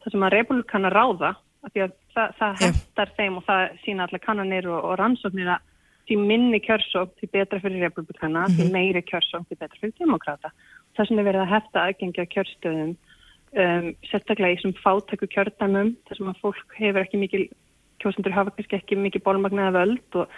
það 0.04 0.12
sem 0.12 0.26
að 0.28 0.34
republikana 0.36 0.92
ráða 0.92 1.32
að 1.64 1.82
að 1.86 1.96
það, 2.14 2.28
það 2.38 2.60
heftar 2.62 3.12
þeim 3.16 3.40
og 3.40 3.44
það 3.48 3.62
sína 3.84 4.06
allar 4.06 4.24
kannanir 4.24 4.68
og, 4.68 4.84
og 4.84 4.98
rannsóknir 5.00 5.54
að 5.56 5.64
því 6.08 6.16
minni 6.24 6.60
kjörsók 6.64 7.12
því 7.20 7.28
betra 7.32 7.60
fyrir 7.60 7.84
republikana, 7.84 8.46
mm 8.46 8.54
-hmm. 8.54 8.56
því 8.56 8.72
meiri 8.72 9.02
kjörsók 9.02 9.44
því 9.48 9.58
betra 9.60 9.80
fyrir 9.80 9.94
demokrata. 9.98 10.52
Það 10.96 11.08
sem 11.08 11.18
er 11.18 11.28
verið 11.28 11.42
að 11.44 11.52
hefta 11.54 11.84
aðgengja 11.84 12.24
kjörstöðum 12.34 12.96
um, 13.54 13.88
sérstaklega 14.10 14.56
í 14.56 14.60
svona 14.62 14.82
fátæku 14.84 15.28
kjördæmum 15.32 15.94
þar 16.08 16.20
sem 16.20 16.30
að 16.30 16.40
fólk 16.44 16.78
hefur 16.78 17.04
ekki 17.04 17.20
mikil 17.20 17.44
kjósendur 18.02 18.34
hafa 18.36 18.54
kannski 18.56 18.78
ekki 18.78 18.98
mikil 19.00 19.22
bólmagnaða 19.24 19.74
völd 19.80 20.18
og 20.22 20.34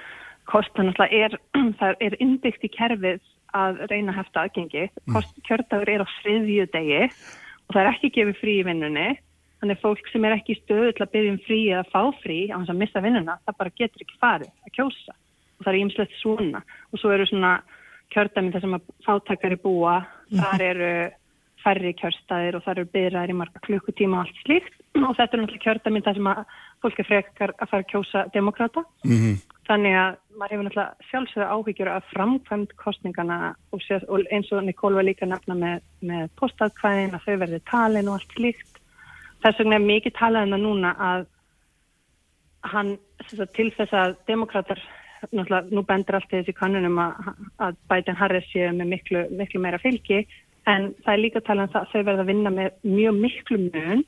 kostan 0.51 0.93
alltaf 0.93 1.13
er 1.13 1.37
það 1.81 2.05
er 2.07 2.19
innbyggt 2.23 2.67
í 2.67 2.73
kerfið 2.77 3.23
að 3.57 3.83
reyna 3.91 4.13
að 4.13 4.21
hefta 4.21 4.45
aðgengi 4.45 4.85
mm. 4.87 5.15
Kost, 5.15 5.35
kjördagur 5.49 5.91
er 5.91 6.05
á 6.05 6.09
sriðju 6.21 6.69
degi 6.75 7.03
og 7.09 7.75
það 7.75 7.83
er 7.83 7.91
ekki 7.95 8.13
gefið 8.19 8.41
frí 8.41 8.55
í 8.61 8.69
vinnunni 8.69 9.09
þannig 9.61 9.83
fólk 9.83 10.07
sem 10.13 10.25
er 10.25 10.37
ekki 10.39 10.57
stöðu 10.63 10.95
til 10.95 11.05
að 11.05 11.13
byrja 11.17 11.35
um 11.35 11.43
frí 11.47 11.59
eða 11.69 11.89
fá 11.91 12.23
frí 12.23 12.39
á 12.49 12.57
hans 12.57 12.71
að 12.73 12.81
missa 12.81 13.03
vinnuna 13.05 13.37
það 13.45 13.59
bara 13.59 13.77
getur 13.83 14.07
ekki 14.07 14.23
farið 14.23 14.55
að 14.65 14.75
kjósa 14.79 15.17
og 15.61 15.67
það 15.67 15.73
er 15.73 15.81
ímslegt 15.83 16.17
svona 16.23 16.63
og 16.63 17.03
svo 17.03 17.13
eru 17.13 17.27
svona 17.29 17.59
kjördæmi 18.11 18.53
þar 18.55 18.65
sem 18.65 18.77
að 18.77 18.87
fátakari 19.07 19.59
búa, 19.61 20.01
mm. 20.31 20.41
þar 20.41 20.65
eru 20.67 20.93
færri 21.65 21.93
kjörstaðir 21.99 22.57
og 22.59 22.65
það 22.65 22.77
eru 22.77 22.91
byrjar 22.95 23.33
í 23.33 23.37
marga 23.37 23.63
klukkutíma 23.67 24.19
og 24.19 24.27
allt 24.27 24.43
slíkt. 24.45 24.77
Og 24.99 25.15
þetta 25.17 25.37
er 25.37 25.41
náttúrulega 25.43 25.65
kjördaminn 25.65 26.05
þar 26.07 26.19
sem 26.19 26.29
að 26.31 26.41
fólk 26.83 27.01
er 27.01 27.09
frekar 27.09 27.53
að 27.59 27.71
fara 27.71 27.85
að 27.85 27.91
kjósa 27.93 28.23
demokrata 28.35 28.83
mm 29.05 29.17
-hmm. 29.17 29.35
þannig 29.69 29.97
að 30.03 30.17
maður 30.39 30.53
hefur 30.53 30.65
náttúrulega 30.67 31.09
sjálfsögða 31.11 31.51
áhyggjur 31.55 31.91
af 31.93 32.05
framkvæmt 32.15 32.73
kostningana 32.77 33.55
og, 33.73 33.81
og 34.09 34.21
eins 34.31 34.53
og 34.53 34.65
Nikól 34.65 34.95
var 34.95 35.05
líka 35.05 35.27
nefna 35.27 35.55
með, 35.55 35.83
með 36.01 36.31
postaðkvæðin 36.41 37.15
að 37.15 37.25
þau 37.27 37.37
verði 37.37 37.61
talin 37.71 38.09
og 38.09 38.15
allt 38.15 38.33
slíkt. 38.37 38.81
Þess 39.43 39.59
vegna 39.59 39.75
er 39.77 39.91
mikið 39.93 40.13
talað 40.19 40.43
um 40.45 40.53
það 40.55 40.65
núna 40.67 40.91
að 40.99 41.27
hann 42.73 42.99
til 43.57 43.71
þess 43.77 43.93
að 43.93 44.17
demokrater 44.27 44.81
náttúrulega 45.33 45.75
nú 45.75 45.83
bendur 45.85 46.17
allt 46.17 46.31
þessi 46.33 46.53
kannunum 46.57 46.99
að, 46.99 47.13
að 47.61 47.77
Biden 47.89 48.17
Harris 48.17 48.49
séu 48.53 48.73
með 48.73 48.87
miklu, 48.95 49.25
miklu 49.37 49.61
meira 49.61 49.79
fylgi 49.79 50.27
en 50.69 50.91
það 51.05 51.13
er 51.13 51.23
líka 51.25 51.45
talað 51.45 51.69
um 51.69 51.75
það 51.75 51.83
að 51.83 51.93
þau 51.93 52.03
verða 52.09 52.25
að 52.25 52.33
vinna 52.33 52.55
með 52.55 52.73
mjög 52.85 53.21
miklu 53.21 53.61
mun 53.67 54.03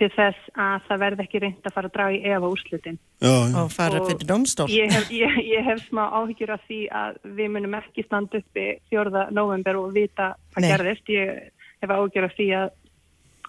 til 0.00 0.08
þess 0.14 0.52
að 0.56 0.84
það 0.88 1.00
verði 1.02 1.24
ekki 1.26 1.40
reynd 1.42 1.66
að 1.68 1.74
fara 1.76 1.88
að 1.88 1.96
draga 1.96 2.16
í 2.16 2.20
efa 2.32 2.48
úrslutin 2.48 2.98
og 3.22 3.72
fara 3.74 4.00
fyrir 4.06 4.28
domstól 4.28 4.68
ég 4.72 4.92
hef, 4.92 5.10
ég, 5.12 5.34
ég 5.52 5.66
hef 5.66 5.82
smá 5.84 6.02
áhyggjur 6.16 6.54
af 6.54 6.62
því 6.68 6.78
að 7.02 7.18
við 7.38 7.50
munum 7.54 7.76
ekki 7.78 8.06
standa 8.06 8.40
uppi 8.40 8.68
fjörða 8.90 9.26
november 9.36 9.80
og 9.82 9.92
vita 9.94 10.32
hvað 10.54 10.64
Nei. 10.64 10.70
gerðist. 10.72 11.12
Ég 11.12 11.66
hef 11.84 11.92
áhyggjur 11.92 12.28
af 12.28 12.36
því 12.38 12.48
að 12.60 12.70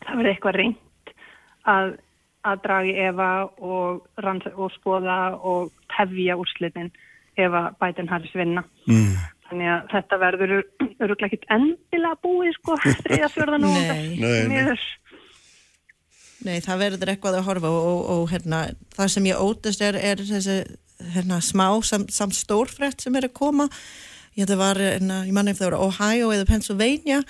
það 0.04 0.20
verði 0.20 0.34
eitthvað 0.34 0.60
reynd 0.60 1.14
að, 1.74 1.96
að 2.52 2.64
draga 2.68 2.92
í 2.92 2.98
efa 3.08 3.30
og, 3.72 4.04
og 4.54 4.76
skoða 4.76 5.20
og 5.40 5.72
tefja 5.96 6.38
úrslutin 6.40 6.92
ef 7.40 7.56
að 7.58 7.70
Biden 7.82 8.12
harfis 8.12 8.36
vinna. 8.38 8.66
Mm. 8.86 9.16
Þannig 9.54 9.70
að 9.70 9.92
þetta 9.92 10.18
verður 10.18 10.52
öruglega 10.58 11.28
ekkit 11.28 11.44
endilega 11.54 12.18
búið 12.24 12.56
sko, 12.56 12.78
þriða 13.06 13.28
fjörðan 13.30 13.68
og 13.68 13.76
meður. 14.50 14.86
Nei, 16.44 16.56
það 16.66 16.82
verður 16.82 17.12
eitthvað 17.14 17.38
að 17.38 17.46
horfa 17.46 17.70
og, 17.70 17.84
og, 17.92 18.00
og 18.16 18.24
hérna, 18.34 18.64
það 18.98 19.12
sem 19.14 19.28
ég 19.30 19.44
ótast 19.46 19.84
er, 19.86 20.00
er 20.10 20.24
þessi 20.26 20.56
hérna, 21.14 21.38
smá 21.46 21.68
sam, 21.86 22.08
samt 22.10 22.34
stórfrætt 22.34 23.06
sem 23.06 23.14
er 23.20 23.30
að 23.30 23.36
koma. 23.38 23.70
Ég, 24.34 24.50
var, 24.58 24.82
hérna, 24.82 25.22
ég 25.28 25.38
manni 25.38 25.54
ef 25.54 25.62
það 25.62 25.70
voru 25.70 25.84
Ohio 25.86 26.34
eða 26.34 26.50
Pennsylvania 26.50 27.22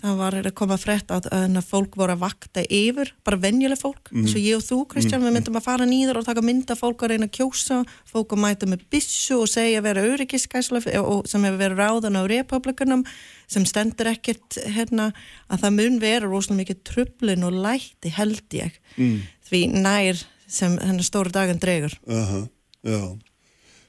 það 0.00 0.16
var 0.20 0.36
að 0.38 0.48
koma 0.56 0.76
frétt 0.80 1.12
að, 1.12 1.26
að 1.34 1.58
fólk 1.66 1.96
voru 2.00 2.14
að 2.14 2.22
vakta 2.24 2.62
yfir, 2.64 3.12
bara 3.26 3.38
venjuleg 3.40 3.80
fólk 3.80 4.10
mm. 4.10 4.22
eins 4.22 4.34
og 4.36 4.44
ég 4.44 4.56
og 4.56 4.64
þú 4.64 4.78
Kristján, 4.94 5.20
mm. 5.20 5.28
við 5.28 5.36
myndum 5.36 5.58
að 5.60 5.66
fara 5.66 5.88
nýður 5.88 6.20
og 6.20 6.26
taka 6.28 6.44
mynda 6.44 6.76
fólk 6.78 7.04
að 7.04 7.12
reyna 7.14 7.28
að 7.28 7.34
kjósa 7.36 7.80
fólk 8.08 8.34
að 8.36 8.42
mæta 8.44 8.68
með 8.70 8.86
bissu 8.92 9.38
og 9.40 9.50
segja 9.52 9.82
að 9.82 9.88
vera 9.90 10.06
öryggiskæsla 10.14 10.82
sem 10.82 11.46
hefur 11.46 11.60
verið 11.60 11.82
ráðan 11.82 12.20
á 12.20 12.22
republikunum 12.32 13.04
sem 13.50 13.66
stendur 13.68 14.12
ekkert 14.12 14.60
hérna 14.70 15.10
að 15.50 15.66
það 15.66 15.76
mun 15.76 16.00
vera 16.02 16.30
rosalega 16.30 16.62
mikið 16.62 16.82
trublin 16.92 17.46
og 17.48 17.60
læti 17.66 18.14
held 18.16 18.56
ég 18.56 18.80
mm. 18.96 19.20
því 19.50 19.64
nær 19.76 20.24
sem 20.50 20.78
hennar 20.80 21.06
stóru 21.06 21.32
dagan 21.34 21.60
dregur 21.60 21.94
uh 22.08 22.32
-huh. 22.32 22.48
Já, 22.80 23.18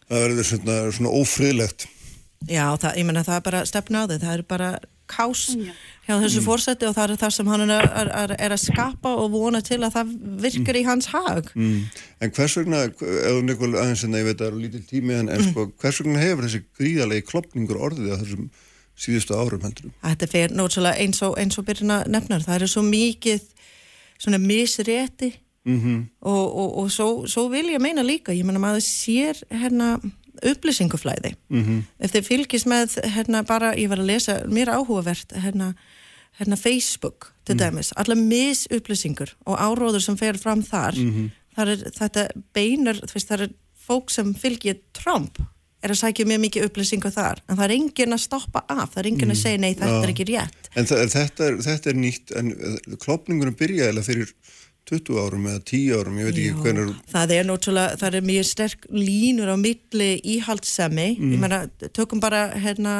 það 0.09 0.21
verður 0.27 0.43
svona, 0.43 0.77
svona 0.91 1.15
ófriðlegt 1.15 1.88
Já, 2.49 2.73
það, 2.75 2.97
ég 2.97 3.05
menna 3.05 3.23
það 3.23 3.35
er 3.35 3.45
bara 3.45 3.65
stefna 3.69 4.01
á 4.01 4.09
þau, 4.09 4.19
það 4.19 4.33
er 4.33 4.43
bara 4.49 4.69
kás 5.11 5.43
hjá 5.51 6.15
þessu 6.15 6.41
mm. 6.41 6.45
fórseti 6.47 6.88
og 6.88 6.95
það 6.97 7.13
er 7.13 7.21
það 7.21 7.35
sem 7.35 7.51
hann 7.51 7.65
er, 7.67 7.88
er, 8.01 8.33
er 8.38 8.55
að 8.55 8.63
skapa 8.63 9.13
og 9.21 9.29
vona 9.35 9.61
til 9.65 9.81
að 9.83 9.95
það 9.97 10.15
virkar 10.45 10.79
í 10.79 10.83
hans 10.88 11.11
hag 11.11 11.51
mm. 11.53 11.77
En 12.21 12.33
hvers 12.35 12.57
vegna, 12.59 12.81
eða 12.88 13.45
Nikol 13.45 13.71
aðeins 13.75 14.05
en 14.07 14.17
ég 14.17 14.27
veit 14.27 14.35
að 14.38 14.43
það 14.43 14.49
eru 14.51 14.63
lítið 14.65 14.89
tími 14.89 15.17
en, 15.19 15.31
en 15.33 15.45
sko, 15.49 15.69
hvers 15.81 16.01
vegna 16.01 16.23
hefur 16.23 16.47
þessi 16.47 16.63
gríðalegi 16.79 17.27
klopningur 17.29 17.81
orðið 17.89 18.15
að 18.15 18.25
þessum 18.25 18.49
síðustu 19.01 19.38
árum 19.38 19.63
heldur 19.65 19.93
Þetta 20.01 20.31
fer 20.31 20.55
náttúrulega 20.55 21.05
eins 21.05 21.21
og, 21.25 21.38
eins 21.41 21.59
og 21.59 21.67
byrjina 21.67 22.01
nefnar, 22.11 22.43
það 22.45 22.65
er 22.65 22.73
svo 22.73 22.83
mikið 22.85 23.47
svona 24.21 24.41
misrétti 24.41 25.31
mm 25.65 25.79
-hmm. 25.79 25.99
og, 26.21 26.57
og, 26.57 26.77
og 26.77 26.91
svo, 26.91 27.27
svo 27.27 27.47
vil 27.49 27.69
ég 27.73 27.81
meina 27.81 28.01
líka, 28.01 28.33
ég 28.33 28.45
menna 28.45 28.59
maður 28.59 28.83
sér 28.85 29.43
hérna 29.49 29.99
upplýsinguflæði 30.45 31.34
mm 31.49 31.63
-hmm. 31.63 31.81
ef 31.99 32.13
þið 32.15 32.27
fylgis 32.27 32.65
með 32.65 32.97
hérna 33.15 33.43
bara, 33.47 33.73
ég 33.76 33.89
var 33.89 33.99
að 33.99 34.11
lesa 34.11 34.41
mér 34.47 34.69
áhugavert 34.69 35.34
hérna, 35.34 35.73
hérna 36.39 36.55
Facebook 36.55 37.34
til 37.45 37.55
mm 37.55 37.59
-hmm. 37.59 37.72
dæmis, 37.72 37.93
alla 37.95 38.15
misupplýsingur 38.15 39.35
og 39.45 39.59
áróður 39.59 39.99
sem 39.99 40.18
fer 40.18 40.38
fram 40.38 40.63
þar 40.63 40.95
mhm. 40.95 41.31
þar 41.55 41.68
er 41.68 41.91
þetta 41.99 42.27
beinar 42.53 42.95
það 42.95 43.41
er 43.41 43.49
fólk 43.88 44.11
sem 44.11 44.34
fylgir 44.34 44.80
Trump 44.93 45.39
er 45.81 45.89
að 45.89 46.01
sækja 46.01 46.27
mjög 46.30 46.41
mikið 46.45 46.65
upplýsingu 46.68 47.11
þar 47.13 47.41
en 47.47 47.57
það 47.57 47.65
er 47.65 47.76
engin 47.76 48.13
að 48.13 48.23
stoppa 48.26 48.63
af, 48.69 48.93
það 48.93 48.99
er 49.01 49.09
engin 49.11 49.31
að 49.31 49.35
mhm. 49.35 49.41
segja 49.41 49.61
nei 49.61 49.73
þetta 49.73 49.93
ja. 49.93 50.01
er 50.03 50.13
ekki 50.13 50.27
rétt 50.30 50.69
En 50.76 50.85
þetta 50.88 51.47
er, 51.47 51.57
þetta 51.65 51.89
er 51.89 51.97
nýtt, 51.99 52.34
en 52.38 52.51
eh, 52.51 52.97
klopningunum 53.01 53.57
byrja 53.59 53.89
eða 53.91 54.03
fyrir 54.05 54.34
20 54.90 55.20
árum 55.22 55.45
eða 55.48 55.62
10 55.70 55.99
árum, 55.99 56.18
ég 56.20 56.28
veit 56.28 56.36
ekki 56.36 56.48
Já, 56.49 56.58
hvernig 56.66 56.95
það 57.12 57.34
er 57.36 57.48
náttúrulega, 57.48 57.98
það 58.02 58.18
er 58.18 58.28
mjög 58.28 58.48
sterk 58.49 58.86
línur 58.90 59.52
á 59.53 59.58
milli 59.62 60.10
íhaldsemi 60.36 61.08
mm. 61.18 61.34
ég 61.36 61.41
meina, 61.44 61.62
tökum 61.94 62.22
bara 62.24 62.48
hérna 62.58 62.95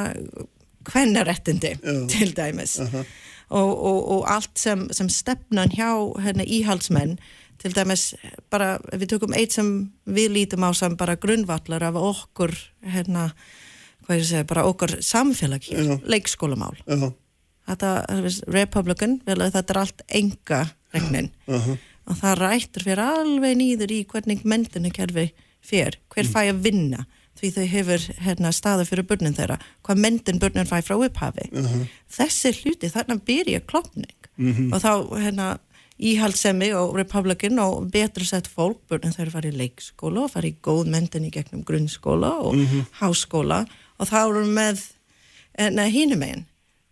kvennarettindi 0.88 1.76
til 2.14 2.34
dæmis 2.38 2.80
uh 2.80 2.94
-huh. 2.94 3.06
og, 3.50 3.72
og, 3.84 4.12
og 4.12 4.32
allt 4.32 4.60
sem, 4.60 4.88
sem 4.92 5.10
stefnan 5.10 5.70
hjá 5.70 5.92
hérna, 6.22 6.44
íhaldsmenn 6.46 7.18
til 7.58 7.76
dæmis 7.76 8.14
bara, 8.50 8.78
við 8.94 9.08
tökum 9.08 9.34
eitt 9.34 9.54
sem 9.54 9.92
við 10.06 10.30
lítum 10.32 10.64
á 10.64 10.74
sem 10.74 10.98
bara 10.98 11.16
grunnvallar 11.16 11.84
af 11.84 11.96
okkur 11.96 12.56
hérna, 12.82 13.32
hvað 14.06 14.18
ég 14.18 14.26
segja, 14.26 14.44
bara 14.44 14.66
okkur 14.66 15.02
samfélag 15.02 15.64
hér, 15.64 15.86
-huh. 15.86 16.00
leikskólamál 16.06 16.78
-huh. 16.88 17.14
þetta, 17.68 18.06
Republican, 18.48 19.22
vel 19.26 19.42
að 19.42 19.52
þetta 19.52 19.74
er 19.74 19.78
allt 19.78 20.02
enga 20.08 20.70
regnin 20.94 21.32
uh 21.48 21.56
-huh. 21.68 21.78
og 22.06 22.18
það 22.18 22.38
rættur 22.38 22.84
fyrir 22.84 23.00
alveg 23.00 23.58
nýður 23.58 23.92
í 23.92 24.06
hvernig 24.06 24.46
mendinakerfi 24.46 25.32
fyrir, 25.62 25.98
hver 26.10 26.26
mm. 26.26 26.34
fæ 26.34 26.42
að 26.50 26.62
vinna 26.66 27.06
því 27.40 27.52
þau 27.56 27.66
hefur 27.66 28.06
hérna, 28.22 28.52
staða 28.52 28.86
fyrir 28.86 29.08
börnin 29.08 29.36
þeirra, 29.38 29.58
hvað 29.84 30.02
mendin 30.04 30.40
börnin 30.40 30.70
fæ 30.70 30.82
frá 30.82 30.96
upphafi 30.98 31.50
uh 31.52 31.66
-huh. 31.66 31.88
þessi 32.10 32.54
hluti 32.62 32.90
þarna 32.90 33.20
byrja 33.26 33.60
klopning 33.60 34.18
uh 34.38 34.60
-huh. 34.60 34.74
og 34.74 34.82
þá 34.82 34.94
hérna 35.24 35.58
íhaldsemi 36.02 36.74
og 36.74 36.96
republikan 36.98 37.60
og 37.60 37.92
betra 37.92 38.26
sett 38.26 38.48
fólk, 38.48 38.80
börnin 38.90 39.14
þau 39.14 39.22
eru 39.22 39.32
farið 39.32 39.54
í 39.54 39.58
leikskóla 39.58 40.24
og 40.24 40.32
farið 40.32 40.54
í 40.54 40.62
góð 40.62 40.88
mendin 40.88 41.26
í 41.26 41.32
gegnum 41.32 41.64
grunnskóla 41.64 42.32
og 42.42 42.56
-huh. 42.56 42.86
háskóla 43.00 43.66
og 44.00 44.08
þá 44.08 44.30
eru 44.30 44.46
með 44.46 44.82
hínum 45.92 46.24
einn 46.24 46.46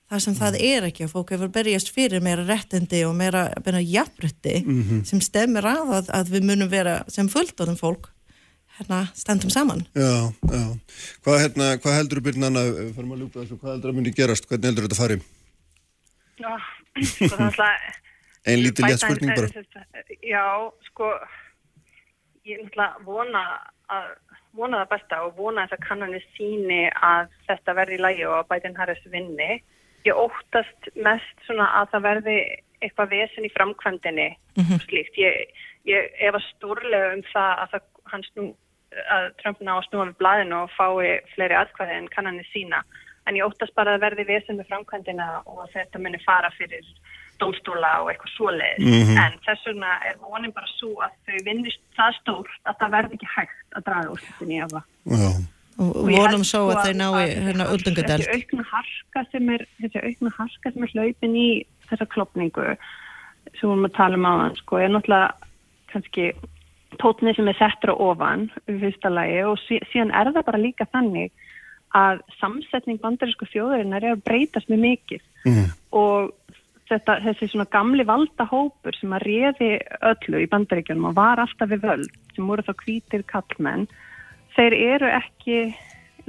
þar 0.10 0.24
sem 0.24 0.38
það 0.38 0.58
er 0.66 0.88
ekki 0.90 1.06
að 1.06 1.14
fólk 1.14 1.34
hefur 1.36 1.52
berjast 1.54 1.92
fyrir 1.94 2.24
meira 2.26 2.46
réttindi 2.48 3.04
og 3.08 3.16
meira, 3.18 3.50
meira 3.66 3.82
jafnrétti 3.84 4.62
mm 4.64 4.80
-hmm. 4.82 5.04
sem 5.06 5.22
stemir 5.22 5.68
að, 5.70 5.92
að 5.98 6.10
að 6.20 6.32
við 6.36 6.48
munum 6.50 6.70
vera 6.70 7.04
sem 7.08 7.30
fulltóðum 7.30 7.78
fólk 7.78 8.10
hérna 8.78 9.06
standum 9.14 9.50
saman 9.50 9.86
Já, 9.94 10.32
já. 10.50 10.64
Hvað, 11.24 11.40
hérna, 11.44 11.78
hvað 11.78 11.98
heldur 11.98 12.20
þú 12.20 12.26
byrjun 12.28 12.48
Anna, 12.50 12.64
fyrir 12.96 13.10
maður 13.10 13.18
að 13.18 13.24
ljúpa 13.24 13.40
þessu, 13.42 13.60
hvað 13.60 13.72
heldur 13.74 13.92
það 13.92 13.98
myndi 14.00 14.16
gerast, 14.16 14.48
hvernig 14.50 14.70
heldur 14.70 14.88
þetta 14.88 15.02
farið? 15.02 15.22
Já, 16.40 16.54
sko 17.04 17.36
það 17.36 17.40
er 17.40 17.46
alltaf 17.50 17.98
Einn 18.48 18.64
lítið 18.64 18.88
létt 18.88 19.04
spurning 19.04 19.36
bara 19.36 19.48
Já, 20.24 20.46
sko 20.88 21.12
ég 22.48 22.58
er 22.58 22.66
alltaf 22.66 23.04
vona 23.06 23.44
að 23.90 24.08
vona 24.58 24.82
það 24.82 24.94
besta 24.94 25.20
og 25.26 25.36
vona 25.38 25.66
þess 25.68 25.78
að 25.78 25.86
kannanir 25.86 26.24
síni 26.38 26.86
að 26.90 27.28
þetta 27.48 27.76
verði 27.78 28.00
í 28.00 28.02
lægi 28.02 28.26
og 28.30 28.38
að 28.40 28.48
bætinn 28.50 28.80
Harris 28.80 29.04
vinni 29.12 29.60
ég 30.08 30.16
óttast 30.16 30.90
mest 30.96 31.46
svona 31.48 31.68
að 31.82 31.94
það 31.94 32.06
verði 32.08 32.38
eitthvað 32.80 33.12
vesen 33.12 33.48
í 33.48 33.52
framkvæmdini 33.54 34.30
mm 34.30 34.64
-hmm. 34.64 34.82
slíkt. 34.86 35.18
Ég, 35.18 35.52
ég 35.86 36.10
ef 36.28 36.36
að 36.36 36.48
stórlega 36.54 37.14
um 37.18 37.24
það 37.34 37.52
að, 37.64 37.70
það, 38.12 38.26
snú, 38.32 38.48
að 39.16 39.30
Trump 39.42 39.62
ná 39.62 39.74
að 39.76 39.86
snúa 39.90 40.08
við 40.10 40.18
blæðinu 40.22 40.58
og 40.64 40.74
fái 40.78 41.20
fleiri 41.36 41.60
aðkvæði 41.60 41.98
en 41.98 42.12
kannanir 42.16 42.48
sína. 42.54 42.84
En 43.28 43.36
ég 43.36 43.46
óttast 43.46 43.76
bara 43.76 43.94
að 43.96 44.04
verði 44.08 44.26
vesen 44.26 44.58
með 44.58 44.70
framkvæmdina 44.72 45.28
og 45.46 45.64
að 45.66 45.74
þetta 45.76 46.00
muni 46.00 46.20
fara 46.24 46.50
fyrir 46.58 46.86
domstóla 47.40 47.92
og 48.02 48.10
eitthvað 48.10 48.36
svoleiðis. 48.36 48.86
Mm 48.86 49.04
-hmm. 49.04 49.20
En 49.24 49.34
þess 49.46 49.68
vegna 49.68 49.92
er 50.08 50.16
vonin 50.24 50.56
bara 50.56 50.68
svo 50.80 50.96
að 51.04 51.12
þau 51.28 51.40
vinnist 51.46 51.82
það 51.96 52.12
stórt 52.22 52.62
að 52.64 52.76
það 52.80 52.92
verði 52.92 53.14
ekki 53.14 53.34
hægt 53.36 53.70
að 53.76 53.86
draga 53.88 54.12
úr 54.12 54.20
þetta 54.20 54.46
nýjafa. 54.46 54.82
Já 55.06 55.59
og, 55.80 56.00
vonum 56.10 56.46
svo 56.48 56.66
að 56.74 56.82
þeir 56.86 56.98
nái 57.00 57.26
hérna 57.48 57.68
öldungadelt 57.74 58.26
þessi 58.28 58.40
aukna 58.40 58.66
harka 58.70 59.26
sem 59.32 59.52
er 59.56 59.66
þessi 59.82 60.06
aukna 60.06 60.34
harka 60.38 60.74
sem 60.74 60.86
er 60.86 60.96
hlaupin 60.96 61.36
í 61.40 61.50
þessa 61.90 62.10
klopningu 62.14 62.66
sem 63.58 63.66
við 63.66 63.74
erum 63.74 63.90
að 63.90 63.98
tala 63.98 64.20
um 64.20 64.28
á 64.30 64.34
hann 64.44 64.58
sko 64.60 64.80
er 64.80 64.92
náttúrulega 64.94 65.30
kannski 65.94 66.32
tótni 67.02 67.34
sem 67.38 67.48
er 67.50 67.58
settur 67.58 67.94
á 67.94 68.02
ofan 68.10 68.50
við 68.68 68.84
fyrsta 68.86 69.14
lagi 69.14 69.40
og 69.48 69.62
síðan 69.68 70.14
er 70.16 70.34
það 70.34 70.50
bara 70.50 70.62
líka 70.66 70.90
þannig 70.92 71.32
að 71.98 72.22
samsetning 72.38 73.00
bandarísku 73.02 73.48
þjóðurinnar 73.50 74.06
er 74.06 74.18
að 74.18 74.26
breytast 74.28 74.70
með 74.70 74.84
mikið 74.84 75.24
mm. 75.48 75.72
og 75.98 76.34
þetta, 76.90 77.18
þessi 77.26 77.50
svona 77.50 77.70
gamli 77.74 78.06
valdahópur 78.06 78.98
sem 78.98 79.14
að 79.16 79.26
réði 79.26 79.72
öllu 80.12 80.44
í 80.44 80.50
bandaríkjunum 80.52 81.10
og 81.12 81.18
var 81.18 81.42
alltaf 81.42 81.72
við 81.72 81.86
völd 81.88 82.20
sem 82.36 82.50
voru 82.50 82.66
þá 82.66 82.74
kvítir 82.84 83.26
kallmenn 83.30 83.88
þeir 84.58 84.76
eru 84.96 85.10
ekki 85.20 85.60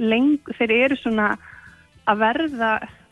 leng, 0.01 0.39
þeir 0.57 0.75
eru 0.79 0.97
svona 1.01 1.33
að 2.09 2.23
verða 2.23 2.71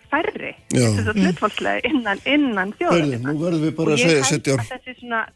færri 0.10 0.56
að 0.74 1.12
hlutfólkslega 1.14 1.90
innan, 1.90 2.22
innan 2.26 2.74
þjóðum 2.80 3.28
Nú 3.28 3.36
verðum 3.44 3.66
við 3.68 3.76
bara 3.78 3.98
að 3.98 4.26
setja 4.30 4.58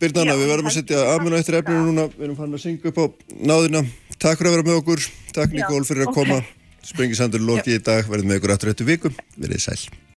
Byrnana, 0.02 0.38
við 0.40 0.50
verðum 0.50 0.72
að 0.72 0.78
setja 0.80 1.04
aðmjöna 1.14 1.44
eftir 1.44 1.60
efninu 1.62 1.86
núna, 1.92 2.08
við 2.16 2.28
erum 2.28 2.40
fann 2.40 2.58
að 2.58 2.66
syngja 2.66 2.90
upp 2.90 3.00
á 3.00 3.06
náðina. 3.54 3.84
Takk 4.18 4.42
fyrir 4.42 4.50
að 4.50 4.58
vera 4.58 4.68
með 4.70 4.80
okkur. 4.82 5.08
Takk 5.36 5.58
Nikól 5.58 5.84
fyrir 5.86 6.08
að 6.08 6.14
okay. 6.14 6.24
koma. 6.24 6.64
Sprengisandur 6.84 7.44
loki 7.44 7.78
í 7.78 7.84
dag, 7.84 8.08
verðum 8.10 8.34
með 8.34 8.42
ykkur 8.42 8.58
aftur 8.58 8.74
eftir 8.74 8.90
vikum 8.90 9.22
Verðið 9.38 9.70
sæl 9.70 10.04